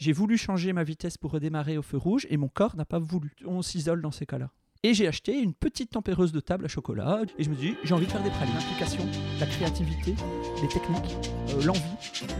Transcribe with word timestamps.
J'ai 0.00 0.12
voulu 0.12 0.38
changer 0.38 0.72
ma 0.72 0.82
vitesse 0.82 1.18
pour 1.18 1.32
redémarrer 1.32 1.76
au 1.76 1.82
feu 1.82 1.98
rouge 1.98 2.26
et 2.30 2.38
mon 2.38 2.48
corps 2.48 2.74
n'a 2.74 2.86
pas 2.86 2.98
voulu. 2.98 3.36
On 3.44 3.60
s'isole 3.60 4.00
dans 4.00 4.10
ces 4.10 4.24
cas-là. 4.24 4.48
Et 4.82 4.94
j'ai 4.94 5.06
acheté 5.06 5.38
une 5.38 5.52
petite 5.52 5.90
tempéreuse 5.90 6.32
de 6.32 6.40
table 6.40 6.64
à 6.64 6.68
chocolat 6.68 7.20
et 7.36 7.44
je 7.44 7.50
me 7.50 7.54
dit, 7.54 7.74
j'ai 7.84 7.92
envie 7.92 8.06
de 8.06 8.10
faire 8.10 8.22
des 8.22 8.30
pralines. 8.30 8.54
L'implication, 8.54 9.06
la 9.38 9.44
créativité, 9.44 10.14
les 10.62 10.68
techniques, 10.68 11.16
euh, 11.50 11.62
l'envie, 11.64 11.82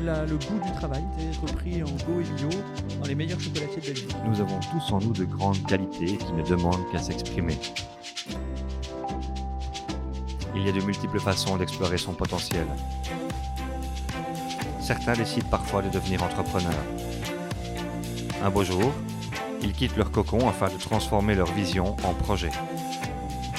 le 0.02 0.38
goût 0.38 0.58
du 0.64 0.72
travail. 0.72 1.04
C'est 1.18 1.38
repris 1.38 1.82
en 1.82 1.90
go 2.06 2.20
et 2.22 2.34
bio 2.34 2.48
dans 2.98 3.06
les 3.06 3.14
meilleurs 3.14 3.38
chocolatiers 3.38 3.82
de 3.82 3.86
Belgique. 3.88 4.16
Nous 4.26 4.40
avons 4.40 4.58
tous 4.60 4.94
en 4.94 5.00
nous 5.00 5.12
de 5.12 5.26
grandes 5.26 5.62
qualités 5.66 6.16
qui 6.16 6.32
ne 6.32 6.42
demandent 6.42 6.90
qu'à 6.90 7.00
s'exprimer. 7.00 7.58
Il 10.56 10.62
y 10.64 10.68
a 10.70 10.72
de 10.72 10.80
multiples 10.80 11.20
façons 11.20 11.58
d'explorer 11.58 11.98
son 11.98 12.14
potentiel. 12.14 12.66
Certains 14.80 15.12
décident 15.12 15.48
parfois 15.50 15.82
de 15.82 15.90
devenir 15.90 16.22
entrepreneurs. 16.22 16.86
Un 18.42 18.48
beau 18.48 18.64
jour, 18.64 18.92
ils 19.62 19.72
quittent 19.72 19.96
leur 19.96 20.10
cocon 20.10 20.48
afin 20.48 20.68
de 20.68 20.78
transformer 20.78 21.34
leur 21.34 21.52
vision 21.52 21.94
en 22.04 22.14
projet. 22.14 22.50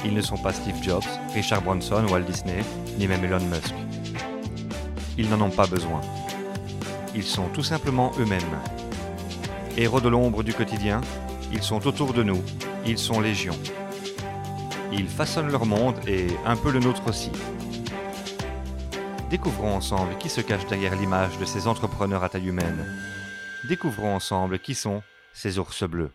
Ils 0.04 0.14
ne 0.14 0.22
sont 0.22 0.38
pas 0.38 0.54
Steve 0.54 0.82
Jobs, 0.82 1.04
Richard 1.36 1.62
Branson, 1.62 2.04
Walt 2.10 2.22
Disney, 2.22 2.64
ni 2.98 3.08
même 3.08 3.24
Elon 3.24 3.46
Musk. 3.46 3.76
Ils 5.20 5.30
n'en 5.30 5.42
ont 5.42 5.52
pas 5.52 5.68
besoin. 5.68 6.02
Ils 7.14 7.24
sont 7.24 7.48
tout 7.54 7.62
simplement 7.62 8.12
eux-mêmes. 8.20 8.42
Héros 9.78 10.02
de 10.02 10.10
l'ombre 10.10 10.42
du 10.42 10.54
quotidien, 10.54 11.02
ils 11.54 11.62
sont 11.62 11.86
autour 11.86 12.14
de 12.14 12.24
nous, 12.24 12.42
ils 12.86 12.98
sont 12.98 13.20
légion. 13.20 13.56
Ils 14.92 15.08
façonnent 15.08 15.52
leur 15.52 15.68
monde 15.68 15.96
et 16.08 16.28
un 16.46 16.56
peu 16.56 16.72
le 16.72 16.80
nôtre 16.80 17.08
aussi. 17.08 17.32
Découvrons 19.30 19.76
ensemble 19.76 20.18
qui 20.18 20.28
se 20.28 20.42
cache 20.42 20.66
derrière 20.66 20.96
l'image 20.96 21.38
de 21.38 21.46
ces 21.46 21.68
entrepreneurs 21.68 22.24
à 22.24 22.30
taille 22.30 22.48
humaine. 22.48 23.11
Découvrons 23.68 24.16
ensemble 24.16 24.58
qui 24.58 24.74
sont 24.74 25.04
ces 25.34 25.60
ours 25.60 25.84
bleus. 25.84 26.12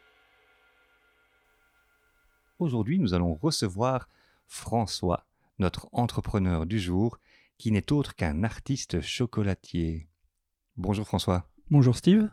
Aujourd'hui, 2.58 2.98
nous 2.98 3.14
allons 3.14 3.34
recevoir 3.34 4.08
François, 4.48 5.26
notre 5.60 5.88
entrepreneur 5.92 6.66
du 6.66 6.80
jour, 6.80 7.18
qui 7.56 7.70
n'est 7.70 7.92
autre 7.92 8.16
qu'un 8.16 8.42
artiste 8.42 9.00
chocolatier. 9.00 10.08
Bonjour 10.76 11.06
François. 11.06 11.48
Bonjour 11.70 11.94
Steve. 11.94 12.28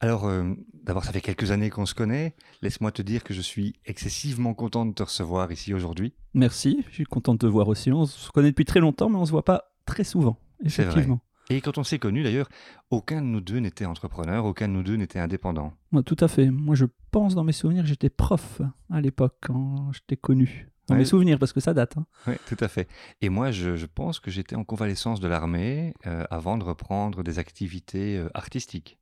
Alors, 0.00 0.26
euh, 0.26 0.52
d'abord, 0.74 1.04
ça 1.04 1.12
fait 1.12 1.22
quelques 1.22 1.50
années 1.50 1.70
qu'on 1.70 1.86
se 1.86 1.94
connaît. 1.94 2.34
Laisse-moi 2.60 2.92
te 2.92 3.00
dire 3.00 3.24
que 3.24 3.32
je 3.32 3.40
suis 3.40 3.76
excessivement 3.86 4.52
content 4.52 4.84
de 4.84 4.92
te 4.92 5.02
recevoir 5.02 5.50
ici 5.50 5.72
aujourd'hui. 5.72 6.12
Merci, 6.34 6.84
je 6.90 6.94
suis 6.94 7.04
content 7.04 7.32
de 7.32 7.38
te 7.38 7.46
voir 7.46 7.68
aussi. 7.68 7.90
On 7.90 8.04
se 8.04 8.30
connaît 8.30 8.50
depuis 8.50 8.66
très 8.66 8.80
longtemps, 8.80 9.08
mais 9.08 9.16
on 9.16 9.24
se 9.24 9.30
voit 9.30 9.44
pas 9.44 9.72
très 9.86 10.04
souvent. 10.04 10.36
C'est 10.66 10.82
vrai. 10.82 10.92
Effectivement. 10.92 11.20
Et 11.50 11.60
quand 11.60 11.76
on 11.78 11.84
s'est 11.84 11.98
connus, 11.98 12.22
d'ailleurs, 12.22 12.48
aucun 12.90 13.20
de 13.20 13.26
nous 13.26 13.40
deux 13.40 13.58
n'était 13.58 13.84
entrepreneur, 13.84 14.44
aucun 14.44 14.68
de 14.68 14.72
nous 14.72 14.82
deux 14.82 14.96
n'était 14.96 15.18
indépendant. 15.18 15.72
Ouais, 15.92 16.02
tout 16.02 16.16
à 16.20 16.28
fait. 16.28 16.50
Moi, 16.50 16.74
je 16.74 16.86
pense 17.10 17.34
dans 17.34 17.44
mes 17.44 17.52
souvenirs, 17.52 17.84
j'étais 17.84 18.10
prof 18.10 18.62
à 18.90 19.00
l'époque 19.00 19.34
quand 19.42 19.90
je 19.92 20.00
t'ai 20.06 20.16
connu. 20.16 20.68
Dans 20.88 20.94
Ouais. 20.94 21.00
mes 21.00 21.04
souvenirs, 21.04 21.38
parce 21.38 21.52
que 21.52 21.60
ça 21.60 21.74
date. 21.74 21.96
hein. 21.96 22.06
Oui, 22.26 22.34
tout 22.46 22.56
à 22.58 22.66
fait. 22.68 22.88
Et 23.20 23.28
moi, 23.28 23.50
je, 23.52 23.76
je 23.76 23.86
pense 23.86 24.18
que 24.18 24.30
j'étais 24.32 24.56
en 24.56 24.64
convalescence 24.64 25.20
de 25.20 25.28
l'armée 25.28 25.94
euh, 26.06 26.24
avant 26.30 26.58
de 26.58 26.64
reprendre 26.64 27.22
des 27.22 27.38
activités 27.38 28.16
euh, 28.18 28.28
artistiques. 28.34 28.98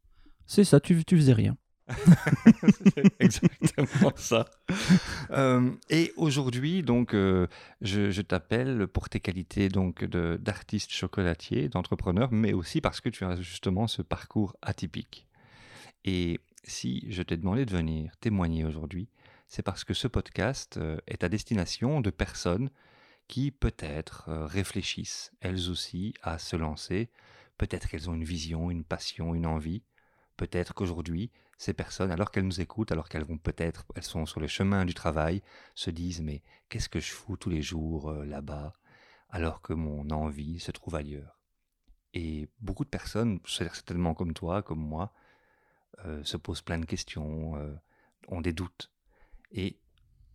C'est 0.46 0.64
ça, 0.64 0.78
tu, 0.80 1.04
tu 1.06 1.16
faisais 1.16 1.32
rien. 1.32 1.56
Exactement 3.20 4.12
ça. 4.16 4.46
Euh, 5.30 5.70
et 5.88 6.12
aujourd'hui, 6.16 6.82
donc, 6.82 7.14
euh, 7.14 7.46
je, 7.80 8.20
t'appelle 8.22 8.86
pour 8.86 9.08
tes 9.08 9.20
qualités 9.20 9.68
donc 9.68 10.04
d'artiste 10.04 10.92
chocolatier, 10.92 11.68
d'entrepreneur, 11.68 12.30
mais 12.32 12.52
aussi 12.52 12.80
parce 12.80 13.00
que 13.00 13.08
tu 13.08 13.24
as 13.24 13.40
justement 13.40 13.86
ce 13.86 14.02
parcours 14.02 14.56
atypique. 14.62 15.26
Et 16.04 16.40
si 16.64 17.06
je 17.10 17.22
t'ai 17.22 17.36
demandé 17.36 17.64
de 17.64 17.72
venir 17.72 18.16
témoigner 18.20 18.64
aujourd'hui, 18.64 19.08
c'est 19.48 19.62
parce 19.62 19.84
que 19.84 19.94
ce 19.94 20.08
podcast 20.08 20.76
euh, 20.76 20.98
est 21.06 21.24
à 21.24 21.28
destination 21.28 22.00
de 22.00 22.10
personnes 22.10 22.70
qui 23.26 23.52
peut-être 23.52 24.24
réfléchissent 24.28 25.30
elles 25.40 25.70
aussi 25.70 26.14
à 26.20 26.38
se 26.38 26.56
lancer. 26.56 27.10
Peut-être 27.58 27.88
qu'elles 27.88 28.10
ont 28.10 28.14
une 28.14 28.24
vision, 28.24 28.72
une 28.72 28.82
passion, 28.82 29.36
une 29.36 29.46
envie. 29.46 29.84
Peut-être 30.36 30.74
qu'aujourd'hui, 30.74 31.30
ces 31.60 31.74
personnes, 31.74 32.10
alors 32.10 32.30
qu'elles 32.30 32.46
nous 32.46 32.62
écoutent, 32.62 32.90
alors 32.90 33.10
qu'elles 33.10 33.26
vont 33.26 33.36
peut-être, 33.36 33.84
elles 33.94 34.02
sont 34.02 34.24
sur 34.24 34.40
le 34.40 34.46
chemin 34.46 34.86
du 34.86 34.94
travail, 34.94 35.42
se 35.74 35.90
disent 35.90 36.22
mais 36.22 36.42
qu'est-ce 36.70 36.88
que 36.88 37.00
je 37.00 37.12
fous 37.12 37.36
tous 37.36 37.50
les 37.50 37.60
jours 37.60 38.08
euh, 38.08 38.24
là-bas, 38.24 38.72
alors 39.28 39.60
que 39.60 39.74
mon 39.74 40.08
envie 40.08 40.58
se 40.58 40.70
trouve 40.70 40.94
ailleurs? 40.94 41.38
Et 42.14 42.48
beaucoup 42.60 42.84
de 42.84 42.88
personnes, 42.88 43.40
certainement 43.46 44.14
comme 44.14 44.32
toi, 44.32 44.62
comme 44.62 44.80
moi, 44.80 45.12
euh, 46.06 46.24
se 46.24 46.38
posent 46.38 46.62
plein 46.62 46.78
de 46.78 46.86
questions, 46.86 47.56
euh, 47.56 47.76
ont 48.28 48.40
des 48.40 48.54
doutes. 48.54 48.90
Et 49.52 49.78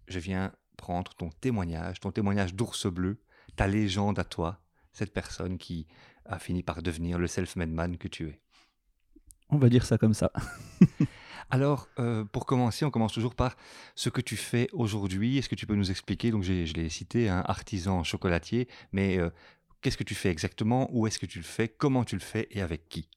je 0.08 0.20
viens 0.20 0.54
prendre 0.78 1.16
ton 1.16 1.30
témoignage, 1.30 2.02
ton 2.02 2.12
témoignage 2.12 2.54
d'ours 2.54 2.86
bleu, 2.86 3.20
ta 3.56 3.66
légende 3.66 4.20
à 4.20 4.26
toi, 4.26 4.62
cette 4.94 5.12
personne 5.12 5.58
qui 5.58 5.88
a 6.26 6.38
fini 6.38 6.62
par 6.62 6.84
devenir 6.84 7.18
le 7.18 7.26
self-made 7.26 7.72
man 7.72 7.98
que 7.98 8.08
tu 8.08 8.30
es. 8.30 8.42
On 9.50 9.58
va 9.58 9.70
dire 9.70 9.86
ça 9.86 9.98
comme 9.98 10.14
ça. 10.14 10.32
Alors, 11.50 11.88
euh, 12.00 12.26
pour 12.26 12.46
commencer, 12.46 12.86
on 12.86 12.92
commence 12.92 13.14
toujours 13.14 13.36
par 13.36 13.56
ce 13.96 14.10
que 14.10 14.22
tu 14.22 14.36
fais 14.36 14.68
aujourd'hui. 14.74 15.38
Est-ce 15.38 15.48
que 15.48 15.56
tu 15.56 15.68
peux 15.68 15.76
nous 15.76 15.92
expliquer? 15.92 16.32
Donc, 16.32 16.44
je 16.44 16.74
l'ai 16.74 16.90
cité, 16.90 17.30
un 17.30 17.44
artisan 17.46 18.04
chocolatier, 18.04 18.68
mais 18.92 19.18
euh, 19.18 19.30
qu'est-ce 19.82 19.98
que 19.98 20.04
tu 20.04 20.16
fais 20.16 20.30
exactement? 20.30 20.90
Où 20.92 21.08
est-ce 21.08 21.20
que 21.20 21.26
tu 21.26 21.38
le 21.40 21.46
fais? 21.46 21.68
Comment 21.68 22.04
tu 22.04 22.16
le 22.16 22.22
fais? 22.22 22.48
Et 22.52 22.62
avec 22.62 22.90
qui? 22.90 23.08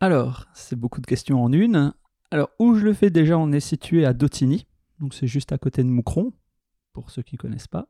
Alors, 0.00 0.46
c'est 0.54 0.76
beaucoup 0.76 1.00
de 1.00 1.06
questions 1.06 1.42
en 1.42 1.52
une. 1.52 1.92
Alors, 2.30 2.50
où 2.58 2.74
je 2.76 2.84
le 2.84 2.94
fais 2.94 3.10
déjà, 3.10 3.36
on 3.36 3.52
est 3.52 3.60
situé 3.60 4.06
à 4.06 4.12
Dotigny. 4.12 4.66
Donc, 5.00 5.12
c'est 5.12 5.26
juste 5.26 5.52
à 5.52 5.58
côté 5.58 5.82
de 5.82 5.88
Moucron, 5.88 6.32
pour 6.92 7.10
ceux 7.10 7.22
qui 7.22 7.34
ne 7.34 7.38
connaissent 7.38 7.68
pas. 7.68 7.88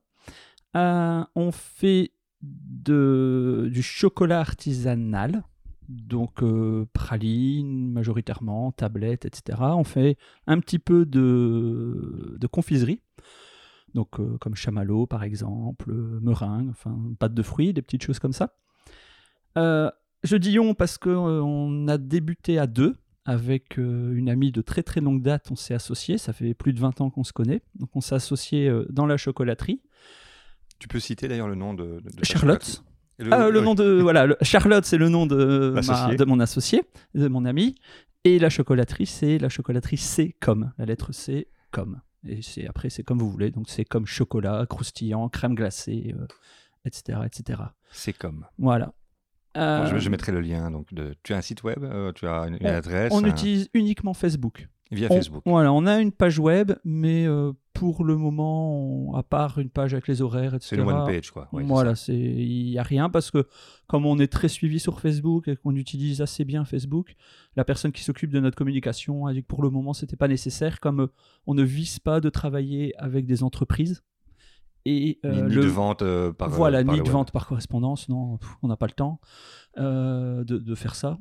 Euh, 0.74 1.24
on 1.34 1.52
fait 1.52 2.12
du 2.40 3.82
chocolat 3.82 4.40
artisanal. 4.40 5.44
Donc, 5.92 6.42
euh, 6.42 6.86
praline, 6.92 7.90
majoritairement, 7.92 8.72
tablette, 8.72 9.24
etc. 9.24 9.58
On 9.60 9.84
fait 9.84 10.16
un 10.46 10.58
petit 10.60 10.78
peu 10.78 11.04
de, 11.06 12.36
de 12.38 12.46
confiserie. 12.46 13.00
Donc, 13.94 14.18
euh, 14.20 14.38
comme 14.38 14.54
chamallow, 14.54 15.06
par 15.06 15.22
exemple, 15.22 15.90
euh, 15.90 16.18
meringue, 16.22 16.70
enfin, 16.70 16.96
pâte 17.18 17.34
de 17.34 17.42
fruits, 17.42 17.72
des 17.74 17.82
petites 17.82 18.02
choses 18.02 18.18
comme 18.18 18.32
ça. 18.32 18.54
Euh, 19.58 19.90
je 20.24 20.36
dis 20.36 20.58
on 20.58 20.74
parce 20.74 20.96
qu'on 20.98 21.88
a 21.88 21.98
débuté 21.98 22.58
à 22.58 22.66
deux 22.66 22.96
avec 23.24 23.76
une 23.76 24.28
amie 24.30 24.50
de 24.50 24.62
très 24.62 24.82
très 24.82 25.00
longue 25.00 25.22
date. 25.22 25.50
On 25.50 25.56
s'est 25.56 25.74
associés, 25.74 26.16
ça 26.18 26.32
fait 26.32 26.54
plus 26.54 26.72
de 26.72 26.80
20 26.80 27.00
ans 27.02 27.10
qu'on 27.10 27.22
se 27.24 27.32
connaît. 27.32 27.60
Donc 27.78 27.90
on 27.94 28.00
s'est 28.00 28.14
associés 28.14 28.68
euh, 28.68 28.86
dans 28.90 29.06
la 29.06 29.16
chocolaterie. 29.16 29.80
Tu 30.78 30.88
peux 30.88 30.98
citer 31.00 31.28
d'ailleurs 31.28 31.48
le 31.48 31.54
nom 31.54 31.74
de, 31.74 31.84
de- 31.84 32.00
de 32.00 32.10
ta 32.10 32.22
Charlotte. 32.24 32.84
Et 33.26 33.32
Ah, 33.32 33.48
le 33.48 33.58
oui. 33.60 33.64
nom 33.64 33.74
de 33.74 34.00
voilà, 34.00 34.26
le- 34.26 34.36
Charlotte, 34.42 34.84
c'est 34.84 34.98
le 34.98 35.08
nom 35.08 35.26
de, 35.26 35.74
ma- 35.86 36.14
de 36.14 36.24
mon 36.24 36.40
associé, 36.40 36.82
de 37.14 37.28
mon 37.28 37.44
ami, 37.44 37.74
et 38.24 38.38
la 38.38 38.50
chocolaterie, 38.50 39.06
c'est 39.06 39.38
la 39.38 39.48
chocolaterie 39.48 39.96
C 39.96 40.36
comme 40.40 40.72
la 40.78 40.84
lettre 40.86 41.12
C 41.12 41.48
comme. 41.70 42.00
Et 42.26 42.40
c'est 42.42 42.66
après 42.68 42.88
c'est 42.90 43.02
comme 43.02 43.18
vous 43.18 43.30
voulez, 43.30 43.50
donc 43.50 43.68
c'est 43.68 43.84
comme 43.84 44.06
chocolat, 44.06 44.64
croustillant, 44.68 45.28
crème 45.28 45.54
glacée, 45.54 46.14
euh, 46.18 46.26
etc., 46.84 47.18
etc. 47.26 47.60
C'est 47.90 48.12
comme. 48.12 48.46
Voilà. 48.58 48.92
Bon, 49.54 49.60
je, 49.86 49.94
Euh, 49.96 49.98
je 49.98 50.08
mettrai 50.08 50.32
le 50.32 50.40
lien. 50.40 50.70
Donc, 50.70 50.94
de... 50.94 51.14
Tu 51.22 51.34
as 51.34 51.36
un 51.36 51.42
site 51.42 51.62
web 51.62 51.84
euh, 51.84 52.10
Tu 52.12 52.26
as 52.26 52.46
une, 52.48 52.54
une 52.54 52.66
On- 52.66 52.70
adresse 52.74 53.12
on 53.12 53.22
un- 53.24 53.28
utilise 53.28 53.68
uniquement 53.74 54.14
Facebook. 54.14 54.66
Via 54.90 55.08
On- 55.10 55.14
Facebook. 55.14 55.42
Voilà, 55.44 55.72
on 55.74 55.84
a 55.86 56.00
une 56.00 56.10
page 56.12 56.38
web, 56.38 56.72
mais 56.84 57.26
euh, 57.26 57.52
pour 57.82 58.04
le 58.04 58.16
moment, 58.16 58.78
on- 59.10 59.14
à 59.14 59.22
part 59.24 59.58
une 59.58 59.68
page 59.70 59.92
avec 59.92 60.06
les 60.06 60.22
horaires, 60.22 60.54
etc. 60.54 60.68
C'est 60.70 60.76
une 60.76 60.82
one 60.88 61.04
page, 61.04 61.30
quoi. 61.32 61.48
Ouais, 61.52 61.64
voilà, 61.64 61.94
il 62.08 62.70
n'y 62.70 62.78
a 62.78 62.82
rien 62.84 63.10
parce 63.10 63.30
que 63.32 63.46
comme 63.88 64.06
on 64.06 64.18
est 64.20 64.30
très 64.32 64.48
suivi 64.48 64.78
sur 64.78 65.00
Facebook 65.00 65.48
et 65.48 65.56
qu'on 65.56 65.74
utilise 65.74 66.20
assez 66.22 66.44
bien 66.44 66.64
Facebook, 66.64 67.14
la 67.56 67.64
personne 67.64 67.90
qui 67.90 68.02
s'occupe 68.04 68.30
de 68.30 68.38
notre 68.40 68.56
communication 68.56 69.26
a 69.26 69.32
dit 69.32 69.42
que 69.42 69.48
pour 69.48 69.62
le 69.62 69.70
moment 69.70 69.92
c'était 69.94 70.16
pas 70.16 70.28
nécessaire, 70.28 70.78
comme 70.80 71.00
euh, 71.00 71.06
on 71.48 71.54
ne 71.54 71.62
vise 71.64 71.98
pas 71.98 72.20
de 72.20 72.30
travailler 72.30 72.94
avec 72.98 73.26
des 73.26 73.42
entreprises 73.42 74.02
et 74.84 75.18
Ni, 75.24 75.30
euh, 75.30 75.48
ni 75.48 75.54
le- 75.54 75.62
de 75.62 75.68
vente 75.68 76.02
euh, 76.02 76.32
par 76.32 76.50
voilà, 76.50 76.84
par 76.84 76.92
ni 76.94 76.98
le 76.98 77.04
de 77.04 77.08
web. 77.08 77.12
vente 77.18 77.30
par 77.32 77.46
correspondance, 77.46 78.08
non, 78.08 78.36
pff, 78.38 78.50
on 78.62 78.68
n'a 78.68 78.76
pas 78.76 78.86
le 78.86 78.92
temps 78.92 79.20
euh, 79.78 80.44
de, 80.44 80.58
de 80.58 80.74
faire 80.74 80.94
ça. 80.94 81.18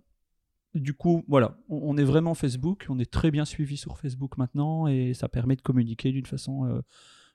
Du 0.73 0.93
coup, 0.93 1.25
voilà, 1.27 1.57
on, 1.67 1.97
est 1.97 2.03
vraiment 2.03 2.33
Facebook, 2.33 2.85
on 2.87 2.97
est 2.97 3.11
très 3.11 3.29
bien 3.29 3.43
suivi 3.43 3.75
sur 3.75 3.97
Facebook 3.97 4.37
maintenant 4.37 4.87
et 4.87 5.13
ça 5.13 5.27
permet 5.27 5.57
de 5.57 5.61
communiquer 5.61 6.13
d'une 6.13 6.25
façon 6.25 6.65
euh, 6.65 6.81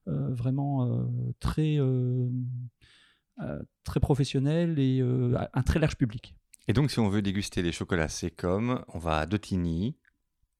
euh, 0.09 0.35
vraiment 0.35 0.87
euh, 0.87 1.05
très, 1.39 1.79
très 3.85 4.01
professionnelle 4.01 4.79
et 4.79 5.03
un 5.03 5.63
très 5.63 5.79
large 5.79 5.97
public. 5.97 6.35
Et 6.69 6.73
donc, 6.73 6.91
si 6.91 6.99
on 6.99 7.11
veut 7.11 7.23
déguster 7.23 7.63
les 7.63 7.73
chocolats, 7.73 8.09
c'est 8.09 8.31
comme 8.31 8.83
on 8.89 8.99
va 8.99 9.19
à 9.19 9.27
Dotigny. 9.27 9.97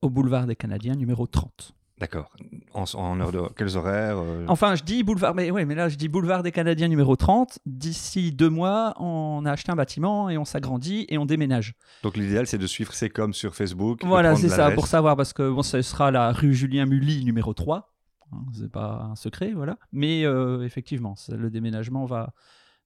Au 0.03 0.11
boulevard 0.11 0.47
des 0.47 0.55
Canadiens, 0.55 0.95
numéro 0.95 1.27
30. 1.27 1.75
D'accord. 1.99 2.31
En, 2.75 2.85
en 2.95 3.21
heure 3.21 3.33
de 3.33 3.41
quels 3.57 3.77
horaires 3.77 4.19
euh, 4.19 4.45
Enfin, 4.49 4.75
je 4.75 4.83
dis 4.85 5.03
boulevard, 5.03 5.35
mais 5.35 5.51
ouais, 5.51 5.65
mais 5.65 5.75
là, 5.75 5.89
je 5.89 5.97
dis 5.97 6.09
boulevard 6.09 6.43
des 6.43 6.53
Canadiens 6.53 6.89
numéro 6.89 7.17
30. 7.17 7.59
D'ici 7.65 8.33
deux 8.33 8.51
mois, 8.51 8.93
on 9.01 9.45
a 9.47 9.53
acheté 9.53 9.73
un 9.73 9.77
bâtiment 9.77 10.29
et 10.29 10.37
on 10.37 10.45
s'agrandit 10.45 11.07
et 11.09 11.17
on 11.17 11.25
déménage. 11.25 11.75
Donc 12.03 12.19
l'idéal, 12.19 12.47
c'est 12.47 12.59
de 12.59 12.67
suivre 12.67 12.93
ces 12.93 13.09
coms 13.09 13.33
sur 13.33 13.55
Facebook. 13.55 14.01
Voilà, 14.05 14.37
c'est 14.37 14.51
ça, 14.51 14.71
pour 14.73 14.87
savoir, 14.87 15.17
parce 15.17 15.33
que 15.33 15.51
bon, 15.51 15.63
ce 15.63 15.81
sera 15.81 16.11
la 16.11 16.33
rue 16.33 16.55
Julien 16.55 16.85
Mully 16.85 17.25
numéro 17.25 17.55
3. 17.55 17.91
Hein, 18.33 18.37
C'est 18.53 18.71
pas 18.71 19.09
un 19.11 19.17
secret, 19.17 19.53
voilà. 19.55 19.79
Mais 19.93 20.25
euh, 20.27 20.65
effectivement, 20.65 21.15
le 21.31 21.49
déménagement 21.49 22.05
va, 22.05 22.35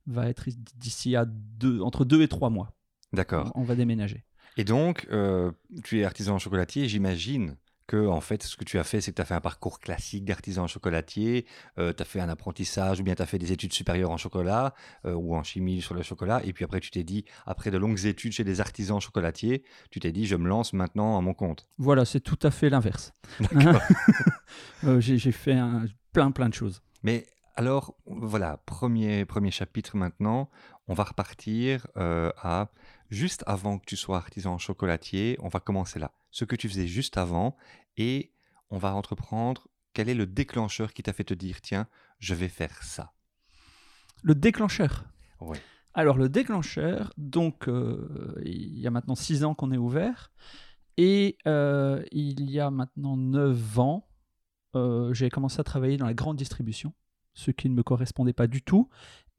va 0.06 0.28
être 0.28 0.44
d'ici 0.76 1.16
à 1.16 1.24
deux, 1.26 1.80
entre 1.80 2.04
deux 2.04 2.22
et 2.22 2.28
trois 2.28 2.50
mois. 2.50 2.76
D'accord. 3.12 3.50
On 3.56 3.64
va 3.64 3.74
déménager. 3.74 4.24
Et 4.56 4.62
donc, 4.64 5.08
euh, 5.10 5.50
tu 5.82 5.98
es 6.00 6.04
artisan 6.04 6.38
chocolatier. 6.38 6.86
J'imagine 6.88 7.56
que, 7.90 8.06
en 8.06 8.20
fait, 8.20 8.42
ce 8.42 8.56
que 8.56 8.64
tu 8.64 8.78
as 8.78 8.84
fait, 8.84 9.00
c'est 9.00 9.10
que 9.12 9.16
tu 9.16 9.22
as 9.22 9.24
fait 9.24 9.34
un 9.34 9.40
parcours 9.40 9.80
classique 9.80 10.24
d'artisan 10.24 10.66
chocolatier. 10.66 11.46
tu 11.76 11.82
as 11.82 12.04
fait 12.04 12.20
un 12.20 12.28
apprentissage 12.28 13.00
ou 13.00 13.02
bien 13.02 13.14
tu 13.14 13.22
as 13.22 13.26
fait 13.26 13.38
des 13.38 13.52
études 13.52 13.72
supérieures 13.72 14.10
en 14.10 14.16
chocolat 14.16 14.74
euh, 15.06 15.14
ou 15.14 15.34
en 15.34 15.42
chimie 15.42 15.80
sur 15.82 15.94
le 15.94 16.02
chocolat. 16.02 16.40
Et 16.44 16.52
puis 16.52 16.64
après, 16.64 16.80
tu 16.80 16.90
t'es 16.90 17.04
dit, 17.04 17.24
après 17.46 17.70
de 17.70 17.78
longues 17.78 18.04
études 18.06 18.32
chez 18.32 18.44
des 18.44 18.60
artisans 18.60 19.00
chocolatiers, 19.00 19.64
tu 19.90 19.98
t'es 20.00 20.12
dit, 20.12 20.26
je 20.26 20.36
me 20.36 20.48
lance 20.48 20.72
maintenant 20.72 21.18
à 21.18 21.20
mon 21.20 21.34
compte. 21.34 21.66
Voilà, 21.78 22.04
c'est 22.04 22.20
tout 22.20 22.38
à 22.42 22.50
fait 22.50 22.70
l'inverse. 22.70 23.12
Euh, 24.84 25.00
J'ai 25.00 25.18
j'ai 25.18 25.32
fait 25.32 25.52
un- 25.54 25.84
plein, 26.12 26.30
plein 26.30 26.48
de 26.48 26.54
choses. 26.54 26.82
Mais 27.02 27.26
alors, 27.56 27.94
voilà, 28.06 28.56
premier, 28.66 29.24
premier 29.24 29.50
chapitre 29.50 29.96
maintenant. 29.96 30.48
On 30.88 30.94
va 30.94 31.04
repartir 31.04 31.86
euh, 31.96 32.30
à 32.42 32.68
juste 33.10 33.44
avant 33.46 33.78
que 33.78 33.84
tu 33.86 33.96
sois 33.96 34.16
artisan 34.16 34.58
chocolatier. 34.58 35.36
On 35.40 35.48
va 35.48 35.60
commencer 35.60 35.98
là. 35.98 36.12
Ce 36.30 36.44
que 36.44 36.56
tu 36.56 36.68
faisais 36.68 36.86
juste 36.86 37.16
avant 37.18 37.56
et 37.96 38.32
on 38.70 38.78
va 38.78 38.94
entreprendre. 38.94 39.68
Quel 39.92 40.08
est 40.08 40.14
le 40.14 40.26
déclencheur 40.26 40.92
qui 40.92 41.02
t'a 41.02 41.12
fait 41.12 41.24
te 41.24 41.34
dire, 41.34 41.60
tiens, 41.60 41.88
je 42.18 42.34
vais 42.34 42.48
faire 42.48 42.82
ça? 42.82 43.12
Le 44.22 44.34
déclencheur? 44.34 45.04
Oui. 45.40 45.58
Alors, 45.94 46.16
le 46.16 46.28
déclencheur, 46.28 47.12
donc, 47.16 47.68
euh, 47.68 48.40
il 48.44 48.78
y 48.78 48.86
a 48.86 48.90
maintenant 48.90 49.16
6 49.16 49.44
ans 49.44 49.54
qu'on 49.54 49.72
est 49.72 49.76
ouvert. 49.76 50.30
Et 50.96 51.38
euh, 51.46 52.04
il 52.12 52.50
y 52.50 52.60
a 52.60 52.70
maintenant 52.70 53.16
9 53.16 53.78
ans, 53.78 54.08
euh, 54.76 55.12
j'ai 55.14 55.30
commencé 55.30 55.58
à 55.58 55.64
travailler 55.64 55.96
dans 55.96 56.06
la 56.06 56.14
grande 56.14 56.36
distribution, 56.36 56.92
ce 57.34 57.50
qui 57.50 57.68
ne 57.68 57.74
me 57.74 57.82
correspondait 57.82 58.32
pas 58.32 58.46
du 58.46 58.62
tout. 58.62 58.88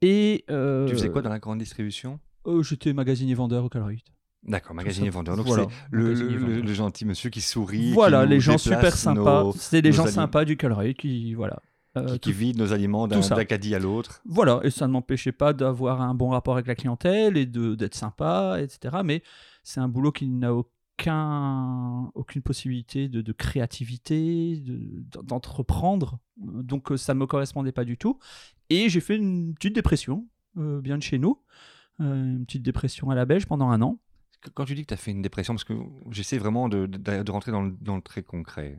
Et 0.00 0.44
Tu 0.48 0.94
faisais 0.94 1.10
quoi 1.10 1.22
dans 1.22 1.30
la 1.30 1.38
grande 1.38 1.60
distribution? 1.60 2.18
J'étais 2.62 2.92
magasinier 2.92 3.34
vendeur 3.34 3.64
au 3.64 3.68
Colruyt. 3.68 4.02
D'accord, 4.44 4.74
magasinier 4.74 5.10
vendeur. 5.10 5.36
Donc 5.36 5.46
Voilà, 5.46 5.66
c'est 5.90 5.96
le, 5.96 6.72
gentil 6.74 7.04
monsieur 7.04 7.30
qui 7.30 7.40
sourit. 7.40 7.92
Voilà, 7.92 8.24
qui 8.24 8.30
les 8.30 8.40
gens 8.40 8.58
super 8.58 8.96
sympas. 8.96 9.52
C'était 9.56 9.82
des 9.82 9.92
gens 9.92 10.04
alim- 10.04 10.12
sympas 10.12 10.44
du 10.44 10.56
Colruyt 10.56 10.94
qui, 10.94 11.34
voilà. 11.34 11.60
Euh, 11.96 12.14
qui, 12.14 12.18
qui 12.20 12.32
vide 12.32 12.56
nos 12.58 12.72
aliments 12.72 13.06
d'un 13.06 13.44
caddie 13.44 13.74
à 13.74 13.78
l'autre. 13.78 14.22
Voilà, 14.24 14.60
et 14.64 14.70
ça 14.70 14.86
ne 14.88 14.92
m'empêchait 14.92 15.30
pas 15.32 15.52
d'avoir 15.52 16.00
un 16.00 16.14
bon 16.14 16.30
rapport 16.30 16.54
avec 16.54 16.66
la 16.66 16.74
clientèle 16.74 17.36
et 17.36 17.44
d'être 17.46 17.94
sympa, 17.94 18.56
etc. 18.60 18.96
Mais 19.04 19.22
c'est 19.62 19.78
un 19.80 19.88
boulot 19.88 20.10
qui 20.10 20.26
n'a 20.26 20.54
aucun, 20.54 22.10
aucune 22.14 22.42
possibilité 22.42 23.08
de, 23.08 23.20
de 23.20 23.32
créativité, 23.32 24.56
de- 24.56 25.02
d'entreprendre. 25.22 26.18
Donc 26.36 26.92
euh, 26.92 26.96
ça 26.96 27.14
ne 27.14 27.20
me 27.20 27.26
correspondait 27.26 27.72
pas 27.72 27.84
du 27.84 27.96
tout. 27.98 28.18
Et 28.70 28.88
j'ai 28.88 29.00
fait 29.00 29.16
une 29.16 29.54
petite 29.54 29.74
dépression, 29.74 30.26
euh, 30.58 30.80
bien 30.80 30.96
de 30.98 31.02
chez 31.02 31.18
nous. 31.18 31.38
Euh, 32.00 32.14
une 32.36 32.46
petite 32.46 32.62
dépression 32.62 33.10
à 33.10 33.14
la 33.14 33.24
belge 33.26 33.46
pendant 33.46 33.68
un 33.70 33.82
an. 33.82 33.98
Quand 34.54 34.64
tu 34.64 34.74
dis 34.74 34.82
que 34.82 34.88
tu 34.88 34.94
as 34.94 34.96
fait 34.96 35.10
une 35.12 35.22
dépression, 35.22 35.54
parce 35.54 35.64
que 35.64 35.74
j'essaie 36.10 36.38
vraiment 36.38 36.68
de, 36.68 36.86
de- 36.86 37.22
de 37.22 37.30
rentrer 37.30 37.52
dans 37.52 37.62
le, 37.62 37.70
dans 37.80 37.96
le 37.96 38.02
très 38.02 38.22
concret. 38.22 38.78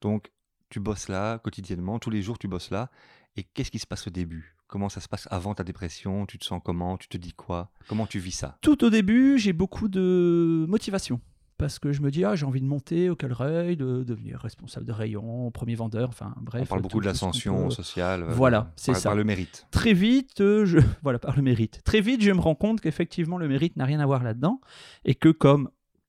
Donc, 0.00 0.30
tu 0.70 0.80
bosses 0.80 1.08
là 1.08 1.38
quotidiennement, 1.38 1.98
tous 1.98 2.10
les 2.10 2.22
jours 2.22 2.38
tu 2.38 2.48
bosses 2.48 2.70
là. 2.70 2.90
Et 3.36 3.42
qu'est-ce 3.44 3.70
qui 3.70 3.78
se 3.78 3.86
passe 3.86 4.06
au 4.06 4.10
début? 4.10 4.56
Comment 4.66 4.88
ça 4.88 5.00
se 5.00 5.08
passe 5.08 5.26
avant 5.30 5.54
ta 5.54 5.64
dépression? 5.64 6.26
Tu 6.26 6.38
te 6.38 6.44
sens 6.44 6.60
comment? 6.62 6.98
Tu 6.98 7.08
te 7.08 7.16
dis 7.16 7.32
quoi? 7.32 7.70
Comment 7.88 8.06
tu 8.06 8.18
vis 8.18 8.32
ça? 8.32 8.58
Tout 8.60 8.84
au 8.84 8.90
début, 8.90 9.38
j'ai 9.38 9.52
beaucoup 9.54 9.88
de 9.88 10.66
motivation. 10.68 11.20
Parce 11.58 11.80
que 11.80 11.90
je 11.92 12.02
me 12.02 12.10
dis, 12.12 12.24
ah, 12.24 12.36
j'ai 12.36 12.46
envie 12.46 12.60
de 12.60 12.66
monter 12.66 13.10
au 13.10 13.16
Calreuil, 13.16 13.76
de 13.76 14.04
devenir 14.04 14.38
responsable 14.38 14.86
de 14.86 14.92
rayon, 14.92 15.50
premier 15.50 15.74
vendeur, 15.74 16.08
enfin 16.08 16.32
bref. 16.40 16.62
On 16.62 16.66
parle 16.66 16.82
beaucoup 16.82 16.98
de 16.98 17.02
tout 17.02 17.06
l'ascension 17.08 17.68
sociale. 17.70 18.22
euh, 18.22 18.28
Voilà, 18.32 18.72
c'est 18.76 18.92
par, 18.92 19.00
ça. 19.00 19.08
Par 19.10 19.16
le 19.16 19.24
mérite. 19.24 19.66
Très 19.72 19.92
vite, 19.92 20.40
euh, 20.40 20.64
je... 20.64 20.78
voilà, 21.02 21.18
par 21.18 21.34
le 21.36 21.42
mérite. 21.42 21.82
Très 21.84 22.00
vite, 22.00 22.22
je 22.22 22.30
me 22.30 22.40
rends 22.40 22.54
compte 22.54 22.80
qu'effectivement, 22.80 23.38
le 23.38 23.48
mérite 23.48 23.76
n'a 23.76 23.86
rien 23.86 23.98
à 23.98 24.06
voir 24.06 24.22
là-dedans. 24.22 24.60
Et 25.04 25.16
que, 25.16 25.28
comme 25.30 25.68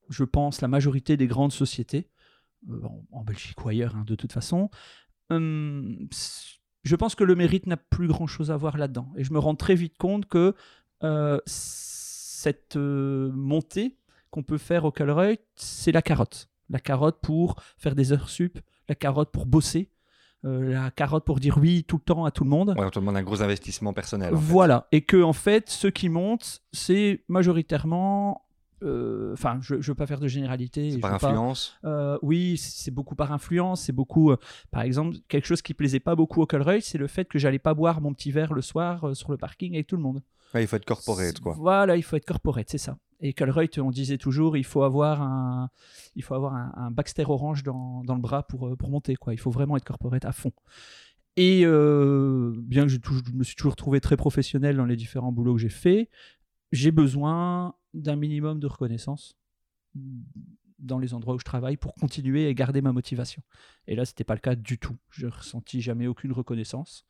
je 0.09 0.23
pense 0.23 0.61
la 0.61 0.67
majorité 0.67 1.17
des 1.17 1.25
grandes 1.27 1.51
sociétés, 1.51 2.09
euh, 2.69 2.81
en, 2.83 3.03
en 3.11 3.23
Belgique 3.23 3.63
ou 3.65 3.69
ailleurs, 3.69 3.95
hein, 3.95 4.03
de 4.05 4.13
toute 4.15 4.31
façon, 4.31 4.69
hum, 5.31 6.07
je 6.83 6.95
pense 6.95 7.15
que 7.15 7.23
le 7.23 7.35
mérite 7.35 7.65
n'a 7.65 7.77
plus 7.77 8.07
grand-chose 8.07 8.51
à 8.51 8.55
voir 8.57 8.77
là-dedans. 8.77 9.11
Et 9.17 9.23
je 9.23 9.33
me 9.33 9.39
rends 9.39 9.55
très 9.55 9.73
vite 9.75 9.97
compte 9.97 10.27
que 10.27 10.53
cette 11.45 12.75
montée 12.77 13.95
qu'on 14.31 14.43
peut 14.43 14.57
faire 14.57 14.85
au 14.85 14.91
Calreuil, 14.91 15.39
c'est 15.55 15.91
la 15.91 16.01
carotte. 16.01 16.49
La 16.69 16.79
carotte 16.79 17.19
pour 17.21 17.55
faire 17.77 17.95
des 17.95 18.11
heures 18.13 18.29
sup, 18.29 18.59
la 18.87 18.95
carotte 18.95 19.31
pour 19.31 19.45
bosser, 19.45 19.89
euh, 20.45 20.71
la 20.73 20.91
carotte 20.91 21.25
pour 21.25 21.39
dire 21.39 21.57
oui 21.57 21.83
tout 21.83 21.97
le 21.97 22.03
temps 22.03 22.25
à 22.25 22.31
tout 22.31 22.43
le 22.43 22.49
monde. 22.49 22.75
Ouais, 22.77 22.85
on 22.85 22.89
te 22.91 22.99
demande 22.99 23.17
un 23.17 23.23
gros 23.23 23.41
investissement 23.41 23.91
personnel. 23.93 24.33
en 24.33 24.37
fait. 24.37 24.43
Voilà, 24.43 24.87
et 24.91 25.01
que 25.01 25.21
en 25.21 25.33
fait, 25.33 25.69
ceux 25.69 25.89
qui 25.91 26.09
montent, 26.09 26.61
c'est 26.71 27.23
majoritairement, 27.27 28.45
euh, 28.83 29.33
enfin, 29.33 29.57
je 29.61 29.75
ne 29.75 29.81
veux 29.81 29.95
pas 29.95 30.05
faire 30.07 30.19
de 30.19 30.27
généralité. 30.27 30.91
C'est 30.91 30.99
par 30.99 31.17
pas- 31.19 31.27
influence. 31.27 31.75
euh, 31.85 32.17
oui, 32.21 32.57
c'est 32.57 32.91
beaucoup 32.91 33.15
par 33.15 33.31
influence, 33.33 33.81
c'est 33.81 33.91
beaucoup, 33.91 34.31
par 34.71 34.83
exemple, 34.83 35.17
quelque 35.27 35.45
chose 35.47 35.61
qui 35.61 35.73
plaisait 35.73 35.99
pas 35.99 36.15
beaucoup 36.15 36.41
au 36.41 36.45
Colreuil, 36.45 36.81
c'est 36.81 36.97
le 36.97 37.07
fait 37.07 37.25
que 37.25 37.39
j'allais 37.39 37.59
pas 37.59 37.73
boire 37.73 37.99
mon 37.99 38.13
petit 38.13 38.31
verre 38.31 38.53
le 38.53 38.61
soir 38.61 39.15
sur 39.15 39.31
le 39.31 39.37
parking 39.37 39.73
avec 39.73 39.87
tout 39.87 39.97
le 39.97 40.03
monde. 40.03 40.21
Ouais, 40.53 40.63
il 40.63 40.67
faut 40.67 40.75
être 40.77 40.85
corporate, 40.85 41.39
quoi. 41.39 41.53
Voilà, 41.57 41.95
il 41.97 42.03
faut 42.03 42.15
être 42.15 42.25
corporate, 42.25 42.69
c'est 42.69 42.77
ça. 42.77 42.97
Et 43.21 43.33
Colreuil, 43.33 43.69
on 43.77 43.92
disait 43.92 44.18
toujours, 44.18 44.56
il 44.56 44.63
faut 44.63 44.83
avoir 44.83 45.21
un, 45.21 45.69
il 46.16 46.24
faut 46.24 46.36
avoir 46.36 46.54
un, 46.54 46.92
Baxter 46.92 47.25
orange 47.27 47.63
dans, 47.63 48.04
le 48.07 48.21
bras 48.21 48.44
pour, 48.44 48.68
euh, 48.68 48.75
pour 48.75 48.89
monter, 48.89 49.16
quoi. 49.16 49.33
Il 49.33 49.39
faut 49.39 49.51
vraiment 49.51 49.75
être 49.75 49.83
corporate 49.83 50.24
à 50.25 50.31
fond. 50.31 50.54
Et 51.36 51.62
euh, 51.66 52.54
bien 52.57 52.83
que 52.83 52.89
je 52.89 53.00
me 53.33 53.44
suis 53.44 53.56
toujours 53.56 53.75
trouvé 53.75 54.00
très 54.00 54.18
professionnel 54.18 54.77
dans 54.77 54.86
les 54.86 54.95
différents 54.95 55.31
boulots 55.31 55.56
que 55.56 55.62
j'ai 55.62 55.69
faits, 55.69 56.10
j'ai 56.71 56.92
besoin 56.92 57.75
d'un 57.94 58.16
minimum 58.16 58.60
de 58.60 58.68
reconnaissance 58.68 59.36
dans 60.77 61.00
les 61.00 61.13
endroits 61.13 61.36
où 61.36 61.39
je 61.39 61.45
travaille 61.45 61.75
pour 61.75 61.94
continuer 61.95 62.48
et 62.48 62.56
garder 62.56 62.81
ma 62.81 62.94
motivation. 62.94 63.42
Et 63.88 63.95
là, 63.95 64.06
c'était 64.06 64.24
pas 64.24 64.36
le 64.36 64.39
cas 64.39 64.56
du 64.56 64.77
tout. 64.77 64.95
Je 65.10 65.27
ressenti 65.27 65.81
jamais 65.81 66.07
aucune 66.07 66.31
reconnaissance. 66.31 67.06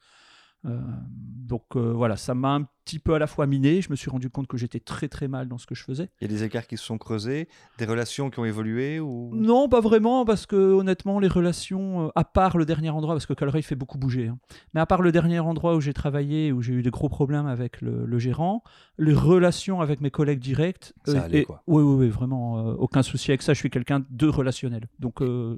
Euh, 0.65 0.79
donc 1.15 1.75
voilà, 1.75 2.17
ça 2.17 2.33
m'a 2.33 2.55
un 2.55 2.67
petit 2.89 2.99
peu 2.99 3.13
à 3.13 3.19
la 3.19 3.27
fois 3.27 3.45
miné. 3.45 3.81
Je 3.81 3.89
me 3.91 3.95
suis 3.95 4.09
rendu 4.09 4.29
compte 4.29 4.47
que 4.47 4.57
j'étais 4.57 4.79
très 4.79 5.07
très 5.07 5.27
mal 5.27 5.47
dans 5.47 5.57
ce 5.57 5.67
que 5.67 5.75
je 5.75 5.83
faisais. 5.83 6.09
Il 6.21 6.29
y 6.29 6.33
a 6.33 6.35
des 6.35 6.43
écarts 6.43 6.65
qui 6.67 6.77
se 6.77 6.83
sont 6.83 6.97
creusés, 6.97 7.47
des 7.77 7.85
relations 7.85 8.29
qui 8.29 8.39
ont 8.39 8.45
évolué 8.45 8.99
ou? 8.99 9.29
Non, 9.33 9.69
pas 9.69 9.79
vraiment, 9.81 10.25
parce 10.25 10.45
que 10.45 10.55
honnêtement, 10.55 11.19
les 11.19 11.27
relations, 11.27 12.07
euh, 12.07 12.09
à 12.15 12.23
part 12.23 12.57
le 12.57 12.65
dernier 12.65 12.89
endroit, 12.89 13.13
parce 13.13 13.25
que 13.25 13.33
Calreuil 13.33 13.61
fait 13.63 13.75
beaucoup 13.75 13.97
bouger, 13.97 14.27
hein, 14.27 14.39
mais 14.73 14.81
à 14.81 14.85
part 14.85 15.01
le 15.01 15.11
dernier 15.11 15.39
endroit 15.39 15.75
où 15.75 15.81
j'ai 15.81 15.93
travaillé, 15.93 16.51
où 16.51 16.61
j'ai 16.61 16.73
eu 16.73 16.81
des 16.81 16.89
gros 16.91 17.09
problèmes 17.09 17.45
avec 17.47 17.81
le, 17.81 18.05
le 18.05 18.19
gérant, 18.19 18.63
les 18.97 19.13
relations 19.13 19.81
avec 19.81 20.01
mes 20.01 20.11
collègues 20.11 20.39
directs, 20.39 20.93
Ça 21.05 21.21
allait, 21.23 21.39
et- 21.41 21.45
quoi. 21.45 21.61
Oui, 21.67 21.83
oui, 21.83 22.05
oui, 22.05 22.09
vraiment, 22.09 22.57
euh, 22.59 22.73
aucun 22.73 23.03
souci 23.03 23.31
avec 23.31 23.41
ça. 23.43 23.53
Je 23.53 23.59
suis 23.59 23.69
quelqu'un 23.69 24.03
de 24.09 24.27
relationnel, 24.27 24.87
donc 24.99 25.21
euh, 25.21 25.57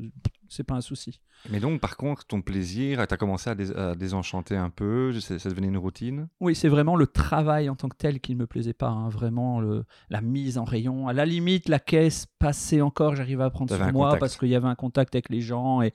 c'est 0.49 0.63
pas 0.63 0.75
un 0.75 0.81
souci. 0.81 1.21
Mais 1.49 1.59
donc, 1.59 1.79
par 1.81 1.97
contre, 1.97 2.25
ton 2.25 2.41
plaisir, 2.41 3.07
tu 3.07 3.13
as 3.13 3.17
commencé 3.17 3.49
à, 3.49 3.55
dés- 3.55 3.75
à 3.75 3.95
désenchanter 3.95 4.55
un 4.57 4.69
peu, 4.69 5.11
ça, 5.19 5.39
ça 5.39 5.49
devenait 5.49 5.67
une 5.69 5.77
routine? 5.77 6.27
Oui, 6.39 6.53
c'est 6.55 6.67
vraiment 6.69 6.95
le 6.95 7.07
travail 7.23 7.69
en 7.69 7.75
tant 7.75 7.89
que 7.89 7.95
tel 7.97 8.19
qui 8.19 8.33
ne 8.33 8.39
me 8.39 8.47
plaisait 8.47 8.73
pas. 8.73 8.89
hein, 8.89 9.09
Vraiment, 9.09 9.59
le, 9.59 9.85
la 10.09 10.21
mise 10.21 10.57
en 10.57 10.63
rayon. 10.63 11.07
À 11.07 11.13
la 11.13 11.25
limite, 11.25 11.69
la 11.69 11.79
caisse 11.79 12.25
passait 12.39 12.81
encore, 12.81 13.15
j'arrivais 13.15 13.43
à 13.43 13.49
prendre 13.49 13.73
sur 13.75 13.83
moi 13.93 14.07
contact. 14.07 14.19
parce 14.19 14.37
qu'il 14.37 14.49
y 14.49 14.55
avait 14.55 14.67
un 14.67 14.75
contact 14.75 15.15
avec 15.15 15.29
les 15.29 15.41
gens 15.41 15.81
et 15.81 15.93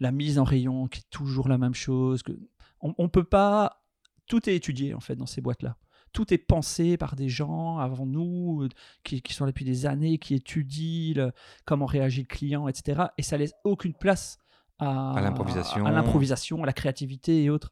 la 0.00 0.12
mise 0.12 0.38
en 0.38 0.44
rayon 0.44 0.88
qui 0.88 1.00
est 1.00 1.10
toujours 1.10 1.48
la 1.48 1.58
même 1.58 1.74
chose. 1.74 2.22
Que... 2.22 2.32
On, 2.80 2.94
on 2.98 3.08
peut 3.08 3.24
pas. 3.24 3.82
Tout 4.26 4.48
est 4.50 4.56
étudié 4.56 4.92
en 4.94 5.00
fait 5.00 5.16
dans 5.16 5.26
ces 5.26 5.40
boîtes-là. 5.40 5.76
Tout 6.12 6.32
est 6.32 6.38
pensé 6.38 6.96
par 6.96 7.14
des 7.14 7.28
gens 7.28 7.78
avant 7.78 8.06
nous 8.06 8.62
euh, 8.62 8.68
qui, 9.04 9.20
qui 9.20 9.34
sont 9.34 9.44
là 9.44 9.50
depuis 9.52 9.64
des 9.66 9.84
années, 9.86 10.18
qui 10.18 10.34
étudient 10.34 11.12
le- 11.14 11.32
comment 11.66 11.84
réagit 11.86 12.22
le 12.22 12.26
client, 12.26 12.68
etc. 12.68 13.02
Et 13.18 13.22
ça 13.22 13.36
laisse 13.36 13.52
aucune 13.64 13.92
place 13.92 14.38
à, 14.78 15.12
À 15.12 15.20
l'improvisation. 15.20 15.84
à 15.84 15.90
l'improvisation, 15.90 16.62
à 16.62 16.66
la 16.66 16.72
créativité 16.72 17.42
et 17.44 17.50
autres. 17.50 17.70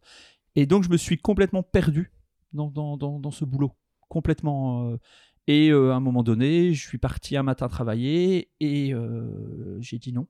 Et 0.56 0.66
donc, 0.66 0.84
je 0.84 0.90
me 0.90 0.96
suis 0.96 1.16
complètement 1.18 1.62
perdu 1.62 2.12
dans, 2.54 2.70
dans, 2.70 2.96
dans, 2.96 3.18
dans 3.20 3.30
ce 3.30 3.44
boulot. 3.44 3.73
Complètement. 4.08 4.90
euh, 4.92 4.96
et 5.46 5.70
euh, 5.70 5.92
à 5.92 5.96
un 5.96 6.00
moment 6.00 6.23
donné, 6.23 6.73
je 6.73 6.87
suis 6.88 6.96
parti 6.99 7.37
un 7.37 7.42
matin 7.42 7.68
travailler 7.68 8.50
et 8.61 8.94
euh, 8.94 9.76
j'ai 9.80 9.99
dit 9.99 10.12
non. 10.12 10.26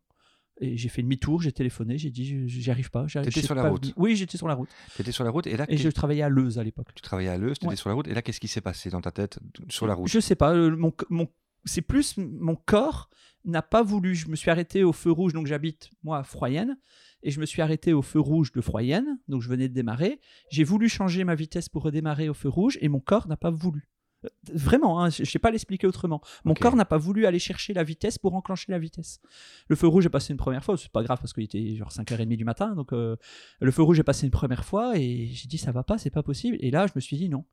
Et 0.60 0.76
j'ai 0.76 0.88
fait 0.88 1.02
demi-tour, 1.02 1.42
j'ai 1.42 1.50
téléphoné, 1.50 1.98
j'ai 1.98 2.10
dit 2.10 2.48
j'y 2.48 2.70
arrive 2.70 2.88
pas. 2.90 3.06
T'étais 3.06 3.30
sais 3.30 3.42
sur 3.42 3.56
la 3.56 3.62
pas 3.62 3.70
route. 3.70 3.92
Oui, 3.96 4.14
j'étais 4.14 4.36
sur 4.38 4.46
la 4.46 4.54
route. 4.54 4.68
Tu 4.94 5.02
étais 5.02 5.10
sur 5.12 5.24
la 5.24 5.30
route 5.30 5.46
et 5.48 5.56
là, 5.56 5.66
Et 5.68 5.76
je 5.76 5.88
travaillais 5.88 6.22
à 6.22 6.28
Leuze 6.28 6.58
à 6.60 6.64
l'époque. 6.64 6.88
tu 6.94 7.02
travaillais 7.02 7.28
à 7.30 7.36
Leuze, 7.38 7.58
tu 7.58 7.64
étais 7.64 7.70
Ouais. 7.70 7.76
sur 7.76 7.88
la 7.88 7.94
route 7.96 8.06
et 8.06 8.14
là, 8.14 8.22
qu'est-ce 8.22 8.38
qui 8.40 8.46
s'est 8.48 8.60
passé 8.60 8.88
dans 8.88 9.00
ta 9.00 9.10
tête 9.10 9.38
sur 9.68 9.86
la 9.88 9.94
route? 9.94 10.08
Je 10.08 10.20
sais 10.20 10.36
pas, 10.36 10.54
mon, 10.54 10.92
mon, 11.10 11.28
c'est 11.64 11.82
plus 11.82 12.16
mon 12.16 12.56
corps 12.56 13.08
n'a 13.44 13.62
pas 13.62 13.82
voulu. 13.82 14.14
Je 14.14 14.28
me 14.28 14.36
suis 14.36 14.50
arrêté 14.50 14.84
au 14.84 14.92
feu 14.92 15.10
rouge, 15.10 15.32
donc 15.32 15.46
j'habite 15.46 15.90
moi 16.02 16.18
à 16.18 16.24
Froyenne, 16.24 16.78
et 17.22 17.30
je 17.30 17.40
me 17.40 17.46
suis 17.46 17.62
arrêté 17.62 17.92
au 17.92 18.02
feu 18.02 18.20
rouge 18.20 18.52
de 18.52 18.60
Froyenne, 18.60 19.18
donc 19.28 19.42
je 19.42 19.48
venais 19.48 19.68
de 19.68 19.74
démarrer. 19.74 20.20
J'ai 20.50 20.64
voulu 20.64 20.88
changer 20.88 21.24
ma 21.24 21.34
vitesse 21.34 21.68
pour 21.68 21.82
redémarrer 21.82 22.28
au 22.28 22.34
feu 22.34 22.48
rouge, 22.48 22.78
et 22.80 22.88
mon 22.88 23.00
corps 23.00 23.28
n'a 23.28 23.36
pas 23.36 23.50
voulu. 23.50 23.88
Euh, 24.24 24.28
Vraiment, 24.52 25.02
hein, 25.02 25.10
je 25.10 25.22
ne 25.22 25.26
sais 25.26 25.38
pas 25.38 25.50
l'expliquer 25.50 25.86
autrement. 25.86 26.20
Mon 26.44 26.54
corps 26.54 26.76
n'a 26.76 26.84
pas 26.84 26.98
voulu 26.98 27.26
aller 27.26 27.38
chercher 27.38 27.74
la 27.74 27.84
vitesse 27.84 28.18
pour 28.18 28.34
enclencher 28.34 28.72
la 28.72 28.78
vitesse. 28.78 29.20
Le 29.68 29.76
feu 29.76 29.86
rouge 29.86 30.06
est 30.06 30.10
passé 30.10 30.32
une 30.32 30.38
première 30.38 30.64
fois, 30.64 30.76
c'est 30.76 30.92
pas 30.92 31.02
grave 31.02 31.18
parce 31.20 31.32
qu'il 31.32 31.44
était 31.44 31.76
genre 31.76 31.90
5h30 31.90 32.36
du 32.36 32.44
matin, 32.44 32.74
donc 32.74 32.92
euh, 32.92 33.16
le 33.60 33.70
feu 33.70 33.82
rouge 33.82 33.98
est 33.98 34.04
passé 34.04 34.26
une 34.26 34.32
première 34.32 34.64
fois 34.64 34.96
et 34.96 35.26
j'ai 35.26 35.48
dit 35.48 35.58
ça 35.58 35.72
va 35.72 35.82
pas, 35.82 35.98
c'est 35.98 36.10
pas 36.10 36.22
possible. 36.22 36.56
Et 36.60 36.70
là, 36.70 36.86
je 36.86 36.92
me 36.94 37.00
suis 37.00 37.16
dit 37.16 37.28
non. 37.28 37.44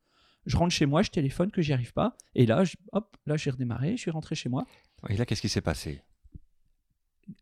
Je 0.45 0.57
rentre 0.57 0.73
chez 0.73 0.85
moi, 0.85 1.01
je 1.03 1.09
téléphone 1.11 1.51
que 1.51 1.61
j'y 1.61 1.73
arrive 1.73 1.93
pas. 1.93 2.15
Et 2.35 2.45
là, 2.45 2.63
je- 2.63 2.75
hop, 2.93 3.15
là 3.25 3.37
j'ai 3.37 3.51
redémarré, 3.51 3.91
je 3.91 4.01
suis 4.01 4.11
rentré 4.11 4.35
chez 4.35 4.49
moi. 4.49 4.65
Et 5.09 5.17
là, 5.17 5.25
qu'est-ce 5.25 5.41
qui 5.41 5.49
s'est 5.49 5.61
passé? 5.61 6.01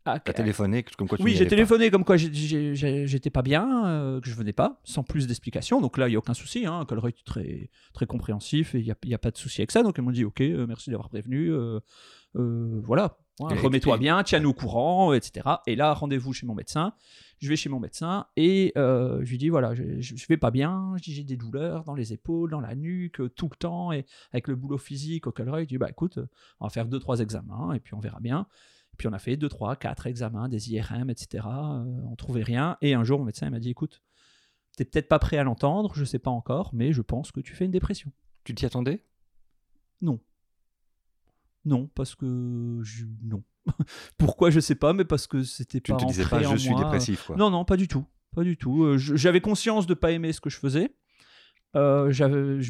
Ah, 0.06 0.20
T'as 0.20 0.34
téléphoné 0.34 0.84
comme 0.84 1.08
quoi 1.08 1.18
tu 1.18 1.24
oui, 1.24 1.34
j'ai 1.36 1.46
pas. 1.46 1.50
téléphoné 1.51 1.89
comme 1.89 2.03
quoi 2.03 2.15
j'étais 2.18 3.29
pas 3.29 3.41
bien, 3.41 3.88
euh, 3.88 4.22
que 4.22 4.29
je 4.29 4.36
venais 4.36 4.53
pas, 4.53 4.79
sans 4.84 5.03
plus 5.03 5.25
d'explications. 5.25 5.82
Donc 5.82 5.98
là, 5.98 6.08
il 6.08 6.12
n'y 6.12 6.15
a 6.15 6.20
aucun 6.20 6.34
souci. 6.34 6.65
Hein. 6.65 6.86
Colruyt 6.88 7.15
est 7.18 7.24
très, 7.25 7.70
très 7.94 8.06
compréhensif 8.06 8.75
et 8.75 8.79
il 8.79 8.86
n'y 8.86 8.91
a, 8.91 8.96
il 9.03 9.10
y 9.10 9.13
a 9.13 9.18
pas 9.18 9.32
de 9.32 9.38
souci 9.38 9.62
avec 9.62 9.72
ça. 9.72 9.82
Donc 9.82 9.96
ils 9.98 10.01
m'ont 10.01 10.12
dit 10.12 10.25
Ok, 10.25 10.41
euh, 10.41 10.68
merci 10.68 10.89
d'avoir 10.91 11.10
prévenu. 11.10 11.51
euh, 11.51 11.79
voilà, 12.36 13.18
Ouais, 13.39 13.55
Et- 13.55 13.60
remets-toi 13.60 13.96
et- 13.96 14.00
bien, 14.00 14.22
tiens-nous 14.24 14.50
au 14.50 14.53
courant, 14.53 15.13
etc. 15.13 15.48
Et 15.67 15.75
là, 15.75 15.93
rendez-vous 15.93 16.34
chez 16.34 16.46
mon 16.46 16.55
médecin. 16.55 16.93
Je 17.39 17.48
vais 17.48 17.55
chez 17.55 17.69
mon 17.69 17.79
médecin 17.79 18.27
et 18.36 18.74
euh, 18.77 19.19
je 19.24 19.29
lui 19.29 19.38
dis 19.38 19.48
Voilà, 19.50 19.74
je, 19.74 20.01
je, 20.01 20.15
je 20.15 20.27
vais 20.27 20.36
pas 20.38 20.51
bien. 20.51 20.93
J'ai 21.01 21.24
des 21.24 21.38
douleurs 21.38 21.86
dans 21.86 21.96
les 21.96 22.12
épaules, 22.12 22.51
dans 22.51 22.60
la 22.60 22.75
nuque, 22.75 23.22
euh, 23.22 23.29
tout 23.29 23.48
le 23.50 23.55
temps. 23.55 23.91
Et 23.93 24.05
avec 24.34 24.48
le 24.50 24.55
boulot 24.55 24.77
physique 24.77 25.25
au 25.25 25.31
Colruyt, 25.31 25.63
je 25.63 25.69
dis 25.69 25.77
Bah 25.77 25.89
écoute, 25.89 26.19
on 26.60 26.65
va 26.65 26.69
faire 26.69 26.86
deux, 26.86 27.00
trois 27.00 27.19
examens 27.22 27.72
et 27.74 27.79
puis 27.79 27.93
on 27.93 28.00
verra 28.00 28.19
bien. 28.19 28.46
Puis 28.98 29.08
on 29.08 29.13
a 29.13 29.19
fait 29.19 29.38
2, 29.38 29.48
3, 29.48 29.77
4 29.77 30.08
examens, 30.08 30.50
des 30.50 30.74
IRM, 30.74 31.10
etc. 31.10 31.46
Euh, 31.48 31.86
on 32.12 32.17
trouvait 32.17 32.43
rien. 32.43 32.75
Et 32.81 32.93
un 32.96 33.05
jour, 33.05 33.17
mon 33.19 33.24
médecin 33.25 33.50
m'a 33.50 33.60
dit 33.60 33.69
écoute, 33.69 34.01
t'es 34.75 34.84
peut-être 34.84 35.08
pas 35.08 35.19
prêt 35.19 35.38
à 35.38 35.43
l'entendre, 35.46 35.93
je 35.96 36.03
sais 36.03 36.19
pas 36.19 36.31
encore, 36.31 36.72
mais 36.74 36.91
je 36.91 37.01
pense 37.01 37.31
que 37.31 37.39
tu 37.39 37.53
fais 37.55 37.63
une 37.63 37.72
dépression. 37.72 38.12
Tu 38.43 38.53
t'y 38.53 38.65
attendais? 38.65 39.05
Non. 40.01 40.19
Non, 41.66 41.89
parce 41.96 42.16
que. 42.16 42.80
je- 42.84 43.06
Non. 43.24 43.44
Pourquoi, 44.18 44.50
je 44.50 44.60
sais 44.60 44.75
pas, 44.75 44.94
mais 44.94 45.06
parce 45.06 45.28
que 45.28 45.44
c'était 45.44 45.80
Tu 45.82 45.92
pas 45.92 45.98
ne 45.98 46.01
te 46.04 46.08
disais 46.08 46.25
pas 46.25 46.42
je 46.42 46.56
suis 46.56 46.70
moi. 46.72 46.80
dépressif 46.84 47.25
quoi. 47.25 47.36
Non, 47.36 47.50
non, 47.50 47.66
pas 47.66 47.78
du 47.78 47.88
tout. 47.88 48.06
Pas 48.36 48.44
du 48.44 48.58
tout. 48.58 48.84
Euh, 48.84 48.98
J'avais 48.98 49.42
conscience 49.42 49.86
de 49.88 49.94
pas 49.94 50.12
aimer 50.12 50.34
ce 50.34 50.42
que 50.42 50.50
je 50.50 50.58
faisais. 50.58 50.94
Euh, 51.75 52.12
je 52.12 52.24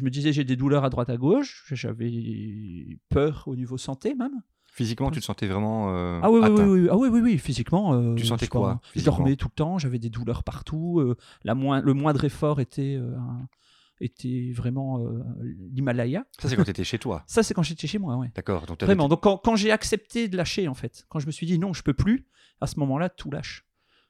me 0.04 0.10
disais 0.10 0.32
j'ai 0.32 0.44
des 0.44 0.56
douleurs 0.56 0.84
à 0.84 0.90
droite 0.90 1.08
à 1.10 1.16
gauche. 1.16 1.64
J'avais 1.72 2.98
peur 3.08 3.44
au 3.46 3.56
niveau 3.56 3.78
santé 3.78 4.14
même. 4.14 4.42
Physiquement, 4.72 5.10
tu 5.10 5.18
te 5.20 5.24
sentais 5.24 5.48
vraiment 5.48 5.96
euh, 5.96 6.20
Ah 6.22 6.30
oui, 6.30 6.40
oui, 6.42 6.62
oui, 6.62 6.88
ah 6.90 6.96
oui, 6.96 7.08
oui, 7.10 7.20
oui, 7.20 7.38
physiquement. 7.38 7.94
euh, 7.94 8.14
Tu 8.14 8.24
sentais 8.26 8.46
quoi, 8.46 8.80
Je 8.94 9.04
dormais 9.04 9.34
tout 9.36 9.48
le 9.48 9.54
temps, 9.54 9.78
j'avais 9.78 9.98
des 9.98 10.10
douleurs 10.10 10.44
partout. 10.44 11.02
la 11.44 11.54
le 11.54 11.92
moindre 11.94 12.24
effort 12.24 12.60
était, 12.60 12.96
un- 12.96 13.48
était 14.00 14.52
vraiment 14.54 15.00
euh, 15.00 15.22
l'Himalaya. 15.72 16.24
Ça, 16.38 16.48
c'est 16.48 16.56
quand 16.56 16.64
tu 16.64 16.70
étais 16.70 16.84
chez 16.84 16.98
toi. 16.98 17.22
Ça, 17.26 17.42
c'est 17.42 17.54
quand 17.54 17.62
j'étais 17.62 17.86
chez 17.86 17.98
moi, 17.98 18.16
ouais. 18.16 18.30
D'accord. 18.34 18.66
Donc, 18.66 18.82
Vraiment. 18.82 19.08
Donc, 19.08 19.22
quand, 19.22 19.36
quand 19.38 19.56
j'ai 19.56 19.70
accepté 19.70 20.28
de 20.28 20.36
lâcher, 20.36 20.68
en 20.68 20.74
fait, 20.74 21.04
quand 21.08 21.18
je 21.18 21.26
me 21.26 21.32
suis 21.32 21.46
dit 21.46 21.58
non, 21.58 21.72
je 21.72 21.82
peux 21.82 21.94
plus, 21.94 22.26
à 22.60 22.66
ce 22.66 22.78
moment-là, 22.80 23.08
tout 23.08 23.30
lâche. 23.30 23.66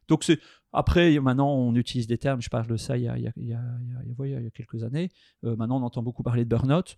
Donc, 0.09 0.25
c'est. 0.25 0.39
Après, 0.73 1.19
maintenant, 1.19 1.53
on 1.53 1.75
utilise 1.75 2.07
des 2.07 2.19
termes, 2.19 2.41
je 2.41 2.49
parle 2.49 2.67
de 2.69 2.77
ça 2.77 2.97
il 2.97 3.03
y 3.05 3.09
a, 3.09 3.17
il 3.19 3.25
y 3.25 3.29
a- 3.29 3.33
il 3.37 3.49
y 3.49 3.53
a- 3.55 3.61
il 3.83 3.89
y 3.91 3.95
a- 3.95 4.03
il 4.05 4.09
y 4.09 4.13
a- 4.13 4.15
ouais, 4.19 4.31
il 4.31 4.45
y 4.45 4.47
a 4.47 4.51
quelques 4.51 4.85
années. 4.85 5.11
Euh, 5.45 5.57
maintenant, 5.57 5.81
on 5.81 5.85
entend 5.85 6.03
beaucoup 6.03 6.23
parler 6.23 6.45
de 6.45 6.49
burn-out. 6.49 6.97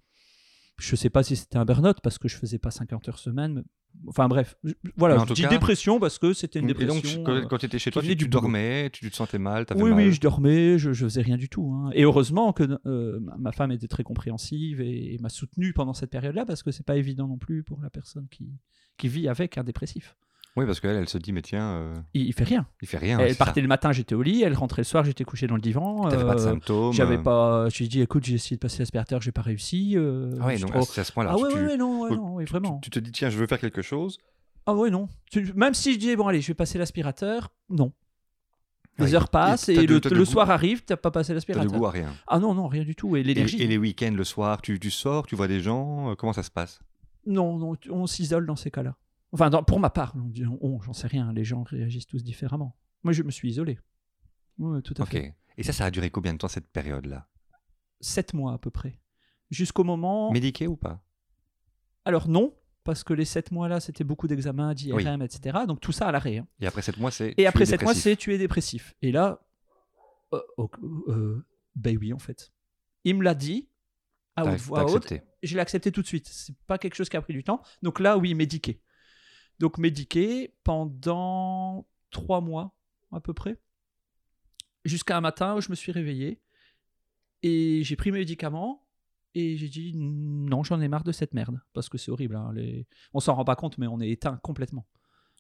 Je 0.79 0.97
sais 0.97 1.11
pas 1.11 1.23
si 1.23 1.37
c'était 1.37 1.59
un 1.59 1.65
burn-out 1.65 1.99
parce 2.03 2.19
que 2.19 2.29
je 2.29 2.37
faisais 2.37 2.59
pas 2.59 2.71
50 2.71 3.09
heures 3.09 3.19
semaine. 3.19 3.55
mais- 3.55 3.63
Enfin, 4.09 4.27
bref. 4.27 4.57
Je- 4.65 4.73
Voilà, 4.97 5.21
en 5.21 5.27
je 5.27 5.35
dis 5.35 5.43
cas- 5.43 5.49
dépression 5.51 6.01
parce 6.01 6.19
que 6.19 6.33
c'était 6.33 6.59
une 6.61 6.65
Et 6.65 6.69
dépression. 6.75 6.95
donc, 6.95 7.03
tu- 7.27 7.31
euh, 7.31 7.47
quand, 7.47 7.59
tu 7.59 7.67
étais 7.67 7.79
chez 7.79 7.91
toi, 7.91 8.01
tu, 8.03 8.17
tu 8.17 8.27
dormais, 8.27 8.89
tu 8.91 9.09
te 9.11 9.15
sentais 9.15 9.39
mal, 9.39 9.67
t'avais 9.67 9.83
Oui, 9.83 9.91
mal. 9.91 9.99
oui, 9.99 10.13
je 10.13 10.21
dormais, 10.21 10.79
je, 10.79 10.95
je 10.95 11.05
faisais 11.05 11.21
rien 11.21 11.37
du 11.37 11.51
tout. 11.51 11.71
hein. 11.75 11.91
Et 11.95 12.03
heureusement 12.05 12.55
que 12.55 12.79
euh, 12.87 13.21
ma- 13.21 13.37
ma 13.37 13.53
femme 13.53 13.71
était 13.71 13.89
très 13.89 14.03
compréhensive 14.03 14.81
et, 14.81 15.15
et 15.15 15.19
m'a 15.19 15.29
soutenu 15.29 15.75
pendant 15.75 15.93
cette 15.93 16.11
période-là 16.11 16.47
parce 16.47 16.63
que 16.63 16.71
c'est 16.71 16.87
pas 16.87 16.97
évident 16.97 17.29
non 17.29 17.37
plus 17.37 17.63
pour 17.63 17.83
la 17.83 17.91
personne 17.91 18.27
qui, 18.31 18.49
qui 18.97 19.09
vit 19.09 19.29
avec 19.29 19.59
un 19.59 19.63
dépressif. 19.65 20.17
Oui, 20.55 20.67
parce 20.67 20.81
qu'elle, 20.81 20.97
elle 20.97 21.09
se 21.09 21.17
dit, 21.17 21.33
mais 21.33 21.41
tiens, 21.41 21.73
euh, 21.77 21.95
Il, 22.13 22.27
il 22.27 22.33
fait 22.35 22.45
rien. 22.45 22.67
il 22.83 22.89
fait 22.89 22.99
rien. 22.99 23.19
elle 23.19 23.33
ça. 23.35 23.45
partait 23.45 23.63
le 23.63 23.69
matin, 23.69 23.91
j'étais 23.93 24.15
au 24.15 24.21
lit, 24.21 24.43
elle 24.43 24.53
rentrait 24.55 24.83
le 24.83 24.85
soir, 24.85 25.03
j'étais 25.03 25.25
couché 25.25 25.47
dans 25.47 25.55
le 25.55 25.63
divan. 25.63 26.09
T'avais 26.11 26.25
pas 26.27 26.35
de 26.35 26.41
euh, 26.41 26.45
symptômes. 26.45 26.93
J'avais 26.93 27.17
euh. 27.17 27.23
pas. 27.23 27.69
Je 27.71 27.79
lui 27.79 27.85
ai 27.87 27.89
dit, 27.89 28.01
écoute, 28.03 28.25
j'ai 28.25 28.35
essayé 28.35 28.57
de 28.57 28.61
passer 28.61 28.81
l'aspirateur, 28.81 29.23
j'ai 29.23 29.33
pas 29.33 29.41
réussi. 29.41 29.95
euh, 29.97 30.37
Ah 30.43 30.47
ouais, 30.49 30.57
suis 30.57 30.65
donc 30.67 30.73
trop- 30.73 31.01
à 31.01 31.05
ce 31.05 31.11
point-là. 31.13 31.31
Ah 31.33 31.37
tu- 31.39 31.43
ouais, 31.45 31.49
tu- 31.51 31.57
ouais, 31.57 31.67
ouais, 31.69 31.77
non, 31.79 32.03
ouais, 32.03 32.11
non, 32.17 32.45
vraiment. 32.45 32.81
Tu 32.83 32.91
te 32.91 32.99
dis, 32.99 33.11
tiens, 33.13 33.31
je 33.31 33.39
veux 33.39 33.47
faire 33.47 33.61
quelque 33.61 33.81
chose. 33.81 34.19
Ah 34.67 34.75
ouais, 34.75 34.91
non. 34.91 35.09
Même 35.55 35.73
si 35.73 35.95
je 35.95 35.99
dis, 35.99 36.15
bon, 36.17 36.27
allez, 36.29 36.43
je 36.43 36.49
vais 36.49 36.55
passer 36.55 36.77
l'aspirateur, 36.79 37.51
non. 37.71 37.93
Les 38.99 39.07
Ouais, 39.07 39.15
heures 39.15 39.31
passent 39.31 39.71
et 39.71 39.75
t'as 39.75 39.83
le, 39.85 40.01
t'as 40.03 40.11
le 40.11 40.25
soir 40.27 40.51
arrive, 40.51 40.85
t'as 40.85 40.99
pas 40.99 41.11
passé 41.11 41.29
T'as 41.29 41.35
l'aspirateur. 41.37 41.73
goût 41.79 41.87
à 41.87 41.91
rien. 41.91 42.13
Ah 42.27 42.39
non, 42.39 42.53
non, 42.53 42.69
rien 42.69 42.85
du 42.85 42.95
tout. 42.95 43.17
Et 43.17 43.23
l'énergie. 43.23 43.61
et 43.63 43.67
les 43.67 43.79
week-ends, 43.79 44.13
le 44.15 44.23
soir, 44.23 44.61
tu, 44.61 44.79
tu 44.79 44.91
sors, 44.91 45.27
tu 45.27 45.35
vois 45.35 45.49
des 45.49 45.61
gens, 45.61 46.11
euh, 46.11 46.15
comment 46.15 46.35
ça 46.35 46.43
se 46.43 46.51
passe? 46.51 46.79
Non, 47.27 47.57
non, 47.57 47.75
on 47.89 48.07
s'isole 48.07 48.45
dans 48.45 48.55
ces 48.55 48.71
cas-là. 48.71 48.95
Enfin, 49.33 49.49
dans- 49.51 49.63
pour 49.65 49.81
ma 49.81 49.91
part, 49.91 50.13
on 50.17 50.29
dit 50.29 50.45
on, 50.61 50.81
j'en 50.83 50.93
sais 50.93 51.07
rien, 51.07 51.33
les 51.33 51.45
gens 51.45 51.63
réagissent 51.63 52.07
tous 52.07 52.23
différemment. 52.23 52.77
Moi, 53.03 53.13
je 53.13 53.23
me 53.23 53.31
suis 53.31 53.49
isolé. 53.51 53.79
Oui, 54.59 54.83
tout 54.83 54.95
à 54.99 55.07
fait. 55.07 55.35
Et 55.57 55.63
ça, 55.63 55.73
ça 55.73 55.87
a 55.87 55.91
duré 55.91 56.11
combien 56.11 56.33
de 56.33 56.39
temps 56.39 56.49
cette 56.49 56.69
période-là? 56.71 57.29
Sept 58.01 58.35
mois 58.35 58.53
à 58.55 58.59
peu 58.59 58.71
près. 58.71 59.01
Jusqu'au 59.51 59.85
moment. 59.85 60.31
Médiqué 60.33 60.67
ou 60.67 60.77
pas? 60.77 61.05
Alors, 62.05 62.29
non, 62.29 62.55
parce 62.85 63.05
que 63.05 63.13
les 63.15 63.25
sept 63.25 63.51
mois-là, 63.53 63.81
c'était 63.81 64.05
beaucoup 64.05 64.27
d'examens, 64.29 64.75
d'IRM, 64.75 65.23
etc. 65.23 65.59
Donc, 65.67 65.81
tout 65.81 65.93
ça 65.93 66.09
à 66.09 66.13
l'arrêt. 66.13 66.39
hein. 66.39 66.49
Et 66.61 66.67
après 66.67 66.83
7 66.83 66.99
mois, 66.99 67.11
c'est. 67.11 67.35
Et 67.37 67.47
après 67.47 67.65
sept 67.67 67.83
mois, 67.83 67.95
c'est 67.95 68.17
tu 68.17 68.35
es 68.35 68.39
dépressif. 68.39 68.95
Et 69.03 69.13
là, 69.13 69.41
euh, 70.33 70.41
oh, 70.57 70.71
euh, 71.09 71.47
ben 71.77 71.97
oui, 71.99 72.13
en 72.13 72.19
fait. 72.19 72.53
Il 73.05 73.17
me 73.17 73.23
l'a 73.25 73.35
dit 73.35 73.69
à 74.37 74.45
haute 74.55 74.61
voix 74.61 74.81
je 75.43 75.55
l'ai 75.55 75.61
accepté 75.61 75.91
tout 75.93 76.03
de 76.03 76.07
suite. 76.07 76.29
C'est 76.29 76.57
pas 76.67 76.79
quelque 76.79 76.95
chose 76.95 77.09
qui 77.09 77.17
a 77.17 77.23
pris 77.23 77.33
du 77.35 77.45
temps. 77.45 77.63
Donc 77.83 78.01
là, 78.01 78.17
oui, 78.17 78.35
médiqué. 78.35 78.81
Donc 79.63 79.79
médiqué 79.79 80.53
pendant 80.65 81.87
trois 82.11 82.41
mois 82.41 82.75
à 83.13 83.21
peu 83.21 83.33
près, 83.33 83.57
jusqu'à 84.85 85.17
un 85.17 85.21
matin 85.21 85.55
où 85.57 85.61
je 85.61 85.71
me 85.71 85.77
suis 85.77 85.93
réveillé 85.93 86.41
et 87.45 87.85
j'ai 87.85 87.95
pris 87.95 88.11
mes 88.11 88.19
médicaments 88.19 88.85
et 89.37 89.57
j'ai 89.57 89.69
dit 89.69 89.93
non, 89.95 90.65
j'en 90.65 90.81
ai 90.81 90.89
marre 90.89 91.05
de 91.05 91.13
cette 91.13 91.33
merde 91.33 91.61
parce 91.75 91.89
que 91.89 91.97
c'est 91.97 92.11
horrible. 92.11 92.35
hein, 92.35 92.51
les... 92.53 92.89
On 93.15 93.21
s'en 93.21 93.35
rend 93.35 93.45
pas 93.45 93.55
compte, 93.55 93.79
mais 93.79 93.87
on 93.87 94.01
est 94.01 94.11
éteint 94.11 94.37
complètement 94.43 94.85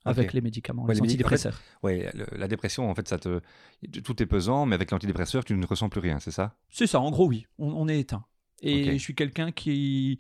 avec 0.05 0.33
les 0.33 0.41
médicaments, 0.41 0.85
Ouais, 0.85 0.95
les 0.95 1.01
les 1.01 1.07
médic- 1.09 1.25
en 1.27 1.29
fait, 1.29 1.35
antidépresseurs. 1.35 1.61
Ouais, 1.83 2.11
le- 2.15 2.27
la 2.37 2.47
dépression, 2.49 2.89
en 2.91 2.95
fait, 2.95 3.07
ça 3.09 3.19
te. 3.19 3.41
Tout 4.05 4.21
est 4.23 4.27
pesant, 4.27 4.67
mais 4.67 4.75
avec 4.77 4.91
l'antidépresseur, 4.91 5.45
tu 5.45 5.57
ne 5.57 5.67
ressens 5.67 5.89
plus 5.89 6.01
rien, 6.01 6.19
c'est 6.21 6.33
ça? 6.33 6.57
C'est 6.71 6.89
ça, 6.89 7.01
en 7.01 7.11
gros, 7.11 7.27
oui, 7.29 7.47
on, 7.59 7.73
on 7.73 7.89
est 7.89 8.01
éteint. 8.01 8.25
Et 8.63 8.99
je 8.99 9.03
suis 9.03 9.15
quelqu'un 9.15 9.53
qui. 9.53 10.19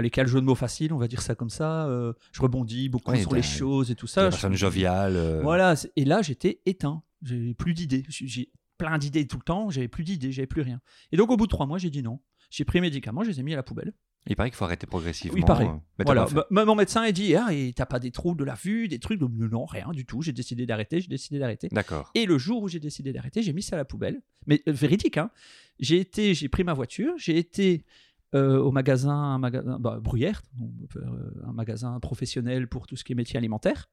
Allez, 0.00 0.10
quel 0.10 0.26
jeu 0.26 0.40
de 0.40 0.46
mots 0.46 0.54
facile, 0.54 0.92
on 0.94 0.98
va 0.98 1.08
dire 1.08 1.20
ça 1.20 1.34
comme 1.34 1.50
ça. 1.50 1.86
euh, 1.86 2.12
je 2.32 2.40
rebondis 2.40 2.88
beaucoup 2.88 3.10
Ouais, 3.12 3.20
sur 3.20 3.34
les 3.34 3.42
choses 3.42 3.90
et 3.90 3.94
tout 3.94 4.06
ça. 4.06 4.22
personne 4.22 4.54
joviale. 4.54 5.14
euh, 5.14 5.40
Voilà, 5.42 5.74
et 5.96 6.04
là, 6.06 6.22
j'étais 6.22 6.60
éteint. 6.66 7.02
J'ai 7.22 7.52
plus 7.54 7.74
d'idées. 7.74 8.04
J'ai- 8.08 8.50
plein 8.78 8.96
d'idées 8.96 9.26
tout 9.26 9.36
le 9.36 9.42
temps, 9.42 9.68
j'avais 9.68 9.88
plus 9.88 10.04
d'idées, 10.04 10.32
j'avais 10.32 10.46
plus 10.46 10.62
rien. 10.62 10.80
Et 11.12 11.18
donc, 11.18 11.30
au 11.30 11.36
bout 11.36 11.44
de 11.46 11.50
trois 11.50 11.66
mois, 11.66 11.76
j'ai 11.76 11.90
dit 11.90 12.02
non. 12.02 12.18
J'ai 12.48 12.64
pris 12.64 12.78
mes 12.80 12.86
médicaments, 12.86 13.22
je 13.22 13.28
les 13.28 13.38
ai 13.38 13.42
mis 13.42 13.52
à 13.52 13.56
la 13.56 13.62
poubelle. 13.62 13.92
Il 14.26 14.36
paraît 14.36 14.48
qu'il 14.48 14.56
faut 14.56 14.64
arrêter 14.64 14.86
progressivement. 14.86 15.36
Il 15.36 15.44
paraît. 15.44 15.66
euh, 15.66 15.72
mais 15.98 16.04
Voilà. 16.06 16.26
Bah, 16.32 16.46
bah, 16.50 16.64
mon 16.64 16.74
médecin 16.74 17.02
a 17.02 17.12
dit 17.12 17.34
Ah, 17.36 17.48
et 17.52 17.74
t'as 17.74 17.84
pas 17.84 17.98
des 17.98 18.10
troubles 18.10 18.38
de 18.40 18.44
la 18.44 18.54
vue, 18.54 18.88
des 18.88 18.98
trucs 18.98 19.20
Non, 19.20 19.66
rien 19.66 19.90
du 19.92 20.06
tout. 20.06 20.22
J'ai 20.22 20.32
décidé 20.32 20.64
d'arrêter, 20.64 21.02
j'ai 21.02 21.08
décidé 21.08 21.38
d'arrêter. 21.38 21.68
D'accord. 21.72 22.10
Et 22.14 22.24
le 22.24 22.38
jour 22.38 22.62
où 22.62 22.68
j'ai 22.68 22.80
décidé 22.80 23.12
d'arrêter, 23.12 23.42
j'ai 23.42 23.52
mis 23.52 23.62
ça 23.62 23.76
à 23.76 23.78
la 23.78 23.84
poubelle. 23.84 24.22
Mais 24.46 24.62
euh, 24.66 24.72
véridique, 24.72 25.18
hein. 25.18 25.30
J'ai 25.78 26.00
été, 26.00 26.32
j'ai 26.34 26.48
pris 26.48 26.64
ma 26.64 26.72
voiture, 26.74 27.12
j'ai 27.18 27.36
été 27.36 27.84
euh, 28.34 28.58
au 28.58 28.70
magasin, 28.70 29.10
un 29.10 29.38
magasin 29.38 29.78
bah, 29.80 29.98
Bruyère, 30.00 30.42
euh, 30.96 31.00
un 31.46 31.52
magasin 31.52 31.98
professionnel 31.98 32.68
pour 32.68 32.86
tout 32.86 32.96
ce 32.96 33.02
qui 33.02 33.12
est 33.12 33.16
métier 33.16 33.36
alimentaire, 33.36 33.88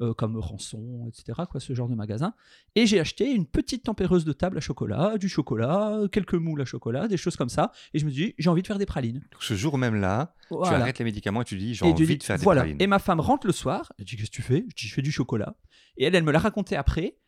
euh, 0.00 0.14
comme 0.14 0.38
Rançon, 0.38 1.06
etc. 1.06 1.42
Quoi, 1.50 1.60
ce 1.60 1.74
genre 1.74 1.90
de 1.90 1.94
magasin. 1.94 2.34
Et 2.76 2.86
j'ai 2.86 2.98
acheté 2.98 3.30
une 3.30 3.44
petite 3.44 3.84
tempéreuse 3.84 4.24
de 4.24 4.32
table 4.32 4.56
à 4.56 4.60
chocolat, 4.62 5.18
du 5.18 5.28
chocolat, 5.28 6.00
quelques 6.10 6.34
moules 6.34 6.62
à 6.62 6.64
chocolat, 6.64 7.08
des 7.08 7.18
choses 7.18 7.36
comme 7.36 7.50
ça. 7.50 7.72
Et 7.92 7.98
je 7.98 8.06
me 8.06 8.10
dis, 8.10 8.34
j'ai 8.38 8.48
envie 8.48 8.62
de 8.62 8.66
faire 8.66 8.78
des 8.78 8.86
pralines. 8.86 9.20
Donc, 9.30 9.42
ce 9.42 9.52
jour 9.52 9.76
même 9.76 9.96
là, 9.96 10.34
tu 10.48 10.56
arrêtes 10.64 10.98
les 10.98 11.04
médicaments 11.04 11.42
et 11.42 11.44
tu 11.44 11.58
dis 11.58 11.74
j'ai 11.74 11.84
envie 11.84 12.06
dis, 12.06 12.16
de 12.16 12.22
faire 12.22 12.38
des 12.38 12.44
voilà. 12.44 12.62
pralines. 12.62 12.80
Et 12.80 12.86
ma 12.86 12.98
femme 12.98 13.20
rentre 13.20 13.46
le 13.46 13.52
soir. 13.52 13.92
Elle 13.98 14.06
dit 14.06 14.16
Qu'est-ce 14.16 14.30
que 14.30 14.36
tu 14.36 14.42
fais? 14.42 14.64
Je 14.68 14.74
dis 14.74 14.88
Je 14.88 14.94
fais 14.94 15.02
du 15.02 15.12
chocolat. 15.12 15.56
Et 15.98 16.04
elle, 16.04 16.14
elle 16.14 16.24
me 16.24 16.32
l'a 16.32 16.38
raconté 16.38 16.74
après. 16.74 17.18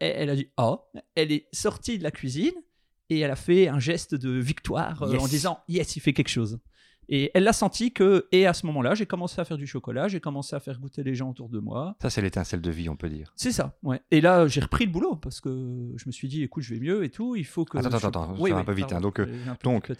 Et 0.00 0.08
elle 0.08 0.28
a 0.28 0.36
dit 0.36 0.50
Ah 0.58 0.76
Elle 1.14 1.32
est 1.32 1.48
sortie 1.52 1.96
de 1.96 2.02
la 2.02 2.10
cuisine 2.10 2.52
et 3.10 3.20
elle 3.20 3.30
a 3.30 3.36
fait 3.36 3.68
un 3.68 3.78
geste 3.78 4.14
de 4.14 4.30
victoire 4.30 5.02
euh, 5.02 5.12
Yes. 5.12 5.22
en 5.22 5.26
disant 5.28 5.58
Yes, 5.68 5.96
il 5.96 6.00
fait 6.00 6.12
quelque 6.12 6.28
chose. 6.28 6.58
Et 7.08 7.30
elle 7.34 7.44
l'a 7.44 7.52
senti 7.52 7.92
que, 7.92 8.26
et 8.32 8.48
à 8.48 8.52
ce 8.52 8.66
moment-là, 8.66 8.96
j'ai 8.96 9.06
commencé 9.06 9.40
à 9.40 9.44
faire 9.44 9.56
du 9.58 9.66
chocolat, 9.68 10.08
j'ai 10.08 10.18
commencé 10.18 10.56
à 10.56 10.60
faire 10.60 10.80
goûter 10.80 11.04
les 11.04 11.14
gens 11.14 11.30
autour 11.30 11.48
de 11.48 11.60
moi. 11.60 11.94
Ça, 12.02 12.10
c'est 12.10 12.20
l'étincelle 12.20 12.60
de 12.60 12.70
vie, 12.72 12.88
on 12.88 12.96
peut 12.96 13.08
dire. 13.08 13.32
C'est 13.36 13.52
ça, 13.52 13.78
ouais. 13.84 14.00
Et 14.10 14.20
là, 14.20 14.48
j'ai 14.48 14.60
repris 14.60 14.86
le 14.86 14.90
boulot 14.90 15.14
parce 15.14 15.40
que 15.40 15.92
je 15.96 16.02
me 16.06 16.10
suis 16.10 16.26
dit, 16.26 16.42
écoute, 16.42 16.64
je 16.64 16.74
vais 16.74 16.80
mieux 16.80 17.04
et 17.04 17.10
tout, 17.10 17.36
il 17.36 17.44
faut 17.46 17.64
que. 17.64 17.78
Attends, 17.78 17.90
je- 17.90 17.96
attends, 17.96 18.08
attends, 18.08 18.34
ça 18.36 18.42
Oui, 18.42 18.50
va 18.50 18.56
oui, 18.56 18.62
un 18.62 18.64
peu 18.64 18.72
vite, 18.72 18.92
hein. 18.92 19.00
Donc, 19.00 19.20
euh, 19.20 19.26
donc. 19.62 19.92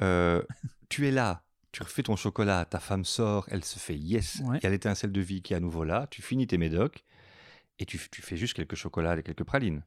Euh, 0.00 0.42
tu 0.88 1.06
es 1.06 1.10
là, 1.10 1.42
tu 1.72 1.82
refais 1.82 2.02
ton 2.02 2.16
chocolat, 2.16 2.64
ta 2.64 2.80
femme 2.80 3.04
sort, 3.04 3.46
elle 3.50 3.62
se 3.64 3.78
fait 3.78 3.96
yes, 3.96 4.40
Ouais. 4.46 4.58
il 4.62 4.64
y 4.64 4.66
a 4.66 4.70
l'étincelle 4.70 5.12
de 5.12 5.20
vie 5.20 5.42
qui 5.42 5.52
est 5.52 5.56
à 5.56 5.60
nouveau 5.60 5.84
là, 5.84 6.06
tu 6.10 6.22
finis 6.22 6.46
tes 6.46 6.56
médocs 6.56 7.04
et 7.78 7.84
tu, 7.84 8.00
tu 8.10 8.22
fais 8.22 8.38
juste 8.38 8.54
quelques 8.54 8.76
chocolats 8.76 9.18
et 9.18 9.22
quelques 9.22 9.44
pralines. 9.44 9.82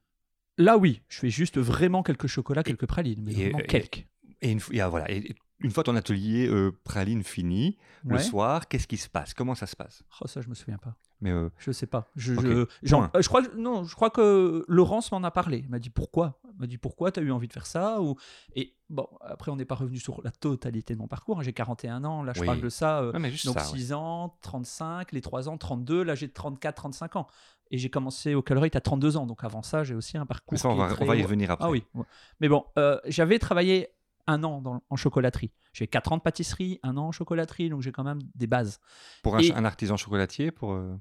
Là, 0.60 0.78
oui, 0.78 1.02
je 1.08 1.20
fais 1.20 1.30
juste 1.30 1.58
vraiment 1.58 2.04
quelques 2.04 2.28
chocolats, 2.28 2.64
quelques 2.64 2.86
pralines, 2.86 3.24
mais 3.24 3.32
et- 3.32 3.44
vraiment 3.46 3.60
et- 3.60 3.68
quelques. 3.68 4.06
Et 4.42 4.52
une, 4.52 4.60
fois- 4.60 4.76
et, 4.76 4.90
voilà, 4.90 5.10
et 5.10 5.34
une 5.62 5.72
fois 5.72 5.84
ton 5.84 5.96
atelier 5.96 6.48
euh, 6.48 6.72
praline 6.84 7.24
fini, 7.24 7.78
le 8.06 8.18
soir, 8.20 8.68
qu'est-ce 8.68 8.88
qui 8.88 8.98
se 8.98 9.10
passe? 9.10 9.34
Comment 9.34 9.56
ça 9.56 9.68
se 9.68 9.76
passe? 9.76 10.04
Oh, 10.22 10.28
ça, 10.28 10.42
je 10.42 10.48
me 10.50 10.54
souviens 10.56 10.78
pas. 10.78 10.96
Mais 11.22 11.32
euh, 11.32 11.50
Je 11.58 11.72
sais 11.74 11.86
pas. 11.86 12.08
Je, 12.16 12.34
Ok. 12.34 12.46
je, 12.82 12.96
euh, 12.96 13.22
je 13.22 13.28
crois 13.28 13.44
que, 13.44 13.56
non, 13.58 13.84
je 13.84 13.94
crois 13.94 14.10
que 14.10 14.64
Laurence 14.70 15.12
m'en 15.12 15.22
a 15.24 15.32
parlé. 15.32 15.60
Elle 15.66 15.70
m'a 15.70 15.80
dit 15.80 15.90
pourquoi? 15.90 16.40
Elle 16.48 16.56
m'a 16.60 16.68
dit 16.68 16.78
pourquoi 16.78 17.12
tu 17.12 17.20
as 17.20 17.24
eu 17.24 17.32
envie 17.32 17.50
de 17.50 17.54
faire 17.54 17.66
ça? 17.66 18.02
Ou... 18.02 18.16
Et 18.56 18.78
bon, 18.90 19.06
après, 19.20 19.52
on 19.52 19.58
n'est 19.58 19.66
pas 19.66 19.76
revenu 19.76 19.98
sur 19.98 20.22
la 20.24 20.32
totalité 20.32 20.94
de 20.94 21.00
mon 21.00 21.08
parcours. 21.10 21.40
hein. 21.40 21.44
J'ai 21.44 21.52
41 21.52 22.06
ans. 22.06 22.24
Là, 22.24 22.32
je 22.34 22.40
Oui. 22.40 22.46
parle 22.46 22.62
de 22.62 22.70
ça. 22.70 23.00
euh, 23.02 23.12
ouais, 23.12 23.20
mais 23.20 23.30
juste 23.32 23.46
donc 23.48 23.60
ça. 23.60 23.70
ouais. 23.70 23.78
6 23.78 23.92
ans, 23.92 24.38
35, 24.42 25.12
les 25.12 25.20
3 25.20 25.50
ans, 25.50 25.58
32. 25.58 26.04
Là, 26.04 26.16
j'ai 26.16 26.30
34, 26.32 26.76
35 26.76 27.18
ans. 27.18 27.28
Et 27.72 27.78
j'ai 27.78 27.90
commencé 27.90 28.34
au 28.34 28.42
Colruyt 28.42 28.72
à 28.78 28.82
32 28.82 29.18
ans. 29.18 29.26
Donc 29.28 29.44
avant 29.44 29.62
ça, 29.62 29.84
j'ai 29.84 29.94
aussi 29.96 30.18
un 30.18 30.26
parcours. 30.26 30.58
Ça, 30.58 30.70
on 30.70 30.76
va, 30.76 30.88
très 30.88 31.04
on 31.04 31.08
va 31.08 31.18
y 31.18 31.22
revenir 31.22 31.52
après. 31.52 31.68
Ah 31.68 31.70
oui. 31.70 31.84
ouais. 31.96 32.06
Mais 32.40 32.48
bon, 32.48 32.64
j'avais 33.08 33.40
travaillé 33.40 33.90
un 34.30 34.44
an 34.44 34.62
dans- 34.62 34.84
en 34.90 34.96
chocolaterie. 34.96 35.52
J'ai 35.74 35.88
4 35.88 36.12
ans 36.12 36.18
de 36.18 36.22
pâtisserie, 36.22 36.80
un 36.84 36.98
an 36.98 37.08
en 37.08 37.12
chocolaterie. 37.12 37.70
Donc 37.70 37.82
j'ai 37.82 37.92
quand 37.92 38.04
même 38.04 38.20
des 38.36 38.48
bases. 38.48 38.80
Pour 39.24 39.36
un, 39.36 39.40
Et- 39.40 39.52
un 39.54 39.66
artisan 39.66 39.98
chocolatier, 39.98 40.52
pour, 40.52 40.74
euh, 40.74 40.96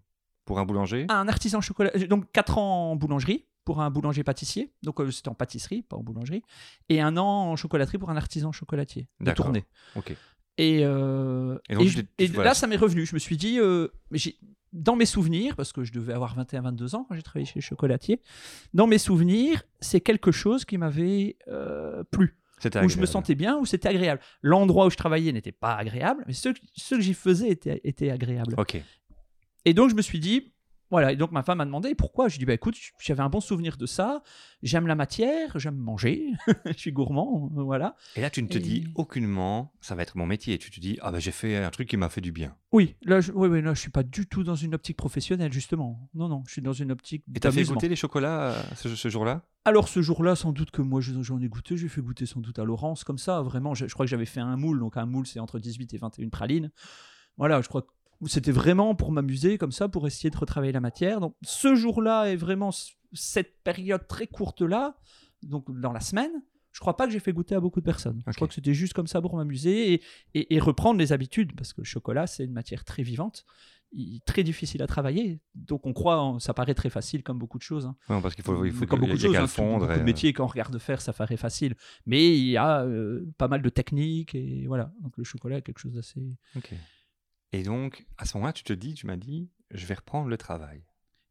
pour 0.45 0.59
un 0.59 0.65
boulanger? 0.65 1.07
Un 1.09 1.29
artisan 1.29 1.61
chocolat. 1.61 1.91
Donc 2.09 2.31
4 2.33 2.59
ans 2.59 2.93
en 2.93 2.97
boulangerie 2.97 3.47
pour 3.65 3.81
un 3.81 3.91
boulanger 3.91 4.25
pâtissier. 4.25 4.73
Donc 4.83 5.01
euh, 5.01 5.11
c'était 5.11 5.29
en 5.29 5.35
pâtisserie, 5.35 5.83
pas 5.83 5.97
en 5.97 6.03
boulangerie. 6.03 6.43
Et 6.89 7.01
un 7.01 7.17
an 7.17 7.51
en 7.53 7.57
chocolaterie 7.57 7.99
pour 7.99 8.11
un 8.11 8.17
artisan 8.17 8.51
chocolatier. 8.53 9.09
De 9.21 9.31
tournée. 9.33 9.65
Ok. 9.97 10.15
Et, 10.57 10.81
euh, 10.85 11.57
Et 11.69 11.75
donc, 11.75 11.83
et 11.83 11.87
tu 11.87 11.93
je- 11.93 12.01
t'es- 12.01 12.25
et 12.25 12.27
voilà. 12.29 12.51
là, 12.51 12.55
ça 12.55 12.67
m'est 12.67 12.77
revenu. 12.77 13.07
Je 13.07 13.15
me 13.15 13.19
suis 13.21 13.37
dit, 13.37 13.61
euh, 13.61 13.89
dans 14.73 14.97
mes 14.97 15.07
souvenirs, 15.07 15.55
parce 15.55 15.73
que 15.73 15.85
je 15.85 15.93
devais 15.93 16.13
avoir 16.13 16.35
21-22 16.35 16.95
ans 16.97 17.05
quand 17.09 17.15
j'ai 17.15 17.23
travaillé 17.23 17.47
chez 17.47 17.61
le 17.61 17.63
chocolatier, 17.63 18.21
dans 18.75 18.87
mes 18.89 18.99
souvenirs, 18.99 19.63
c'est 19.81 20.01
quelque 20.01 20.33
chose 20.33 20.65
qui 20.65 20.77
m'avait 20.77 21.37
euh, 21.47 22.03
plu 22.11 22.38
Où 22.65 22.89
je 22.89 22.99
me 22.99 23.07
sentais 23.07 23.35
bien, 23.35 23.57
où 23.59 23.67
c'était 23.67 23.89
agréable. 23.89 24.21
L'endroit 24.43 24.87
où 24.87 24.91
je 24.91 24.97
travaillais 24.97 25.33
n'était 25.33 25.53
pas 25.53 25.75
agréable, 25.75 26.25
mais 26.27 26.33
ce, 26.33 26.51
ce 26.75 26.95
que 26.97 27.01
j'y 27.01 27.15
faisais 27.15 27.49
était, 27.49 27.81
était 27.85 28.11
agréable. 28.11 28.55
Ok. 28.59 28.83
Et 29.65 29.75
donc, 29.75 29.91
je 29.91 29.95
me 29.95 30.03
suis 30.03 30.21
dit, 30.21 30.53
voilà. 30.91 31.13
Et 31.13 31.17
donc, 31.17 31.33
ma 31.33 31.43
femme 31.43 31.59
m'a 31.59 31.65
demandé 31.65 31.95
pourquoi? 31.95 32.29
Je 32.29 32.35
lui 32.35 32.37
ai 32.37 32.39
dit, 32.41 32.45
bah, 32.47 32.55
écoute, 32.55 32.77
j'avais 33.01 33.21
un 33.23 33.29
bon 33.29 33.41
souvenir 33.41 33.77
de 33.77 33.87
ça. 33.87 34.23
J'aime 34.63 34.87
la 34.87 34.95
matière, 34.95 35.59
j'aime 35.59 35.77
manger. 35.77 36.33
je 36.67 36.73
suis 36.79 36.93
gourmand, 36.93 37.51
euh, 37.57 37.63
voilà. 37.63 37.95
Et 38.17 38.21
là, 38.21 38.31
tu 38.31 38.43
ne 38.43 38.49
te 38.49 38.59
Et- 38.59 38.61
dis 38.61 38.89
aucunement, 38.95 39.73
ça 39.81 39.95
va 39.95 40.03
être 40.03 40.17
mon 40.17 40.27
métier. 40.27 40.59
Tu 40.59 40.71
te 40.71 40.81
dis, 40.81 40.99
ah 41.03 41.13
ben 41.13 41.19
j'ai 41.21 41.31
fait 41.31 41.57
un 41.57 41.71
truc 41.71 41.89
qui 41.89 41.97
m'a 41.97 42.09
fait 42.09 42.21
du 42.21 42.33
bien. 42.33 42.57
Oui, 42.73 42.97
là, 43.03 43.21
je, 43.21 43.33
oui, 43.33 43.49
oui, 43.49 43.63
là, 43.63 43.75
je 43.75 43.81
suis 43.81 43.91
pas 43.91 44.03
du 44.03 44.27
tout 44.27 44.45
dans 44.45 44.55
une 44.55 44.75
optique 44.75 44.97
professionnelle, 44.97 45.53
justement. 45.53 46.09
Non, 46.15 46.29
non, 46.29 46.43
je 46.47 46.53
suis 46.53 46.63
dans 46.63 46.73
une 46.73 46.91
optique 46.93 47.25
Et 47.35 47.41
t'as 47.41 47.51
fait 47.53 47.65
goûter 47.65 47.89
les 47.89 47.97
chocolats 47.97 48.53
euh, 48.53 48.63
ce, 48.77 48.95
ce 48.95 49.09
jour-là? 49.09 49.43
Alors, 49.65 49.89
ce 49.89 50.01
jour-là, 50.03 50.35
sans 50.37 50.53
doute 50.53 50.71
que 50.71 50.81
moi, 50.83 51.01
je- 51.01 51.23
j'en 51.23 51.41
ai 51.41 51.49
goûté. 51.49 51.77
J'ai 51.77 51.89
fait 51.89 52.01
goûter 52.01 52.25
sans 52.27 52.41
doute 52.41 52.59
à 52.59 52.65
Laurence, 52.65 53.05
comme 53.05 53.19
ça. 53.19 53.43
Vraiment, 53.43 53.75
je, 53.75 53.87
je 53.87 53.93
crois 53.95 54.07
que 54.07 54.11
j'avais 54.11 54.25
fait 54.27 54.41
un 54.41 54.57
moule. 54.57 54.79
Donc, 54.81 54.97
un 54.97 55.07
moule, 55.07 55.27
c'est 55.27 55.41
entre 55.41 55.59
18 55.59 55.93
et 55.95 55.99
21 55.99 56.29
pralines. 56.31 56.71
Voilà, 57.37 57.61
je 57.63 57.69
crois 57.69 57.83
que 57.83 57.89
c'était 58.27 58.53
vraiment 58.53 58.95
pour 58.95 59.13
m'amuser, 59.13 59.59
comme 59.59 59.73
ça, 59.73 59.89
pour 59.89 60.07
essayer 60.07 60.31
de 60.31 60.37
retravailler 60.37 60.73
la 60.73 60.81
matière. 60.81 61.21
Donc, 61.21 61.35
ce 61.43 61.75
jour-là 61.75 62.25
est 62.27 62.37
vraiment 62.37 62.71
cette 63.13 63.63
période 63.63 64.07
très 64.09 64.27
courte-là, 64.27 64.97
donc 65.43 65.65
dans 65.81 65.93
la 65.93 66.01
semaine. 66.01 66.33
Je 66.73 66.81
crois 66.81 66.97
pas 66.97 67.07
que 67.07 67.13
j'ai 67.13 67.19
fait 67.21 67.33
goûter 67.33 67.55
à 67.55 67.61
beaucoup 67.61 67.81
de 67.81 67.85
personnes. 67.85 68.23
Je 68.27 68.33
crois 68.35 68.47
que 68.47 68.55
c'était 68.55 68.75
juste 68.75 68.93
comme 68.93 69.07
ça 69.07 69.21
pour 69.21 69.35
m'amuser 69.37 69.95
et, 69.95 70.03
et- 70.35 70.55
et 70.55 70.59
reprendre 70.61 70.99
les 71.01 71.13
habitudes, 71.13 71.53
parce 71.57 71.73
que 71.73 71.81
le 71.81 71.87
chocolat, 71.87 72.27
c'est 72.27 72.45
une 72.45 72.53
matière 72.53 72.85
très 72.85 73.03
vivante, 73.03 73.45
très 74.27 74.45
difficile 74.45 74.83
à 74.83 74.87
travailler. 74.87 75.41
Donc 75.55 75.87
on 75.87 75.93
croit, 75.95 76.21
en- 76.21 76.39
ça 76.39 76.53
paraît 76.55 76.75
très 76.75 76.91
facile 76.91 77.23
comme 77.23 77.39
beaucoup 77.39 77.57
de 77.59 77.63
choses. 77.63 77.87
hein. 77.87 77.97
Parce 78.21 78.35
qu'il 78.35 78.45
faut, 78.45 78.65
il 78.67 78.73
faut 78.73 78.85
comme 78.87 78.99
y 78.99 79.01
beaucoup 79.03 79.15
de 79.15 79.19
choses, 79.29 79.37
hein, 79.37 79.47
fondre. 79.47 79.79
beaucoup 79.81 79.93
et, 79.93 79.97
de 79.97 80.01
euh, 80.03 80.05
métiers 80.05 80.33
qu'on 80.35 80.47
regarde 80.47 80.79
faire, 80.79 81.01
ça 81.01 81.13
paraît 81.15 81.39
facile. 81.39 81.75
Mais 82.05 82.37
il 82.39 82.47
y 82.49 82.57
a 82.59 82.83
euh, 82.85 83.25
pas 83.39 83.49
mal 83.49 83.63
de 83.63 83.69
techniques 83.71 84.35
et 84.35 84.67
voilà. 84.67 84.93
Donc 85.01 85.17
le 85.17 85.25
chocolat 85.25 85.59
est 85.59 85.63
quelque 85.63 85.79
chose 85.81 85.95
d'assez. 85.95 86.37
Et 87.53 87.63
donc, 87.63 88.07
à 88.19 88.25
ce 88.25 88.37
moment-là, 88.37 88.53
tu 88.53 88.65
te 88.65 88.73
dis, 88.73 88.95
tu 88.95 89.07
m'as 89.07 89.17
dit, 89.17 89.51
je 89.71 89.87
vais 89.87 89.95
reprendre 89.95 90.29
le 90.29 90.37
travail. 90.37 90.85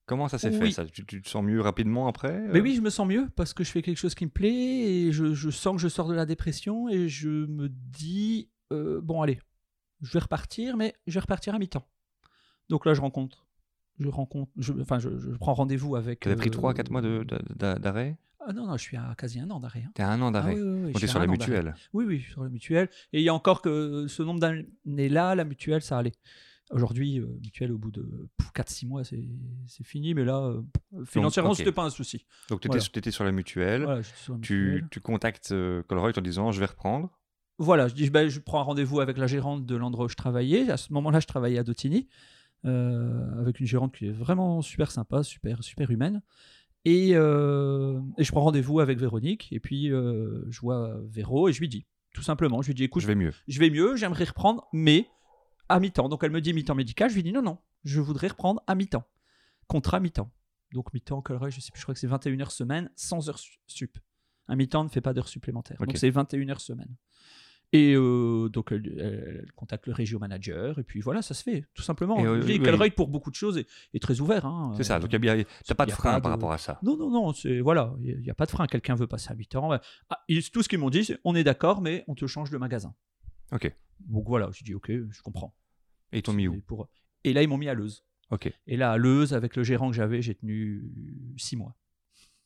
Comment 0.06 0.30
ça 0.30 0.38
s'est 0.38 0.52
fait 0.52 0.72
ça? 0.72 0.86
Tu, 0.86 1.06
tu 1.06 1.22
te 1.22 1.28
sens 1.28 1.44
mieux 1.44 1.60
rapidement 1.60 2.08
après 2.08 2.40
Mais 2.40 2.60
euh? 2.60 2.62
oui, 2.62 2.76
je 2.76 2.82
me 2.82 2.90
sens 2.90 3.06
mieux 3.06 3.28
parce 3.36 3.54
que 3.54 3.66
je 3.66 3.72
fais 3.72 3.82
quelque 3.82 3.98
chose 3.98 4.16
qui 4.16 4.26
me 4.26 4.32
plaît 4.32 4.50
et 4.50 5.12
je, 5.12 5.34
je 5.34 5.50
sens 5.50 5.76
que 5.76 5.82
je 5.82 5.90
sors 5.90 6.08
de 6.08 6.14
la 6.14 6.26
dépression 6.26 6.88
et 6.88 7.10
je 7.10 7.28
me 7.28 7.68
dis 7.68 8.50
euh, 8.72 9.02
bon 9.02 9.22
allez, 9.22 9.40
je 10.02 10.12
vais 10.14 10.20
repartir, 10.20 10.78
mais 10.78 10.96
je 11.08 11.14
vais 11.16 11.20
repartir 11.20 11.56
à 11.56 11.60
mi-temps. 11.60 11.86
Donc 12.70 12.86
là, 12.86 12.94
je 12.94 13.02
rencontre. 13.02 13.47
Je 14.00 14.08
rencontre, 14.10 14.52
je, 14.58 14.74
enfin, 14.82 15.00
je, 15.00 15.10
je 15.18 15.30
prends 15.38 15.54
rendez-vous 15.54 15.96
avec. 15.96 16.20
Tu 16.20 16.28
avais 16.30 16.36
pris 16.38 16.50
euh, 16.50 16.52
3-4 16.52 16.92
mois 16.92 17.02
de- 17.02 17.24
de- 17.24 17.40
d'a- 17.56 17.80
d'arrêt? 17.80 18.18
Ah 18.50 18.54
non, 18.54 18.66
non, 18.68 18.78
je 18.78 18.82
suis 18.84 18.96
à 18.96 19.14
quasi 19.18 19.40
un 19.40 19.50
an 19.50 19.60
d'arrêt. 19.60 19.84
hein. 19.86 19.92
T'es 19.96 20.04
à 20.04 20.10
un 20.12 20.22
an 20.22 20.28
Ah 20.28 20.32
d'arrêt. 20.32 20.54
oui, 20.54 20.62
oui, 20.62 20.80
oui, 20.86 20.92
suis 20.92 21.00
t'es 21.00 21.04
à 21.06 21.08
sur 21.08 21.20
la 21.20 21.28
mutuelle. 21.28 21.76
Oui, 21.94 22.06
oui, 22.06 22.22
sur 22.22 22.44
la 22.44 22.50
mutuelle. 22.50 22.90
Et 23.12 23.20
il 23.20 23.24
y 23.24 23.30
a 23.30 23.34
encore 23.34 23.62
que 23.62 24.06
ce 24.08 24.24
nombre 24.24 24.40
d'années-là, 24.40 25.36
la 25.36 25.44
mutuelle, 25.44 25.82
ça 25.82 25.98
allait. 25.98 26.14
Aujourd'hui, 26.72 27.20
euh, 27.20 27.28
mutuelle, 27.44 27.72
au 27.72 27.78
bout 27.78 27.92
de 27.92 28.30
4-6 28.54 28.88
mois, 28.88 29.04
c'est 29.04 29.26
c'est 29.68 29.86
fini. 29.86 30.14
Mais 30.14 30.26
là, 30.26 30.38
euh, 30.44 30.62
financièrement, 31.06 31.52
ok. 31.52 31.58
c'était 31.58 31.72
pas 31.72 31.84
un 31.86 31.90
souci. 31.90 32.26
Donc 32.50 32.62
t'étais 32.62 32.78
Voilà. 32.80 33.12
sur 33.12 33.24
la 33.24 33.32
mutuelle. 33.32 33.84
Voilà, 33.84 34.02
j'étais 34.02 34.18
sur 34.18 34.34
la 34.36 34.40
tu, 34.42 34.54
mutuelle. 34.72 34.88
tu 34.92 35.00
contactes 35.02 35.52
euh, 35.52 35.82
Colruyt 35.84 36.18
en 36.18 36.22
disant, 36.22 36.52
je 36.52 36.60
vais 36.60 36.66
reprendre. 36.66 37.10
Voilà, 37.60 37.88
je 37.88 37.96
dis, 37.96 38.10
ben, 38.10 38.30
je 38.30 38.40
prends 38.40 38.60
un 38.60 38.64
rendez-vous 38.64 39.00
avec 39.00 39.18
la 39.18 39.26
gérante 39.28 39.66
de 39.66 39.76
l'endroit 39.76 40.06
où 40.06 40.10
je 40.10 40.16
travaillais. 40.16 40.70
À 40.70 40.78
ce 40.78 40.94
moment-là, 40.94 41.20
je 41.20 41.26
travaillais 41.28 41.58
à 41.58 41.64
Dotigny, 41.64 42.08
euh, 42.08 42.12
avec 42.64 43.60
une 43.60 43.66
gérante 43.68 43.96
qui 43.96 44.08
est 44.08 44.12
vraiment 44.12 44.62
super 44.62 44.92
sympa, 44.92 45.24
super, 45.24 45.64
super 45.64 45.90
humaine. 45.92 46.22
Et, 46.86 47.12
euh, 47.16 48.00
et 48.18 48.24
je 48.24 48.32
prends 48.32 48.42
rendez-vous 48.42 48.80
avec 48.80 48.98
Véronique. 48.98 49.50
Et 49.52 49.60
puis, 49.60 49.92
euh, 49.92 50.46
je 50.50 50.62
vois 50.62 50.98
Véro 51.06 51.50
et 51.50 51.54
je 51.54 51.60
lui 51.60 51.68
dis, 51.68 51.86
tout 52.14 52.22
simplement, 52.22 52.62
je 52.62 52.68
lui 52.68 52.76
dis, 52.76 52.84
écoute, 52.86 53.02
je 53.02 53.08
vais 53.08 53.16
mieux. 53.16 53.34
je 53.48 53.60
vais 53.60 53.70
mieux, 53.70 53.96
j'aimerais 53.98 54.24
reprendre, 54.24 54.68
mais 54.74 55.08
à 55.70 55.80
mi-temps. 55.80 56.08
Donc 56.10 56.24
elle 56.24 56.32
me 56.32 56.40
dit 56.42 56.54
mi-temps 56.54 56.76
médical, 56.76 57.10
je 57.10 57.16
lui 57.16 57.24
dis 57.24 57.34
non, 57.34 57.42
non, 57.42 57.58
je 57.84 58.00
voudrais 58.00 58.28
reprendre 58.30 58.62
à 58.68 58.76
mi-temps. 58.76 59.04
Contrat 59.68 60.00
mi-temps. 60.00 60.32
Donc 60.72 60.94
mi-temps, 60.94 61.22
Colruyt, 61.22 61.52
je 61.52 61.60
sais 61.60 61.72
plus, 61.72 61.80
je 61.80 61.86
crois 61.86 61.94
que 61.94 62.00
c'est 62.00 62.08
21 62.08 62.40
heures 62.40 62.52
semaine, 62.52 62.90
sans 62.96 63.28
heures 63.30 63.40
su- 63.40 63.60
sup. 63.68 63.98
Un 64.48 64.56
mi-temps 64.56 64.84
ne 64.86 64.90
fait 64.90 65.02
pas 65.02 65.14
d'heures 65.14 65.28
supplémentaires. 65.28 65.78
Donc 65.80 65.98
c'est 66.00 66.10
21 66.10 66.48
heures 66.50 66.62
semaine. 66.62 66.96
Et 67.74 67.96
euh, 67.96 68.48
donc 68.48 68.72
elle, 68.72 69.46
contacte 69.56 69.88
le 69.88 69.94
régio 69.94 70.20
manager, 70.20 70.80
et 70.80 70.84
puis 70.84 71.02
voilà, 71.02 71.22
ça 71.22 71.34
se 71.34 71.44
fait, 71.44 71.66
tout 71.74 71.82
simplement. 71.84 72.18
Et, 72.18 72.26
euh, 72.26 72.42
oui, 72.46 72.60
Colruyt, 72.62 72.92
pour 72.92 73.10
beaucoup 73.10 73.30
de 73.30 73.36
choses, 73.36 73.58
est, 73.58 73.68
est 73.94 74.02
très 74.02 74.22
ouvert. 74.22 74.46
hein. 74.46 74.74
C'est 74.78 74.84
ça. 74.86 75.00
Donc 75.00 75.12
y 75.12 75.16
a 75.18 75.20
bien- 75.20 75.44
t'as 75.66 75.76
pas 75.76 75.86
de 75.86 75.92
a 75.92 75.96
frein 75.96 76.14
pas 76.14 76.22
par 76.22 76.32
rapport 76.32 76.52
à 76.54 76.58
ça. 76.58 76.80
non, 76.82 76.96
non, 76.96 77.10
non, 77.10 77.34
voilà, 77.62 77.94
il 78.02 78.20
n'y 78.22 78.30
a, 78.30 78.34
pas 78.34 78.46
de 78.46 78.52
frein. 78.52 78.68
Quelqu'un 78.68 78.96
veut 78.96 79.08
passer 79.08 79.32
à 79.32 79.36
8 79.36 79.56
ans. 79.58 79.72
Ah, 80.10 80.24
ils- 80.30 80.50
tout 80.50 80.64
ce 80.64 80.70
qu'ils 80.70 80.80
m'ont 80.80 80.90
dit, 80.90 81.04
c'est 81.04 81.20
on 81.26 81.36
est 81.36 81.44
d'accord, 81.44 81.82
mais 81.82 82.06
on 82.08 82.16
te 82.16 82.26
change 82.26 82.50
de 82.52 82.58
magasin. 82.58 82.94
Ok. 83.52 83.70
Donc 84.00 84.26
voilà, 84.28 84.50
j'ai 84.54 84.64
dit 84.64 84.74
ok, 84.74 84.90
je 84.90 85.22
comprends. 85.22 85.54
Et 86.14 86.20
ils 86.20 86.22
t'ont 86.24 86.34
mis 86.34 86.48
où 86.48 86.62
pour- 86.62 86.88
et 87.26 87.34
là, 87.34 87.44
ils 87.44 87.50
m'ont 87.50 87.58
mis 87.58 87.68
à 87.68 87.74
Leuze. 87.74 88.06
Ok. 88.30 88.50
Et 88.68 88.78
là, 88.78 88.92
à 88.94 88.98
Leuze, 88.98 89.34
avec 89.34 89.56
le 89.58 89.64
gérant 89.64 89.90
que 89.90 89.96
j'avais, 89.96 90.22
j'ai 90.22 90.36
tenu 90.36 90.90
6 91.38 91.58
mois 91.58 91.76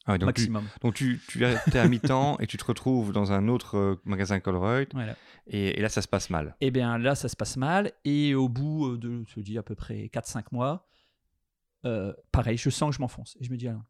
Ah 0.08 0.18
donc 0.18 0.34
tu, 0.34 0.50
maximum. 0.50 0.66
donc 0.82 0.96
tu, 0.96 1.20
tu 1.28 1.44
es 1.44 1.78
à 1.78 1.88
mi-temps 1.88 2.38
et 2.40 2.48
tu 2.48 2.58
te 2.58 2.66
retrouves 2.66 3.12
dans 3.14 3.32
un 3.32 3.48
autre 3.48 3.78
euh, 3.78 4.02
magasin 4.04 4.40
Colruyt 4.40 4.88
Voilà. 4.94 5.16
et, 5.46 5.78
et 5.78 5.82
là 5.82 5.90
ça 5.90 6.02
se 6.02 6.08
passe 6.08 6.30
mal. 6.32 6.56
Et 6.60 6.72
bien 6.72 6.98
là, 6.98 7.14
ça 7.14 7.30
se 7.30 7.36
passe 7.36 7.56
mal. 7.58 7.92
Et 8.04 8.34
au 8.34 8.50
bout 8.50 8.88
euh, 8.94 8.98
de, 8.98 9.24
je 9.28 9.40
dis, 9.42 9.58
à 9.60 9.64
peu 9.64 9.76
près 9.76 10.10
4-5 10.12 10.46
mois, 10.52 10.88
euh, 11.86 12.14
pareil, 12.32 12.58
je 12.58 12.70
sens 12.70 12.90
que 12.90 12.96
je 12.96 13.02
m'enfonce. 13.02 13.38
Et 13.40 13.44
je 13.44 13.52
me 13.52 13.58
dis, 13.58 13.68
non, 13.70 13.82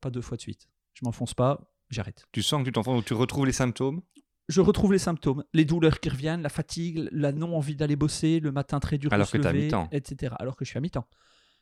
pas 0.00 0.10
deux 0.10 0.20
fois 0.20 0.36
de 0.36 0.42
suite. 0.42 0.68
Je 0.94 1.04
m'enfonce 1.04 1.34
pas, 1.34 1.60
j'arrête. 1.90 2.26
Tu 2.32 2.42
sens 2.42 2.60
que 2.60 2.66
tu 2.66 2.72
t'enfonces, 2.72 2.96
donc 2.96 3.04
tu 3.04 3.14
retrouves 3.14 3.46
les 3.46 3.52
symptômes? 3.52 4.02
Je 4.48 4.60
retrouve 4.60 4.92
les 4.92 4.98
symptômes, 4.98 5.44
les 5.54 5.64
douleurs 5.64 6.00
qui 6.00 6.08
reviennent, 6.08 6.42
la 6.42 6.48
fatigue, 6.48 7.08
la 7.12 7.30
non-envie 7.32 7.76
d'aller 7.76 7.94
bosser, 7.96 8.40
le 8.40 8.50
matin 8.50 8.80
très 8.80 8.98
dur 8.98 9.12
Alors 9.12 9.30
que 9.30 9.38
mi-temps. 9.38 9.88
etc. 9.92 10.34
Alors 10.40 10.56
que 10.56 10.64
je 10.64 10.70
suis 10.70 10.78
à 10.78 10.80
mi-temps. 10.80 11.06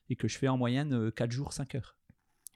Et 0.08 0.16
que 0.16 0.26
je 0.26 0.38
fais 0.38 0.48
en 0.48 0.56
moyenne 0.56 1.12
4 1.12 1.30
jours, 1.30 1.52
5 1.52 1.74
heures. 1.74 1.96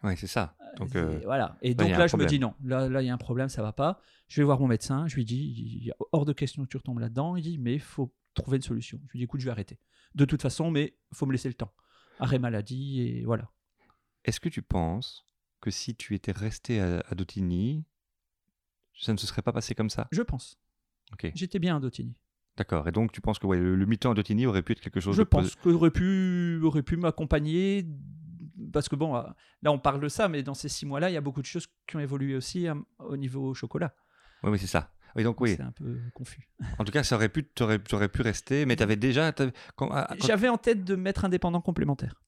Ouais, 0.05 0.15
c'est 0.17 0.29
ça. 0.29 0.57
Donc 0.77 0.95
Et 0.95 0.99
euh, 0.99 1.21
voilà. 1.25 1.59
Et 1.63 1.71
il 1.71 1.77
donc 1.77 1.91
là, 1.91 2.07
je 2.07 2.17
me 2.17 2.27
dis 2.27 2.39
non. 2.39 2.55
Là, 2.63 2.89
là, 2.89 3.03
il 3.03 3.07
y 3.07 3.11
a 3.11 3.15
un 3.15 3.19
problème, 3.19 3.49
ça 3.49 3.63
va 3.63 3.73
pas. 3.73 4.01
Je 4.29 4.41
vais 4.41 4.45
voir 4.45 4.61
mon 4.61 4.67
médecin. 4.69 5.07
Je 5.09 5.17
lui 5.17 5.25
dis, 5.25 5.79
il 5.81 5.85
y 5.87 5.91
a 5.91 5.95
hors 6.13 6.25
de 6.25 6.33
question 6.33 6.63
que 6.63 6.69
tu 6.69 6.77
retombes 6.77 6.99
là-dedans. 7.01 7.37
Il 7.37 7.43
dit, 7.43 7.59
mais 7.59 7.75
il 7.75 7.81
faut 7.81 8.15
trouver 8.35 8.57
une 8.59 8.63
solution. 8.63 9.01
Je 9.07 9.13
lui 9.13 9.19
dis, 9.19 9.25
écoute, 9.25 9.41
je 9.41 9.47
vais 9.47 9.51
arrêter. 9.51 9.79
De 10.15 10.25
toute 10.25 10.43
façon, 10.43 10.71
mais 10.71 10.95
faut 11.13 11.27
me 11.27 11.33
laisser 11.33 11.49
le 11.49 11.55
temps. 11.55 11.73
Arrêt 12.21 12.39
maladie 12.39 13.01
et 13.01 13.25
voilà. 13.25 13.51
est-ce 14.25 14.39
que 14.39 14.49
tu 14.49 14.63
penses 14.63 15.25
que 15.61 15.71
si 15.71 15.97
tu 15.97 16.15
étais 16.15 16.33
resté 16.33 16.81
à, 16.81 17.01
à 17.09 17.15
Dotigny, 17.15 17.85
ça 18.97 19.13
ne 19.13 19.19
se 19.19 19.27
serait 19.27 19.43
pas 19.43 19.53
passé 19.53 19.75
comme 19.75 19.91
ça? 19.91 20.07
Je 20.13 20.23
pense. 20.23 20.59
Ok. 21.13 21.33
J'étais 21.35 21.59
bien 21.59 21.77
à 21.77 21.81
Dotigny. 21.81 22.15
D'accord. 22.57 22.87
Et 22.87 22.93
donc 22.93 23.11
tu 23.11 23.21
penses 23.21 23.39
que 23.39 23.47
ouais, 23.47 23.59
le, 23.59 23.75
le 23.75 23.87
mi-temps 23.87 24.13
à 24.13 24.15
Dotigny 24.15 24.47
aurait 24.47 24.63
pu 24.63 24.73
être 24.73 24.81
quelque 24.81 25.01
chose 25.01 25.17
Je 25.17 25.23
de 25.23 25.29
pense 25.29 25.57
qu'il 25.57 25.73
aurait 25.73 25.91
pu, 25.91 26.61
aurait 26.63 26.83
pu 26.85 26.97
m'accompagner. 26.97 27.85
Parce 28.73 28.89
que 28.89 28.97
bon, 28.97 29.17
euh, 29.17 29.23
là, 29.63 29.73
on 29.73 29.79
parle 29.79 30.01
de 30.01 30.09
ça, 30.09 30.29
mais 30.29 30.43
dans 30.43 30.55
ces 30.55 30.69
six 30.69 30.87
mois-là, 30.87 31.11
il 31.11 31.13
y 31.15 31.17
a 31.17 31.21
beaucoup 31.21 31.41
de 31.43 31.47
choses 31.47 31.67
qui 31.87 31.97
ont 31.97 32.01
évolué 32.01 32.37
aussi 32.37 32.69
euh, 32.69 32.75
au 32.99 33.17
niveau 33.17 33.53
chocolat. 33.55 33.95
Oui, 34.43 34.51
oui, 34.53 34.59
c'est 34.59 34.67
ça. 34.67 34.91
Oui, 35.17 35.23
donc 35.25 35.41
oui. 35.41 35.55
C'est 35.57 35.63
un 35.63 35.71
peu 35.73 36.01
confus. 36.13 36.49
En 36.79 36.85
tout 36.85 36.91
cas, 36.93 37.03
ça 37.05 37.15
aurait 37.17 37.29
pu, 37.29 37.45
t'aurais, 37.45 37.79
t'aurais 37.79 38.09
pu 38.09 38.23
rester, 38.23 38.67
mais 38.67 38.77
tu 38.77 38.83
avais 38.83 38.97
déjà. 38.97 39.33
t'avais- 39.33 39.53
quand- 39.77 39.89
quand- 39.89 40.07
J'avais 40.27 40.49
en 40.49 40.59
tête 40.59 40.85
de 40.85 40.97
mettre 40.97 41.25
indépendant 41.25 41.61
complémentaire 41.61 42.21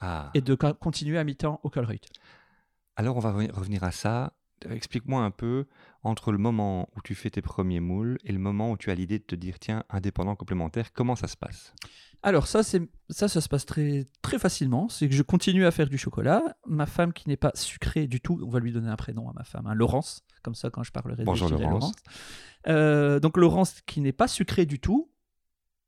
Ah. 0.00 0.30
et 0.34 0.40
de 0.42 0.54
co- 0.54 0.74
continuer 0.74 1.18
à 1.18 1.24
mi-temps 1.24 1.60
au 1.62 1.70
Colruyt. 1.70 2.00
Alors, 2.96 3.16
on 3.16 3.20
va 3.20 3.32
re- 3.32 3.50
revenir 3.52 3.84
à 3.84 3.90
ça. 3.90 4.32
Explique-moi 4.68 5.22
un 5.22 5.30
peu 5.30 5.66
entre 6.02 6.32
le 6.32 6.38
moment 6.38 6.88
où 6.96 7.02
tu 7.02 7.14
fais 7.14 7.30
tes 7.30 7.42
premiers 7.42 7.80
moules 7.80 8.18
et 8.24 8.32
le 8.32 8.38
moment 8.38 8.70
où 8.70 8.76
tu 8.76 8.90
as 8.90 8.94
l'idée 8.94 9.18
de 9.18 9.24
te 9.24 9.34
dire 9.34 9.58
tiens, 9.58 9.84
indépendant 9.90 10.34
complémentaire, 10.34 10.92
comment 10.92 11.16
ça 11.16 11.28
se 11.28 11.36
passe? 11.36 11.74
Alors 12.22 12.46
ça, 12.46 12.62
c'est 12.62 12.82
ça, 13.10 13.28
ça 13.28 13.40
se 13.40 13.48
passe 13.48 13.66
très 13.66 14.06
très 14.22 14.38
facilement. 14.38 14.88
C'est 14.88 15.08
que 15.08 15.14
je 15.14 15.22
continue 15.22 15.66
à 15.66 15.70
faire 15.70 15.88
du 15.88 15.98
chocolat. 15.98 16.42
Ma 16.66 16.86
femme 16.86 17.12
qui 17.12 17.28
n'est 17.28 17.36
pas 17.36 17.52
sucrée 17.54 18.06
du 18.06 18.20
tout, 18.20 18.40
on 18.42 18.48
va 18.48 18.58
lui 18.58 18.72
donner 18.72 18.88
un 18.88 18.96
prénom 18.96 19.28
à 19.28 19.32
ma 19.32 19.44
femme, 19.44 19.66
hein, 19.66 19.74
Laurence. 19.74 20.24
Comme 20.42 20.54
ça, 20.54 20.70
quand 20.70 20.82
je 20.82 20.92
parlerai, 20.92 21.24
Bonjour, 21.24 21.48
dirai 21.48 21.64
Laurence. 21.64 21.92
Euh, 22.68 23.20
donc 23.20 23.36
Laurence 23.36 23.80
qui 23.82 24.00
n'est 24.00 24.12
pas 24.12 24.28
sucrée 24.28 24.66
du 24.66 24.80
tout, 24.80 25.10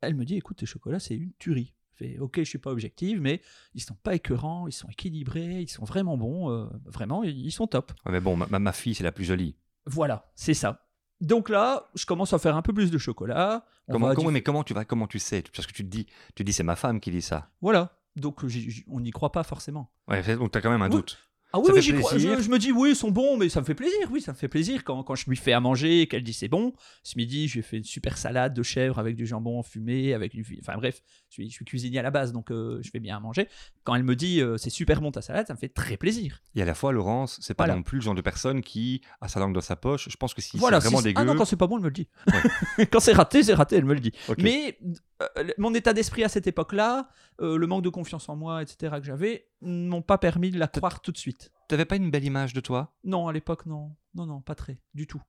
elle 0.01 0.15
me 0.15 0.25
dit 0.25 0.37
écoute, 0.37 0.59
tes 0.59 0.67
chocolats 0.67 1.01
c'est 1.01 1.17
une 1.17 1.33
tuerie. 1.39 1.75
Ok, 2.21 2.39
je 2.39 2.45
suis 2.45 2.59
pas 2.59 2.71
objective, 2.71 3.21
mais 3.21 3.41
ils 3.75 3.83
sont 3.83 3.95
pas 3.95 4.15
écœurants, 4.15 4.67
ils 4.69 4.73
sont 4.73 4.89
équilibrés, 4.89 5.61
ils 5.63 5.69
sont 5.69 5.85
vraiment 5.85 6.17
bons, 6.17 6.51
euh, 6.51 6.67
vraiment, 6.87 7.23
ils 7.25 7.51
sont 7.53 7.67
top. 7.67 7.93
Ouais, 8.07 8.13
Mais 8.13 8.21
bon, 8.21 8.37
ma, 8.37 8.73
fille, 8.73 8.95
c'est 8.95 9.05
la 9.05 9.13
plus 9.13 9.25
jolie. 9.25 9.57
Voilà, 9.87 10.31
c'est 10.35 10.55
ça. 10.55 10.87
Donc 11.21 11.49
là, 11.49 11.89
je 11.95 12.07
commence 12.07 12.33
à 12.33 12.39
faire 12.39 12.57
un 12.57 12.63
peu 12.63 12.73
plus 12.73 12.91
de 12.91 12.99
chocolat. 12.99 13.65
On 13.89 13.95
Comment, 13.95 14.15
comment- 14.15 14.31
mais 14.31 14.43
comment 14.43 14.63
tu 14.63 14.75
vas, 14.75 14.85
comment 14.85 15.07
tu 15.07 15.19
sais? 15.19 15.43
Parce 15.55 15.67
que 15.67 15.73
tu 15.73 15.83
te 15.85 15.89
dis, 15.89 16.05
tu 16.07 16.35
te 16.35 16.43
dis 16.45 16.53
c'est 16.53 16.63
ma 16.63 16.77
femme 16.77 17.01
qui 17.01 17.11
dit 17.11 17.23
ça. 17.23 17.51
Voilà. 17.61 17.99
Donc 18.17 18.41
on 18.89 19.01
n'y 19.01 19.11
croit 19.11 19.33
pas 19.33 19.43
forcément. 19.43 19.91
Ouais, 20.09 20.23
donc 20.37 20.53
tu 20.53 20.59
as 20.59 20.61
quand 20.61 20.71
même 20.71 20.83
un 20.83 20.87
Oui. 20.91 20.97
doute. 20.97 21.19
Ah 21.53 21.59
oui, 21.61 21.71
oui, 21.73 21.81
j'y 21.81 21.95
crois. 21.95 22.19
Je, 22.19 22.41
je 22.43 22.51
me 22.51 22.59
dis 22.59 22.73
oui, 22.73 22.91
ils 22.91 22.97
sont 22.97 23.11
bons, 23.11 23.39
mais 23.39 23.49
ça 23.49 23.61
me 23.61 23.65
fait 23.65 23.75
plaisir. 23.75 23.99
Oui, 24.11 24.21
ça 24.21 24.33
me 24.33 24.37
fait 24.37 24.49
plaisir 24.49 24.85
quand, 24.85 25.03
quand 25.03 25.15
je 25.15 25.29
lui 25.31 25.37
fais 25.37 25.53
à 25.53 25.61
manger 25.61 26.03
et 26.03 26.07
qu'elle 26.07 26.23
dit 26.23 26.35
c'est 26.35 26.49
bon. 26.49 26.75
Ce 27.03 27.17
midi, 27.17 27.49
j'ai 27.49 27.63
fait 27.63 27.79
une 27.79 27.85
super 27.85 28.19
salade 28.19 28.53
de 28.53 28.63
chèvre 28.63 28.99
avec 28.99 29.17
du 29.17 29.27
jambon 29.27 29.63
fumé, 29.63 30.13
avec 30.13 30.33
du, 30.33 30.45
enfin 30.61 30.77
bref, 30.77 31.01
je 31.31 31.35
suis, 31.35 31.49
je 31.49 31.55
suis 31.55 31.65
cuisinier 31.65 32.01
à 32.01 32.03
la 32.03 32.11
base, 32.11 32.33
donc 32.33 32.51
euh, 32.51 32.81
je 32.83 32.91
fais 32.91 33.01
bien 33.01 33.17
à 33.17 33.21
manger. 33.21 33.49
Quand 33.89 33.95
elle 33.95 34.03
me 34.05 34.15
dit 34.17 34.43
euh, 34.43 34.59
c'est 34.59 34.69
super 34.69 35.01
bon 35.01 35.11
ta 35.11 35.23
salade, 35.23 35.47
ça 35.47 35.55
me 35.55 35.59
fait 35.59 35.71
très 35.71 35.97
plaisir. 35.97 36.43
Et 36.55 36.61
à 36.61 36.67
la 36.67 36.75
fois, 36.75 36.93
Laurence, 36.93 37.39
c'est 37.41 37.55
pas 37.55 37.65
Voilà. 37.65 37.77
non 37.77 37.83
plus 37.83 37.97
le 37.97 38.03
genre 38.03 38.15
de 38.15 38.21
personne 38.21 38.61
qui 38.61 39.01
a 39.23 39.29
sa 39.29 39.41
langue 39.41 39.55
dans 39.55 39.63
sa 39.63 39.77
poche. 39.77 40.11
Je 40.11 40.17
pense 40.19 40.35
que 40.35 40.43
si 40.43 40.59
voilà. 40.59 40.79
c'est 40.79 40.89
vraiment 40.89 41.01
dégueu. 41.01 41.19
Ah 41.19 41.25
non, 41.25 41.35
quand 41.37 41.47
c'est 41.47 41.57
pas 41.57 41.67
bon, 41.67 41.77
elle 41.79 41.85
me 41.85 41.89
le 41.89 41.95
dit. 41.95 42.07
quand 42.93 43.01
c'est 43.01 43.15
raté, 43.15 43.43
c'est 43.43 43.55
raté, 43.55 43.77
elle 43.77 43.87
me 43.87 43.95
le 43.95 44.01
dit. 44.01 44.13
Mais 44.37 44.79
euh, 45.23 45.49
mon 45.57 45.73
état 45.73 45.95
d'esprit 45.95 46.23
à 46.23 46.29
cette 46.29 46.47
époque-là, 46.47 47.09
euh, 47.41 47.57
le 47.57 47.67
manque 47.67 47.83
de 47.83 47.89
confiance 47.89 48.29
en 48.29 48.37
moi, 48.37 48.61
etc. 48.63 48.97
que 48.99 49.05
j'avais, 49.07 49.49
m'ont 49.63 50.03
pas 50.03 50.19
permis 50.19 50.51
de 50.51 50.59
la 50.59 50.69
croire 50.69 51.01
tout 51.01 51.11
de 51.13 51.17
suite. 51.19 51.51
T'avais 51.69 51.87
pas 51.87 51.97
une 51.97 52.11
belle 52.11 52.25
image 52.25 52.53
de 52.53 52.61
toi? 52.61 52.93
Non, 53.05 53.27
à 53.27 53.33
l'époque, 53.33 53.65
non. 53.65 53.97
Non, 54.15 54.27
non, 54.27 54.43
pas 54.43 54.55
très, 54.55 54.79
du 54.93 55.07
tout. 55.07 55.23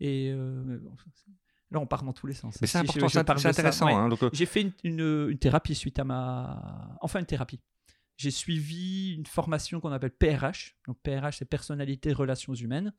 Et 0.00 0.32
bon, 0.34 0.92
là, 1.70 1.80
on 1.80 1.86
part 1.86 2.02
dans 2.04 2.12
tous 2.12 2.26
les 2.26 2.34
sens. 2.34 2.56
Mais 2.60 2.66
c'est 2.66 2.78
important, 2.78 3.08
c'est 3.08 3.18
intéressant. 3.48 3.86
ouais. 3.86 3.92
hein, 3.92 4.08
donc, 4.08 4.20
J'ai 4.32 4.46
fait 4.46 4.62
une, 4.62 4.72
une- 4.84 5.28
une 5.30 5.38
thérapie 5.38 5.74
suite 5.74 5.98
à 5.98 6.04
ma. 6.04 6.96
Enfin, 7.02 7.20
une 7.20 7.26
thérapie. 7.26 7.60
J'ai 8.18 8.30
suivi 8.30 9.14
une 9.14 9.26
formation 9.26 9.80
qu'on 9.80 9.92
appelle 9.92 10.10
PRH. 10.10 10.76
Donc, 10.86 10.98
PRH, 11.02 11.38
c'est 11.38 11.44
personnalité, 11.46 12.12
relations 12.12 12.52
humaines. 12.52 12.92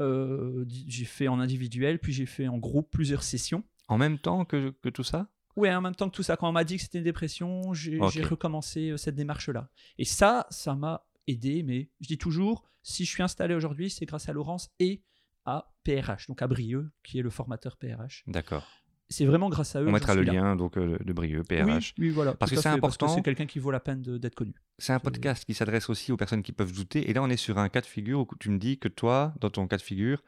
Euh, 0.00 0.64
j'ai 0.68 1.04
fait 1.04 1.28
en 1.28 1.40
individuel, 1.40 1.98
puis 1.98 2.12
j'ai 2.12 2.26
fait 2.26 2.48
en 2.48 2.58
groupe 2.58 2.90
plusieurs 2.90 3.22
sessions. 3.22 3.64
en 3.88 3.98
même 3.98 4.18
temps 4.18 4.44
que, 4.44 4.74
que 4.82 4.88
tout 4.88 5.04
ça? 5.04 5.28
Ouais, 5.54 5.72
en 5.74 5.80
même 5.80 5.94
temps 5.94 6.08
que 6.08 6.14
tout 6.16 6.22
ça, 6.22 6.36
quand 6.36 6.48
on 6.48 6.52
m'a 6.52 6.64
dit 6.64 6.76
que 6.76 6.82
c'était 6.82 6.98
une 6.98 7.04
dépression, 7.04 7.72
j'ai 7.74 7.98
recommencé 8.22 8.90
euh, 8.90 8.96
cette 8.96 9.14
démarche-là. 9.14 9.70
Et 9.98 10.04
ça, 10.04 10.46
ça 10.50 10.74
m'a 10.74 11.06
aidé, 11.26 11.62
mais 11.62 11.90
je 12.00 12.08
dis 12.08 12.18
toujours, 12.18 12.64
si 12.82 13.04
je 13.04 13.10
suis 13.10 13.22
installé 13.22 13.54
aujourd'hui, 13.54 13.90
c'est 13.90 14.06
grâce 14.06 14.28
à 14.28 14.32
Laurence 14.32 14.70
et 14.78 15.02
à 15.44 15.72
PRH, 15.84 16.26
donc 16.28 16.42
à 16.42 16.46
Brieux, 16.46 16.90
qui 17.02 17.18
est 17.18 17.22
le 17.22 17.30
formateur 17.30 17.76
PRH. 17.76 18.24
D'accord. 18.26 18.66
C'est 19.12 19.26
vraiment 19.26 19.48
grâce 19.48 19.76
à 19.76 19.82
eux. 19.82 19.88
On 19.88 19.92
mettra 19.92 20.14
le 20.14 20.22
lien 20.22 20.56
donc 20.56 20.76
euh, 20.76 20.98
de 21.04 21.12
Brieux, 21.12 21.42
PRH. 21.44 21.94
Oui, 21.98 22.06
oui, 22.06 22.10
voilà. 22.10 22.34
Parce 22.34 22.50
que 22.50 22.60
c'est 22.60 22.68
important. 22.68 23.08
c'est 23.08 23.22
quelqu'un 23.22 23.46
qui 23.46 23.58
vaut 23.58 23.70
la 23.70 23.80
peine 23.80 24.02
d'être 24.02 24.34
connu. 24.34 24.54
C'est 24.78 24.92
un 24.92 25.00
podcast 25.00 25.44
qui 25.44 25.54
s'adresse 25.54 25.88
aussi 25.90 26.12
aux 26.12 26.16
personnes 26.16 26.42
qui 26.42 26.52
peuvent 26.52 26.72
douter. 26.72 27.08
Et 27.08 27.12
là, 27.12 27.22
on 27.22 27.28
est 27.28 27.36
sur 27.36 27.58
un 27.58 27.68
cas 27.68 27.80
de 27.80 27.86
figure 27.86 28.20
où 28.20 28.26
tu 28.40 28.50
me 28.50 28.58
dis 28.58 28.78
que 28.78 28.88
toi, 28.88 29.34
dans 29.40 29.50
ton 29.50 29.68
cas 29.68 29.76
de 29.76 29.82
figure, 29.82 30.22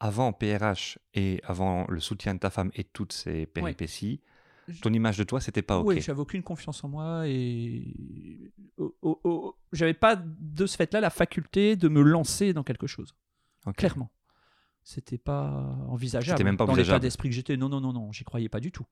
avant 0.00 0.32
PRH 0.32 0.98
et 1.14 1.40
avant 1.44 1.86
le 1.88 2.00
soutien 2.00 2.34
de 2.34 2.38
ta 2.38 2.50
femme 2.50 2.70
et 2.74 2.84
toutes 2.84 3.12
ces 3.12 3.46
péripéties, 3.46 4.20
ton 4.82 4.92
image 4.92 5.16
de 5.16 5.24
toi, 5.24 5.40
c'était 5.40 5.62
pas 5.62 5.78
OK. 5.78 5.88
Oui, 5.88 6.00
j'avais 6.00 6.20
aucune 6.20 6.42
confiance 6.42 6.84
en 6.84 6.88
moi 6.88 7.22
et 7.26 7.94
oh, 8.76 8.94
oh, 9.02 9.20
oh, 9.24 9.56
j'avais 9.72 9.94
pas 9.94 10.16
de 10.16 10.66
ce 10.66 10.76
fait-là 10.76 11.00
la 11.00 11.10
faculté 11.10 11.74
de 11.76 11.88
me 11.88 12.02
lancer 12.02 12.52
dans 12.52 12.62
quelque 12.62 12.86
chose. 12.86 13.14
Clairement. 13.76 14.10
C'était 14.88 15.18
pas 15.18 15.76
envisageable. 15.86 16.38
C'était 16.38 16.44
même 16.44 16.56
pas 16.56 16.64
dans 16.64 16.74
l'état 16.74 16.98
d'esprit 16.98 17.28
que 17.28 17.34
j'étais. 17.34 17.58
Non, 17.58 17.68
non, 17.68 17.78
non, 17.78 17.92
non, 17.92 18.10
j'y 18.10 18.24
croyais 18.24 18.48
pas 18.48 18.58
du 18.58 18.72
tout. 18.72 18.86